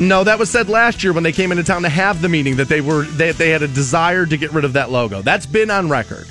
No, 0.00 0.24
that 0.24 0.38
was 0.38 0.48
said 0.48 0.68
last 0.68 1.04
year 1.04 1.12
when 1.12 1.22
they 1.22 1.32
came 1.32 1.50
into 1.50 1.64
town 1.64 1.82
to 1.82 1.88
have 1.88 2.22
the 2.22 2.28
meeting 2.28 2.56
that 2.56 2.68
they 2.68 2.80
were 2.80 3.02
they, 3.02 3.32
they 3.32 3.50
had 3.50 3.62
a 3.62 3.68
desire 3.68 4.24
to 4.24 4.36
get 4.36 4.52
rid 4.52 4.64
of 4.64 4.72
that 4.74 4.90
logo. 4.90 5.22
That's 5.22 5.44
been 5.44 5.70
on 5.70 5.88
record. 5.88 6.26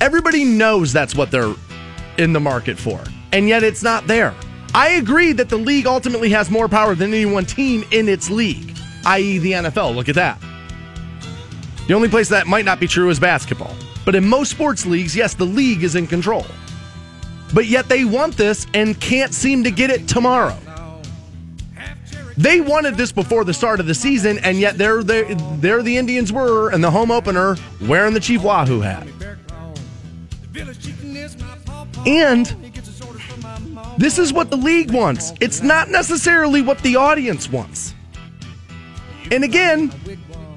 Everybody 0.00 0.44
knows 0.44 0.92
that's 0.92 1.14
what 1.14 1.30
they're 1.30 1.54
in 2.18 2.32
the 2.32 2.40
market 2.40 2.78
for, 2.78 3.02
and 3.32 3.48
yet 3.48 3.62
it's 3.62 3.82
not 3.82 4.06
there. 4.06 4.34
I 4.74 4.90
agree 4.90 5.32
that 5.32 5.48
the 5.48 5.56
league 5.56 5.86
ultimately 5.86 6.28
has 6.30 6.50
more 6.50 6.68
power 6.68 6.96
than 6.96 7.14
any 7.14 7.24
one 7.24 7.46
team 7.46 7.84
in 7.92 8.08
its 8.08 8.28
league, 8.28 8.76
i.e., 9.06 9.38
the 9.38 9.52
NFL. 9.52 9.94
Look 9.94 10.08
at 10.08 10.14
that. 10.14 10.40
The 11.86 11.94
only 11.94 12.08
place 12.08 12.28
that 12.30 12.46
might 12.46 12.64
not 12.64 12.80
be 12.80 12.86
true 12.86 13.10
is 13.10 13.20
basketball. 13.20 13.74
But 14.04 14.14
in 14.14 14.26
most 14.26 14.50
sports 14.50 14.86
leagues, 14.86 15.14
yes, 15.14 15.34
the 15.34 15.46
league 15.46 15.82
is 15.82 15.94
in 15.94 16.06
control. 16.06 16.46
But 17.52 17.66
yet 17.66 17.88
they 17.88 18.04
want 18.04 18.36
this 18.36 18.66
and 18.74 18.98
can't 19.00 19.32
seem 19.32 19.64
to 19.64 19.70
get 19.70 19.90
it 19.90 20.08
tomorrow. 20.08 20.58
They 22.36 22.60
wanted 22.60 22.96
this 22.96 23.12
before 23.12 23.44
the 23.44 23.54
start 23.54 23.78
of 23.78 23.86
the 23.86 23.94
season, 23.94 24.38
and 24.38 24.58
yet 24.58 24.76
there, 24.76 25.04
there, 25.04 25.34
there 25.34 25.82
the 25.82 25.96
Indians 25.96 26.32
were 26.32 26.72
in 26.72 26.80
the 26.80 26.90
home 26.90 27.10
opener 27.10 27.56
wearing 27.82 28.12
the 28.12 28.20
Chief 28.20 28.42
Wahoo 28.42 28.80
hat. 28.80 29.06
And 32.06 32.46
this 33.98 34.18
is 34.18 34.32
what 34.32 34.50
the 34.50 34.56
league 34.56 34.90
wants. 34.90 35.32
It's 35.40 35.62
not 35.62 35.90
necessarily 35.90 36.60
what 36.60 36.78
the 36.80 36.96
audience 36.96 37.48
wants. 37.48 37.94
And 39.30 39.44
again, 39.44 39.88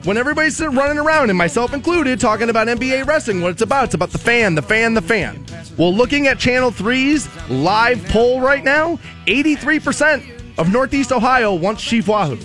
when 0.03 0.17
everybody's 0.17 0.59
running 0.59 0.97
around, 0.97 1.29
and 1.29 1.37
myself 1.37 1.73
included, 1.73 2.19
talking 2.19 2.49
about 2.49 2.67
NBA 2.67 3.05
wrestling, 3.05 3.41
what 3.41 3.51
it's 3.51 3.61
about, 3.61 3.85
it's 3.85 3.93
about 3.93 4.11
the 4.11 4.17
fan, 4.17 4.55
the 4.55 4.61
fan, 4.61 4.93
the 4.93 5.01
fan. 5.01 5.45
Well, 5.77 5.93
looking 5.93 6.27
at 6.27 6.39
Channel 6.39 6.71
3's 6.71 7.27
live 7.49 8.03
poll 8.05 8.39
right 8.41 8.63
now, 8.63 8.99
83% 9.25 10.57
of 10.57 10.71
Northeast 10.71 11.11
Ohio 11.11 11.53
wants 11.53 11.83
Chief 11.83 12.07
Wahoo. 12.07 12.37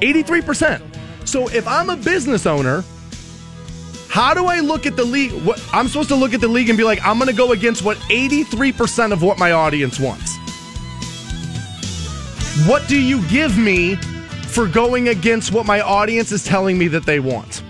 83%. 0.00 0.82
So 1.24 1.48
if 1.48 1.66
I'm 1.68 1.88
a 1.88 1.96
business 1.96 2.46
owner, 2.46 2.84
how 4.08 4.34
do 4.34 4.46
I 4.46 4.60
look 4.60 4.84
at 4.84 4.96
the 4.96 5.04
league? 5.04 5.32
What, 5.44 5.64
I'm 5.72 5.88
supposed 5.88 6.10
to 6.10 6.16
look 6.16 6.34
at 6.34 6.40
the 6.40 6.48
league 6.48 6.68
and 6.68 6.76
be 6.76 6.84
like, 6.84 6.98
I'm 7.06 7.16
going 7.18 7.30
to 7.30 7.36
go 7.36 7.52
against 7.52 7.82
what 7.84 7.96
83% 7.96 9.12
of 9.12 9.22
what 9.22 9.38
my 9.38 9.52
audience 9.52 9.98
wants. 9.98 10.36
What 12.66 12.86
do 12.88 13.00
you 13.00 13.26
give 13.28 13.56
me 13.56 13.96
for 14.52 14.66
going 14.66 15.08
against 15.08 15.50
what 15.50 15.64
my 15.64 15.80
audience 15.80 16.30
is 16.30 16.44
telling 16.44 16.76
me 16.76 16.86
that 16.88 17.06
they 17.06 17.20
want? 17.20 17.62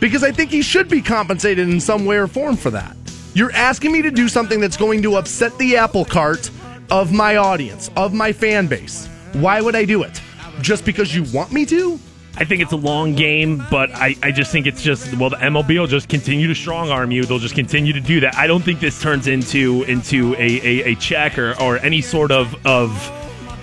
Because 0.00 0.24
I 0.24 0.32
think 0.32 0.50
he 0.50 0.60
should 0.60 0.88
be 0.88 1.00
compensated 1.00 1.68
in 1.68 1.80
some 1.80 2.04
way 2.04 2.16
or 2.16 2.26
form 2.26 2.56
for 2.56 2.70
that. 2.70 2.96
You're 3.32 3.52
asking 3.52 3.92
me 3.92 4.02
to 4.02 4.10
do 4.10 4.28
something 4.28 4.60
that's 4.60 4.76
going 4.76 5.02
to 5.02 5.16
upset 5.16 5.56
the 5.58 5.76
apple 5.76 6.04
cart 6.04 6.50
of 6.90 7.12
my 7.12 7.36
audience, 7.36 7.90
of 7.96 8.12
my 8.12 8.32
fan 8.32 8.66
base. 8.66 9.08
Why 9.34 9.60
would 9.60 9.76
I 9.76 9.84
do 9.84 10.02
it? 10.02 10.20
Just 10.60 10.84
because 10.84 11.14
you 11.14 11.24
want 11.32 11.52
me 11.52 11.64
to? 11.66 11.98
I 12.36 12.44
think 12.44 12.60
it's 12.60 12.72
a 12.72 12.76
long 12.76 13.14
game, 13.14 13.64
but 13.70 13.92
I, 13.94 14.16
I 14.20 14.32
just 14.32 14.50
think 14.50 14.66
it's 14.66 14.82
just 14.82 15.16
well 15.16 15.30
the 15.30 15.36
MLB 15.36 15.78
will 15.78 15.86
just 15.86 16.08
continue 16.08 16.48
to 16.48 16.54
strong 16.54 16.90
arm 16.90 17.12
you. 17.12 17.24
They'll 17.24 17.38
just 17.38 17.54
continue 17.54 17.92
to 17.92 18.00
do 18.00 18.18
that. 18.20 18.36
I 18.36 18.48
don't 18.48 18.62
think 18.62 18.80
this 18.80 19.00
turns 19.00 19.28
into 19.28 19.84
into 19.84 20.34
a, 20.34 20.38
a, 20.38 20.92
a 20.92 20.94
check 20.96 21.38
or, 21.38 21.54
or 21.62 21.78
any 21.78 22.00
sort 22.00 22.32
of 22.32 22.54
of 22.66 22.90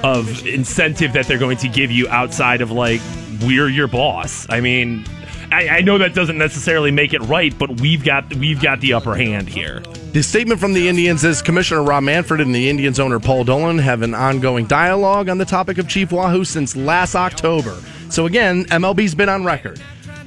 of 0.04 0.46
incentive 0.48 1.14
that 1.14 1.28
they're 1.28 1.38
going 1.38 1.58
to 1.58 1.68
give 1.68 1.92
you 1.92 2.08
outside 2.10 2.62
of 2.62 2.72
like 2.72 3.02
we're 3.44 3.70
your 3.70 3.88
boss. 3.88 4.46
I 4.50 4.62
mean, 4.62 5.06
I, 5.52 5.68
I 5.68 5.82
know 5.82 5.98
that 5.98 6.14
doesn't 6.14 6.38
necessarily 6.38 6.92
make 6.92 7.14
it 7.14 7.20
right, 7.22 7.58
but 7.58 7.82
we've 7.82 8.04
got 8.04 8.34
we've 8.36 8.62
got 8.62 8.80
the 8.82 8.94
upper 8.94 9.16
hand 9.16 9.50
here. 9.50 9.82
The 10.14 10.24
statement 10.24 10.60
from 10.60 10.74
the 10.74 10.88
Indians 10.88 11.24
is 11.24 11.42
Commissioner 11.42 11.84
Rob 11.84 12.04
Manfred 12.04 12.42
and 12.42 12.54
the 12.54 12.70
Indians 12.70 13.00
owner 13.00 13.20
Paul 13.20 13.44
Dolan 13.44 13.78
have 13.80 14.02
an 14.02 14.14
ongoing 14.14 14.66
dialogue 14.66 15.30
on 15.30 15.38
the 15.38 15.46
topic 15.46 15.78
of 15.78 15.88
Chief 15.88 16.12
Wahoo 16.12 16.44
since 16.44 16.76
last 16.76 17.16
October. 17.16 17.78
So 18.10 18.26
again, 18.26 18.66
MLB's 18.66 19.16
been 19.16 19.30
on 19.30 19.46
record. 19.46 19.82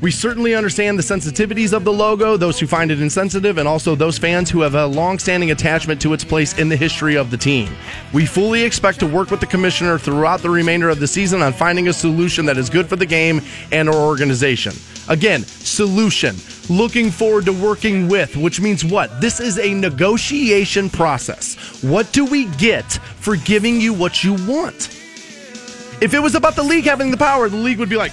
We 0.05 0.11
certainly 0.11 0.55
understand 0.55 0.99
the 0.99 1.03
sensitivities 1.03 1.73
of 1.73 1.85
the 1.85 1.93
logo, 1.93 2.37
those 2.37 2.61
who 2.61 2.67
find 2.67 2.91
it 2.91 3.01
insensitive, 3.01 3.57
and 3.57 3.67
also 3.67 3.95
those 3.95 4.19
fans 4.19 4.51
who 4.51 4.61
have 4.61 4.75
a 4.75 4.85
long-standing 4.85 5.51
attachment 5.51 5.99
to 6.03 6.13
its 6.13 6.23
place 6.23 6.59
in 6.59 6.69
the 6.69 6.77
history 6.77 7.17
of 7.17 7.31
the 7.31 7.39
team. 7.39 7.75
We 8.13 8.27
fully 8.27 8.65
expect 8.65 9.01
to 9.01 9.07
work 9.07 9.31
with 9.31 9.41
the 9.41 9.47
commissioner 9.47 9.99
throughout 9.99 10.43
the 10.43 10.51
remainder 10.51 10.91
of 10.91 11.01
the 11.01 11.07
season 11.07 11.41
on 11.41 11.55
finding 11.55 11.89
a 11.89 11.93
solution 11.95 12.45
that 12.45 12.59
is 12.59 12.69
good 12.69 12.87
for 12.87 12.97
the 12.97 13.07
game 13.07 13.41
and 13.73 13.89
our 13.89 13.95
organization. 13.95 14.75
Again, 15.09 15.43
solution. 15.43 16.37
Looking 16.69 17.11
forward 17.11 17.47
to 17.47 17.55
working 17.55 18.07
with, 18.07 18.37
which 18.37 18.61
means 18.61 18.85
what? 18.85 19.23
This 19.23 19.41
is 19.41 19.59
a 19.59 19.73
negotiation 19.73 20.91
process. 20.91 21.83
What 21.83 22.13
do 22.13 22.27
we 22.27 22.45
get 22.57 22.93
for 22.93 23.37
giving 23.37 23.81
you 23.81 23.95
what 23.95 24.23
you 24.23 24.35
want? 24.35 24.89
If 26.03 26.13
it 26.13 26.21
was 26.21 26.35
about 26.35 26.57
the 26.57 26.63
league 26.63 26.85
having 26.85 27.11
the 27.11 27.17
power, 27.17 27.49
the 27.49 27.57
league 27.57 27.79
would 27.79 27.89
be 27.89 27.97
like, 27.97 28.13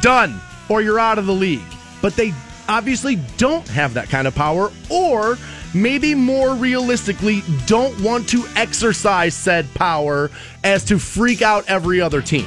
done, 0.00 0.40
or 0.68 0.82
you're 0.82 0.98
out 0.98 1.18
of 1.18 1.26
the 1.26 1.34
league. 1.34 1.62
But 2.00 2.14
they 2.16 2.32
obviously 2.68 3.16
don't 3.36 3.66
have 3.68 3.94
that 3.94 4.08
kind 4.08 4.26
of 4.26 4.34
power, 4.34 4.70
or 4.90 5.38
maybe 5.74 6.14
more 6.14 6.54
realistically, 6.54 7.42
don't 7.66 7.98
want 8.00 8.28
to 8.30 8.44
exercise 8.56 9.34
said 9.34 9.66
power 9.74 10.30
as 10.64 10.84
to 10.84 10.98
freak 10.98 11.42
out 11.42 11.64
every 11.68 12.00
other 12.00 12.22
team. 12.22 12.46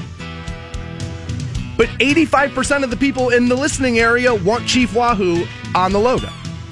But 1.77 1.89
85% 1.99 2.84
of 2.84 2.89
the 2.91 2.98
people 2.98 3.30
in 3.30 3.49
the 3.49 3.56
listening 3.56 3.99
area 3.99 4.34
want 4.34 4.68
Chief 4.68 4.93
Wahoo 4.93 5.45
on 5.73 5.91
the 5.91 5.99
logo. 5.99 6.30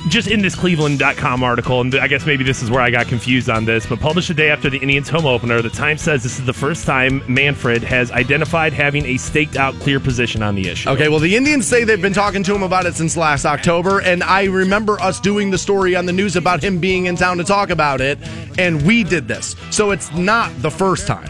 Just 0.08 0.28
in 0.30 0.42
this 0.42 0.56
Cleveland.com 0.56 1.44
article, 1.44 1.82
and 1.82 1.94
I 1.96 2.08
guess 2.08 2.26
maybe 2.26 2.44
this 2.44 2.64
is 2.64 2.72
where 2.72 2.82
I 2.82 2.90
got 2.90 3.08
confused 3.08 3.50
on 3.50 3.66
this, 3.66 3.86
but 3.86 4.00
published 4.00 4.30
a 4.30 4.34
day 4.34 4.50
after 4.50 4.70
the 4.70 4.78
Indians 4.78 5.10
home 5.10 5.26
opener, 5.26 5.62
the 5.62 5.70
Times 5.70 6.02
says 6.02 6.24
this 6.24 6.40
is 6.40 6.46
the 6.46 6.54
first 6.54 6.86
time 6.86 7.22
Manfred 7.28 7.84
has 7.84 8.12
identified 8.12 8.72
having 8.74 9.06
a 9.06 9.18
staked 9.18 9.58
out 9.58 9.74
clear 9.76 10.00
position 10.00 10.42
on 10.42 10.56
the 10.56 10.70
issue. 10.70 10.90
Okay, 10.90 11.10
well, 11.10 11.20
the 11.20 11.36
Indians 11.36 11.68
say 11.68 11.84
they've 11.84 12.02
been 12.02 12.14
talking 12.14 12.44
to 12.44 12.56
him 12.56 12.64
about 12.64 12.86
it 12.86 12.96
since 12.96 13.18
last 13.18 13.46
October, 13.46 14.00
and 14.00 14.24
I 14.24 14.46
remember 14.46 15.00
us 15.02 15.20
doing 15.20 15.52
the 15.52 15.58
story 15.58 15.96
on 15.96 16.06
the 16.06 16.14
news 16.14 16.36
about 16.36 16.64
him 16.64 16.80
being 16.80 17.08
in 17.08 17.16
town 17.16 17.38
to 17.38 17.44
talk 17.44 17.70
about 17.70 18.00
it, 18.00 18.18
and 18.58 18.82
we 18.84 19.04
did 19.04 19.28
this. 19.28 19.56
So 19.70 19.92
it's 19.92 20.12
not 20.14 20.52
the 20.62 20.72
first 20.72 21.08
time. 21.08 21.30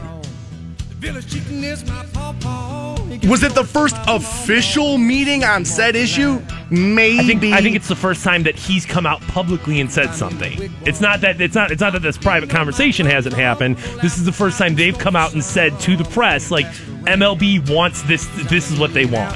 Was 3.28 3.44
it 3.44 3.56
the 3.56 3.64
first 3.64 3.96
official 4.08 4.98
meeting 4.98 5.44
on 5.44 5.66
said 5.66 5.96
issue? 5.96 6.40
Maybe. 6.70 7.20
I 7.20 7.24
think 7.24 7.44
I 7.46 7.62
think 7.62 7.76
it's 7.76 7.88
the 7.88 7.96
first 7.96 8.24
time 8.24 8.44
that 8.44 8.56
he's 8.56 8.86
come 8.86 9.08
out 9.08 9.22
publicly 9.22 9.80
and 9.80 9.92
said 9.92 10.14
something. 10.14 10.72
It's 10.86 11.02
not 11.02 11.22
that 11.22 11.42
it's 11.42 11.56
not 11.56 11.72
it's 11.72 11.82
not 11.82 11.94
that 11.94 12.04
this 12.04 12.18
private 12.18 12.50
conversation 12.50 13.08
hasn't 13.08 13.36
happened. 13.36 13.78
This 14.02 14.18
is 14.18 14.26
the 14.26 14.32
first 14.32 14.60
time 14.60 14.76
they've 14.76 14.98
come 14.98 15.16
out 15.16 15.34
and 15.34 15.44
said 15.44 15.80
to 15.82 15.98
the 15.98 16.04
press 16.04 16.52
like 16.52 16.68
MLB 17.06 17.68
wants 17.70 18.04
this 18.04 18.28
this 18.48 18.72
is 18.72 18.80
what 18.80 18.94
they 18.94 19.06
want. 19.06 19.36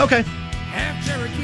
Okay. 0.00 0.24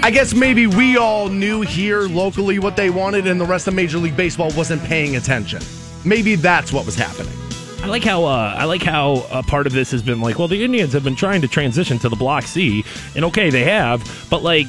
I 0.03 0.11
guess 0.11 0.35
maybe 0.35 0.67
we 0.67 0.97
all 0.97 1.29
knew 1.29 1.61
here 1.61 2.03
locally 2.03 2.59
what 2.59 2.77
they 2.77 2.91
wanted 2.91 3.27
and 3.27 3.41
the 3.41 3.45
rest 3.45 3.69
of 3.69 3.75
Major 3.75 3.99
League 3.99 4.17
Baseball 4.17 4.51
wasn't 4.57 4.83
paying 4.85 5.17
attention. 5.17 5.61
Maybe 6.05 6.35
that's 6.35 6.73
what 6.73 6.87
was 6.87 6.95
happening. 6.95 7.33
I 7.81 7.87
like 7.87 8.05
how 8.05 8.25
uh, 8.25 8.55
I 8.59 8.65
like 8.65 8.83
how 8.83 9.27
a 9.31 9.43
part 9.43 9.67
of 9.67 9.73
this 9.73 9.91
has 9.93 10.03
been 10.03 10.21
like, 10.21 10.39
well, 10.39 10.49
the 10.49 10.63
Indians 10.65 10.93
have 10.93 11.05
been 11.05 11.15
trying 11.17 11.41
to 11.43 11.49
transition 11.49 11.99
to 12.01 12.09
the 12.09 12.17
Block 12.17 12.45
C, 12.45 12.85
and 13.15 13.25
okay, 13.27 13.51
they 13.51 13.65
have, 13.65 14.27
but 14.29 14.43
like 14.43 14.69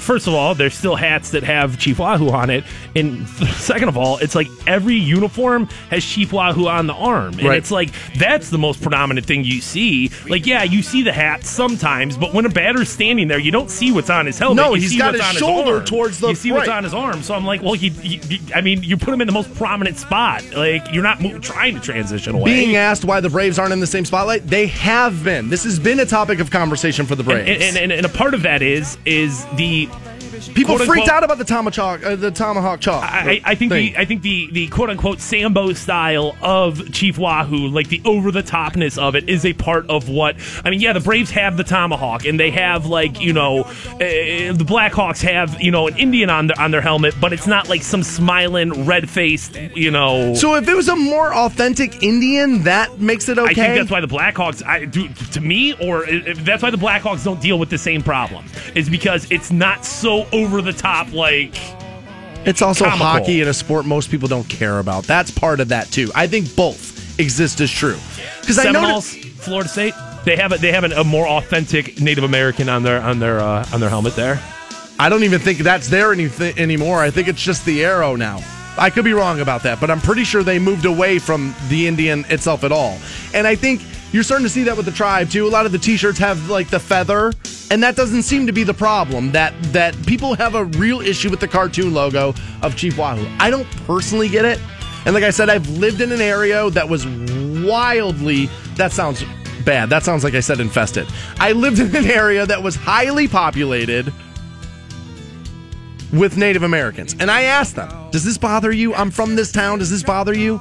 first 0.00 0.26
of 0.26 0.34
all, 0.34 0.54
there's 0.54 0.74
still 0.74 0.96
hats 0.96 1.30
that 1.30 1.42
have 1.44 1.78
Chief 1.78 1.98
Wahoo 1.98 2.30
on 2.30 2.50
it, 2.50 2.64
and 2.94 3.28
second 3.56 3.88
of 3.88 3.96
all, 3.96 4.18
it's 4.18 4.34
like 4.34 4.48
every 4.66 4.96
uniform 4.96 5.66
has 5.90 6.04
Chief 6.04 6.32
Wahoo 6.32 6.68
on 6.68 6.86
the 6.86 6.94
arm, 6.94 7.34
and 7.34 7.44
Right. 7.44 7.58
it's 7.58 7.70
like 7.70 7.90
that's 8.18 8.50
the 8.50 8.58
most 8.58 8.82
predominant 8.82 9.26
thing 9.26 9.44
you 9.44 9.60
see. 9.60 10.10
Like, 10.28 10.46
yeah, 10.46 10.62
you 10.62 10.82
see 10.82 11.02
the 11.02 11.12
hat 11.12 11.44
sometimes, 11.44 12.16
but 12.16 12.34
when 12.34 12.46
a 12.46 12.48
batter's 12.50 12.88
standing 12.88 13.28
there, 13.28 13.38
you 13.38 13.50
don't 13.50 13.70
see 13.70 13.90
what's 13.92 14.10
on 14.10 14.26
his 14.26 14.38
helmet. 14.38 14.56
No, 14.64 14.74
you 14.74 14.82
he's 14.82 14.90
see 14.92 14.98
got 14.98 15.14
what's 15.14 15.26
his 15.26 15.42
on 15.42 15.48
shoulder 15.48 15.76
arm. 15.76 15.84
towards 15.84 16.18
the- 16.20 16.28
You 16.28 16.34
see 16.34 16.52
what's 16.52 16.68
right. 16.68 16.76
on 16.76 16.84
his 16.84 16.94
arm, 16.94 17.22
so 17.22 17.34
I'm 17.34 17.44
like, 17.46 17.62
well, 17.62 17.74
you, 17.76 17.90
you- 18.02 18.20
I 18.54 18.60
mean, 18.60 18.82
you 18.82 18.96
put 18.96 19.12
him 19.14 19.20
in 19.20 19.26
the 19.26 19.32
most 19.32 19.54
prominent 19.54 19.96
spot. 19.98 20.44
Like, 20.54 20.92
you're 20.92 21.02
not 21.02 21.20
mo- 21.20 21.38
trying 21.38 21.74
to 21.74 21.80
transition 21.80 22.34
away. 22.34 22.44
Being 22.52 22.76
asked 22.76 23.04
why 23.04 23.20
the 23.20 23.30
Braves 23.30 23.58
aren't 23.58 23.72
in 23.72 23.80
the 23.80 23.86
same 23.86 24.04
spotlight, 24.04 24.46
they 24.46 24.66
have 24.68 25.22
been. 25.24 25.48
This 25.48 25.64
has 25.64 25.78
been 25.78 26.00
a 26.00 26.06
topic 26.06 26.40
of 26.40 26.50
conversation 26.50 27.06
for 27.06 27.14
the 27.14 27.22
Braves. 27.24 27.48
and, 27.48 27.62
and, 27.62 27.76
and, 27.76 27.92
and 27.92 28.06
a 28.06 28.08
part 28.08 28.34
of 28.34 28.42
that 28.42 28.62
is 28.62 28.98
is 29.06 29.44
the 29.56 29.69
the 29.70 30.09
People 30.48 30.76
quote, 30.76 30.86
freaked 30.86 31.08
unquote- 31.08 31.16
out 31.16 31.24
about 31.24 31.38
the 31.38 31.44
tomahawk, 31.44 32.04
uh, 32.04 32.16
the 32.16 32.30
tomahawk 32.30 32.80
chop. 32.80 33.02
I, 33.02 33.40
I 33.44 33.54
think 33.54 33.72
thing. 33.72 33.92
the 33.92 33.98
I 33.98 34.04
think 34.04 34.22
the 34.22 34.48
the 34.52 34.68
quote 34.68 34.90
unquote 34.90 35.20
Sambo 35.20 35.72
style 35.72 36.36
of 36.42 36.92
Chief 36.92 37.18
Wahoo, 37.18 37.68
like 37.68 37.88
the 37.88 38.00
over 38.04 38.30
the 38.30 38.42
topness 38.42 38.98
of 38.98 39.14
it, 39.14 39.28
is 39.28 39.44
a 39.44 39.52
part 39.52 39.88
of 39.88 40.08
what 40.08 40.36
I 40.64 40.70
mean. 40.70 40.80
Yeah, 40.80 40.92
the 40.92 41.00
Braves 41.00 41.30
have 41.30 41.56
the 41.56 41.64
tomahawk, 41.64 42.24
and 42.24 42.38
they 42.38 42.50
have 42.50 42.86
like 42.86 43.20
you 43.20 43.32
know 43.32 43.62
uh, 43.62 43.98
the 43.98 44.66
Blackhawks 44.66 45.22
have 45.22 45.60
you 45.60 45.70
know 45.70 45.88
an 45.88 45.96
Indian 45.98 46.30
on 46.30 46.46
their 46.48 46.60
on 46.60 46.70
their 46.70 46.80
helmet, 46.80 47.14
but 47.20 47.32
it's 47.32 47.46
not 47.46 47.68
like 47.68 47.82
some 47.82 48.02
smiling 48.02 48.86
red 48.86 49.08
faced 49.08 49.56
you 49.74 49.90
know. 49.90 50.34
so 50.34 50.54
if 50.54 50.68
it 50.68 50.74
was 50.74 50.88
a 50.88 50.96
more 50.96 51.34
authentic 51.34 52.02
Indian, 52.02 52.62
that 52.64 53.00
makes 53.00 53.28
it 53.28 53.38
okay. 53.38 53.50
I 53.50 53.54
think 53.54 53.74
that's 53.74 53.90
why 53.90 54.00
the 54.00 54.08
Blackhawks, 54.08 54.64
I 54.64 54.84
do 54.84 55.08
to 55.08 55.40
me, 55.40 55.74
or 55.74 56.08
if 56.08 56.44
that's 56.44 56.62
why 56.62 56.70
the 56.70 56.76
Blackhawks 56.76 57.24
don't 57.24 57.40
deal 57.40 57.58
with 57.58 57.70
the 57.70 57.78
same 57.78 58.02
problem. 58.02 58.44
Is 58.74 58.88
because 58.88 59.30
it's 59.30 59.50
not 59.50 59.84
so 59.84 60.26
over 60.32 60.62
the 60.62 60.72
top 60.72 61.12
like. 61.12 61.56
It's 62.46 62.62
also 62.62 62.84
comical. 62.84 63.06
hockey 63.06 63.40
and 63.40 63.50
a 63.50 63.54
sport 63.54 63.84
most 63.84 64.10
people 64.10 64.28
don't 64.28 64.48
care 64.48 64.78
about. 64.78 65.04
That's 65.04 65.30
part 65.30 65.60
of 65.60 65.68
that 65.68 65.90
too. 65.90 66.10
I 66.14 66.26
think 66.26 66.54
both 66.56 67.18
exist 67.20 67.60
as 67.60 67.70
true. 67.70 67.98
Because 68.40 68.58
I 68.58 68.70
noticed 68.70 69.18
Florida 69.18 69.68
State. 69.68 69.94
They 70.24 70.36
have 70.36 70.52
a, 70.52 70.58
they 70.58 70.72
have 70.72 70.84
an, 70.84 70.92
a 70.92 71.04
more 71.04 71.26
authentic 71.26 72.00
Native 72.00 72.24
American 72.24 72.68
on 72.68 72.82
their 72.82 73.00
on 73.00 73.18
their 73.18 73.40
uh, 73.40 73.66
on 73.72 73.80
their 73.80 73.88
helmet 73.88 74.16
there. 74.16 74.40
I 74.98 75.08
don't 75.08 75.24
even 75.24 75.40
think 75.40 75.58
that's 75.60 75.88
there 75.88 76.12
anything 76.12 76.58
anymore. 76.58 77.00
I 77.02 77.10
think 77.10 77.28
it's 77.28 77.42
just 77.42 77.64
the 77.64 77.84
arrow 77.84 78.16
now. 78.16 78.40
I 78.76 78.90
could 78.90 79.04
be 79.04 79.14
wrong 79.14 79.40
about 79.40 79.62
that, 79.62 79.80
but 79.80 79.90
I'm 79.90 80.00
pretty 80.00 80.24
sure 80.24 80.42
they 80.42 80.58
moved 80.58 80.84
away 80.84 81.18
from 81.18 81.54
the 81.68 81.86
Indian 81.86 82.24
itself 82.28 82.64
at 82.64 82.72
all. 82.72 82.98
And 83.34 83.46
I 83.46 83.54
think 83.54 83.82
you're 84.12 84.22
starting 84.22 84.44
to 84.44 84.50
see 84.50 84.64
that 84.64 84.76
with 84.76 84.86
the 84.86 84.92
tribe 84.92 85.30
too. 85.30 85.46
A 85.46 85.50
lot 85.50 85.66
of 85.66 85.72
the 85.72 85.78
t-shirts 85.78 86.18
have 86.18 86.50
like 86.50 86.68
the 86.68 86.80
feather, 86.80 87.32
and 87.70 87.82
that 87.82 87.96
doesn't 87.96 88.22
seem 88.22 88.46
to 88.46 88.52
be 88.52 88.64
the 88.64 88.74
problem. 88.74 89.32
That 89.32 89.54
that 89.72 89.96
people 90.06 90.34
have 90.34 90.54
a 90.54 90.64
real 90.64 91.00
issue 91.00 91.30
with 91.30 91.40
the 91.40 91.48
cartoon 91.48 91.94
logo 91.94 92.34
of 92.62 92.76
Chief 92.76 92.98
Wahoo. 92.98 93.26
I 93.38 93.50
don't 93.50 93.70
personally 93.86 94.28
get 94.28 94.44
it. 94.44 94.60
And 95.06 95.14
like 95.14 95.24
I 95.24 95.30
said, 95.30 95.48
I've 95.48 95.68
lived 95.68 96.00
in 96.00 96.12
an 96.12 96.20
area 96.20 96.68
that 96.70 96.88
was 96.88 97.06
wildly 97.06 98.50
that 98.76 98.92
sounds 98.92 99.22
bad. 99.64 99.90
That 99.90 100.02
sounds 100.02 100.24
like 100.24 100.34
I 100.34 100.40
said 100.40 100.58
infested. 100.60 101.06
I 101.38 101.52
lived 101.52 101.78
in 101.78 101.94
an 101.94 102.06
area 102.06 102.46
that 102.46 102.62
was 102.62 102.74
highly 102.76 103.28
populated 103.28 104.12
with 106.12 106.36
Native 106.36 106.62
Americans. 106.62 107.14
And 107.20 107.30
I 107.30 107.42
asked 107.42 107.76
them, 107.76 108.10
Does 108.10 108.24
this 108.24 108.38
bother 108.38 108.72
you? 108.72 108.94
I'm 108.94 109.10
from 109.10 109.36
this 109.36 109.52
town. 109.52 109.78
Does 109.78 109.90
this 109.90 110.02
bother 110.02 110.34
you? 110.34 110.60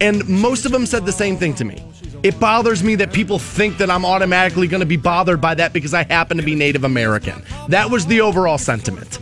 And 0.00 0.26
most 0.28 0.64
of 0.64 0.72
them 0.72 0.86
said 0.86 1.04
the 1.04 1.12
same 1.12 1.36
thing 1.36 1.54
to 1.54 1.64
me. 1.64 1.84
It 2.22 2.38
bothers 2.38 2.82
me 2.84 2.96
that 2.96 3.12
people 3.12 3.38
think 3.38 3.78
that 3.78 3.90
I'm 3.90 4.04
automatically 4.04 4.66
going 4.66 4.80
to 4.80 4.86
be 4.86 4.96
bothered 4.98 5.40
by 5.40 5.54
that 5.54 5.72
because 5.72 5.94
I 5.94 6.04
happen 6.04 6.36
to 6.36 6.42
be 6.42 6.54
Native 6.54 6.84
American. 6.84 7.42
That 7.68 7.90
was 7.90 8.06
the 8.06 8.20
overall 8.20 8.58
sentiment. 8.58 9.18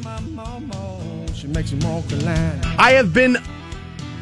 I 2.78 2.92
have 2.96 3.14
been 3.14 3.36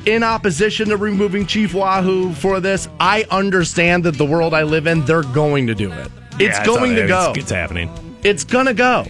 in 0.05 0.23
opposition 0.23 0.89
to 0.90 0.97
removing 0.97 1.47
Chief 1.47 1.74
Wahoo 1.74 2.32
for 2.35 2.61
this. 2.61 2.89
I 3.01 3.24
understand 3.31 4.05
that 4.05 4.16
the 4.16 4.24
world 4.27 4.55
I 4.55 4.62
live 4.62 4.86
in, 4.86 5.05
they're 5.05 5.23
going 5.23 5.66
to 5.69 5.74
do 5.74 5.90
it. 5.93 6.11
It's 6.39 6.59
Yeah, 6.59 6.66
going 6.66 6.94
to 6.97 7.07
go. 7.07 7.31
It's, 7.31 7.39
it's 7.44 7.51
happening. 7.51 7.90
It's 8.23 8.44
gonna 8.44 8.74
go. 8.74 9.07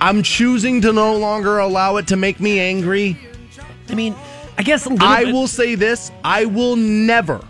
I'm 0.00 0.22
choosing 0.22 0.80
to 0.82 0.92
no 0.92 1.16
longer 1.16 1.58
allow 1.58 1.96
it 1.96 2.06
to 2.08 2.16
make 2.16 2.38
me 2.40 2.58
angry. 2.60 3.16
I 3.88 3.94
mean, 3.94 4.14
I 4.58 4.62
guess 4.62 4.84
a 4.86 4.90
little 4.90 5.06
I 5.06 5.24
bit- 5.24 5.34
will 5.34 5.46
say 5.48 5.74
this 5.74 6.12
I 6.24 6.44
will 6.44 6.76
never 6.76 7.40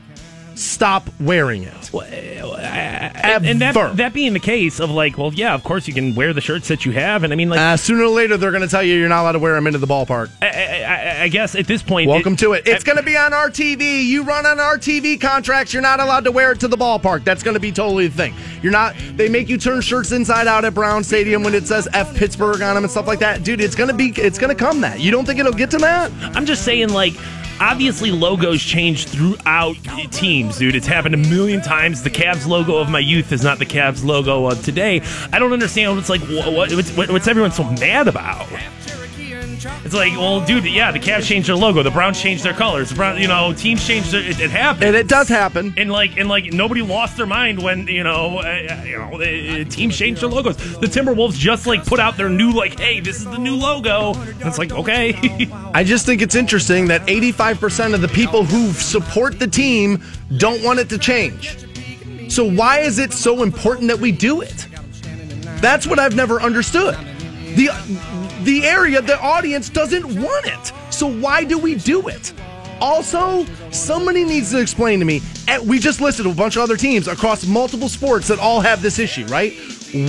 stop 0.61 1.09
wearing 1.19 1.62
it. 1.62 1.95
Eh, 1.95 1.99
eh, 1.99 2.41
eh, 2.43 3.11
and, 3.23 3.47
and 3.47 3.61
that 3.61 3.97
that 3.97 4.12
being 4.12 4.32
the 4.32 4.41
case 4.41 4.78
of 4.81 4.91
like, 4.91 5.16
well, 5.19 5.32
yeah, 5.32 5.55
of 5.55 5.65
course 5.65 5.89
you 5.89 5.95
can 5.95 6.15
wear 6.15 6.32
the 6.32 6.41
shirts 6.41 6.69
that 6.69 6.85
you 6.85 6.93
have, 6.93 7.24
and 7.24 7.32
I 7.32 7.37
mean, 7.37 7.49
like, 7.49 7.59
Uh, 7.59 7.77
sooner 7.77 8.05
or 8.05 8.09
later, 8.09 8.37
they're 8.37 8.51
going 8.51 8.62
to 8.62 8.69
tell 8.69 8.82
you 8.82 8.95
you're 8.97 9.09
not 9.09 9.23
allowed 9.23 9.32
to 9.32 9.39
wear 9.39 9.55
them 9.55 9.66
into 9.66 9.78
the 9.78 9.87
ballpark. 9.87 10.31
I, 10.43 10.47
I, 10.47 11.23
I- 11.23 11.28
guess 11.28 11.55
at 11.55 11.66
this 11.66 11.82
point, 11.82 12.09
Welcome 12.09 12.35
to 12.37 12.55
it. 12.55 12.66
It's 12.66 12.82
going 12.85 12.97
to 12.97 13.05
be 13.05 13.16
on 13.16 13.32
our 13.32 13.51
TV. 13.51 14.05
You 14.05 14.24
run 14.24 14.47
on 14.47 14.59
our 14.59 14.77
TV 14.78 15.20
contracts. 15.20 15.73
You're 15.73 15.82
not 15.82 16.01
allowed 16.01 16.24
to 16.24 16.32
wear 16.32 16.53
it 16.53 16.61
to 16.61 16.69
the 16.69 16.77
ballpark. 16.77 17.23
That's 17.24 17.43
going 17.45 17.55
to 17.55 17.61
be 17.61 17.70
totally 17.70 18.09
the 18.09 18.16
thing. 18.16 18.35
You're 18.62 18.73
not. 18.73 18.95
They 19.15 19.28
make 19.28 19.49
you 19.49 19.57
turn 19.57 19.81
shirts 19.81 20.11
inside 20.12 20.47
out 20.49 20.65
at 20.65 20.74
Brown 20.74 21.05
Stadium 21.05 21.43
when 21.45 21.55
it 21.55 21.66
says 21.69 21.89
F 21.93 22.15
Pittsburgh 22.16 22.61
on 22.62 22.74
them 22.74 22.85
and 22.85 22.91
stuff 22.91 23.07
like 23.07 23.20
that. 23.20 23.45
Dude, 23.45 23.61
it's 23.61 23.74
going 23.77 23.89
to 23.89 23.95
be. 23.95 24.09
It's 24.16 24.39
going 24.39 24.55
to 24.55 24.61
come 24.61 24.81
that. 24.81 24.99
You 25.01 25.11
don't 25.12 25.24
think 25.24 25.39
it'll 25.39 25.53
get 25.53 25.70
to 25.70 25.78
that? 25.78 26.11
I'm 26.37 26.47
just 26.47 26.65
saying, 26.65 26.89
like, 26.91 27.15
obviously 27.61 28.11
logos 28.11 28.62
change 28.62 29.07
throughout 29.07 29.77
teams, 30.11 30.59
dude. 30.59 30.74
It's 30.74 30.87
happened 30.87 31.15
a 31.15 31.19
million 31.19 31.61
times. 31.61 32.03
The 32.03 32.11
Cavs 32.11 32.47
logo 32.47 32.78
of 32.78 32.89
my 32.89 32.99
youth 32.99 33.32
is 33.32 33.45
not 33.45 33.59
the 33.59 33.66
Cavs 33.66 34.05
logo 34.05 34.47
of 34.51 34.65
today. 34.65 35.03
I 35.32 35.39
don't 35.39 35.53
understand 35.53 35.95
what's 35.95 36.09
like, 36.09 36.23
what, 36.23 36.73
what, 36.73 37.11
what's 37.11 37.28
everyone 37.28 37.53
so 37.53 37.65
mad 37.65 38.09
about? 38.09 38.49
It's 39.85 39.95
like, 39.95 40.12
well, 40.12 40.45
dude, 40.45 40.65
yeah, 40.65 40.91
the 40.91 40.99
Cavs 40.99 41.24
changed 41.24 41.49
their 41.49 41.57
logo, 41.57 41.82
the 41.82 41.91
Browns 41.91 42.20
changed 42.20 42.45
their 42.45 42.55
colors, 42.55 42.91
the 42.91 42.95
Brown, 42.95 43.20
you 43.20 43.28
know, 43.28 43.53
teams 43.53 43.87
changed 43.87 44.12
their. 44.12 44.23
It, 44.23 44.41
it 44.41 44.51
happened. 44.51 44.85
And 44.85 44.97
it 44.97 45.09
does 45.09 45.28
happen. 45.28 45.74
and 45.77 45.91
like 45.91 46.16
and 46.16 46.28
like 46.28 46.53
nobody 46.53 46.82
lost 46.82 47.16
their 47.16 47.27
mind 47.27 47.62
when 47.62 47.87
you 47.87 48.03
know 48.03 48.39
uh, 48.39 48.82
you 48.85 48.99
know 48.99 49.19
the 49.19 49.65
teams 49.66 49.97
changed 49.97 50.23
their 50.23 50.28
logos. 50.28 50.57
The 50.57 50.87
Timberwolves 50.87 51.35
just 51.35 51.66
like 51.66 51.85
put 51.85 52.01
out 52.01 52.16
their 52.16 52.28
new 52.28 52.53
like, 52.53 52.78
hey, 52.78 53.01
this 53.01 53.19
is 53.19 53.24
the 53.24 53.39
new 53.39 53.57
logo. 53.57 54.15
And 54.15 54.43
it's 54.43 54.59
like 54.59 54.73
okay, 54.73 55.49
I 55.74 55.85
just 55.85 56.07
think 56.07 56.23
it's 56.23 56.35
interesting 56.35 56.87
that 56.89 57.07
85% 57.07 57.95
of 57.95 58.01
the 58.01 58.09
people 58.09 58.45
who 58.45 58.73
support 58.73 59.39
the 59.39 59.47
team 59.47 60.03
don't 60.37 60.62
want 60.62 60.78
it 60.78 60.89
to 60.91 60.99
change. 60.99 61.66
So 62.31 62.49
why 62.49 62.78
is 62.78 62.99
it 62.99 63.12
so 63.12 63.43
important 63.43 63.89
that 63.89 63.99
we 63.99 64.12
do 64.12 64.41
it? 64.41 64.69
That's 65.61 65.87
what 65.87 65.99
I've 65.99 66.15
never 66.15 66.41
understood. 66.41 66.97
The 67.57 67.69
the 68.44 68.64
area, 68.64 69.02
the 69.02 69.20
audience 69.20 69.68
doesn't 69.68 70.04
want 70.20 70.46
it. 70.46 70.72
So 70.90 71.06
why 71.06 71.44
do 71.44 71.58
we 71.58 71.74
do 71.74 72.08
it? 72.08 72.32
Also, 72.80 73.44
somebody 73.70 74.24
needs 74.24 74.50
to 74.52 74.60
explain 74.60 74.98
to 75.00 75.04
me. 75.04 75.20
and 75.48 75.68
We 75.68 75.78
just 75.78 76.00
listed 76.00 76.26
a 76.26 76.32
bunch 76.32 76.56
of 76.56 76.62
other 76.62 76.76
teams 76.76 77.08
across 77.08 77.46
multiple 77.46 77.88
sports 77.88 78.28
that 78.28 78.38
all 78.38 78.60
have 78.60 78.80
this 78.80 78.98
issue, 78.98 79.26
right? 79.26 79.52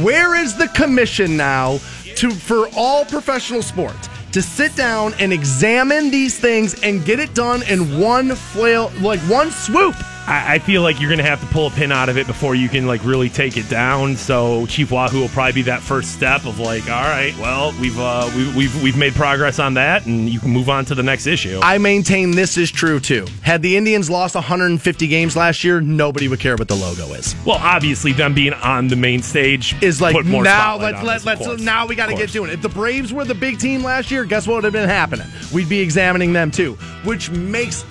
Where 0.01 0.35
is 0.35 0.55
the 0.55 0.67
commission 0.69 1.35
now 1.35 1.79
to 2.15 2.31
for 2.31 2.67
all 2.75 3.03
professional 3.03 3.61
sports 3.61 4.09
to 4.31 4.41
sit 4.41 4.73
down 4.75 5.13
and 5.19 5.33
examine 5.33 6.09
these 6.09 6.39
things 6.39 6.81
and 6.81 7.03
get 7.03 7.19
it 7.19 7.33
done 7.33 7.63
in 7.63 7.99
one 7.99 8.35
flail, 8.35 8.91
like 9.01 9.19
one 9.21 9.51
swoop? 9.51 9.95
I, 10.27 10.55
I 10.55 10.59
feel 10.59 10.81
like 10.81 10.99
you're 10.99 11.09
going 11.09 11.19
to 11.19 11.25
have 11.25 11.41
to 11.41 11.47
pull 11.47 11.67
a 11.67 11.71
pin 11.71 11.91
out 11.91 12.09
of 12.09 12.17
it 12.17 12.27
before 12.27 12.55
you 12.55 12.69
can 12.69 12.87
like 12.87 13.03
really 13.03 13.29
take 13.29 13.57
it 13.57 13.69
down. 13.69 14.15
So 14.15 14.65
Chief 14.67 14.91
Wahoo 14.91 15.19
will 15.19 15.29
probably 15.29 15.53
be 15.53 15.61
that 15.63 15.81
first 15.81 16.13
step 16.13 16.45
of 16.45 16.59
like, 16.59 16.83
all 16.83 17.03
right, 17.03 17.37
well, 17.39 17.73
we've 17.79 17.99
uh, 17.99 18.29
we, 18.35 18.53
we've 18.55 18.83
we've 18.83 18.97
made 18.97 19.13
progress 19.13 19.59
on 19.59 19.75
that, 19.75 20.05
and 20.05 20.29
you 20.29 20.39
can 20.39 20.51
move 20.51 20.69
on 20.69 20.85
to 20.85 20.95
the 20.95 21.03
next 21.03 21.27
issue. 21.27 21.59
I 21.63 21.77
maintain 21.77 22.31
this 22.31 22.57
is 22.57 22.71
true 22.71 22.99
too. 22.99 23.25
Had 23.41 23.61
the 23.61 23.77
Indians 23.77 24.09
lost 24.09 24.35
150 24.35 25.07
games 25.07 25.35
last 25.35 25.63
year, 25.63 25.81
nobody 25.81 26.27
would 26.27 26.39
care 26.39 26.55
what 26.55 26.67
the 26.67 26.75
logo 26.75 27.13
is. 27.13 27.35
well, 27.45 27.59
obviously, 27.59 28.11
them 28.13 28.33
being 28.33 28.53
on 28.53 28.87
the 28.87 28.95
main 28.95 29.21
stage 29.21 29.75
Is 29.81 30.01
like 30.01 30.15
put 30.15 30.25
more 30.25 30.43
now 30.43 30.77
let's 30.77 31.03
let, 31.03 31.17
of 31.17 31.25
let's 31.25 31.45
course. 31.45 31.61
now 31.61 31.85
we 31.87 31.95
got 31.95 32.07
to 32.07 32.15
get 32.15 32.31
doing 32.31 32.49
it. 32.49 32.53
If 32.53 32.61
the 32.61 32.69
Braves 32.69 33.13
were 33.13 33.25
the 33.25 33.35
big 33.35 33.59
team 33.59 33.83
last 33.83 34.11
year, 34.11 34.25
guess 34.25 34.47
what 34.47 34.55
would 34.55 34.63
have 34.63 34.73
been 34.73 34.89
happening? 34.89 35.27
We'd 35.53 35.69
be 35.69 35.79
examining 35.79 36.33
them 36.33 36.51
too, 36.51 36.73
which 37.03 37.29
makes 37.29 37.85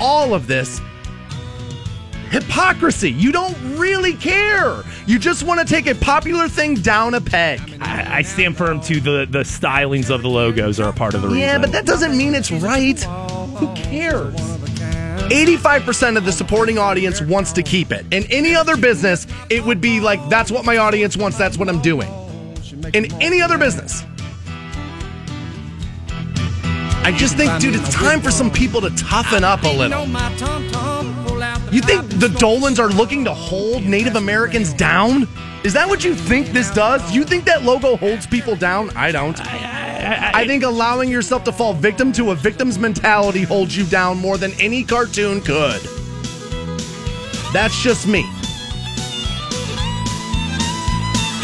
all 0.00 0.34
of 0.34 0.46
this 0.46 0.80
hypocrisy. 2.32 3.12
You 3.12 3.30
don't 3.30 3.56
really 3.76 4.14
care. 4.14 4.82
You 5.06 5.18
just 5.18 5.44
want 5.44 5.60
to 5.60 5.66
take 5.66 5.86
a 5.86 5.94
popular 5.94 6.48
thing 6.48 6.74
down 6.74 7.14
a 7.14 7.20
peg. 7.20 7.60
I, 7.80 8.18
I 8.18 8.22
stand 8.22 8.56
firm 8.56 8.80
to 8.82 9.00
the 9.00 9.26
the 9.28 9.40
stylings 9.40 10.10
of 10.10 10.22
the 10.22 10.28
logos 10.28 10.80
are 10.80 10.88
a 10.88 10.92
part 10.92 11.14
of 11.14 11.22
the 11.22 11.28
reason. 11.28 11.40
Yeah, 11.40 11.58
but 11.58 11.70
that 11.72 11.86
doesn't 11.86 12.16
mean 12.16 12.34
it's 12.34 12.50
right. 12.50 12.98
Who 13.00 13.72
cares? 13.74 14.34
85% 15.28 16.16
of 16.16 16.24
the 16.24 16.32
supporting 16.32 16.78
audience 16.78 17.20
wants 17.20 17.52
to 17.52 17.62
keep 17.62 17.92
it. 17.92 18.04
In 18.12 18.24
any 18.30 18.54
other 18.54 18.76
business, 18.76 19.26
it 19.50 19.64
would 19.64 19.80
be 19.80 20.00
like, 20.00 20.26
that's 20.28 20.50
what 20.50 20.64
my 20.64 20.78
audience 20.78 21.16
wants, 21.16 21.38
that's 21.38 21.56
what 21.56 21.68
I'm 21.68 21.80
doing. 21.80 22.10
In 22.92 23.12
any 23.22 23.40
other 23.40 23.56
business. 23.56 24.04
I 27.04 27.14
just 27.16 27.36
think, 27.36 27.60
dude, 27.60 27.74
it's 27.74 27.92
time 27.92 28.20
for 28.20 28.30
some 28.30 28.50
people 28.50 28.80
to 28.80 28.90
toughen 28.90 29.42
up 29.42 29.62
a 29.62 29.68
little. 29.68 30.06
You 31.72 31.80
think 31.80 32.06
the 32.20 32.28
Dolans 32.28 32.78
are 32.78 32.90
looking 32.90 33.24
to 33.24 33.32
hold 33.32 33.84
Native 33.84 34.16
Americans 34.16 34.74
down? 34.74 35.26
Is 35.64 35.72
that 35.72 35.88
what 35.88 36.04
you 36.04 36.14
think 36.14 36.48
this 36.48 36.70
does? 36.70 37.14
You 37.14 37.24
think 37.24 37.46
that 37.46 37.62
logo 37.62 37.96
holds 37.96 38.26
people 38.26 38.56
down? 38.56 38.90
I 38.94 39.10
don't. 39.10 39.40
I 39.40 40.46
think 40.46 40.64
allowing 40.64 41.08
yourself 41.08 41.44
to 41.44 41.52
fall 41.52 41.72
victim 41.72 42.12
to 42.12 42.32
a 42.32 42.34
victim's 42.34 42.78
mentality 42.78 43.40
holds 43.40 43.74
you 43.74 43.86
down 43.86 44.18
more 44.18 44.36
than 44.36 44.52
any 44.60 44.84
cartoon 44.84 45.40
could. 45.40 45.80
That's 47.54 47.82
just 47.82 48.06
me. 48.06 48.22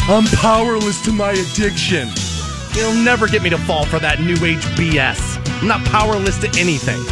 I'm 0.07 0.25
powerless 0.37 1.03
to 1.05 1.11
my 1.11 1.31
addiction. 1.31 2.07
You'll 2.75 2.93
never 2.93 3.27
get 3.27 3.41
me 3.41 3.49
to 3.49 3.57
fall 3.57 3.83
for 3.85 3.97
that 3.97 4.19
new 4.19 4.35
age 4.45 4.63
BS. 4.77 5.39
I'm 5.59 5.67
not 5.67 5.83
powerless 5.85 6.37
to 6.41 6.59
anything. 6.59 7.03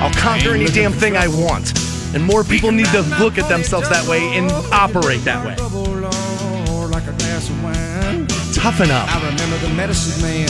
I'll 0.00 0.12
conquer 0.12 0.50
any 0.50 0.66
damn 0.66 0.92
thing 0.92 1.16
I 1.16 1.28
want. 1.28 1.72
And 2.14 2.24
more 2.24 2.44
people 2.44 2.72
need 2.72 2.86
to 2.86 3.02
look 3.18 3.38
at 3.38 3.48
themselves 3.48 3.88
that 3.88 4.06
way 4.06 4.20
and 4.36 4.50
operate 4.72 5.24
that 5.24 5.44
way. 5.44 5.56
Toughen 8.54 8.90
up. 8.90 9.08
I 9.14 9.30
remember 9.30 9.58
the 9.58 9.72
medicine 9.74 10.22
man. 10.22 10.48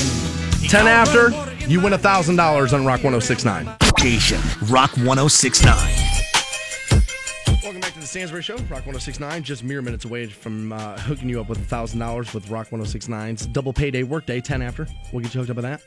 10 0.68 0.86
after, 0.86 1.30
you 1.68 1.80
win 1.80 1.92
a 1.92 1.98
$1,000 1.98 2.72
on 2.72 2.84
Rock 2.84 3.04
1069. 3.04 3.76
Station 3.98 4.40
Rock 4.68 4.96
1069. 4.98 5.74
Welcome 7.62 7.80
back 7.80 7.92
to 7.94 8.00
the 8.00 8.06
Stansbury 8.06 8.42
Show, 8.42 8.54
Rock 8.56 8.86
1069. 8.86 9.42
Just 9.42 9.64
mere 9.64 9.82
minutes 9.82 10.04
away 10.04 10.26
from 10.26 10.72
uh, 10.72 10.96
hooking 10.98 11.28
you 11.28 11.40
up 11.40 11.48
with 11.48 11.58
$1,000 11.68 12.34
with 12.34 12.48
Rock 12.50 12.68
1069's 12.68 13.46
double 13.46 13.72
payday 13.72 14.02
workday, 14.02 14.40
10 14.40 14.62
after. 14.62 14.86
We'll 15.12 15.22
get 15.22 15.34
you 15.34 15.40
hooked 15.40 15.50
up 15.50 15.56
with 15.56 15.64
that. 15.64 15.82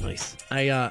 nice. 0.00 0.36
I, 0.50 0.68
uh, 0.68 0.90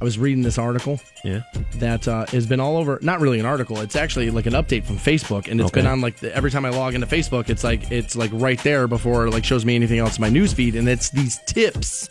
I 0.00 0.04
was 0.04 0.18
reading 0.18 0.42
this 0.42 0.58
article 0.58 1.00
Yeah. 1.24 1.40
that 1.76 2.06
uh, 2.06 2.26
has 2.26 2.46
been 2.46 2.60
all 2.60 2.76
over. 2.76 2.98
Not 3.02 3.20
really 3.20 3.40
an 3.40 3.46
article. 3.46 3.80
It's 3.80 3.96
actually 3.96 4.30
like 4.30 4.46
an 4.46 4.52
update 4.52 4.84
from 4.84 4.96
Facebook, 4.98 5.48
and 5.50 5.60
it's 5.60 5.68
Okay. 5.68 5.80
been 5.80 5.86
on 5.90 6.00
like 6.00 6.16
the, 6.16 6.34
every 6.36 6.50
time 6.50 6.64
I 6.64 6.70
log 6.70 6.94
into 6.94 7.06
Facebook, 7.06 7.48
it's 7.48 7.64
like 7.64 7.90
it's 7.90 8.14
like 8.16 8.30
right 8.34 8.62
there 8.62 8.86
before 8.88 9.26
it 9.26 9.30
like 9.32 9.44
shows 9.44 9.64
me 9.64 9.74
anything 9.74 9.98
else 9.98 10.16
in 10.18 10.20
my 10.20 10.28
news 10.28 10.52
feed, 10.52 10.74
and 10.74 10.88
it's 10.88 11.10
these 11.10 11.38
tips 11.46 12.08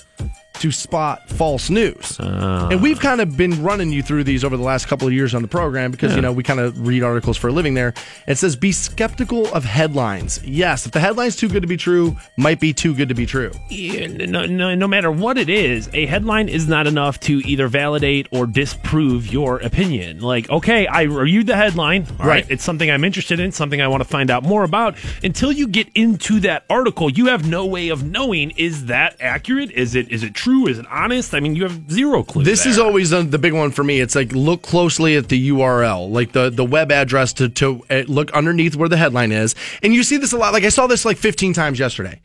to 0.59 0.71
spot 0.71 1.27
false 1.29 1.69
news. 1.69 2.17
Ah. 2.19 2.69
and 2.69 2.81
we've 2.81 2.99
kind 2.99 3.21
of 3.21 3.35
been 3.37 3.61
running 3.63 3.91
you 3.91 4.01
through 4.01 4.23
these 4.23 4.43
over 4.43 4.57
the 4.57 4.63
last 4.63 4.87
couple 4.87 5.07
of 5.07 5.13
years 5.13 5.33
on 5.35 5.41
the 5.41 5.47
program 5.47 5.91
because 5.91 6.15
you 6.15 6.21
know 6.21 6.31
we 6.31 6.43
kind 6.43 6.59
of 6.59 6.87
read 6.87 7.03
articles 7.03 7.37
for 7.37 7.47
a 7.49 7.51
living 7.51 7.73
there. 7.73 7.93
It 8.27 8.35
says 8.37 8.55
be 8.55 8.71
skeptical 8.71 9.47
of 9.53 9.63
headlines. 9.65 10.41
Yes, 10.43 10.85
if 10.85 10.91
the 10.91 10.99
headline's 10.99 11.35
too 11.35 11.49
good 11.49 11.61
to 11.61 11.67
be 11.67 11.77
true, 11.77 12.15
might 12.37 12.59
be 12.59 12.73
too 12.73 12.93
good 12.95 13.09
to 13.09 13.15
be 13.15 13.25
true. 13.25 13.51
Yeah, 13.69 14.07
no, 14.07 14.45
no, 14.45 14.75
no 14.75 14.87
matter 14.87 15.11
what 15.11 15.37
it 15.37 15.49
is, 15.49 15.89
a 15.93 16.05
headline 16.05 16.49
is 16.49 16.67
not 16.67 16.87
enough 16.87 17.19
to 17.21 17.39
either 17.47 17.67
validate 17.67 18.27
or 18.31 18.45
disprove 18.47 19.27
your 19.31 19.57
opinion. 19.59 20.19
Like, 20.19 20.49
okay, 20.49 20.87
I 20.87 21.03
reviewed 21.03 21.47
the 21.47 21.55
headline. 21.55 22.05
All 22.19 22.25
Right. 22.25 22.43
right. 22.43 22.45
It's 22.49 22.63
something 22.63 22.89
I'm 22.89 23.03
interested 23.03 23.39
in, 23.39 23.51
something 23.51 23.81
I 23.81 23.87
want 23.87 24.01
to 24.03 24.09
find 24.09 24.29
out 24.31 24.43
more 24.43 24.63
about. 24.63 24.95
Until 25.23 25.51
you 25.51 25.67
get 25.67 25.87
into 25.95 26.39
that 26.41 26.63
article, 26.69 27.09
you 27.09 27.27
have 27.27 27.47
no 27.47 27.65
way 27.65 27.89
of 27.89 28.03
knowing 28.03 28.51
is 28.57 28.85
that 28.85 29.15
accurate? 29.19 29.71
Is 29.71 29.95
it 29.95 30.09
is 30.11 30.23
it 30.23 30.33
true? 30.33 30.44
Is 30.45 30.79
it 30.79 30.85
honest? 30.89 31.33
I 31.33 31.39
mean, 31.39 31.55
you 31.55 31.63
have 31.63 31.91
zero 31.91 32.23
clue. 32.23 32.43
This 32.43 32.65
is 32.65 32.77
always 32.79 33.11
uh, 33.11 33.23
the 33.23 33.37
big 33.37 33.53
one 33.53 33.71
for 33.71 33.83
me. 33.83 33.99
It's 33.99 34.15
like 34.15 34.31
look 34.31 34.61
closely 34.61 35.15
at 35.15 35.29
the 35.29 35.49
URL, 35.49 36.11
like 36.11 36.31
the, 36.31 36.49
the 36.49 36.65
web 36.65 36.91
address 36.91 37.33
to, 37.33 37.49
to 37.49 37.83
uh, 37.89 38.03
look 38.07 38.31
underneath 38.31 38.75
where 38.75 38.89
the 38.89 38.97
headline 38.97 39.31
is. 39.31 39.55
And 39.81 39.93
you 39.93 40.03
see 40.03 40.17
this 40.17 40.33
a 40.33 40.37
lot. 40.37 40.53
Like 40.53 40.63
I 40.63 40.69
saw 40.69 40.87
this 40.87 41.05
like 41.05 41.17
15 41.17 41.53
times 41.53 41.79
yesterday. 41.79 42.21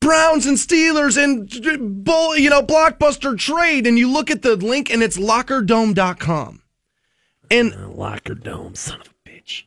Browns 0.00 0.46
and 0.46 0.58
Steelers 0.58 1.22
and 1.22 1.66
uh, 1.66 1.76
bull, 1.78 2.36
you 2.36 2.50
know, 2.50 2.62
blockbuster 2.62 3.38
trade. 3.38 3.86
And 3.86 3.98
you 3.98 4.10
look 4.10 4.30
at 4.30 4.42
the 4.42 4.56
link 4.56 4.90
and 4.90 5.02
it's 5.02 5.16
lockerdome.com. 5.16 6.62
And 7.50 7.96
Locker 7.96 8.34
Dome, 8.34 8.74
son 8.74 9.00
of 9.00 9.13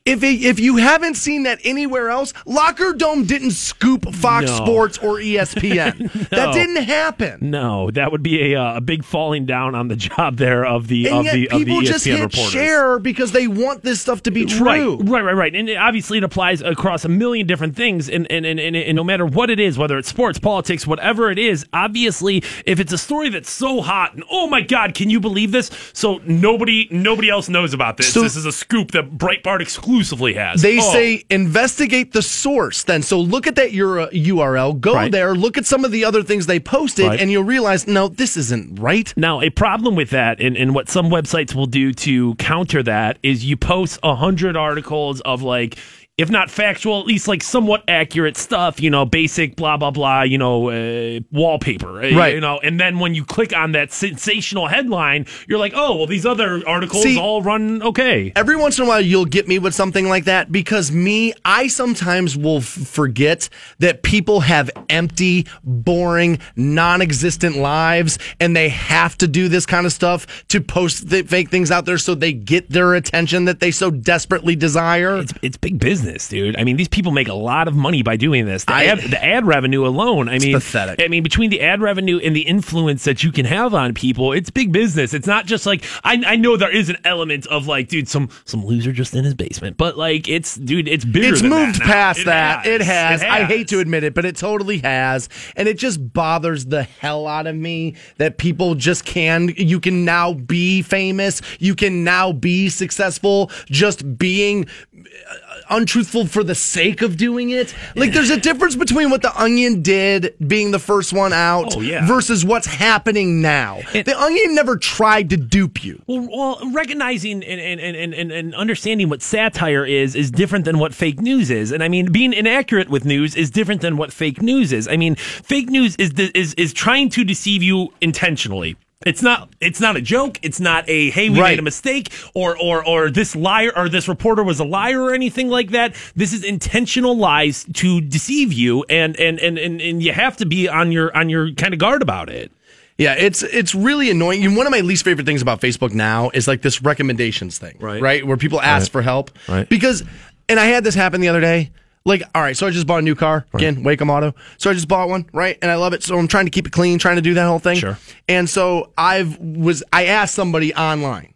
if 0.04 0.22
it, 0.22 0.42
if 0.44 0.58
you 0.60 0.76
haven't 0.76 1.14
seen 1.14 1.44
that 1.44 1.58
anywhere 1.64 2.08
else, 2.10 2.32
Locker 2.46 2.92
Dome 2.92 3.24
didn't 3.24 3.52
scoop 3.52 4.12
Fox 4.14 4.46
No. 4.46 4.56
Sports 4.56 4.98
or 4.98 5.14
ESPN. 5.18 6.28
That 6.38 6.52
didn't 6.52 6.82
happen. 6.84 7.38
No, 7.50 7.90
that 7.92 8.12
would 8.12 8.22
be 8.22 8.52
a, 8.52 8.60
uh, 8.60 8.76
a 8.76 8.80
big 8.80 9.02
falling 9.04 9.46
down 9.46 9.74
on 9.74 9.88
the 9.88 9.96
job 9.96 10.36
there 10.36 10.64
of 10.64 10.88
the 10.88 11.08
And 11.08 11.26
of 11.26 11.32
the 11.32 11.48
of 11.50 11.58
the 11.60 11.64
people 11.64 11.80
ESPN 11.80 11.84
just 11.86 12.04
hit 12.04 12.20
reporters. 12.20 12.50
share 12.52 12.98
because 12.98 13.32
they 13.32 13.46
want 13.48 13.82
this 13.82 14.00
stuff 14.00 14.22
to 14.24 14.30
be 14.30 14.44
true. 14.44 14.96
Right, 14.96 15.08
right, 15.08 15.22
right, 15.22 15.32
right. 15.32 15.54
And 15.56 15.68
it, 15.68 15.76
obviously, 15.76 16.18
it 16.18 16.24
applies 16.24 16.60
across 16.60 17.04
a 17.04 17.08
million 17.08 17.46
different 17.46 17.76
things. 17.76 18.08
And, 18.10 18.30
and, 18.30 18.44
and, 18.44 18.60
and, 18.60 18.76
and 18.76 18.94
no 18.96 19.04
matter 19.04 19.24
what 19.26 19.48
it 19.50 19.58
is, 19.58 19.78
whether 19.78 19.96
it's 19.98 20.08
sports, 20.08 20.38
politics, 20.38 20.86
whatever 20.86 21.30
it 21.30 21.38
is, 21.38 21.64
obviously, 21.72 22.42
if 22.66 22.78
it's 22.80 22.92
a 22.92 22.98
story 22.98 23.28
that's 23.30 23.50
so 23.50 23.80
hot 23.80 24.14
and 24.14 24.24
oh 24.30 24.48
my 24.48 24.60
God, 24.60 24.94
can 24.94 25.08
you 25.10 25.20
believe 25.20 25.50
this? 25.52 25.70
So 25.92 26.20
nobody 26.24 26.88
nobody 26.90 27.30
else 27.30 27.48
knows 27.48 27.72
about 27.72 27.96
this. 27.96 28.12
So- 28.12 28.22
this 28.22 28.36
is 28.36 28.44
a 28.46 28.52
scoop 28.52 28.90
that 28.92 29.12
Breitbart 29.16 29.60
exclusively 29.68 30.32
has. 30.32 30.62
They 30.62 30.78
Oh. 30.78 30.92
say 30.92 31.24
investigate 31.28 32.12
the 32.12 32.22
source 32.22 32.84
then. 32.84 33.02
So 33.02 33.20
look 33.20 33.46
at 33.46 33.54
that 33.56 33.72
URL, 33.74 34.72
go 34.72 34.94
Right. 34.94 35.12
there, 35.12 35.34
look 35.34 35.58
at 35.58 35.66
some 35.66 35.84
of 35.84 35.92
the 35.92 36.06
other 36.06 36.22
things 36.22 36.46
they 36.46 36.58
posted, 36.58 37.04
Right. 37.06 37.20
and 37.20 37.30
you'll 37.30 37.44
realize, 37.44 37.86
no, 37.86 38.08
this 38.08 38.38
isn't 38.38 38.78
right. 38.80 39.12
Now, 39.16 39.42
a 39.42 39.50
problem 39.50 39.94
with 39.94 40.08
that, 40.10 40.40
and, 40.40 40.56
and 40.56 40.74
what 40.74 40.88
some 40.88 41.10
websites 41.10 41.54
will 41.54 41.66
do 41.66 41.92
to 41.92 42.34
counter 42.36 42.82
that, 42.84 43.18
is 43.22 43.44
you 43.44 43.58
post 43.58 43.98
a 44.02 44.14
hundred 44.14 44.56
articles 44.56 45.20
of 45.20 45.42
like, 45.42 45.76
if 46.18 46.28
not 46.30 46.50
factual, 46.50 47.00
at 47.00 47.06
least 47.06 47.28
like 47.28 47.42
somewhat 47.42 47.82
accurate 47.88 48.36
stuff. 48.36 48.80
You 48.80 48.90
know, 48.90 49.06
basic 49.06 49.56
blah 49.56 49.76
blah 49.76 49.90
blah. 49.92 50.22
You 50.22 50.36
know, 50.38 50.68
uh, 50.68 51.20
wallpaper. 51.32 52.02
uh, 52.02 52.14
Right. 52.16 52.34
You 52.34 52.40
know, 52.40 52.58
and 52.62 52.78
then 52.80 52.98
when 52.98 53.14
you 53.14 53.24
click 53.24 53.54
on 53.56 53.72
that 53.72 53.92
sensational 53.92 54.66
headline, 54.66 55.26
you're 55.48 55.58
like, 55.58 55.72
oh 55.74 55.96
well, 55.96 56.06
these 56.06 56.26
other 56.26 56.60
articles 56.66 57.02
See- 57.04 57.18
all 57.18 57.40
run 57.42 57.82
okay. 57.82 58.32
Every 58.36 58.56
once 58.56 58.78
in 58.78 58.84
a 58.84 58.88
while, 58.88 59.00
you'll 59.00 59.24
get 59.24 59.48
me 59.48 59.58
with 59.58 59.74
something 59.74 60.08
like 60.08 60.24
that 60.24 60.50
because 60.52 60.90
me, 60.92 61.32
I 61.44 61.68
sometimes 61.68 62.36
will 62.36 62.58
f- 62.58 62.64
forget 62.64 63.48
that 63.78 64.02
people 64.02 64.40
have 64.40 64.70
empty, 64.88 65.46
boring, 65.62 66.38
non 66.56 67.00
existent 67.00 67.56
lives 67.56 68.18
and 68.40 68.56
they 68.56 68.68
have 68.68 69.16
to 69.18 69.28
do 69.28 69.48
this 69.48 69.66
kind 69.66 69.86
of 69.86 69.92
stuff 69.92 70.26
to 70.48 70.60
post 70.60 71.08
th- 71.10 71.26
fake 71.26 71.50
things 71.50 71.70
out 71.70 71.84
there 71.86 71.98
so 71.98 72.14
they 72.14 72.32
get 72.32 72.68
their 72.70 72.94
attention 72.94 73.44
that 73.44 73.60
they 73.60 73.70
so 73.70 73.90
desperately 73.90 74.56
desire. 74.56 75.18
It's, 75.18 75.32
it's 75.42 75.56
big 75.56 75.78
business, 75.78 76.07
dude. 76.28 76.56
I 76.56 76.64
mean, 76.64 76.76
these 76.76 76.88
people 76.88 77.12
make 77.12 77.28
a 77.28 77.34
lot 77.34 77.68
of 77.68 77.74
money 77.74 78.02
by 78.02 78.16
doing 78.16 78.46
this. 78.46 78.64
The, 78.64 78.72
I- 78.74 78.84
ad, 78.86 78.98
the 79.00 79.22
ad 79.22 79.46
revenue 79.46 79.86
alone. 79.86 80.28
I 80.28 80.38
mean, 80.38 80.54
pathetic. 80.54 81.02
I 81.02 81.08
mean, 81.08 81.22
between 81.22 81.50
the 81.50 81.60
ad 81.60 81.80
revenue 81.80 82.18
and 82.18 82.34
the 82.34 82.42
influence 82.42 83.04
that 83.04 83.22
you 83.22 83.32
can 83.32 83.44
have 83.44 83.74
on 83.74 83.94
people, 83.94 84.32
it's 84.32 84.50
big 84.50 84.72
business. 84.72 85.14
It's 85.14 85.26
not 85.26 85.46
just 85.46 85.66
like 85.66 85.84
I, 86.04 86.22
I 86.26 86.36
know 86.36 86.56
there 86.56 86.74
is 86.74 86.88
an 86.88 86.96
element 87.04 87.46
of 87.46 87.66
like, 87.66 87.88
dude, 87.88 88.08
some 88.08 88.28
some 88.44 88.64
loser 88.64 88.92
just 88.92 89.14
in 89.14 89.24
his 89.24 89.34
basement, 89.34 89.76
but 89.76 89.96
like, 89.98 90.28
it's 90.28 90.54
dude, 90.56 90.88
it's 90.88 91.04
bigger. 91.04 91.32
It's 91.32 91.42
moved 91.42 91.80
that 91.80 91.86
past 91.86 92.20
It 92.20 92.24
that. 92.26 92.66
It 92.66 92.80
has. 92.80 93.22
I 93.22 93.44
hate 93.44 93.68
to 93.68 93.80
admit 93.80 94.04
it, 94.04 94.14
but 94.14 94.24
it 94.24 94.36
totally 94.36 94.78
has. 94.78 95.28
And 95.56 95.68
it 95.68 95.78
just 95.78 96.12
bothers 96.12 96.66
the 96.66 96.82
hell 96.84 97.26
out 97.26 97.46
of 97.46 97.56
me 97.56 97.96
that 98.16 98.38
people 98.38 98.74
just 98.74 99.04
can, 99.04 99.48
you 99.56 99.80
can 99.80 100.04
now 100.04 100.32
be 100.34 100.82
famous. 100.82 101.40
You 101.58 101.74
can 101.74 102.04
now 102.04 102.32
be 102.32 102.68
successful 102.68 103.50
just 103.66 104.18
being 104.18 104.66
uh, 104.96 105.47
untruthful 105.70 106.26
for 106.26 106.42
the 106.42 106.54
sake 106.54 107.02
of 107.02 107.16
doing 107.16 107.50
it. 107.50 107.74
Like 107.94 108.12
there's 108.12 108.30
a 108.30 108.40
difference 108.40 108.76
between 108.76 109.10
what 109.10 109.22
the 109.22 109.34
Onion 109.40 109.82
did 109.82 110.34
being 110.46 110.70
the 110.70 110.78
first 110.78 111.12
one 111.12 111.32
out 111.32 111.76
Oh, 111.76 111.80
yeah. 111.80 112.06
versus 112.06 112.44
what's 112.44 112.66
happening 112.66 113.40
now. 113.42 113.80
the 113.92 114.14
Onion 114.18 114.54
never 114.54 114.76
tried 114.76 115.30
to 115.30 115.36
dupe 115.36 115.84
you. 115.84 116.02
Well, 116.06 116.28
well, 116.30 116.70
recognizing 116.72 117.42
and, 117.44 117.60
and, 117.60 117.80
and, 117.96 118.14
and, 118.14 118.32
and 118.32 118.54
understanding 118.54 119.08
what 119.08 119.22
satire 119.22 119.84
is 119.84 120.14
is 120.14 120.30
different 120.30 120.64
than 120.64 120.78
what 120.78 120.94
fake 120.94 121.20
news 121.20 121.50
is, 121.50 121.72
and 121.72 121.82
I 121.82 121.88
mean, 121.88 122.10
being 122.12 122.32
inaccurate 122.32 122.88
with 122.88 123.04
news 123.04 123.36
is 123.36 123.50
different 123.50 123.80
than 123.80 123.96
what 123.96 124.12
fake 124.12 124.40
news 124.42 124.72
is. 124.72 124.88
I 124.88 124.96
mean, 124.96 125.14
fake 125.16 125.68
news 125.70 125.96
is 125.96 126.12
is 126.34 126.54
is 126.54 126.72
trying 126.72 127.08
to 127.10 127.24
deceive 127.24 127.62
you 127.62 127.92
intentionally. 128.00 128.76
It's 129.06 129.22
not. 129.22 129.50
It's 129.60 129.80
not 129.80 129.96
a 129.96 130.00
joke. 130.00 130.40
It's 130.42 130.58
not 130.58 130.84
a 130.88 131.10
hey, 131.10 131.30
we 131.30 131.40
Right. 131.40 131.50
made 131.50 131.58
a 131.60 131.62
mistake, 131.62 132.12
or 132.34 132.58
or 132.58 132.84
or 132.84 133.10
this 133.10 133.36
liar 133.36 133.70
or 133.76 133.88
this 133.88 134.08
reporter 134.08 134.42
was 134.42 134.58
a 134.58 134.64
liar 134.64 135.00
or 135.00 135.14
anything 135.14 135.48
like 135.48 135.70
that. 135.70 135.94
This 136.16 136.32
is 136.32 136.42
intentional 136.42 137.16
lies 137.16 137.64
to 137.74 138.00
deceive 138.00 138.52
you, 138.52 138.84
and 138.90 139.14
and 139.20 139.38
and 139.38 139.56
and, 139.56 139.80
and 139.80 140.02
you 140.02 140.12
have 140.12 140.36
to 140.38 140.46
be 140.46 140.68
on 140.68 140.90
your 140.90 141.16
on 141.16 141.28
your 141.28 141.52
kind 141.52 141.72
of 141.72 141.78
guard 141.78 142.02
about 142.02 142.28
it. 142.28 142.50
Yeah, 142.96 143.14
it's 143.14 143.44
it's 143.44 143.72
really 143.72 144.10
annoying. 144.10 144.44
And 144.44 144.56
one 144.56 144.66
of 144.66 144.72
my 144.72 144.80
least 144.80 145.04
favorite 145.04 145.26
things 145.26 145.42
about 145.42 145.60
Facebook 145.60 145.92
now 145.94 146.30
is 146.34 146.48
like 146.48 146.62
this 146.62 146.82
recommendations 146.82 147.56
thing, 147.56 147.76
Right. 147.78 148.02
Right, 148.02 148.26
where 148.26 148.36
people 148.36 148.60
ask 148.60 148.90
for 148.90 149.02
help, 149.02 149.30
Right. 149.48 149.68
Because, 149.68 150.02
and 150.48 150.58
I 150.58 150.64
had 150.66 150.82
this 150.82 150.96
happen 150.96 151.20
the 151.20 151.28
other 151.28 151.40
day. 151.40 151.70
Like, 152.08 152.22
all 152.34 152.40
right, 152.40 152.56
so 152.56 152.66
I 152.66 152.70
just 152.70 152.86
bought 152.86 153.00
a 153.00 153.02
new 153.02 153.14
car 153.14 153.44
again, 153.52 153.84
Waikem 153.84 154.08
Auto. 154.08 154.34
So 154.56 154.70
I 154.70 154.72
just 154.72 154.88
bought 154.88 155.10
one, 155.10 155.28
right, 155.34 155.58
and 155.60 155.70
I 155.70 155.74
love 155.74 155.92
it. 155.92 156.02
So 156.02 156.18
I'm 156.18 156.26
trying 156.26 156.46
to 156.46 156.50
keep 156.50 156.66
it 156.66 156.72
clean, 156.72 156.98
trying 156.98 157.16
to 157.16 157.22
do 157.22 157.34
that 157.34 157.46
whole 157.46 157.58
thing. 157.58 157.76
Sure. 157.76 157.98
And 158.26 158.48
so 158.48 158.92
I've 158.96 159.38
was 159.38 159.84
I 159.92 160.06
asked 160.06 160.34
somebody 160.34 160.74
online 160.74 161.34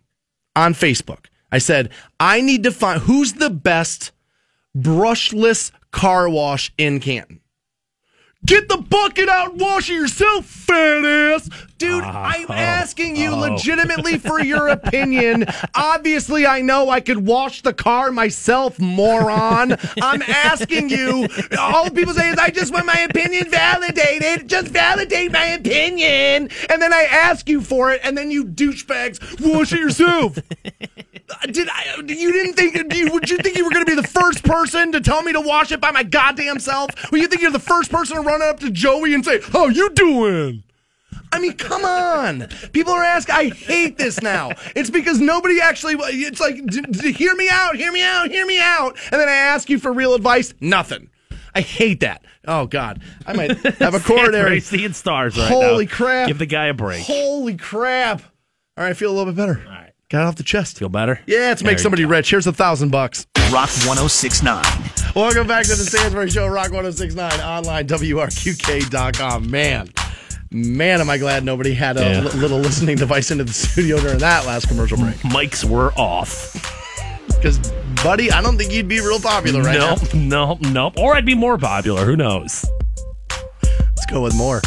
on 0.56 0.72
Facebook. 0.72 1.26
I 1.52 1.58
said 1.58 1.90
I 2.18 2.40
need 2.40 2.62
to 2.62 2.70
find 2.70 3.02
who's 3.02 3.34
the 3.34 3.50
best 3.50 4.12
brushless 4.74 5.72
car 5.90 6.26
wash 6.26 6.72
in 6.78 7.00
Canton. 7.00 7.40
Get 8.46 8.70
the 8.70 8.78
bucket 8.78 9.28
out 9.28 9.52
and 9.52 9.60
wash 9.60 9.90
it 9.90 9.94
yourself, 9.94 10.46
fat 10.46 11.04
ass. 11.04 11.50
Dude, 11.82 12.04
oh. 12.04 12.06
I'm 12.06 12.48
asking 12.48 13.16
you 13.16 13.30
oh. 13.30 13.38
legitimately 13.38 14.18
for 14.18 14.40
your 14.40 14.68
opinion. 14.78 15.46
Obviously, 15.74 16.46
I 16.46 16.60
know 16.60 16.90
I 16.90 17.00
could 17.00 17.26
wash 17.26 17.62
the 17.62 17.72
car 17.72 18.12
myself, 18.12 18.78
moron. 18.78 19.76
I'm 20.00 20.22
asking 20.22 20.90
you. 20.90 21.26
All 21.58 21.90
people 21.90 22.14
say 22.14 22.28
is, 22.28 22.38
I 22.38 22.50
just 22.50 22.72
want 22.72 22.86
my 22.86 23.00
opinion 23.00 23.50
validated. 23.50 24.48
Just 24.48 24.68
validate 24.68 25.32
my 25.32 25.46
opinion. 25.46 26.50
And 26.70 26.80
then 26.80 26.92
I 26.92 27.02
ask 27.10 27.48
you 27.48 27.60
for 27.60 27.90
it, 27.90 28.00
and 28.04 28.16
then 28.16 28.30
you 28.30 28.44
douchebags 28.44 29.18
wash 29.40 29.72
it 29.72 29.80
yourself. 29.80 30.38
Did 31.50 31.68
I? 31.68 31.96
You 32.06 32.32
didn't 32.32 32.54
think? 32.54 32.94
You, 32.94 33.10
would 33.12 33.28
you 33.28 33.38
think 33.38 33.56
you 33.56 33.64
were 33.64 33.70
going 33.70 33.84
to 33.84 33.90
be 33.90 34.00
the 34.00 34.06
first 34.06 34.44
person 34.44 34.92
to 34.92 35.00
tell 35.00 35.22
me 35.22 35.32
to 35.32 35.40
wash 35.40 35.72
it 35.72 35.80
by 35.80 35.90
my 35.90 36.04
goddamn 36.04 36.60
self? 36.60 36.90
Or 37.12 37.18
you 37.18 37.26
think 37.26 37.42
you're 37.42 37.50
the 37.50 37.58
first 37.58 37.90
person 37.90 38.16
to 38.16 38.22
run 38.22 38.40
up 38.40 38.60
to 38.60 38.70
Joey 38.70 39.14
and 39.14 39.24
say, 39.24 39.40
"How 39.40 39.66
you 39.66 39.90
doing?" 39.90 40.62
I 41.32 41.40
mean, 41.40 41.54
come 41.54 41.84
on. 41.84 42.46
People 42.72 42.92
are 42.92 43.02
asking. 43.02 43.34
I 43.34 43.48
hate 43.48 43.96
this 43.98 44.20
now. 44.22 44.50
It's 44.76 44.90
because 44.90 45.18
nobody 45.18 45.60
actually. 45.60 45.94
It's 45.98 46.40
like, 46.40 46.64
d- 46.66 46.82
d- 46.82 47.12
hear 47.12 47.34
me 47.34 47.48
out, 47.50 47.74
hear 47.76 47.90
me 47.90 48.02
out, 48.02 48.30
hear 48.30 48.46
me 48.46 48.60
out, 48.60 48.96
and 49.10 49.20
then 49.20 49.28
I 49.28 49.32
ask 49.32 49.68
you 49.70 49.78
for 49.78 49.92
real 49.92 50.14
advice. 50.14 50.52
Nothing. 50.60 51.08
I 51.54 51.60
hate 51.62 52.00
that. 52.00 52.24
Oh 52.46 52.66
God, 52.66 53.02
I 53.26 53.32
might 53.34 53.56
have 53.78 53.94
a 53.94 54.00
coronary. 54.04 54.60
seeing 54.60 54.92
stars 54.92 55.36
right 55.36 55.48
now. 55.50 55.54
Holy 55.68 55.86
crap! 55.86 56.28
Give 56.28 56.38
the 56.38 56.46
guy 56.46 56.66
a 56.66 56.74
break. 56.74 57.02
Holy 57.04 57.56
crap! 57.56 58.22
All 58.76 58.84
right, 58.84 58.90
I 58.90 58.94
feel 58.94 59.10
a 59.10 59.14
little 59.14 59.32
bit 59.32 59.36
better. 59.36 59.62
All 59.66 59.72
right. 59.72 59.92
Got 60.08 60.22
it 60.22 60.26
off 60.28 60.36
the 60.36 60.42
chest. 60.42 60.78
Feel 60.78 60.88
better? 60.90 61.20
Yeah, 61.26 61.38
let's 61.38 61.62
There 61.62 61.70
make 61.70 61.78
you 61.78 61.82
somebody 61.82 62.02
go. 62.04 62.08
rich. 62.10 62.28
Here's 62.30 62.46
a 62.46 62.52
thousand 62.52 62.90
bucks. 62.90 63.26
Rock 63.50 63.68
1069. 63.86 64.62
Welcome 65.14 65.46
back 65.46 65.64
to 65.64 65.70
the 65.74 65.84
Stansbury 65.84 66.30
Show, 66.30 66.46
Rock 66.46 66.70
1069, 66.72 67.40
online, 67.40 67.86
WRQK.com. 67.86 69.50
Man, 69.50 69.88
man, 70.52 71.00
am 71.00 71.08
I 71.10 71.18
glad 71.18 71.44
nobody 71.44 71.74
had 71.74 71.96
a 71.96 72.00
Yeah. 72.00 72.20
li- 72.20 72.30
little 72.40 72.58
listening 72.58 72.96
device 72.96 73.30
into 73.30 73.44
the 73.44 73.52
studio 73.68 73.98
during 74.00 74.18
that 74.18 74.46
last 74.46 74.68
commercial 74.68 74.98
break. 74.98 75.16
Mics 75.16 75.64
were 75.64 75.92
off. 75.94 76.52
Because, 77.28 77.58
buddy, 78.04 78.30
I 78.30 78.40
don't 78.42 78.56
think 78.58 78.72
you'd 78.72 78.88
be 78.88 79.00
real 79.00 79.18
popular 79.20 79.62
right 79.62 79.78
now. 79.78 79.94
Nope, 79.96 80.14
nope, 80.14 80.60
nope. 80.72 80.98
Or 80.98 81.14
I'd 81.16 81.26
be 81.26 81.34
more 81.34 81.58
popular. 81.58 82.04
Who 82.04 82.16
knows? 82.16 82.64
Let's 83.62 84.06
go 84.10 84.20
with 84.22 84.34
more. 84.36 84.60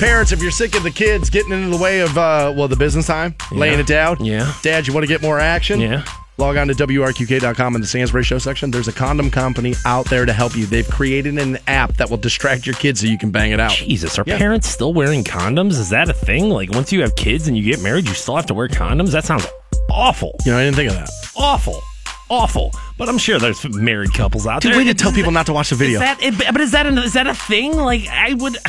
Parents, 0.00 0.30
if 0.32 0.40
you're 0.42 0.50
sick 0.52 0.74
of 0.76 0.82
the 0.84 0.90
kids 0.90 1.28
getting 1.30 1.52
in 1.52 1.70
the 1.70 1.76
way 1.76 2.00
of, 2.00 2.16
uh, 2.16 2.52
well, 2.56 2.68
the 2.68 2.76
business 2.76 3.06
time, 3.06 3.34
laying 3.50 3.80
it 3.80 3.86
down. 3.86 4.24
Yeah. 4.24 4.52
Dad, 4.62 4.86
you 4.86 4.94
want 4.94 5.02
to 5.04 5.08
get 5.08 5.22
more 5.22 5.38
action? 5.40 5.80
Yeah. 5.80 6.04
Log 6.38 6.56
on 6.56 6.68
to 6.68 6.74
WRQK.com 6.74 7.74
in 7.74 7.80
the 7.80 7.86
Stansbury 7.86 8.22
Show 8.22 8.38
section. 8.38 8.70
There's 8.70 8.86
a 8.86 8.92
condom 8.92 9.28
company 9.28 9.74
out 9.84 10.06
there 10.08 10.24
to 10.24 10.32
help 10.32 10.54
you. 10.56 10.66
They've 10.66 10.88
created 10.88 11.36
an 11.36 11.58
app 11.66 11.96
that 11.96 12.08
will 12.10 12.16
distract 12.16 12.64
your 12.64 12.76
kids 12.76 13.00
so 13.00 13.08
you 13.08 13.18
can 13.18 13.30
bang 13.32 13.50
it 13.50 13.58
out. 13.58 13.72
Jesus, 13.72 14.20
are 14.20 14.24
Yeah. 14.24 14.38
parents 14.38 14.68
still 14.68 14.94
wearing 14.94 15.24
condoms? 15.24 15.72
Is 15.72 15.88
that 15.90 16.08
a 16.08 16.12
thing? 16.12 16.48
Like, 16.48 16.70
once 16.72 16.92
you 16.92 17.00
have 17.02 17.16
kids 17.16 17.48
and 17.48 17.56
you 17.56 17.64
get 17.64 17.82
married, 17.82 18.06
you 18.06 18.14
still 18.14 18.36
have 18.36 18.46
to 18.46 18.54
wear 18.54 18.68
condoms? 18.68 19.10
That 19.10 19.24
sounds 19.24 19.46
awful. 19.90 20.36
You 20.46 20.52
know, 20.52 20.58
I 20.58 20.62
didn't 20.64 20.76
think 20.76 20.90
of 20.90 20.96
that. 20.96 21.10
Awful. 21.36 21.82
Awful. 22.28 22.70
But 22.96 23.08
I'm 23.08 23.18
sure 23.18 23.40
there's 23.40 23.68
married 23.74 24.14
couples 24.14 24.46
out 24.46 24.62
Dude, 24.62 24.72
there. 24.72 24.78
way 24.78 24.84
to 24.84 24.94
tell 24.94 25.10
people 25.10 25.32
not 25.32 25.46
to 25.46 25.52
watch 25.52 25.70
the 25.70 25.76
video. 25.76 26.00
Is 26.00 26.36
that, 26.38 26.52
but 26.52 26.60
is 26.60 26.70
that, 26.70 26.86
a, 26.86 26.90
is 27.02 27.14
that 27.14 27.26
a 27.26 27.34
thing? 27.34 27.72
Like, 27.76 28.06
I 28.06 28.34
would. 28.34 28.56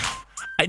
I, 0.59 0.67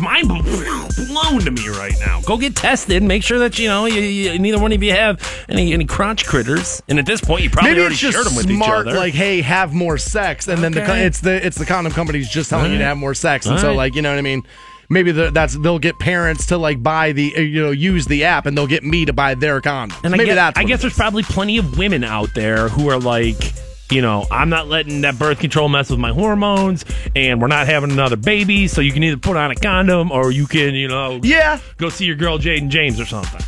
mind 0.00 0.28
blown 0.28 1.40
to 1.40 1.50
me 1.50 1.68
right 1.68 1.94
now. 2.00 2.20
Go 2.22 2.36
get 2.36 2.54
tested. 2.56 3.02
Make 3.02 3.22
sure 3.22 3.38
that 3.40 3.58
you 3.58 3.68
know 3.68 3.86
you, 3.86 4.00
you, 4.00 4.38
neither 4.38 4.58
one 4.60 4.72
of 4.72 4.82
you 4.82 4.92
have 4.92 5.20
any 5.48 5.72
any 5.72 5.84
crotch 5.84 6.26
critters. 6.26 6.82
And 6.88 6.98
at 6.98 7.06
this 7.06 7.20
point, 7.20 7.42
you 7.42 7.50
probably 7.50 7.70
Maybe 7.70 7.80
already 7.80 7.96
just 7.96 8.14
shared 8.14 8.26
them 8.26 8.36
with 8.36 8.50
each 8.50 8.56
smart, 8.56 8.88
other. 8.88 8.96
like, 8.96 9.14
hey, 9.14 9.40
have 9.42 9.72
more 9.74 9.98
sex, 9.98 10.48
and 10.48 10.62
then 10.62 10.72
the 10.72 10.82
co- 10.82 10.94
it's 10.94 11.20
the 11.20 11.44
it's 11.44 11.56
the 11.58 11.66
condom 11.66 11.92
companies 11.92 12.28
just 12.28 12.50
telling 12.50 12.72
you 12.72 12.78
to 12.78 12.84
have 12.84 12.96
more 12.96 13.14
sex, 13.14 13.46
and 13.46 13.58
so 13.58 13.68
Alright. 13.68 13.76
like 13.76 13.94
you 13.94 14.02
know 14.02 14.10
what 14.10 14.18
I 14.18 14.22
mean. 14.22 14.44
Maybe 14.88 15.10
the, 15.10 15.30
that's 15.30 15.56
they'll 15.56 15.78
get 15.78 15.98
parents 15.98 16.46
to 16.46 16.58
like 16.58 16.82
buy 16.82 17.12
the 17.12 17.34
uh, 17.34 17.40
you 17.40 17.62
know 17.62 17.70
use 17.70 18.06
the 18.06 18.24
app, 18.24 18.44
and 18.44 18.58
they'll 18.58 18.66
get 18.66 18.84
me 18.84 19.06
to 19.06 19.12
buy 19.14 19.34
their 19.34 19.60
condoms. 19.62 19.98
And 20.04 20.10
Maybe 20.12 20.24
I 20.24 20.26
guess, 20.26 20.34
that's 20.34 20.58
I 20.58 20.64
guess 20.64 20.80
there's 20.82 20.94
probably 20.94 21.22
plenty 21.22 21.56
of 21.56 21.78
women 21.78 22.04
out 22.04 22.34
there 22.34 22.68
who 22.68 22.90
are 22.90 22.98
like, 22.98 23.54
you 23.92 24.00
know, 24.00 24.24
I'm 24.30 24.48
not 24.48 24.68
letting 24.68 25.02
that 25.02 25.18
birth 25.18 25.38
control 25.38 25.68
mess 25.68 25.90
with 25.90 25.98
my 25.98 26.12
hormones, 26.12 26.84
and 27.14 27.42
we're 27.42 27.48
not 27.48 27.66
having 27.66 27.90
another 27.90 28.16
baby. 28.16 28.66
So 28.66 28.80
you 28.80 28.90
can 28.90 29.02
either 29.02 29.18
put 29.18 29.36
on 29.36 29.50
a 29.50 29.54
condom 29.54 30.10
or 30.10 30.30
you 30.30 30.46
can, 30.46 30.74
you 30.74 30.88
know, 30.88 31.20
yeah. 31.22 31.60
go 31.76 31.90
see 31.90 32.06
your 32.06 32.16
girl 32.16 32.38
Jaden 32.38 32.70
James 32.70 32.98
or 32.98 33.04
something. 33.04 33.40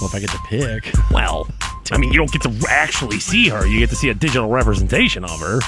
Well, 0.00 0.08
if 0.08 0.14
I 0.14 0.20
get 0.20 0.30
to 0.30 0.38
pick, 0.46 0.94
Well, 1.10 1.48
I 1.92 1.98
mean, 1.98 2.12
you 2.12 2.18
don't 2.18 2.30
get 2.30 2.42
to 2.42 2.66
actually 2.70 3.18
see 3.18 3.48
her. 3.48 3.66
You 3.66 3.80
get 3.80 3.90
to 3.90 3.96
see 3.96 4.10
a 4.10 4.14
digital 4.14 4.48
representation 4.48 5.24
of 5.24 5.38
her. 5.40 5.58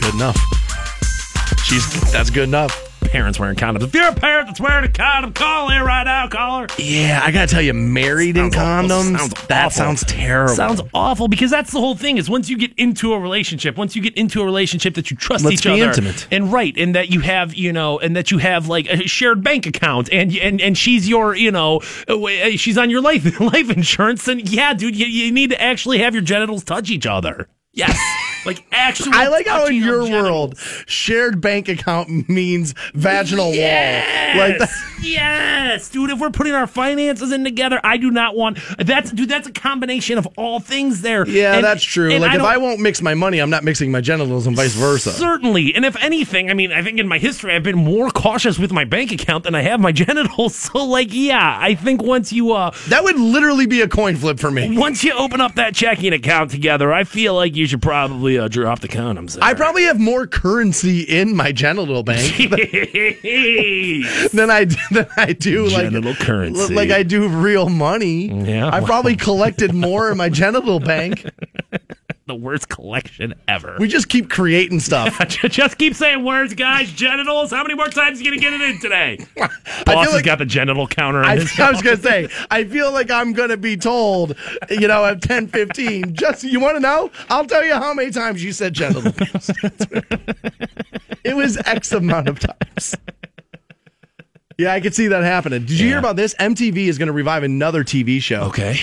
good 0.00 0.14
enough. 0.14 0.36
She's 1.64 2.12
that's 2.12 2.30
good 2.30 2.48
enough. 2.48 2.87
Parents 3.00 3.38
wearing 3.40 3.56
condoms. 3.56 3.82
If 3.84 3.94
you're 3.94 4.08
a 4.08 4.14
parent 4.14 4.48
that's 4.48 4.60
wearing 4.60 4.84
a 4.84 4.92
condom, 4.92 5.32
call 5.32 5.70
in 5.70 5.80
right 5.82 6.04
now. 6.04 6.28
Call 6.28 6.60
her. 6.60 6.66
Yeah, 6.78 7.20
I 7.24 7.30
gotta 7.30 7.46
tell 7.46 7.62
you, 7.62 7.72
married 7.72 8.36
in 8.36 8.52
Sounds 8.52 8.90
awful. 8.90 8.96
condoms, 9.04 9.18
Sounds 9.18 9.46
that 9.48 9.64
awful. 9.66 9.70
sounds 9.70 10.04
terrible. 10.04 10.54
Sounds 10.54 10.80
awful 10.92 11.26
because 11.28 11.50
that's 11.50 11.72
the 11.72 11.80
whole 11.80 11.94
thing. 11.96 12.18
Is 12.18 12.28
once 12.28 12.50
you 12.50 12.58
get 12.58 12.72
into 12.76 13.14
a 13.14 13.18
relationship, 13.18 13.76
once 13.78 13.96
you 13.96 14.02
get 14.02 14.14
into 14.14 14.42
a 14.42 14.44
relationship 14.44 14.94
that 14.94 15.10
you 15.10 15.16
trust 15.16 15.44
Let's 15.44 15.54
each 15.54 15.62
be 15.64 15.70
other, 15.80 15.84
intimate. 15.90 16.26
and 16.30 16.52
right, 16.52 16.76
and 16.76 16.94
that 16.94 17.10
you 17.10 17.20
have, 17.20 17.54
you 17.54 17.72
know, 17.72 17.98
and 17.98 18.14
that 18.14 18.30
you 18.30 18.38
have 18.38 18.68
like 18.68 18.86
a 18.90 19.06
shared 19.08 19.42
bank 19.42 19.64
account, 19.66 20.12
and 20.12 20.36
and 20.36 20.60
and 20.60 20.76
she's 20.76 21.08
your, 21.08 21.34
you 21.34 21.50
know, 21.50 21.80
uh, 22.08 22.16
she's 22.56 22.76
on 22.76 22.90
your 22.90 23.00
life 23.00 23.40
life 23.40 23.70
insurance, 23.70 24.26
then 24.26 24.40
yeah, 24.44 24.74
dude, 24.74 24.94
you, 24.94 25.06
you 25.06 25.32
need 25.32 25.48
to 25.50 25.60
actually 25.62 25.98
have 26.00 26.12
your 26.14 26.22
genitals 26.22 26.62
touch 26.62 26.90
each 26.90 27.06
other. 27.06 27.48
Yes, 27.78 27.96
like 28.44 28.64
actually. 28.72 29.12
I 29.14 29.28
like 29.28 29.46
how 29.46 29.66
in 29.66 29.76
your 29.76 30.04
genitals. 30.06 30.10
world, 30.10 30.58
shared 30.86 31.40
bank 31.40 31.68
account 31.68 32.28
means 32.28 32.74
vaginal 32.94 33.52
Yes, 33.54 34.36
wall. 34.36 34.48
Like 34.48 34.58
that. 34.58 34.70
yes, 35.02 35.88
dude. 35.88 36.10
If 36.10 36.18
we're 36.18 36.30
putting 36.30 36.54
our 36.54 36.66
finances 36.66 37.30
in 37.32 37.44
together, 37.44 37.80
I 37.84 37.96
do 37.96 38.10
not 38.10 38.34
want 38.36 38.58
that's 38.78 39.10
dude. 39.12 39.28
That's 39.28 39.46
a 39.46 39.52
combination 39.52 40.18
of 40.18 40.26
all 40.36 40.58
things 40.60 41.02
there. 41.02 41.26
Yeah, 41.28 41.54
And- 41.54 41.64
that's 41.64 41.84
true. 41.84 42.08
Like 42.18 42.34
if 42.34 42.42
I 42.42 42.56
won't 42.56 42.80
mix 42.80 43.00
my 43.00 43.14
money, 43.14 43.38
I'm 43.38 43.50
not 43.50 43.62
mixing 43.64 43.92
my 43.92 44.00
genitals 44.00 44.46
and 44.48 44.56
vice 44.56 44.74
versa. 44.74 45.10
Certainly. 45.12 45.74
And 45.74 45.84
if 45.84 45.94
anything, 46.02 46.50
I 46.50 46.54
mean, 46.54 46.72
I 46.72 46.82
think 46.82 46.98
in 46.98 47.06
my 47.06 47.18
history, 47.18 47.54
I've 47.54 47.62
been 47.62 47.78
more 47.78 48.10
cautious 48.10 48.58
with 48.58 48.72
my 48.72 48.84
bank 48.84 49.12
account 49.12 49.44
than 49.44 49.54
I 49.54 49.62
have 49.62 49.78
my 49.78 49.92
genitals. 50.04 50.56
So, 50.56 50.84
like, 50.84 51.08
yeah, 51.12 51.56
I 51.60 51.74
think 51.76 52.02
once 52.02 52.32
you, 52.32 52.52
uh, 52.52 52.72
That 52.88 53.04
would 53.04 53.18
literally 53.20 53.66
be 53.66 53.82
a 53.82 53.88
coin 53.88 54.16
flip 54.16 54.40
for 54.40 54.50
me. 54.50 54.76
once 54.76 55.04
you 55.04 55.12
open 55.12 55.40
up 55.40 55.54
that 55.54 55.74
checking 55.76 56.12
account 56.12 56.50
together, 56.50 56.92
I 56.92 57.04
feel 57.04 57.34
like 57.34 57.54
you 57.54 57.66
should 57.68 57.82
probably 57.82 58.38
uh, 58.38 58.48
drop 58.48 58.80
the 58.80 58.88
condoms. 58.88 59.34
There. 59.34 59.44
I 59.44 59.54
probably 59.54 59.84
have 59.84 60.00
more 60.00 60.26
currency 60.26 61.02
in 61.02 61.36
my 61.36 61.52
genital 61.52 62.02
bank 62.02 62.36
than 64.32 64.50
I 64.50 64.64
than 64.90 65.06
I 65.16 65.32
do 65.32 65.66
like 65.66 65.84
Genital 65.84 66.14
currency. 66.14 66.74
Like 66.74 66.90
I 66.90 67.02
do 67.02 67.28
real 67.28 67.68
money. 67.68 68.26
Yeah, 68.28 68.66
I 68.68 68.80
well. 68.80 68.86
probably 68.86 69.16
collected 69.16 69.72
more 69.74 70.10
in 70.10 70.18
my 70.18 70.28
genital 70.28 70.80
bank. 70.80 71.24
The 72.28 72.34
worst 72.36 72.68
collection 72.68 73.34
ever. 73.48 73.76
We 73.80 73.88
just 73.88 74.08
keep 74.08 74.30
creating 74.30 74.78
stuff. 74.80 75.18
just 75.28 75.78
keep 75.78 75.94
saying 75.94 76.24
words, 76.24 76.54
guys. 76.54 76.92
Genitals. 76.92 77.50
How 77.50 77.62
many 77.62 77.74
more 77.74 77.88
times 77.88 78.20
are 78.20 78.24
you 78.24 78.30
gonna 78.30 78.40
get 78.40 78.52
it 78.52 78.60
in 78.60 78.78
today? 78.80 79.26
Boss 79.36 79.86
like- 79.86 80.08
has 80.10 80.22
got 80.22 80.38
the 80.38 80.46
genital 80.46 80.86
counter 80.86 81.24
I. 81.24 81.32
I 81.58 81.70
was 81.70 81.82
gonna 81.82 81.96
say, 81.96 82.28
I 82.50 82.64
feel 82.64 82.92
like 82.92 83.10
I'm 83.10 83.32
gonna 83.32 83.56
be 83.56 83.76
told, 83.76 84.36
you 84.70 84.86
know, 84.86 85.04
at 85.04 85.22
10, 85.22 85.48
15, 85.48 86.14
just 86.14 86.44
you 86.44 86.60
want 86.60 86.76
to 86.76 86.80
know? 86.80 87.10
I'll 87.28 87.46
tell 87.46 87.64
you 87.64 87.74
how 87.74 87.92
many 87.94 88.10
times 88.10 88.44
you 88.44 88.52
said 88.52 88.74
genitals. 88.74 89.14
it 91.24 91.34
was 91.34 91.56
X 91.66 91.92
amount 91.92 92.28
of 92.28 92.38
times. 92.38 92.94
Yeah, 94.58 94.72
I 94.72 94.80
could 94.80 94.94
see 94.94 95.06
that 95.06 95.22
happening. 95.22 95.60
Did 95.60 95.78
you 95.78 95.86
hear 95.86 95.98
about 95.98 96.16
this? 96.16 96.34
MTV 96.34 96.88
is 96.88 96.98
going 96.98 97.06
to 97.06 97.12
revive 97.12 97.44
another 97.44 97.84
TV 97.84 98.20
show. 98.20 98.42
Okay. 98.42 98.80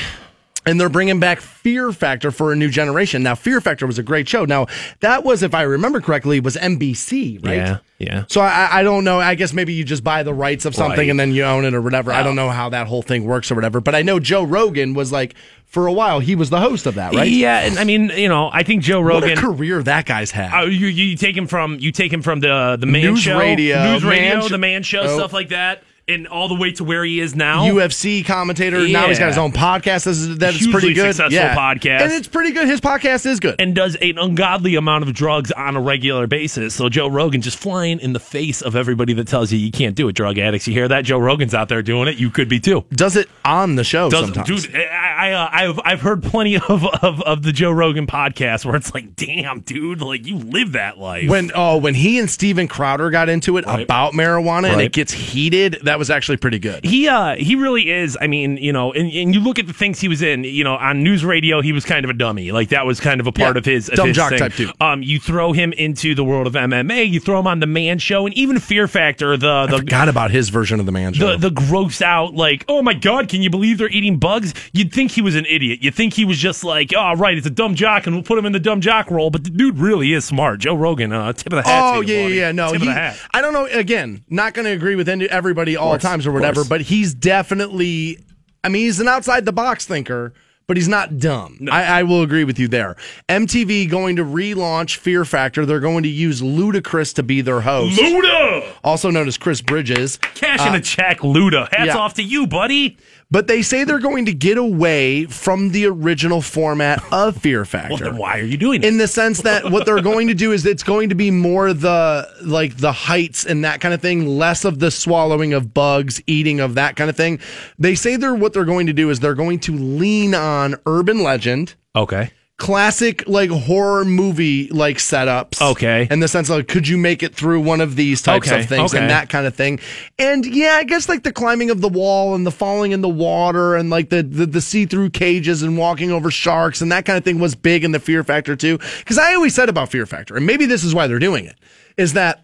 And 0.66 0.80
they're 0.80 0.90
bringing 0.90 1.20
back 1.20 1.40
Fear 1.42 1.92
Factor 1.92 2.32
for 2.32 2.52
a 2.52 2.56
new 2.56 2.70
generation. 2.70 3.22
Now, 3.24 3.36
Fear 3.36 3.62
Factor 3.62 3.86
was 3.88 3.98
a 4.00 4.04
great 4.04 4.28
show. 4.28 4.46
Now, 4.46 4.68
that 5.02 5.24
was, 5.24 5.44
if 5.44 5.54
I 5.54 5.62
remember 5.64 6.02
correctly, 6.02 6.40
was 6.40 6.56
NBC, 6.56 7.46
right? 7.46 7.56
Yeah. 7.56 7.78
Yeah. 7.98 8.26
So 8.28 8.42
I, 8.42 8.80
I 8.80 8.84
don't 8.84 9.06
know. 9.06 9.20
I 9.22 9.36
guess 9.36 9.54
maybe 9.54 9.72
you 9.74 9.86
just 9.86 10.04
buy 10.04 10.22
the 10.24 10.34
rights 10.34 10.66
of 10.66 10.76
something 10.76 10.98
Right. 11.00 11.10
and 11.10 11.18
then 11.20 11.32
you 11.32 11.44
own 11.46 11.64
it 11.64 11.74
or 11.74 11.82
whatever. 11.82 12.12
I 12.12 12.24
don't 12.24 12.36
know 12.36 12.50
how 12.50 12.68
that 12.70 12.88
whole 12.88 13.02
thing 13.02 13.24
works 13.24 13.50
or 13.52 13.56
whatever. 13.56 13.80
But 13.80 13.96
I 13.96 14.02
know 14.02 14.20
Joe 14.20 14.44
Rogan 14.44 14.94
was 14.94 15.14
like 15.14 15.34
for 15.66 15.88
a 15.88 15.94
while 15.94 16.20
he 16.20 16.36
was 16.36 16.50
the 16.50 16.60
host 16.60 16.88
of 16.88 16.96
that, 16.96 17.14
right? 17.14 17.26
Yeah, 17.32 17.60
and 17.60 17.80
I 17.80 17.86
mean, 17.86 18.10
you 18.10 18.28
know, 18.28 18.50
I 18.52 18.64
think 18.64 18.84
Joe 18.84 19.00
Rogan. 19.00 19.38
career 19.38 19.82
that 19.84 20.06
guy's 20.06 20.32
had. 20.32 20.54
Uh, 20.54 20.66
you, 20.66 20.88
you 20.88 21.16
take 21.16 21.38
him 21.38 21.48
from 21.48 21.80
you 21.80 21.94
take 21.94 22.12
him 22.12 22.22
from 22.22 22.42
the 22.42 22.76
the 22.78 22.86
man 22.86 23.02
News 23.06 23.20
show, 23.22 23.40
radio, 23.40 23.94
news 23.94 24.04
radio, 24.04 24.40
man 24.42 24.52
the 24.52 24.58
man 24.58 24.84
show, 24.84 25.02
Oh. 25.04 25.18
stuff 25.18 25.32
like 25.32 25.50
that, 25.50 25.82
and 26.08 26.28
all 26.28 26.48
the 26.48 26.54
way 26.56 26.72
to 26.72 26.84
where 26.84 27.04
he 27.04 27.20
is 27.20 27.36
now. 27.36 27.66
UFC 27.66 28.24
commentator. 28.24 28.88
Now 28.88 29.08
he's 29.08 29.18
got 29.18 29.28
his 29.30 29.38
own 29.40 29.52
podcast. 29.52 30.06
That's, 30.06 30.38
that's 30.38 30.58
Hugely 30.58 30.72
pretty 30.72 30.94
good. 30.94 31.16
successful 31.16 31.34
yeah. 31.34 31.56
podcast. 31.56 32.02
and 32.02 32.12
it's 32.12 32.28
pretty 32.28 32.52
good. 32.52 32.68
His 32.68 32.80
podcast 32.80 33.26
is 33.26 33.40
good. 33.40 33.56
and 33.60 33.74
does 33.74 33.96
an 33.96 34.18
ungodly 34.20 34.76
amount 34.76 35.04
of 35.04 35.14
drugs 35.14 35.52
on 35.52 35.76
a 35.76 35.82
regular 35.82 36.28
basis. 36.28 36.76
So 36.76 36.90
Joe 36.90 37.08
Rogan 37.08 37.42
just 37.42 37.58
flying 37.58 38.00
in 38.00 38.14
the 38.14 38.20
face 38.20 38.62
of 38.62 38.76
everybody 38.76 39.14
that 39.14 39.28
tells 39.28 39.52
you 39.52 39.58
you 39.58 39.72
can't 39.72 39.96
do 39.96 40.08
it. 40.08 40.14
Drug 40.14 40.38
addicts, 40.38 40.68
you 40.68 40.74
hear 40.74 40.88
that? 40.90 41.06
Joe 41.06 41.18
Rogan's 41.18 41.54
out 41.56 41.70
there 41.70 41.82
doing 41.82 42.08
it. 42.08 42.18
You 42.18 42.30
could 42.30 42.50
be 42.50 42.60
too. 42.60 42.86
Does 42.92 43.16
it 43.16 43.28
on 43.44 43.76
the 43.76 43.84
show 43.84 44.10
Does, 44.10 44.26
sometimes. 44.26 44.68
dude, 44.68 44.76
I, 44.76 45.30
I, 45.30 45.32
uh, 45.32 45.50
I've 45.52 45.80
I've 45.84 46.02
heard 46.02 46.22
plenty 46.22 46.56
of, 46.58 46.86
of 47.02 47.22
of 47.22 47.42
the 47.42 47.52
Joe 47.52 47.72
Rogan 47.72 48.06
podcast 48.06 48.64
where 48.66 48.76
it's 48.76 48.94
like, 48.94 49.16
damn, 49.16 49.62
dude, 49.62 50.02
like 50.02 50.26
you 50.28 50.38
live 50.38 50.74
that 50.74 50.98
life. 51.00 51.28
when 51.30 51.52
oh 51.56 51.78
when 51.78 51.96
he 51.96 52.20
and 52.20 52.30
Steven 52.30 52.68
Crowder 52.68 53.10
got 53.10 53.28
into 53.28 53.58
it 53.58 53.66
Right. 53.66 53.82
about 53.82 54.14
marijuana 54.14 54.72
and 54.72 54.82
it 54.82 54.92
gets 54.92 55.12
heated, 55.12 55.80
that 55.84 55.95
was 56.00 56.10
actually 56.10 56.38
pretty 56.38 56.60
good. 56.60 56.84
he 56.86 57.08
uh 57.08 57.36
he 57.36 57.56
really 57.56 57.90
is 57.92 58.18
i 58.22 58.28
mean 58.28 58.58
you 58.58 58.72
know 58.74 58.92
and, 58.94 59.12
and 59.12 59.34
you 59.34 59.40
look 59.40 59.60
at 59.60 59.68
the 59.68 59.74
things 59.74 60.00
he 60.00 60.08
was 60.08 60.22
in 60.22 60.44
you 60.44 60.64
know 60.64 60.76
on 60.76 61.04
news 61.04 61.24
radio 61.26 61.62
he 61.62 61.72
was 61.72 61.86
kind 61.86 62.04
of 62.04 62.10
a 62.10 62.14
dummy 62.14 62.52
like 62.52 62.70
that 62.70 62.86
was 62.86 63.00
kind 63.00 63.20
of 63.22 63.28
a 63.28 63.32
part 63.32 63.56
Yeah, 63.56 63.60
of 63.60 63.66
his 63.66 63.90
of 63.90 63.96
dumb 63.96 64.08
his 64.10 64.16
jock 64.18 64.30
thing. 64.32 64.40
type 64.40 64.54
dude. 64.56 64.72
um 64.82 65.02
you 65.04 65.20
throw 65.20 65.54
him 65.54 65.74
into 65.74 66.16
the 66.16 66.24
world 66.24 66.48
of 66.48 66.54
mma 66.54 67.08
you 67.10 67.20
throw 67.20 67.40
him 67.40 67.48
on 67.48 67.60
the 67.60 67.68
man 67.68 68.00
show 68.00 68.26
and 68.26 68.36
even 68.38 68.60
fear 68.60 68.88
factor 68.88 69.38
the 69.38 69.68
the 69.68 69.78
Forgot 69.80 70.10
about 70.10 70.32
his 70.32 70.50
version 70.50 70.80
of 70.80 70.86
the 70.86 70.92
man 70.92 71.14
show. 71.14 71.32
the, 71.32 71.50
the 71.50 71.52
gross 71.52 72.02
out 72.02 72.34
like 72.34 72.66
oh 72.68 72.82
my 72.82 72.94
god 72.94 73.30
can 73.30 73.42
you 73.42 73.50
believe 73.50 73.78
they're 73.78 73.90
eating 73.90 74.18
bugs 74.18 74.54
you'd 74.74 74.92
think 74.94 75.12
he 75.12 75.22
was 75.22 75.36
an 75.36 75.46
idiot 75.48 75.80
you'd 75.82 75.96
think 75.96 76.14
he 76.14 76.26
was 76.26 76.38
just 76.38 76.64
like 76.64 76.92
oh 76.96 77.14
right 77.16 77.38
it's 77.38 77.48
a 77.48 77.52
dumb 77.52 77.76
jock 77.76 78.06
and 78.08 78.16
we'll 78.16 78.24
put 78.24 78.38
him 78.38 78.46
in 78.46 78.52
the 78.52 78.60
dumb 78.60 78.82
jock 78.82 79.10
role 79.12 79.30
but 79.30 79.44
the 79.44 79.50
dude 79.50 79.78
really 79.78 80.14
is 80.14 80.26
smart 80.26 80.60
joe 80.60 80.76
rogan 80.76 81.12
uh 81.14 81.32
tip 81.34 81.54
of 81.54 81.64
the 81.64 81.70
hat 81.70 81.96
Oh 81.96 82.02
yeah, 82.02 82.22
yeah, 82.22 82.28
yeah. 82.28 82.52
No, 82.52 82.72
tip 82.72 82.82
he, 82.82 82.88
of 82.88 82.94
the 82.94 83.00
hat 83.00 83.18
I 83.34 83.42
don't 83.42 83.54
know. 83.54 83.66
Again, 83.66 84.24
not 84.30 84.54
going 84.54 84.66
to 84.66 84.72
agree 84.72 84.96
with 84.96 85.08
any, 85.10 85.30
everybody 85.30 85.76
all 85.86 85.92
course, 85.94 86.04
times 86.04 86.28
or 86.28 86.32
whatever, 86.32 86.64
but 86.64 86.82
he's 86.82 87.14
definitely. 87.14 88.20
I 88.64 88.70
mean, 88.70 88.84
he's 88.84 89.00
an 89.00 89.08
outside 89.08 89.46
the 89.46 89.52
box 89.54 89.86
thinker, 89.86 90.34
but 90.68 90.76
he's 90.76 90.88
not 90.88 91.20
dumb. 91.20 91.68
I, 91.72 92.00
I 92.00 92.04
will 92.04 92.24
agree 92.24 92.44
with 92.44 92.58
you 92.58 92.68
there. 92.68 92.96
MTV 93.30 93.88
going 93.90 94.16
to 94.16 94.24
relaunch 94.26 94.98
Fear 94.98 95.24
Factor. 95.26 95.66
They're 95.68 95.80
going 95.80 96.02
to 96.04 96.10
use 96.10 96.42
Ludacris 96.42 97.14
to 97.16 97.24
be 97.24 97.42
their 97.42 97.62
host, 97.62 98.00
luda 98.00 98.66
also 98.84 99.12
known 99.12 99.28
as 99.28 99.38
Chris 99.38 99.62
Bridges. 99.62 100.18
cash 100.34 100.66
in 100.68 100.74
a 100.74 100.82
check 100.82 101.20
luda 101.20 101.70
hats 101.70 101.82
Uh, 101.82 101.86
yeah. 101.86 101.98
off 101.98 102.16
to 102.16 102.24
you 102.24 102.48
buddy 102.48 102.98
But 103.32 103.48
they 103.48 103.64
say 103.64 103.84
they're 103.84 104.00
going 104.00 104.26
to 104.26 104.34
get 104.34 104.58
away 104.58 105.26
from 105.26 105.72
the 105.72 105.88
original 105.88 106.42
format 106.42 107.04
of 107.12 107.36
Fear 107.38 107.66
Factor. 107.66 107.90
well 107.90 107.98
then 108.12 108.18
why 108.18 108.40
are 108.40 108.44
you 108.44 108.56
doing 108.58 108.84
it 108.84 108.88
in 108.88 108.98
the 108.98 109.08
sense 109.08 109.42
that 109.42 109.72
what 109.72 109.86
they're 109.86 110.02
going 110.02 110.28
to 110.28 110.34
do 110.34 110.52
is 110.52 110.66
it's 110.66 110.84
going 110.84 111.10
to 111.10 111.16
be 111.16 111.32
more 111.32 111.74
the 111.74 112.28
like 112.44 112.78
the 112.78 112.92
heights 112.92 113.46
and 113.46 113.66
that 113.66 113.82
kind 113.82 113.94
of 113.94 114.02
thing 114.02 114.28
less 114.28 114.64
of 114.64 114.80
the 114.80 114.92
swallowing 114.92 115.54
of 115.54 115.74
bugs 115.74 116.22
eating 116.28 116.60
of 116.60 116.76
that 116.76 116.96
kind 116.96 117.10
of 117.10 117.18
thing 117.18 117.40
they 117.80 117.96
say 117.96 118.16
they're 118.16 118.36
what 118.36 118.54
they're 118.54 118.64
going 118.64 118.88
to 118.88 118.94
do 118.94 119.10
is 119.10 119.20
they're 119.20 119.34
going 119.34 119.60
to 119.60 119.74
lean 119.76 120.34
on 120.36 120.76
urban 120.86 121.24
legend 121.24 121.74
Okay. 121.96 122.30
Classic 122.58 123.28
like 123.28 123.50
horror 123.50 124.06
movie 124.06 124.70
like 124.70 124.98
setups. 124.98 125.62
Okay. 125.62 126.08
in 126.10 126.22
the 126.22 126.28
sense 126.28 126.50
of 126.50 126.58
like, 126.58 126.68
could 126.70 126.88
you 126.88 126.98
make 126.98 127.22
it 127.22 127.36
through 127.36 127.60
one 127.60 127.82
of 127.82 127.98
these 127.98 128.22
types 128.22 128.48
Okay, 128.48 128.62
of 128.62 128.70
things 128.70 128.94
okay. 128.94 129.02
and 129.02 129.10
that 129.12 129.28
kind 129.30 129.46
of 129.46 129.54
thing? 129.54 129.80
And 130.18 130.46
yeah 130.46 130.76
i 130.76 130.86
guess 130.86 131.10
like 131.10 131.24
the 131.24 131.34
climbing 131.34 131.70
of 131.70 131.82
the 131.82 131.90
wall 131.90 132.34
and 132.34 132.46
the 132.48 132.52
falling 132.52 132.94
in 132.94 133.02
the 133.02 133.10
water 133.10 133.76
and 133.76 133.90
like 133.90 134.10
the 134.10 134.24
the, 134.24 134.46
the 134.46 134.62
see-through 134.62 135.10
cages 135.10 135.64
and 135.64 135.78
walking 135.78 136.12
over 136.12 136.32
sharks 136.32 136.80
and 136.82 136.92
that 136.94 137.04
kind 137.04 137.18
of 137.18 137.26
thing 137.26 137.40
was 137.40 137.56
big 137.56 137.84
in 137.84 137.92
the 137.92 138.00
fear 138.00 138.24
factor 138.24 138.56
too. 138.56 138.78
Because 139.00 139.18
i 139.18 139.34
always 139.36 139.54
said 139.54 139.68
about 139.68 139.90
fear 139.90 140.06
factor 140.06 140.38
and 140.38 140.46
maybe 140.46 140.66
this 140.66 140.84
is 140.86 140.96
why 140.96 141.08
they're 141.08 141.20
doing 141.20 141.46
it 141.46 141.58
is 141.98 142.14
that 142.14 142.42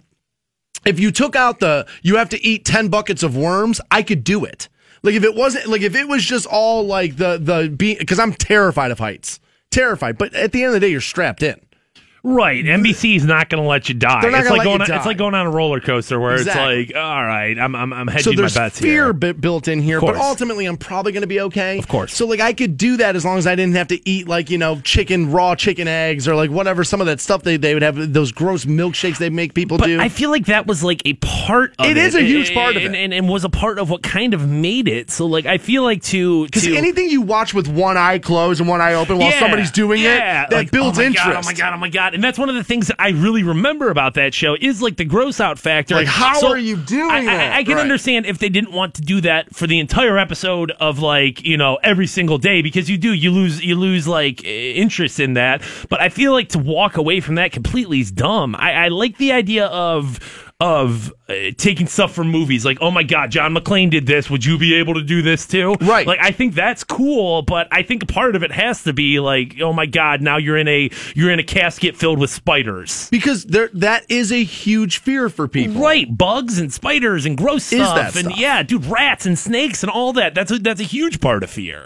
if 0.85 0.99
you 0.99 1.11
took 1.11 1.37
out 1.37 1.59
the 1.61 1.87
you 2.01 2.17
have 2.17 2.27
to 2.29 2.45
eat 2.45 2.65
10 2.65 2.89
buckets 2.89 3.23
of 3.23 3.37
worms 3.37 3.79
i 3.89 4.03
could 4.03 4.23
do 4.25 4.43
it. 4.43 4.67
Like 5.03 5.15
if 5.15 5.23
it 5.23 5.35
wasn't 5.35 5.67
like 5.67 5.81
if 5.83 5.95
it 5.95 6.07
was 6.09 6.23
just 6.23 6.45
all 6.47 6.85
like 6.85 7.15
the 7.15 7.37
the 7.37 7.69
because 7.73 8.19
i'm 8.19 8.33
terrified 8.33 8.91
of 8.91 8.99
heights 8.99 9.39
terrified. 9.71 10.17
But 10.17 10.33
at 10.35 10.51
the 10.51 10.63
end 10.63 10.69
of 10.69 10.73
the 10.73 10.79
day 10.81 10.89
you're 10.89 11.01
strapped 11.01 11.43
in 11.43 11.59
Right. 12.23 12.63
NBC 12.63 13.15
is 13.15 13.25
not 13.25 13.49
going 13.49 13.63
to 13.63 13.67
let 13.67 13.89
you 13.89 13.95
die. 13.95 14.21
They're 14.21 14.29
not 14.31 14.41
it's 14.41 14.49
like 14.49 14.59
let 14.59 14.63
going 14.65 14.79
you 14.81 14.93
on, 14.93 14.99
it's 14.99 15.05
like 15.07 15.17
going 15.17 15.33
on 15.33 15.47
a 15.47 15.49
roller 15.49 15.79
coaster 15.79 16.19
where 16.19 16.35
Exactly. 16.35 16.81
it's 16.83 16.93
like, 16.93 17.03
all 17.03 17.25
right, 17.25 17.57
I'm 17.57 17.75
I'm, 17.75 17.91
I'm 17.91 18.07
so 18.07 18.13
hedging 18.13 18.33
my 18.35 18.41
there's 18.41 18.53
bets 18.53 18.79
fear 18.79 19.11
bu- 19.11 19.33
built 19.33 19.67
in 19.67 19.81
here, 19.81 19.99
but 19.99 20.15
ultimately 20.15 20.65
I'm 20.65 20.77
probably 20.77 21.13
going 21.13 21.21
to 21.21 21.27
be 21.27 21.41
okay. 21.41 21.79
Of 21.79 21.87
course. 21.87 22.13
So 22.15 22.27
like 22.27 22.39
I 22.39 22.53
could 22.53 22.77
do 22.77 22.97
that 22.97 23.15
as 23.15 23.25
long 23.25 23.39
as 23.39 23.47
I 23.47 23.55
didn't 23.55 23.75
have 23.75 23.87
to 23.87 24.09
eat 24.09 24.27
like 24.27 24.49
you 24.51 24.57
know 24.59 24.79
chicken 24.81 25.31
raw 25.31 25.55
chicken 25.55 25.87
eggs 25.87 26.27
or 26.27 26.35
like 26.35 26.51
whatever 26.51 26.83
some 26.83 27.01
of 27.01 27.07
that 27.07 27.19
stuff 27.19 27.41
they 27.41 27.57
they 27.57 27.73
would 27.73 27.83
have 27.83 28.13
those 28.13 28.31
gross 28.31 28.65
milkshakes 28.65 29.17
they 29.17 29.31
make 29.31 29.55
people 29.55 29.79
But 29.79 29.87
do. 29.87 29.99
I 29.99 30.09
feel 30.09 30.29
like 30.29 30.45
that 30.45 30.67
was 30.67 30.83
like 30.83 31.01
a 31.05 31.13
part 31.13 31.73
of 31.79 31.85
it. 31.87 31.91
It 31.91 31.97
is 31.97 32.13
a 32.13 32.21
huge 32.21 32.53
part 32.53 32.75
of 32.75 32.83
it. 32.83 32.93
And, 32.93 33.13
and 33.13 33.27
was 33.27 33.45
a 33.45 33.49
part 33.49 33.79
of 33.79 33.89
what 33.89 34.03
kind 34.03 34.35
of 34.35 34.47
made 34.47 34.87
it. 34.87 35.09
So 35.09 35.25
like 35.25 35.47
I 35.47 35.57
feel 35.57 35.81
like 35.81 36.03
to 36.03 36.45
because 36.45 36.67
anything 36.67 37.09
you 37.09 37.21
watch 37.21 37.53
with 37.55 37.67
one 37.67 37.97
eye 37.97 38.19
closed 38.19 38.59
and 38.59 38.69
one 38.69 38.79
eye 38.79 38.93
open 38.93 39.17
while 39.17 39.31
Yeah, 39.31 39.39
somebody's 39.39 39.71
doing 39.71 40.01
yeah, 40.03 40.43
it, 40.45 40.49
that 40.51 40.55
like, 40.55 40.71
builds 40.71 40.99
oh, 40.99 41.01
oh 41.01 41.03
my 41.03 41.07
interest. 41.07 41.25
God, 41.25 41.35
oh 41.35 41.45
my 41.45 41.53
god! 41.53 41.73
Oh 41.73 41.77
my 41.77 41.89
god! 41.89 42.10
And 42.13 42.23
that's 42.23 42.37
one 42.39 42.49
of 42.49 42.55
the 42.55 42.63
things 42.63 42.87
that 42.87 42.95
I 42.99 43.09
really 43.09 43.43
remember 43.43 43.89
about 43.89 44.13
that 44.15 44.33
show 44.33 44.55
is 44.59 44.81
like 44.81 44.97
the 44.97 45.05
gross 45.05 45.39
out 45.39 45.57
factor. 45.59 45.95
Like, 45.95 46.07
how 46.07 46.47
are 46.47 46.57
you 46.57 46.77
doing 46.77 47.11
I, 47.11 47.17
I- 47.19 47.25
that? 47.25 47.53
I 47.53 47.63
can 47.63 47.75
Right. 47.75 47.81
understand 47.81 48.25
if 48.25 48.37
they 48.39 48.49
didn't 48.49 48.71
want 48.71 48.93
to 48.95 49.01
do 49.01 49.21
that 49.21 49.55
for 49.55 49.67
the 49.67 49.79
entire 49.79 50.17
episode 50.17 50.71
of 50.79 50.99
like 50.99 51.43
you 51.45 51.57
know 51.57 51.77
every 51.83 52.07
single 52.07 52.37
day 52.37 52.61
because 52.61 52.89
you 52.89 52.97
do 52.97 53.13
you 53.13 53.31
lose 53.31 53.63
you 53.63 53.75
lose 53.75 54.07
like 54.07 54.43
interest 54.43 55.19
in 55.19 55.33
that. 55.33 55.61
But 55.89 56.01
I 56.01 56.09
feel 56.09 56.31
like 56.33 56.49
to 56.49 56.59
walk 56.59 56.97
away 56.97 57.19
from 57.19 57.35
that 57.35 57.51
completely 57.51 57.99
is 57.99 58.11
dumb. 58.11 58.55
I, 58.57 58.73
I 58.73 58.87
like 58.89 59.17
the 59.17 59.31
idea 59.31 59.65
of 59.67 60.40
of 60.61 61.11
uh, 61.27 61.33
taking 61.57 61.87
stuff 61.87 62.13
from 62.13 62.29
movies 62.29 62.63
like 62.63 62.77
oh 62.81 62.91
my 62.91 63.01
god 63.01 63.31
john 63.31 63.51
mcclane 63.53 63.89
did 63.89 64.05
this 64.05 64.29
would 64.29 64.45
you 64.45 64.59
be 64.59 64.75
able 64.75 64.93
to 64.93 65.01
do 65.01 65.23
this 65.23 65.47
too 65.47 65.73
Right. 65.81 66.05
like 66.05 66.19
i 66.21 66.29
think 66.31 66.53
that's 66.53 66.83
cool 66.83 67.41
but 67.41 67.67
i 67.71 67.81
think 67.81 68.07
part 68.07 68.35
of 68.35 68.43
it 68.43 68.51
has 68.51 68.83
to 68.83 68.93
be 68.93 69.19
like 69.19 69.55
oh 69.59 69.73
my 69.73 69.87
god 69.87 70.21
now 70.21 70.37
you're 70.37 70.57
in 70.57 70.67
a 70.67 70.91
you're 71.15 71.31
in 71.31 71.39
a 71.39 71.43
casket 71.43 71.95
filled 71.97 72.19
with 72.19 72.29
spiders 72.29 73.09
because 73.09 73.43
there 73.45 73.69
that 73.73 74.05
is 74.09 74.31
a 74.31 74.43
huge 74.43 74.99
fear 74.99 75.29
for 75.29 75.47
people. 75.47 75.81
Right, 75.81 76.05
bugs 76.15 76.59
and 76.59 76.71
spiders 76.71 77.25
and 77.25 77.35
gross 77.35 77.73
Is 77.73 77.87
stuff, 77.87 78.15
and 78.15 78.37
yeah, 78.37 78.61
dude, 78.61 78.85
rats 78.85 79.25
and 79.25 79.39
snakes 79.39 79.81
and 79.81 79.89
all 79.91 80.13
that. 80.13 80.35
That's 80.35 80.51
a 80.51 80.59
that's 80.59 80.79
a 80.79 80.83
huge 80.83 81.19
part 81.19 81.41
of 81.43 81.49
fear. 81.49 81.83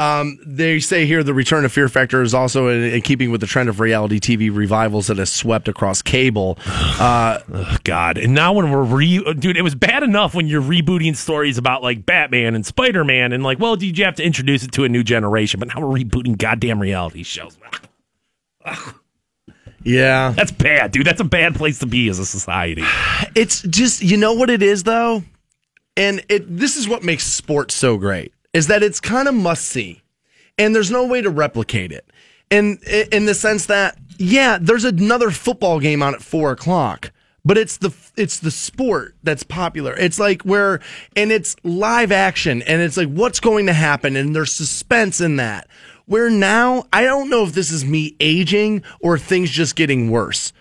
Um, 0.00 0.38
they 0.46 0.78
say 0.78 1.06
here 1.06 1.24
the 1.24 1.34
return 1.34 1.64
of 1.64 1.72
Fear 1.72 1.88
Factor 1.88 2.22
is 2.22 2.32
also 2.32 2.68
in, 2.68 2.84
in 2.84 3.02
keeping 3.02 3.32
with 3.32 3.40
the 3.40 3.48
trend 3.48 3.68
of 3.68 3.80
reality 3.80 4.20
TV 4.20 4.54
revivals 4.54 5.08
that 5.08 5.16
has 5.16 5.32
swept 5.32 5.66
across 5.66 6.02
cable. 6.02 6.56
Uh, 6.64 7.40
Ugh, 7.52 7.80
God, 7.82 8.16
and 8.16 8.32
now 8.32 8.52
when 8.52 8.70
we're 8.70 8.84
re, 8.84 9.34
dude, 9.34 9.56
it 9.56 9.62
was 9.62 9.74
bad 9.74 10.04
enough 10.04 10.36
when 10.36 10.46
you're 10.46 10.62
rebooting 10.62 11.16
stories 11.16 11.58
about 11.58 11.82
like 11.82 12.06
Batman 12.06 12.54
and 12.54 12.64
Spider 12.64 13.02
Man, 13.02 13.32
and 13.32 13.42
like, 13.42 13.58
well, 13.58 13.74
did 13.74 13.98
you 13.98 14.04
have 14.04 14.14
to 14.16 14.22
introduce 14.22 14.62
it 14.62 14.70
to 14.72 14.84
a 14.84 14.88
new 14.88 15.02
generation? 15.02 15.58
But 15.58 15.74
now 15.74 15.84
we're 15.84 15.98
rebooting 15.98 16.38
goddamn 16.38 16.78
reality 16.78 17.24
shows. 17.24 17.58
yeah, 19.82 20.30
That's 20.30 20.52
bad, 20.52 20.92
dude. 20.92 21.08
That's 21.08 21.20
a 21.20 21.24
bad 21.24 21.56
place 21.56 21.80
to 21.80 21.86
be 21.86 22.08
as 22.08 22.20
a 22.20 22.26
society. 22.26 22.84
it's 23.34 23.62
just 23.62 24.00
you 24.00 24.16
know 24.16 24.34
what 24.34 24.48
it 24.48 24.62
is 24.62 24.84
though, 24.84 25.24
and 25.96 26.24
it 26.28 26.44
this 26.56 26.76
is 26.76 26.86
what 26.86 27.02
makes 27.02 27.24
sports 27.24 27.74
so 27.74 27.96
great 27.96 28.32
is 28.52 28.66
that 28.68 28.82
it's 28.82 29.00
kind 29.00 29.28
of 29.28 29.34
must 29.34 29.66
see, 29.66 30.02
and 30.56 30.74
there's 30.74 30.90
no 30.90 31.06
way 31.06 31.20
to 31.20 31.30
replicate 31.30 31.92
it, 31.92 32.10
and 32.50 32.82
in 32.84 33.26
the 33.26 33.34
sense 33.34 33.66
that 33.66 33.98
yeah, 34.18 34.58
there's 34.60 34.84
another 34.84 35.30
football 35.30 35.78
game 35.80 36.02
on 36.02 36.14
at 36.14 36.22
four 36.22 36.50
o'clock. 36.50 37.12
But 37.44 37.56
it's 37.56 37.78
the 37.78 37.94
it's 38.16 38.40
the 38.40 38.50
sport 38.50 39.14
that's 39.22 39.44
popular. 39.44 39.94
It's 39.96 40.18
like 40.18 40.42
where 40.42 40.80
and 41.16 41.32
it's 41.32 41.56
live 41.62 42.12
action 42.12 42.60
and 42.62 42.82
it's 42.82 42.96
like 42.96 43.08
what's 43.08 43.40
going 43.40 43.66
to 43.66 43.72
happen 43.72 44.16
and 44.16 44.34
there's 44.34 44.52
suspense 44.52 45.20
in 45.20 45.36
that. 45.36 45.68
Where 46.04 46.28
now, 46.28 46.84
I 46.92 47.04
don't 47.04 47.30
know 47.30 47.44
if 47.44 47.52
this 47.52 47.70
is 47.70 47.84
me 47.84 48.16
aging 48.18 48.82
or 49.00 49.18
things 49.18 49.50
just 49.50 49.76
getting 49.76 50.10
worse. 50.10 50.52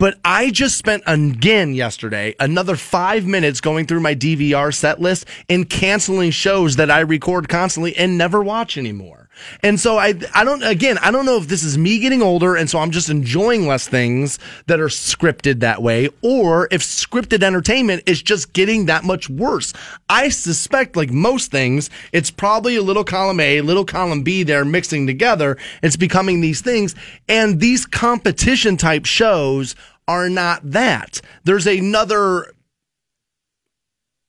But 0.00 0.18
I 0.24 0.50
just 0.50 0.78
spent 0.78 1.02
again 1.06 1.74
yesterday 1.74 2.34
another 2.40 2.74
five 2.74 3.26
minutes 3.26 3.60
going 3.60 3.84
through 3.84 4.00
my 4.00 4.14
DVR 4.14 4.72
set 4.74 4.98
list 4.98 5.26
and 5.46 5.68
canceling 5.68 6.30
shows 6.30 6.76
that 6.76 6.90
I 6.90 7.00
record 7.00 7.50
constantly 7.50 7.94
and 7.94 8.16
never 8.16 8.42
watch 8.42 8.78
anymore. 8.78 9.28
And 9.62 9.78
so 9.78 9.98
I, 9.98 10.14
I 10.34 10.44
don't, 10.44 10.62
again, 10.62 10.98
I 10.98 11.10
don't 11.10 11.26
know 11.26 11.36
if 11.36 11.48
this 11.48 11.62
is 11.62 11.78
me 11.78 11.98
getting 11.98 12.22
older 12.22 12.56
and 12.56 12.68
so 12.68 12.78
I'm 12.78 12.90
just 12.90 13.10
enjoying 13.10 13.66
less 13.66 13.88
things 13.88 14.38
that 14.66 14.80
are 14.80 14.88
scripted 14.88 15.60
that 15.60 15.82
way 15.82 16.08
or 16.22 16.68
if 16.70 16.82
scripted 16.82 17.42
entertainment 17.42 18.02
is 18.06 18.22
just 18.22 18.52
getting 18.52 18.86
that 18.86 19.04
much 19.04 19.28
worse. 19.28 19.72
I 20.08 20.28
suspect, 20.28 20.96
like 20.96 21.10
most 21.10 21.50
things, 21.50 21.90
it's 22.12 22.30
probably 22.30 22.76
a 22.76 22.82
little 22.82 23.04
column 23.04 23.40
A, 23.40 23.60
little 23.60 23.84
column 23.84 24.22
B 24.22 24.42
there 24.42 24.64
mixing 24.64 25.06
together. 25.06 25.56
It's 25.82 25.96
becoming 25.96 26.40
these 26.40 26.60
things. 26.60 26.94
And 27.28 27.60
these 27.60 27.86
competition 27.86 28.76
type 28.76 29.06
shows 29.06 29.74
are 30.08 30.28
not 30.28 30.60
that. 30.64 31.20
There's 31.44 31.66
another 31.66 32.52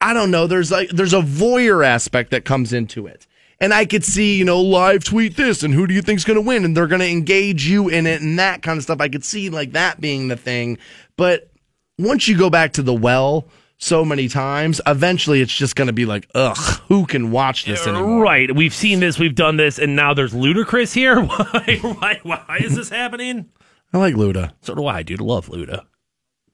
I 0.01 0.13
don't 0.13 0.31
know, 0.31 0.47
there's 0.47 0.71
like 0.71 0.89
there's 0.89 1.13
a 1.13 1.21
voyeur 1.21 1.85
aspect 1.85 2.31
that 2.31 2.43
comes 2.43 2.73
into 2.73 3.05
it. 3.05 3.27
And 3.61 3.75
I 3.75 3.85
could 3.85 4.03
see, 4.03 4.37
you 4.37 4.43
know, 4.43 4.59
live 4.59 5.03
tweet 5.03 5.37
this 5.37 5.61
and 5.61 5.71
who 5.71 5.85
do 5.85 5.93
you 5.93 6.01
think's 6.01 6.25
going 6.25 6.35
to 6.35 6.41
win 6.41 6.65
and 6.65 6.75
they're 6.75 6.87
going 6.87 6.99
to 6.99 7.07
engage 7.07 7.65
you 7.67 7.89
in 7.89 8.07
it 8.07 8.19
and 8.19 8.39
that 8.39 8.63
kind 8.63 8.77
of 8.77 8.83
stuff. 8.83 8.99
I 8.99 9.07
could 9.07 9.23
see 9.23 9.51
like 9.51 9.73
that 9.73 10.01
being 10.01 10.27
the 10.29 10.35
thing. 10.35 10.79
But 11.15 11.51
once 11.99 12.27
you 12.27 12.35
go 12.35 12.49
back 12.49 12.73
to 12.73 12.81
the 12.81 12.93
well, 12.93 13.47
so 13.77 14.03
many 14.03 14.27
times, 14.27 14.81
eventually 14.87 15.41
it's 15.41 15.53
just 15.53 15.75
going 15.75 15.87
to 15.87 15.93
be 15.93 16.05
like, 16.05 16.27
ugh, 16.33 16.57
who 16.87 17.05
can 17.05 17.29
watch 17.29 17.65
this 17.65 17.85
uh, 17.85 17.91
anymore? 17.91 18.23
Right. 18.23 18.55
We've 18.55 18.73
seen 18.73 18.99
this, 18.99 19.19
we've 19.19 19.35
done 19.35 19.57
this, 19.57 19.77
and 19.77 19.95
now 19.95 20.15
there's 20.15 20.33
Ludacris 20.33 20.93
here. 20.93 21.21
Why, 21.21 21.79
why, 21.81 22.19
why 22.23 22.59
is 22.63 22.75
this 22.75 22.89
happening? 22.89 23.49
I 23.93 23.97
like 23.99 24.15
Luda. 24.15 24.53
So 24.61 24.73
do 24.73 24.87
I, 24.87 25.03
dude. 25.03 25.21
Love 25.21 25.47
Luda. 25.47 25.85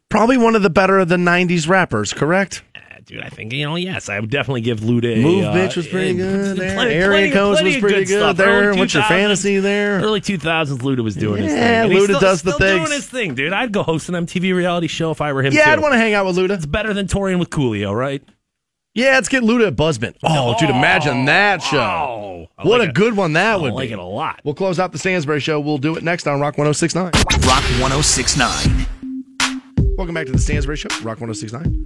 Probably 0.10 0.38
one 0.38 0.56
of 0.56 0.62
the 0.62 0.70
better 0.70 1.00
of 1.00 1.10
the 1.10 1.18
90s 1.18 1.68
rappers, 1.70 2.14
correct? 2.14 2.64
Dude, 3.08 3.22
I 3.24 3.30
think, 3.30 3.54
you 3.54 3.66
know, 3.66 3.78
yes, 3.78 4.10
I 4.10 4.20
would 4.20 4.30
definitely 4.30 4.60
give 4.60 4.82
Luda 4.82 5.16
a, 5.18 5.22
Move 5.24 5.46
uh, 5.46 5.54
Bitch 5.54 5.78
was 5.78 5.88
pretty 5.88 6.12
uh, 6.22 6.26
good 6.26 6.58
there. 6.58 6.76
plenty- 6.76 6.94
Area 6.94 7.08
plenty- 7.10 7.32
Codes 7.32 7.62
plenty 7.62 7.76
was 7.76 7.82
pretty 7.82 8.04
good 8.06 8.08
good 8.20 8.36
there. 8.38 8.76
What's 8.76 8.94
your 8.94 9.04
fantasy 9.04 9.60
there? 9.60 10.02
Early 10.02 10.20
2000s, 10.20 10.80
Luda 10.80 11.00
was 11.06 11.16
doing 11.16 11.42
his 11.44 11.54
thing. 11.54 11.62
Yeah, 11.62 11.84
And 11.86 11.94
Luda 11.94 12.04
still, 12.04 12.20
does 12.20 12.42
the 12.42 12.52
still 12.52 12.78
doing 12.80 12.92
his 12.92 13.08
thing, 13.08 13.34
dude. 13.34 13.54
I'd 13.54 13.72
go 13.72 13.84
host 13.84 14.10
an 14.10 14.16
MTV 14.26 14.54
reality 14.54 14.88
show 14.88 15.12
if 15.12 15.22
I 15.22 15.32
were 15.32 15.42
him, 15.42 15.54
Yeah, 15.54 15.64
too. 15.66 15.72
I'd 15.72 15.80
want 15.80 15.94
to 15.94 15.98
hang 15.98 16.14
out 16.16 16.26
with 16.26 16.36
Luda. 16.36 16.50
It's 16.52 16.66
better 16.66 16.94
than 16.94 17.08
touring 17.08 17.40
with 17.40 17.50
Coolio, 17.50 17.96
right? 17.96 18.22
Yeah, 18.94 19.12
let's 19.12 19.30
get 19.30 19.42
Luda 19.44 19.68
at 19.68 19.78
Buzzbin. 19.78 20.16
Oh, 20.24 20.58
dude, 20.60 20.70
imagine 20.70 21.24
that 21.26 21.62
show. 21.62 21.80
Oh, 21.80 22.48
what 22.68 22.80
like 22.82 22.88
a 22.88 22.90
it. 22.90 22.96
good 22.96 23.16
one 23.16 23.32
that 23.34 23.54
I 23.54 23.56
would 23.56 23.72
like 23.74 23.88
be. 23.88 23.94
it 23.94 24.00
a 24.00 24.04
lot. 24.04 24.42
We'll 24.44 24.54
close 24.56 24.80
out 24.80 24.92
the 24.92 24.98
Stansbury 24.98 25.40
show. 25.40 25.62
We'll 25.62 25.78
do 25.78 25.96
it 25.96 26.04
next 26.04 26.28
on 26.28 26.42
Rock 26.42 26.58
1069. 26.58 27.06
Rock 27.06 27.64
1069. 27.80 28.86
Welcome 29.98 30.14
back 30.14 30.26
to 30.26 30.32
the 30.34 30.40
Stansbury 30.40 30.76
Show, 30.78 30.90
Rock 31.04 31.22
1069. 31.22 31.86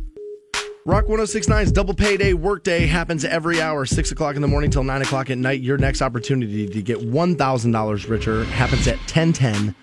Rock 0.86 1.06
1069's 1.06 1.72
double 1.72 1.94
payday 1.94 2.34
workday 2.34 2.88
happens 2.88 3.24
every 3.24 3.62
hour, 3.62 3.86
6 3.86 4.12
o'clock 4.12 4.36
in 4.36 4.42
the 4.42 4.48
morning 4.48 4.72
till 4.72 4.84
9 4.84 5.02
o'clock 5.04 5.30
at 5.30 5.38
night. 5.38 5.62
Your 5.62 5.78
next 5.78 6.02
opportunity 6.02 6.68
to 6.68 6.82
get 6.82 6.98
$1,000 7.00 8.10
richer 8.10 8.44
happens 8.46 8.88
at 8.88 8.98
1010 8.98 9.76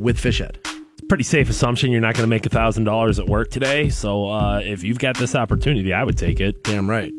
with 0.00 0.18
Fishhead. 0.18 0.56
It's 0.64 1.06
pretty 1.08 1.22
safe 1.22 1.48
assumption 1.48 1.92
you're 1.92 2.00
not 2.00 2.14
going 2.14 2.24
to 2.24 2.28
make 2.30 2.44
a 2.44 2.48
thousand 2.48 2.84
dollars 2.84 3.20
at 3.20 3.26
work 3.28 3.50
today. 3.50 3.88
So 3.88 4.28
uh, 4.30 4.58
if 4.64 4.82
you've 4.82 4.98
got 4.98 5.16
this 5.16 5.36
opportunity, 5.36 5.92
I 5.92 6.02
would 6.02 6.18
take 6.18 6.40
it. 6.40 6.64
Damn 6.64 6.90
right. 6.90 7.12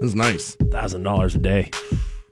This 0.00 0.08
is 0.10 0.14
nice. 0.16 0.56
Thousand 0.72 1.04
dollars 1.04 1.36
a 1.36 1.38
day. 1.38 1.70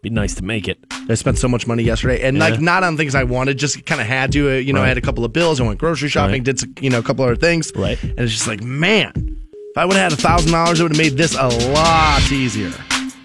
Be 0.02 0.10
nice 0.10 0.34
to 0.36 0.44
make 0.44 0.66
it. 0.66 0.78
I 1.08 1.14
spent 1.14 1.38
so 1.38 1.46
much 1.48 1.66
money 1.66 1.82
yesterday, 1.82 2.22
and 2.22 2.38
like 2.38 2.60
not 2.60 2.82
on 2.84 2.96
things 2.96 3.14
I 3.14 3.24
wanted, 3.24 3.58
just 3.58 3.84
kind 3.84 4.00
of 4.00 4.06
had 4.06 4.32
to. 4.32 4.50
Uh, 4.50 4.54
you 4.54 4.72
know, 4.72 4.82
I 4.82 4.88
had 4.88 4.96
a 4.98 5.00
couple 5.00 5.24
of 5.24 5.32
bills. 5.32 5.60
I 5.60 5.64
went 5.64 5.78
grocery 5.78 6.08
shopping, 6.08 6.44
Right. 6.44 6.56
did 6.56 6.82
you 6.82 6.88
know 6.90 6.98
a 7.00 7.02
couple 7.02 7.24
other 7.24 7.36
things, 7.36 7.72
Right. 7.74 8.00
And 8.02 8.18
it's 8.20 8.32
just 8.32 8.46
like, 8.46 8.62
man, 8.62 9.12
if 9.70 9.76
I 9.76 9.84
would 9.84 9.96
have 9.96 10.10
had 10.10 10.18
a 10.18 10.22
thousand 10.22 10.52
dollars, 10.52 10.80
it 10.80 10.84
would 10.84 10.92
have 10.92 11.00
made 11.00 11.16
this 11.16 11.34
a 11.34 11.48
lot 11.72 12.32
easier. 12.32 12.72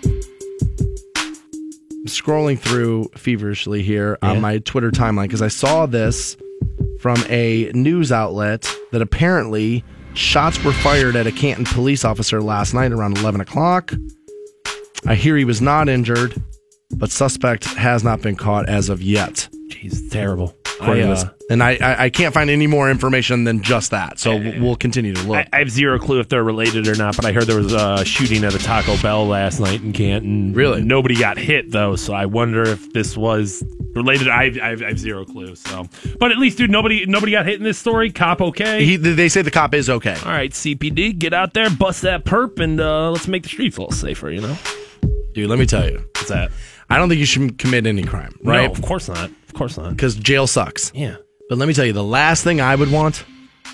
I'm 0.06 2.10
scrolling 2.10 2.60
through 2.60 3.10
feverishly 3.16 3.82
here 3.82 4.18
on 4.22 4.42
my 4.42 4.58
Twitter 4.60 4.92
timeline 4.92 5.24
because 5.24 5.42
I 5.42 5.48
saw 5.48 5.86
this 5.86 6.36
from 7.00 7.24
a 7.30 7.72
news 7.74 8.12
outlet 8.12 8.70
that 8.92 9.02
apparently 9.02 9.84
shots 10.14 10.62
were 10.64 10.74
fired 10.74 11.16
at 11.16 11.28
a 11.28 11.32
Canton 11.32 11.66
police 11.66 12.04
officer 12.04 12.42
last 12.42 12.74
night 12.74 12.92
around 12.92 13.18
11 13.18 13.42
o'clock. 13.42 13.94
I 15.06 15.16
hear 15.16 15.38
he 15.38 15.46
was 15.46 15.62
not 15.62 15.90
injured, 15.90 16.36
but 16.96 17.10
suspect 17.10 17.66
has 17.66 18.04
not 18.04 18.22
been 18.22 18.36
caught 18.36 18.68
as 18.68 18.90
of 18.90 19.02
yet. 19.02 19.48
Jeez, 19.70 19.86
it's 19.86 20.10
terrible. 20.84 21.12
I, 21.12 21.14
according 21.14 21.16
to 21.16 21.30
uh, 21.30 21.32
this. 21.32 21.50
and 21.50 21.64
I, 21.64 21.78
I, 21.82 22.04
I 22.06 22.10
can't 22.10 22.34
find 22.34 22.50
any 22.50 22.68
more 22.68 22.90
information 22.90 23.44
than 23.44 23.62
just 23.62 23.92
that. 23.92 24.20
So 24.20 24.38
we'll 24.38 24.76
continue 24.76 25.14
to 25.14 25.28
look. 25.28 25.38
I, 25.38 25.48
I 25.54 25.60
have 25.60 25.70
zero 25.70 26.00
clue 26.00 26.20
if 26.20 26.30
they're 26.30 26.44
related 26.44 26.88
or 26.88 26.96
not, 26.96 27.16
but 27.16 27.26
I 27.26 27.32
heard 27.32 27.46
there 27.46 27.58
was 27.58 27.74
a 27.74 28.04
shooting 28.06 28.44
at 28.44 28.54
a 28.54 28.60
Taco 28.60 28.98
Bell 29.02 29.26
last 29.26 29.60
night 29.60 29.82
in 29.82 29.94
Canton. 29.94 30.54
Really? 30.54 30.84
Nobody 30.84 31.16
got 31.16 31.38
hit 31.38 31.72
though, 31.72 31.96
so 31.96 32.14
I 32.14 32.26
wonder 32.26 32.64
if 32.64 32.94
this 32.94 33.18
was 33.18 33.64
related. 33.94 34.28
I, 34.28 34.52
I, 34.62 34.72
I 34.72 34.88
have 34.88 35.00
zero 35.00 35.26
clue. 35.26 35.56
So, 35.56 35.88
but 36.20 36.32
at 36.32 36.38
least, 36.38 36.58
dude, 36.58 36.70
nobody 36.70 37.06
nobody 37.06 37.32
got 37.32 37.46
hit 37.46 37.56
in 37.56 37.64
this 37.64 37.78
story. 37.78 38.12
Cop 38.12 38.42
okay. 38.42 38.84
he, 38.86 38.96
they 38.98 39.30
say 39.30 39.42
the 39.42 39.52
cop 39.52 39.74
is 39.74 39.90
okay. 39.90 40.18
All 40.26 40.32
right, 40.32 40.52
CPD, 40.52 41.18
get 41.18 41.34
out 41.34 41.54
there, 41.54 41.70
bust 41.70 42.02
that 42.02 42.26
perp, 42.26 42.60
and 42.60 42.80
uh, 42.80 43.12
let's 43.12 43.28
make 43.28 43.44
the 43.44 43.50
streets 43.50 43.78
a 43.78 43.82
little 43.82 43.96
safer. 43.96 44.30
You 44.30 44.42
know, 44.42 44.58
Dude, 45.34 45.50
let 45.50 45.60
me 45.60 45.66
tell 45.66 45.90
you, 45.90 45.98
what's 46.16 46.30
that? 46.30 46.52
I 46.90 46.98
don't 46.98 47.10
think 47.10 47.20
you 47.20 47.26
should 47.26 47.58
commit 47.58 47.88
any 47.88 48.04
crime, 48.04 48.38
right? 48.44 48.66
No, 48.66 48.72
of 48.72 48.82
course 48.82 49.08
not. 49.08 49.32
Of 49.54 49.58
course 49.60 49.78
not. 49.78 49.92
Because 49.92 50.16
jail 50.16 50.48
sucks. 50.48 50.92
Yeah. 50.96 51.18
But 51.48 51.60
let 51.60 51.68
me 51.68 51.76
tell 51.76 51.86
you, 51.86 51.94
the 51.94 52.04
last 52.04 52.44
thing 52.44 52.60
I 52.60 52.74
would 52.76 52.92
want 52.92 53.24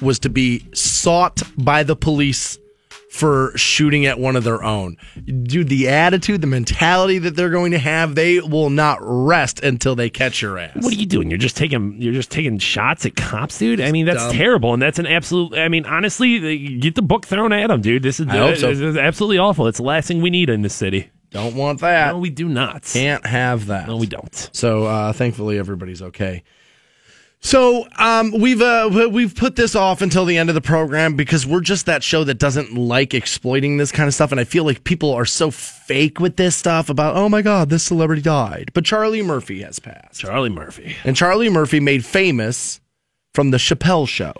was 0.01 0.19
to 0.19 0.29
be 0.29 0.65
sought 0.73 1.41
by 1.57 1.83
the 1.83 1.95
police 1.95 2.59
for 3.09 3.53
shooting 3.55 4.05
at 4.05 4.19
one 4.19 4.35
of 4.35 4.43
their 4.43 4.61
own. 4.61 4.97
Dude, 5.25 5.69
the 5.69 5.87
attitude, 5.87 6.41
the 6.41 6.47
mentality 6.47 7.17
that 7.19 7.37
they're 7.37 7.49
going 7.49 7.71
to 7.71 7.79
have, 7.79 8.15
they 8.15 8.41
will 8.41 8.69
not 8.69 8.97
rest 9.01 9.63
until 9.63 9.95
they 9.95 10.09
catch 10.09 10.41
your 10.41 10.57
ass. 10.57 10.75
What 10.75 10.91
are 10.91 10.97
you 10.97 11.05
doing? 11.05 11.29
You're 11.29 11.39
just 11.39 11.55
taking 11.55 12.01
you're 12.01 12.13
just 12.13 12.29
taking 12.29 12.59
shots 12.59 13.05
at 13.05 13.15
cops, 13.15 13.57
dude. 13.57 13.79
I 13.79 13.93
mean, 13.93 14.05
that's 14.05 14.25
dumb. 14.25 14.33
terrible, 14.33 14.73
and 14.73 14.81
that's 14.81 14.99
an 14.99 15.07
absolute. 15.07 15.57
I 15.57 15.69
mean, 15.69 15.85
honestly, 15.85 16.77
get 16.77 16.95
the 16.95 17.01
book 17.01 17.25
thrown 17.25 17.53
at 17.53 17.67
them, 17.67 17.81
dude. 17.81 18.03
This 18.03 18.19
is, 18.19 18.27
hope 18.27 18.57
so. 18.57 18.67
this 18.67 18.79
is 18.79 18.97
absolutely 18.97 19.37
awful. 19.37 19.67
It's 19.67 19.77
the 19.77 19.85
last 19.85 20.09
thing 20.09 20.21
we 20.21 20.29
need 20.29 20.49
in 20.49 20.61
this 20.61 20.75
city. 20.75 21.09
Don't 21.31 21.55
want 21.55 21.81
that. 21.81 22.13
No, 22.13 22.19
we 22.19 22.29
do 22.29 22.49
not. 22.49 22.83
Can't 22.83 23.25
have 23.25 23.67
that. 23.67 23.87
No, 23.87 23.97
we 23.97 24.07
don't. 24.07 24.49
So 24.51 24.85
uh, 24.85 25.13
thankfully, 25.13 25.59
everybody's 25.59 26.01
okay. 26.01 26.43
So 27.41 27.87
um, 27.97 28.31
we've 28.37 28.61
uh, 28.61 29.07
we've 29.09 29.33
put 29.33 29.55
this 29.55 29.73
off 29.73 30.01
until 30.01 30.25
the 30.25 30.37
end 30.37 30.49
of 30.49 30.55
the 30.55 30.61
program 30.61 31.15
because 31.15 31.47
we're 31.47 31.61
just 31.61 31.85
that 31.85 32.03
show 32.03 32.25
that 32.25 32.33
doesn't 32.37 32.73
like 32.73 33.13
exploiting 33.13 33.77
this 33.77 33.93
kind 33.93 34.07
of 34.07 34.13
stuff, 34.13 34.31
and 34.31 34.41
I 34.41 34.43
feel 34.43 34.65
like 34.65 34.83
people 34.83 35.13
are 35.13 35.25
so 35.25 35.49
fake 35.49 36.19
with 36.19 36.35
this 36.35 36.57
stuff 36.57 36.89
about 36.89 37.15
oh 37.15 37.29
my 37.29 37.41
god 37.41 37.69
this 37.69 37.83
celebrity 37.83 38.21
died, 38.21 38.71
but 38.73 38.83
Charlie 38.83 39.21
Murphy 39.21 39.61
has 39.61 39.79
passed, 39.79 40.19
Charlie 40.19 40.49
Murphy. 40.49 40.97
and 41.05 41.15
Charlie 41.15 41.49
Murphy 41.49 41.79
made 41.79 42.03
famous 42.03 42.81
from 43.33 43.51
the 43.51 43.57
Chappelle 43.57 44.07
Show. 44.07 44.33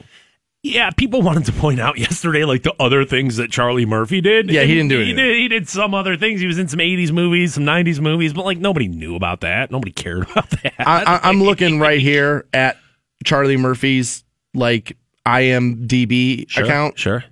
Yeah, 0.62 0.90
people 0.92 1.22
wanted 1.24 1.46
to 1.46 1.52
point 1.54 1.80
out 1.80 1.98
yesterday, 1.98 2.44
like 2.44 2.64
the 2.64 2.74
other 2.80 3.06
things 3.06 3.38
that 3.38 3.52
Charlie 3.52 3.86
Murphy 3.86 4.22
did. 4.22 4.50
Yeah, 4.50 4.64
he 4.64 4.74
didn't 4.76 4.90
do 4.90 5.00
He 5.00 5.14
did, 5.14 5.36
he 5.38 5.48
did 5.48 5.70
some 5.70 5.94
other 5.94 6.18
things. 6.18 6.42
He 6.42 6.48
was 6.48 6.60
in 6.60 6.68
some 6.68 6.80
'80s 6.80 7.12
movies, 7.12 7.54
some 7.54 7.64
'90s 7.64 8.00
movies, 8.00 8.34
but 8.34 8.46
like 8.46 8.58
nobody 8.58 8.88
knew 8.88 9.16
about 9.16 9.42
that. 9.42 9.72
Nobody 9.72 9.92
cared 9.92 10.24
about 10.32 10.50
that. 10.50 10.74
I, 10.80 11.04
I, 11.04 11.30
I'm 11.30 11.42
looking 11.42 11.80
right 11.80 12.00
here 12.00 12.46
at 12.54 12.78
Charlie 13.24 13.58
Murphy's 13.58 14.24
like 14.54 14.98
IMDb 15.26 16.50
Sure, 16.50 16.66
account. 16.66 17.00
Sure. 17.00 17.24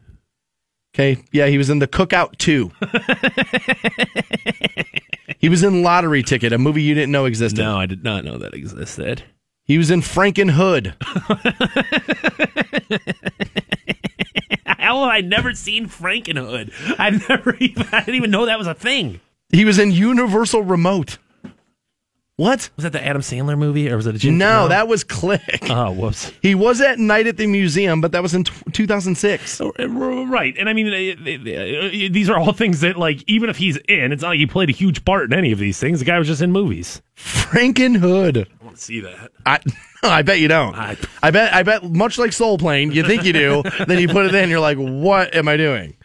Okay. 0.95 1.23
Yeah, 1.31 1.45
he 1.47 1.57
was 1.59 1.69
in 1.69 1.77
the 1.79 1.87
Cookout 1.87 2.37
2. 2.37 2.71
he 5.39 5.47
was 5.47 5.63
in 5.63 5.83
Lottery 5.83 6.23
Ticket, 6.23 6.53
a 6.53 6.57
movie 6.57 6.81
you 6.81 6.95
didn't 6.95 7.11
know 7.11 7.25
existed. 7.25 7.61
No, 7.61 7.77
I 7.77 7.85
did 7.85 8.03
not 8.03 8.25
know 8.25 8.39
that 8.39 8.55
existed. 8.55 9.23
He 9.67 9.77
was 9.77 9.91
in 9.91 9.99
Frankenhood. 10.01 10.93
How 14.65 15.01
have 15.03 15.09
I 15.09 15.19
never 15.21 15.53
seen 15.53 15.89
Frankenhood? 15.89 16.71
I've 16.97 17.27
never 17.27 17.53
even, 17.57 17.85
I 17.91 17.99
didn't 17.99 18.15
even 18.15 18.31
know 18.31 18.45
that 18.45 18.57
was 18.57 18.67
a 18.67 18.73
thing. 18.73 19.19
He 19.49 19.65
was 19.65 19.77
in 19.77 19.91
Universal 19.91 20.63
Remote. 20.63 21.17
What? 22.37 22.69
Was 22.75 22.83
that 22.83 22.91
the 22.93 23.03
Adam 23.03 23.23
Sandler 23.23 23.57
movie 23.57 23.89
or 23.89 23.95
was 23.97 24.05
it 24.05 24.13
a 24.15 24.19
Jim? 24.19 24.37
No, 24.37 24.67
that 24.67 24.87
was 24.87 25.03
Click. 25.03 25.41
Oh, 25.71 25.91
whoops. 25.91 26.31
He 26.41 26.53
was 26.53 26.79
at 26.81 26.99
Night 26.99 27.25
at 27.25 27.37
the 27.37 27.47
Museum, 27.47 27.99
but 27.99 28.11
that 28.11 28.21
was 28.21 28.35
in 28.35 28.43
t- 28.43 28.53
2006. 28.71 29.59
Right, 29.79 30.55
and 30.59 30.69
I 30.69 30.73
mean, 30.73 30.87
uh, 30.87 31.19
uh, 31.19 31.89
these 32.11 32.29
are 32.29 32.37
all 32.37 32.53
things 32.53 32.81
that, 32.81 32.95
like, 32.95 33.23
even 33.25 33.49
if 33.49 33.57
he's 33.57 33.77
in, 33.89 34.11
it's 34.11 34.21
not 34.21 34.29
like 34.29 34.37
he 34.39 34.45
played 34.45 34.69
a 34.69 34.73
huge 34.73 35.03
part 35.03 35.25
in 35.25 35.33
any 35.37 35.51
of 35.51 35.57
these 35.57 35.79
things. 35.79 35.97
The 35.97 36.05
guy 36.05 36.19
was 36.19 36.27
just 36.27 36.43
in 36.43 36.51
movies. 36.51 37.01
Frankenhood. 37.17 38.45
I 38.61 38.63
want 38.63 38.77
to 38.77 38.83
see 38.83 38.99
that. 38.99 39.31
I 39.45 39.59
I 40.03 40.21
bet 40.21 40.39
you 40.39 40.47
don't. 40.47 40.75
I- 40.75 40.95
I 41.23 41.31
bet 41.31 41.53
I 41.55 41.63
bet 41.63 41.83
much 41.83 42.19
like 42.19 42.33
Soul 42.33 42.59
Plane, 42.59 42.91
you 42.91 43.03
think 43.03 43.23
you 43.23 43.33
do, 43.33 43.63
then 43.87 43.99
you 43.99 44.07
put 44.07 44.27
it 44.27 44.35
in, 44.35 44.49
you're 44.51 44.59
like, 44.59 44.77
what 44.77 45.33
am 45.35 45.47
I 45.47 45.57
doing? 45.57 45.95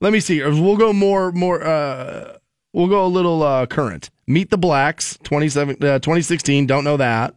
Let 0.00 0.12
me 0.12 0.18
see. 0.18 0.42
We'll 0.42 0.76
go 0.76 0.92
more 0.92 1.30
more 1.30 1.62
uh 1.64 2.38
we'll 2.72 2.88
go 2.88 3.06
a 3.06 3.08
little 3.08 3.42
uh 3.44 3.66
current. 3.66 4.10
Meet 4.26 4.50
the 4.50 4.58
Blacks, 4.58 5.18
27, 5.22 5.76
uh, 5.76 5.98
2016. 5.98 6.66
Don't 6.66 6.84
know 6.84 6.96
that. 6.96 7.34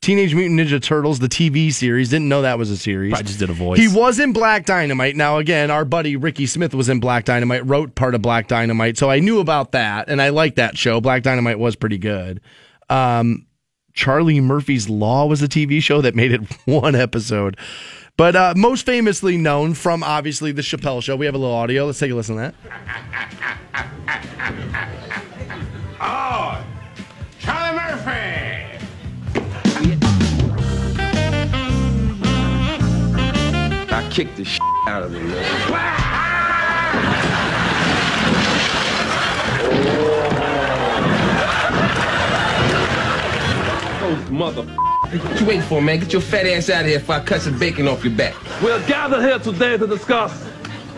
Teenage 0.00 0.34
Mutant 0.34 0.60
Ninja 0.60 0.80
Turtles, 0.80 1.18
the 1.18 1.28
TV 1.28 1.72
series. 1.72 2.08
Didn't 2.10 2.28
know 2.28 2.42
that 2.42 2.56
was 2.56 2.70
a 2.70 2.76
series. 2.76 3.14
I 3.14 3.22
just 3.22 3.40
did 3.40 3.50
a 3.50 3.52
voice. 3.52 3.80
He 3.80 3.88
was 3.88 4.20
in 4.20 4.32
Black 4.32 4.64
Dynamite. 4.64 5.16
Now, 5.16 5.38
again, 5.38 5.70
our 5.70 5.84
buddy 5.84 6.16
Ricky 6.16 6.46
Smith 6.46 6.72
was 6.72 6.88
in 6.88 7.00
Black 7.00 7.24
Dynamite, 7.24 7.66
wrote 7.66 7.96
part 7.96 8.14
of 8.14 8.22
Black 8.22 8.46
Dynamite. 8.46 8.96
So 8.96 9.10
I 9.10 9.18
knew 9.18 9.40
about 9.40 9.72
that, 9.72 10.08
and 10.08 10.22
I 10.22 10.28
liked 10.28 10.56
that 10.56 10.78
show. 10.78 11.00
Black 11.00 11.24
Dynamite 11.24 11.58
was 11.58 11.74
pretty 11.74 11.98
good. 11.98 12.40
Um, 12.88 13.46
Charlie 13.92 14.40
Murphy's 14.40 14.88
Law 14.88 15.26
was 15.26 15.42
a 15.42 15.48
TV 15.48 15.82
show 15.82 16.00
that 16.00 16.14
made 16.14 16.30
it 16.32 16.42
one 16.64 16.94
episode. 16.94 17.56
But 18.16 18.36
uh, 18.36 18.54
most 18.56 18.86
famously 18.86 19.36
known 19.36 19.74
from 19.74 20.04
obviously 20.04 20.52
the 20.52 20.62
Chappelle 20.62 21.02
Show. 21.02 21.16
We 21.16 21.26
have 21.26 21.34
a 21.34 21.38
little 21.38 21.54
audio. 21.54 21.86
Let's 21.86 21.98
take 21.98 22.10
a 22.10 22.14
listen 22.14 22.36
to 22.36 22.54
that. 23.74 25.24
Oh, 26.00 26.64
Charlie 27.40 27.76
Murphy. 27.76 28.10
I 33.90 34.08
kicked 34.10 34.36
the 34.36 34.44
shit 34.44 34.62
out 34.86 35.02
of 35.02 35.12
him. 35.12 35.28
man. 35.28 35.48
Oh, 44.00 44.30
mother. 44.30 44.62
What 44.62 45.40
you 45.40 45.46
waiting 45.46 45.62
for, 45.62 45.82
man? 45.82 45.98
Get 45.98 46.12
your 46.12 46.22
fat 46.22 46.46
ass 46.46 46.70
out 46.70 46.82
of 46.82 46.86
here 46.86 47.00
before 47.00 47.16
I 47.16 47.20
cut 47.24 47.40
some 47.40 47.58
bacon 47.58 47.88
off 47.88 48.04
your 48.04 48.14
back. 48.14 48.36
We're 48.62 48.86
gathered 48.86 49.22
here 49.22 49.38
today 49.40 49.76
to 49.76 49.86
discuss 49.86 50.47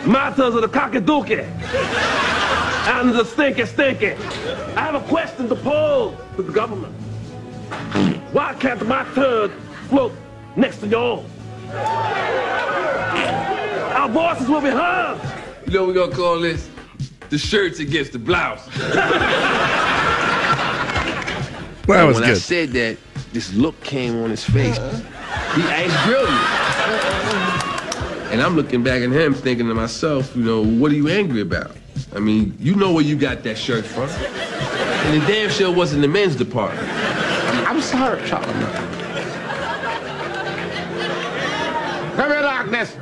matters 0.06 0.54
of 0.54 0.62
the 0.62 0.68
cockadookey 0.68 1.44
and 2.88 3.12
the 3.14 3.24
stinky 3.24 3.66
stinky. 3.66 4.12
I 4.76 4.80
have 4.80 4.94
a 4.94 5.00
question 5.08 5.48
to 5.48 5.54
pose 5.54 6.16
to 6.36 6.42
the 6.42 6.52
government. 6.52 6.94
Why 8.32 8.54
can't 8.54 8.86
my 8.86 9.04
turd 9.14 9.50
float 9.88 10.12
next 10.56 10.78
to 10.78 10.86
yours? 10.86 11.24
Our 13.94 14.08
voices 14.08 14.48
will 14.48 14.60
be 14.60 14.70
heard. 14.70 15.20
You 15.66 15.72
know 15.72 15.84
what 15.84 15.94
we're 15.94 16.06
gonna 16.06 16.16
call 16.16 16.40
this? 16.40 16.68
The 17.28 17.38
shirts 17.38 17.78
against 17.78 18.12
the 18.12 18.18
blouse. 18.18 18.66
well, 21.86 21.98
That 21.98 22.04
was 22.04 22.20
when 22.20 22.30
I 22.30 22.34
said 22.34 22.70
that, 22.70 22.96
this 23.32 23.52
look 23.54 23.80
came 23.82 24.20
on 24.22 24.30
his 24.30 24.44
face. 24.44 24.76
He 24.78 25.62
acts 25.62 26.06
brilliant. 26.06 27.49
And 28.30 28.40
I'm 28.40 28.54
looking 28.54 28.84
back 28.84 29.02
at 29.02 29.10
him 29.10 29.34
thinking 29.34 29.66
to 29.66 29.74
myself, 29.74 30.36
you 30.36 30.42
know, 30.42 30.64
what 30.64 30.92
are 30.92 30.94
you 30.94 31.08
angry 31.08 31.40
about? 31.40 31.72
I 32.14 32.20
mean, 32.20 32.56
you 32.60 32.76
know 32.76 32.92
where 32.92 33.02
you 33.04 33.16
got 33.16 33.42
that 33.42 33.58
shirt 33.58 33.84
from. 33.84 34.08
And 34.08 35.20
the 35.20 35.26
damn 35.26 35.50
sure 35.50 35.72
wasn't 35.72 36.02
the 36.02 36.08
men's 36.08 36.36
department. 36.36 36.88
I'm 37.68 37.80
sorry, 37.80 38.24
Charlie. 38.28 38.46
Come 42.14 42.30
here, 42.30 42.42
darkness. 42.42 42.96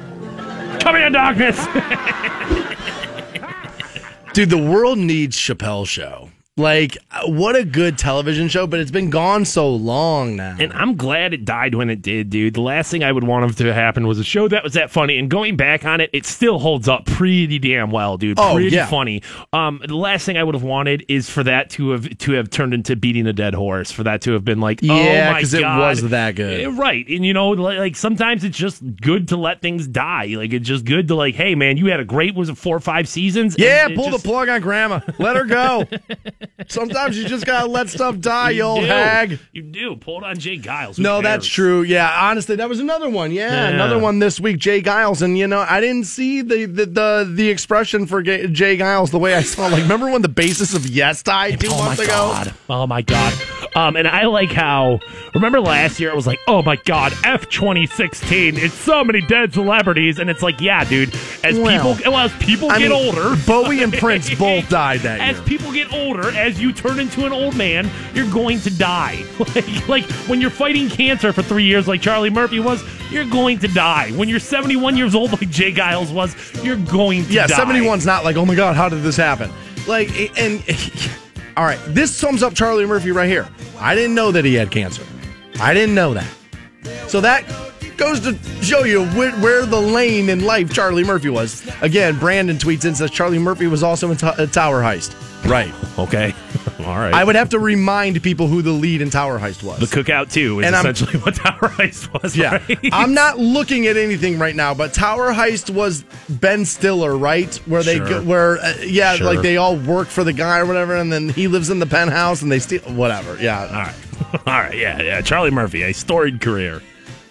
Come 0.81 0.97
here, 0.97 1.11
darkness. 1.11 1.67
Dude, 4.33 4.49
the 4.51 4.57
world 4.57 4.99
needs 4.99 5.37
Chappelle 5.37 5.87
Show. 5.87 6.31
Like, 6.59 6.99
what 7.27 7.55
a 7.57 7.65
good 7.65 7.97
television 7.99 8.49
show, 8.49 8.67
but 8.67 8.81
it's 8.81 8.91
been 8.91 9.11
gone 9.11 9.45
so 9.45 9.71
long 9.73 10.37
now. 10.37 10.57
And 10.59 10.73
I'm 10.73 10.97
glad 10.97 11.33
it 11.33 11.45
died 11.45 11.75
when 11.77 11.89
it 11.89 12.03
did, 12.03 12.31
dude. 12.31 12.55
The 12.55 12.61
last 12.61 12.91
thing 12.91 13.05
I 13.05 13.13
would 13.13 13.25
want 13.25 13.57
to 13.57 13.73
happen 13.73 14.07
was 14.09 14.19
a 14.19 14.25
show 14.25 14.49
that 14.49 14.65
was 14.65 14.73
that 14.75 14.91
funny. 14.91 15.19
And 15.19 15.31
going 15.31 15.57
back 15.57 15.85
on 15.85 16.01
it, 16.01 16.11
it 16.13 16.27
still 16.27 16.59
holds 16.59 16.89
up 16.89 17.07
pretty 17.07 17.59
damn 17.61 17.91
well, 17.93 18.19
dude. 18.19 18.39
Oh, 18.41 18.55
pretty 18.55 18.75
yeah. 18.75 18.87
funny. 18.87 19.23
Um, 19.53 19.81
the 19.87 19.97
last 19.97 20.27
thing 20.27 20.37
I 20.37 20.43
would 20.43 20.55
have 20.57 20.65
wanted 20.65 21.05
is 21.09 21.31
for 21.31 21.45
that 21.45 21.71
to 21.71 21.91
have 21.91 22.19
to 22.19 22.33
have 22.33 22.51
turned 22.51 22.75
into 22.75 22.97
beating 22.97 23.27
a 23.29 23.33
dead 23.33 23.55
horse. 23.55 23.93
For 23.93 24.03
that 24.03 24.23
to 24.23 24.33
have 24.33 24.45
been 24.45 24.61
like, 24.61 24.83
Yeah, 24.83 25.29
oh 25.29 25.33
my 25.33 25.41
'cause 25.41 25.55
it 25.55 25.63
was 25.63 26.03
that 26.11 26.35
good. 26.35 26.77
Right? 26.77 27.07
And 27.09 27.25
you 27.25 27.33
know, 27.35 27.51
like, 27.51 27.79
like 27.79 27.97
sometimes 27.97 28.43
it's 28.43 28.59
just 28.59 28.83
good 29.01 29.29
to 29.29 29.37
let 29.37 29.63
things 29.63 29.87
die. 29.87 30.27
Like 30.37 30.53
it's 30.53 30.67
just 30.67 30.85
good 30.85 31.07
to 31.09 31.15
like, 31.15 31.37
hey 31.37 31.55
man, 31.55 31.77
you 31.77 31.87
had 31.87 32.01
a 32.01 32.05
great 32.05 32.35
was 32.35 32.49
it 32.49 32.59
four 32.59 32.77
or 32.77 32.81
five 32.81 33.09
seasons? 33.09 33.55
yeah, 33.59 33.87
pull 33.95 34.11
just- 34.11 34.25
the 34.25 34.29
plug 34.29 34.49
on 34.49 34.61
grandma. 34.61 35.01
Let 35.21 35.37
her 35.37 35.45
go. 35.45 35.85
Sometimes 36.69 37.17
you 37.17 37.27
just 37.29 37.47
gotta 37.47 37.67
let 37.67 37.89
stuff 37.89 38.19
die, 38.19 38.51
you 38.51 38.63
old 38.63 38.81
do. 38.81 38.87
hag. 38.87 39.39
You 39.53 39.63
do. 39.63 39.97
Pull 39.97 40.19
it 40.19 40.25
on 40.25 40.39
J. 40.39 40.59
Geils. 40.59 40.97
Who 40.97 41.03
No, 41.03 41.23
that's 41.23 41.47
true. 41.47 41.83
Yeah, 41.83 42.11
honestly, 42.29 42.57
that 42.57 42.69
was 42.69 42.81
another 42.81 43.09
one. 43.09 43.31
Yeah, 43.33 43.51
Yeah. 43.51 43.69
another 43.75 43.99
one 43.99 44.19
this 44.19 44.41
week. 44.41 44.59
J. 44.59 44.83
Geils, 44.83 45.23
and 45.23 45.39
you 45.39 45.47
know, 45.47 45.65
I 45.69 45.81
didn't 45.81 46.05
see 46.05 46.43
the 46.43 46.65
the 46.67 46.87
the, 46.87 47.31
the 47.33 47.49
expression 47.49 48.07
for 48.07 48.23
J. 48.23 48.47
Geils 48.77 49.11
the 49.11 49.19
way 49.19 49.35
I 49.35 49.43
saw. 49.43 49.67
Like, 49.69 49.83
remember 49.83 50.11
when 50.11 50.23
the 50.23 50.29
basis 50.29 50.75
of 50.75 50.87
Yes 50.87 51.23
died 51.23 51.61
two 51.61 51.69
Oh 51.71 51.85
months 51.85 52.01
ago? 52.03 52.09
god! 52.09 52.55
Oh 52.69 52.87
my 52.87 53.03
god! 53.03 53.33
Um, 53.79 53.95
and 53.95 54.09
I 54.09 54.27
like 54.27 54.51
how 54.51 54.99
remember 55.35 55.61
last 55.61 56.01
year 56.01 56.11
it 56.11 56.17
was 56.17 56.27
like, 56.27 56.41
oh 56.49 56.63
my 56.65 56.75
god, 56.75 57.13
F 57.23 57.49
twenty 57.49 57.87
sixteen. 57.87 58.57
It's 58.57 58.75
so 58.75 59.05
many 59.05 59.21
dead 59.21 59.53
celebrities, 59.53 60.19
and 60.19 60.29
it's 60.29 60.43
like, 60.43 60.61
yeah, 60.61 60.83
dude. 60.83 61.15
As 61.45 61.57
Well, 61.57 61.95
people, 61.95 62.13
well, 62.13 62.25
as 62.25 62.33
people 62.39 62.73
I 62.73 62.81
get 62.81 62.91
mean, 62.91 63.07
older, 63.07 63.37
Bowie 63.47 63.85
and 63.85 63.93
Prince 63.93 64.35
both 64.39 64.69
died 64.69 65.01
that 65.01 65.21
as 65.21 65.37
year. 65.37 65.47
people 65.47 65.71
get 65.73 65.93
older, 65.93 66.37
as 66.37 66.61
you 66.61 66.73
turn 66.73 66.99
into 66.99 67.25
an 67.25 67.33
old 67.33 67.57
man, 67.57 67.89
you're 68.15 68.29
going 68.31 68.59
to 68.63 68.77
die. 68.77 69.23
like, 69.55 69.89
like 69.89 70.05
when 70.29 70.41
you're 70.41 70.51
fighting 70.51 70.89
cancer 70.89 71.33
for 71.33 71.43
three 71.43 71.65
years, 71.65 71.87
like 71.87 72.03
Charlie 72.03 72.31
Murphy 72.31 72.59
was, 72.59 72.83
you're 73.13 73.31
going 73.31 73.61
to 73.61 73.69
die. 73.69 74.11
When 74.11 74.29
you're 74.29 74.41
71 74.41 74.97
years 74.97 75.15
old, 75.15 75.31
like 75.31 75.51
J. 75.51 75.73
Geils 75.73 76.13
was, 76.13 76.35
you're 76.65 76.77
going 76.77 77.23
to 77.23 77.29
die. 77.29 77.35
Yeah, 77.35 77.47
die. 77.47 77.55
71's 77.55 78.05
not 78.05 78.25
like, 78.25 78.35
oh 78.37 78.45
my 78.45 78.57
God, 78.57 78.75
how 78.75 78.89
did 78.89 79.03
this 79.03 79.17
happen? 79.17 79.53
Like, 79.87 80.11
and, 80.37 80.65
all 81.59 81.65
right, 81.65 81.81
this 81.89 82.15
sums 82.15 82.45
up 82.45 82.55
Charlie 82.55 82.87
Murphy 82.87 83.11
right 83.11 83.29
here. 83.29 83.49
I 83.81 83.97
didn't 83.97 84.15
know 84.15 84.31
that 84.31 84.45
he 84.45 84.55
had 84.55 84.71
cancer. 84.71 85.03
I 85.59 85.75
didn't 85.75 85.93
know 85.93 86.15
that. 86.15 86.33
So 87.09 87.21
that 87.21 87.45
goes 87.97 88.21
to 88.21 88.39
show 88.63 88.85
you 88.85 89.05
where, 89.09 89.33
where 89.41 89.67
the 89.67 89.81
lane 89.81 90.29
in 90.29 90.45
life 90.45 90.73
Charlie 90.73 91.03
Murphy 91.03 91.31
was. 91.31 91.69
Again, 91.83 92.17
Brandon 92.17 92.59
tweets 92.59 92.85
in 92.85 92.95
says 92.95 93.11
Charlie 93.11 93.41
Murphy 93.41 93.67
was 93.67 93.83
also 93.83 94.09
in 94.13 94.17
T- 94.17 94.29
uh, 94.29 94.47
Tower 94.47 94.83
Heist. 94.83 95.17
Right. 95.51 95.75
Okay. 95.99 96.33
All 96.81 96.97
right. 96.99 97.13
I 97.13 97.25
would 97.25 97.35
have 97.37 97.51
to 97.51 97.59
remind 97.59 98.23
people 98.23 98.47
who 98.49 98.63
the 98.63 98.71
lead 98.71 99.03
in 99.03 99.11
Tower 99.11 99.39
Heist 99.39 99.63
was. 99.63 99.79
the 99.81 99.87
cookout 99.87 100.33
too 100.33 100.61
is 100.61 100.67
And 100.67 100.75
I'm- 100.77 100.87
essentially 100.87 101.21
what 101.21 101.35
Tower 101.37 101.69
Heist 101.71 102.23
was. 102.23 102.37
Yeah, 102.37 102.63
right? 102.69 102.79
I'm 102.93 103.15
not 103.15 103.39
looking 103.39 103.87
at 103.87 103.97
anything 103.97 104.39
right 104.39 104.55
now, 104.57 104.75
but 104.75 104.93
Tower 104.95 105.33
Heist 105.33 105.71
was 105.71 106.05
Ben 106.29 106.65
Stiller, 106.65 107.17
right? 107.17 107.55
Where 107.67 107.83
they 107.83 107.97
Sure. 107.97 108.09
go, 108.09 108.23
where 108.23 108.59
uh, 108.59 108.75
yeah, 108.85 109.17
Sure. 109.17 109.27
like 109.27 109.43
they 109.43 109.57
all 109.57 109.77
work 109.77 110.09
for 110.09 110.25
the 110.25 110.33
guy 110.33 110.59
or 110.59 110.67
whatever, 110.67 110.95
and 110.97 111.13
then 111.13 111.29
he 111.29 111.49
lives 111.49 111.71
in 111.71 111.79
the 111.79 111.87
penthouse 111.87 112.43
and 112.43 112.51
they 112.53 112.59
steal 112.59 112.81
whatever. 112.83 113.37
Yeah, 113.41 113.61
All 113.63 113.73
right. 113.73 113.95
All 114.47 114.61
right. 114.61 114.77
Yeah. 114.77 115.01
Yeah. 115.03 115.21
Charlie 115.21 115.51
Murphy, 115.51 115.83
a 115.83 115.93
storied 115.93 116.41
career. 116.41 116.83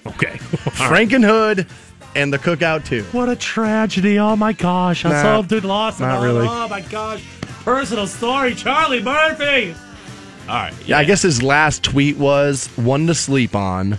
Okay. 0.06 0.40
All 0.80 0.90
right. 0.90 1.08
Frankenhood 1.10 1.68
and 2.16 2.32
the 2.34 2.40
Cookout 2.40 2.86
too. 2.86 3.04
What 3.12 3.30
a 3.30 3.36
tragedy. 3.36 4.18
Oh 4.20 4.36
my 4.36 4.54
gosh. 4.54 5.04
I'm 5.06 5.12
Nah, 5.12 5.42
so 5.42 5.48
dude 5.48 5.66
lost. 5.66 6.00
not 6.00 6.20
oh, 6.20 6.24
really. 6.24 6.48
Oh 6.48 6.68
my 6.70 6.82
gosh. 6.82 7.24
Personal 7.68 8.08
story. 8.08 8.56
Charlie 8.56 9.04
Murphy. 9.04 9.76
All 10.48 10.56
right. 10.56 10.74
Yeah, 10.86 11.00
I 11.00 11.04
guess 11.04 11.22
his 11.22 11.44
last 11.44 11.84
tweet 11.84 12.16
was 12.16 12.68
one 12.78 13.08
to 13.08 13.14
sleep 13.14 13.58
on. 13.58 13.98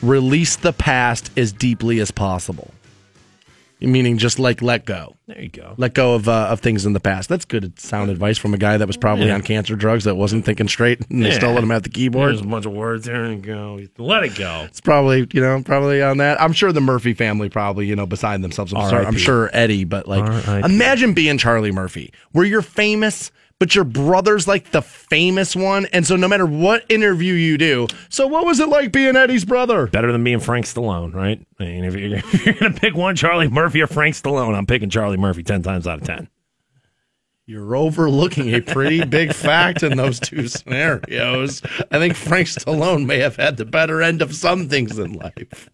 Release 0.00 0.56
the 0.56 0.72
past 0.72 1.30
as 1.36 1.52
deeply 1.52 2.00
as 2.00 2.10
possible. 2.10 2.72
Meaning, 3.80 4.16
just 4.16 4.38
like 4.38 4.62
let 4.62 4.86
go. 4.86 5.14
There 5.26 5.40
you 5.42 5.50
go. 5.50 5.74
let 5.76 5.92
go 5.94 6.14
of 6.14 6.26
uh, 6.28 6.46
of 6.50 6.60
things 6.60 6.86
in 6.86 6.94
the 6.94 7.00
past. 7.00 7.28
That's 7.28 7.44
good 7.44 7.78
sound 7.78 8.10
advice 8.10 8.38
from 8.38 8.54
a 8.54 8.56
guy 8.56 8.76
that 8.78 8.86
was 8.86 8.96
probably 8.96 9.26
Yeah. 9.26 9.34
on 9.34 9.42
cancer 9.42 9.76
drugs 9.76 10.04
that 10.04 10.14
wasn't 10.14 10.44
thinking 10.46 10.68
straight, 10.68 11.00
and 11.10 11.22
they 11.24 11.32
still 11.32 11.52
let 11.52 11.62
him 11.62 11.68
have 11.70 11.82
the 11.82 11.88
keyboard. 11.90 12.30
There's 12.30 12.40
a 12.40 12.44
bunch 12.44 12.64
of 12.64 12.72
words. 12.72 13.04
There 13.04 13.24
and 13.24 13.42
go. 13.42 13.80
Let 13.98 14.22
it 14.24 14.36
go. 14.36 14.62
It's 14.66 14.80
probably 14.80 15.26
you 15.34 15.40
know 15.40 15.60
probably 15.62 16.00
on 16.02 16.16
that. 16.18 16.40
I'm 16.40 16.52
sure 16.54 16.72
the 16.72 16.80
Murphy 16.80 17.12
family 17.12 17.48
probably 17.50 17.86
you 17.86 17.96
know 17.96 18.06
beside 18.06 18.40
themselves. 18.42 18.72
I'm, 18.72 18.88
sorry, 18.88 19.04
I'm 19.04 19.18
sure 19.18 19.50
Eddie, 19.52 19.84
but 19.84 20.08
like 20.08 20.24
imagine 20.64 21.12
being 21.12 21.36
Charlie 21.36 21.72
Murphy, 21.72 22.12
where 22.32 22.44
you're 22.46 22.62
famous. 22.62 23.30
But 23.64 23.74
your 23.74 23.84
brother's 23.84 24.46
like 24.46 24.72
the 24.72 24.82
famous 24.82 25.56
one, 25.56 25.86
and 25.86 26.06
so 26.06 26.16
no 26.16 26.28
matter 26.28 26.44
what 26.44 26.84
interview 26.90 27.32
you 27.32 27.56
do, 27.56 27.86
so 28.10 28.26
what 28.26 28.44
was 28.44 28.60
it 28.60 28.68
like 28.68 28.92
being 28.92 29.16
Eddie's 29.16 29.46
brother? 29.46 29.86
Better 29.86 30.12
than 30.12 30.22
being 30.22 30.38
Frank 30.38 30.66
Stallone, 30.66 31.14
right? 31.14 31.40
I 31.58 31.64
mean, 31.64 31.84
if 31.84 31.94
you're, 31.94 32.18
if 32.18 32.44
you're 32.44 32.54
going 32.56 32.74
to 32.74 32.78
pick 32.78 32.94
one, 32.94 33.16
Charlie 33.16 33.48
Murphy 33.48 33.80
or 33.80 33.86
Frank 33.86 34.16
Stallone, 34.16 34.54
I'm 34.54 34.66
picking 34.66 34.90
Charlie 34.90 35.16
Murphy 35.16 35.42
10 35.42 35.62
times 35.62 35.86
out 35.86 36.02
of 36.02 36.06
10. 36.06 36.28
You're 37.46 37.74
overlooking 37.74 38.52
a 38.52 38.60
pretty 38.60 39.02
big 39.02 39.32
fact 39.32 39.82
in 39.82 39.96
those 39.96 40.20
two 40.20 40.46
scenarios. 40.46 41.62
I 41.90 41.98
think 41.98 42.16
Frank 42.16 42.48
Stallone 42.48 43.06
may 43.06 43.20
have 43.20 43.36
had 43.36 43.56
the 43.56 43.64
better 43.64 44.02
end 44.02 44.20
of 44.20 44.34
some 44.34 44.68
things 44.68 44.98
in 44.98 45.14
life. 45.14 45.70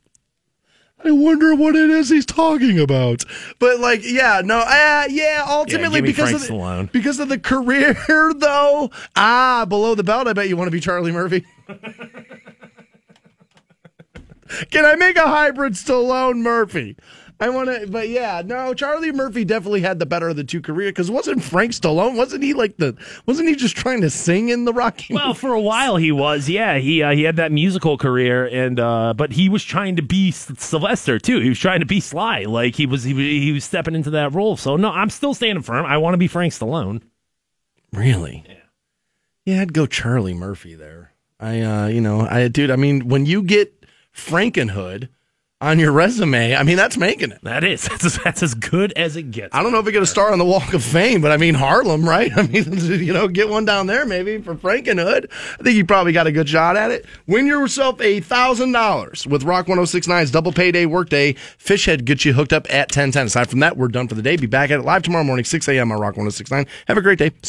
I 1.02 1.10
wonder 1.12 1.54
what 1.54 1.74
it 1.76 1.88
is 1.88 2.10
he's 2.10 2.26
talking 2.26 2.78
about. 2.78 3.24
But 3.58 3.80
like, 3.80 4.00
yeah, 4.04 4.42
no, 4.44 4.58
uh, 4.58 5.04
yeah, 5.08 5.44
ultimately 5.48 6.02
me 6.02 6.08
because 6.08 6.30
Frank 6.30 6.42
of 6.42 6.48
the, 6.48 6.54
Stallone. 6.54 6.92
because 6.92 7.18
of 7.20 7.28
the 7.28 7.38
career 7.38 7.94
though. 8.36 8.90
Ah, 9.16 9.64
below 9.68 9.94
the 9.94 10.04
belt, 10.04 10.28
I 10.28 10.34
bet 10.34 10.48
you 10.48 10.56
want 10.56 10.68
to 10.68 10.72
be 10.72 10.80
Charlie 10.80 11.12
Murphy. 11.12 11.44
Can 14.70 14.84
I 14.84 14.96
make 14.96 15.16
a 15.16 15.26
hybrid 15.28 15.74
Stallone 15.74 16.38
Murphy? 16.38 16.96
I 17.42 17.48
want 17.48 17.70
to, 17.70 17.86
but 17.86 18.10
yeah, 18.10 18.42
no. 18.44 18.74
Charlie 18.74 19.12
Murphy 19.12 19.46
definitely 19.46 19.80
had 19.80 19.98
the 19.98 20.04
better 20.04 20.28
of 20.28 20.36
the 20.36 20.44
two 20.44 20.60
career 20.60 20.90
because 20.90 21.10
wasn't 21.10 21.42
Frank 21.42 21.72
Stallone? 21.72 22.14
Wasn't 22.14 22.42
he 22.42 22.52
like 22.52 22.76
the? 22.76 22.94
Wasn't 23.24 23.48
he 23.48 23.54
just 23.54 23.76
trying 23.76 24.02
to 24.02 24.10
sing 24.10 24.50
in 24.50 24.66
the 24.66 24.74
Rocky? 24.74 25.14
Well, 25.14 25.32
for 25.32 25.54
a 25.54 25.60
while 25.60 25.96
he 25.96 26.12
was, 26.12 26.50
yeah. 26.50 26.76
He 26.76 27.02
uh, 27.02 27.12
he 27.12 27.22
had 27.22 27.36
that 27.36 27.50
musical 27.50 27.96
career, 27.96 28.46
and 28.46 28.78
uh, 28.78 29.14
but 29.16 29.32
he 29.32 29.48
was 29.48 29.64
trying 29.64 29.96
to 29.96 30.02
be 30.02 30.30
Sylvester 30.32 31.18
too. 31.18 31.40
He 31.40 31.48
was 31.48 31.58
trying 31.58 31.80
to 31.80 31.86
be 31.86 31.98
Sly, 32.00 32.42
like 32.44 32.74
he 32.76 32.84
was 32.84 33.04
he, 33.04 33.14
was- 33.14 33.24
he 33.24 33.52
was 33.52 33.64
stepping 33.64 33.94
into 33.94 34.10
that 34.10 34.34
role. 34.34 34.58
So 34.58 34.76
no, 34.76 34.90
I'm 34.90 35.08
still 35.08 35.32
standing 35.32 35.62
firm. 35.62 35.86
I 35.86 35.96
want 35.96 36.12
to 36.14 36.18
be 36.18 36.28
Frank 36.28 36.52
Stallone. 36.52 37.00
Really? 37.92 38.44
Yeah. 38.46 38.54
Yeah, 39.46 39.62
I'd 39.62 39.72
go 39.72 39.86
Charlie 39.86 40.34
Murphy 40.34 40.74
there. 40.74 41.12
I, 41.40 41.62
uh, 41.62 41.86
you 41.86 42.02
know, 42.02 42.20
I, 42.20 42.48
dude. 42.48 42.70
I 42.70 42.76
mean, 42.76 43.08
when 43.08 43.24
you 43.24 43.42
get 43.42 43.86
Frankenhood 44.14 45.08
on 45.60 45.78
your 45.78 45.92
resume, 45.92 46.56
I 46.56 46.62
mean, 46.62 46.76
that's 46.76 46.96
making 46.96 47.32
it. 47.32 47.40
That 47.42 47.64
is 47.64 47.82
that's, 47.88 48.22
that's 48.22 48.42
as 48.42 48.54
good 48.54 48.92
as 48.96 49.16
it 49.16 49.30
gets. 49.30 49.54
I 49.54 49.62
don't 49.62 49.72
know 49.72 49.78
if 49.78 49.86
we 49.86 49.92
get 49.92 50.02
a 50.02 50.06
star 50.06 50.32
on 50.32 50.38
the 50.38 50.44
Walk 50.44 50.72
of 50.72 50.82
Fame, 50.82 51.20
but 51.20 51.32
I 51.32 51.36
mean 51.36 51.54
Harlem, 51.54 52.08
right? 52.08 52.30
I 52.36 52.42
mean, 52.42 52.64
you 52.78 53.12
know, 53.12 53.28
get 53.28 53.48
one 53.48 53.64
down 53.64 53.86
there 53.86 54.06
maybe 54.06 54.40
for 54.40 54.54
Frankenhood. 54.54 55.30
I 55.58 55.62
think 55.62 55.76
you 55.76 55.84
probably 55.84 56.12
got 56.12 56.26
a 56.26 56.32
good 56.32 56.48
shot 56.48 56.76
at 56.76 56.90
it. 56.90 57.04
Win 57.26 57.46
yourself 57.46 58.00
a 58.00 58.20
thousand 58.20 58.72
dollars 58.72 59.26
with 59.26 59.42
Rock 59.42 59.66
1069's 59.66 60.30
double 60.30 60.52
payday 60.52 60.86
workday. 60.86 61.34
Fishhead 61.34 62.04
gets 62.04 62.24
you 62.24 62.32
hooked 62.32 62.52
up 62.52 62.66
at 62.70 62.88
1010. 62.90 63.26
Aside 63.26 63.50
from 63.50 63.60
that, 63.60 63.76
we're 63.76 63.88
done 63.88 64.08
for 64.08 64.14
the 64.14 64.22
day. 64.22 64.36
Be 64.36 64.46
back 64.46 64.70
at 64.70 64.80
it 64.80 64.82
live 64.84 65.02
tomorrow 65.02 65.24
morning, 65.24 65.44
6 65.44 65.68
a.m. 65.68 65.92
on 65.92 66.00
Rock 66.00 66.16
1069. 66.16 66.66
Have 66.88 66.96
a 66.96 67.02
great 67.02 67.18
day. 67.18 67.32
See 67.42 67.48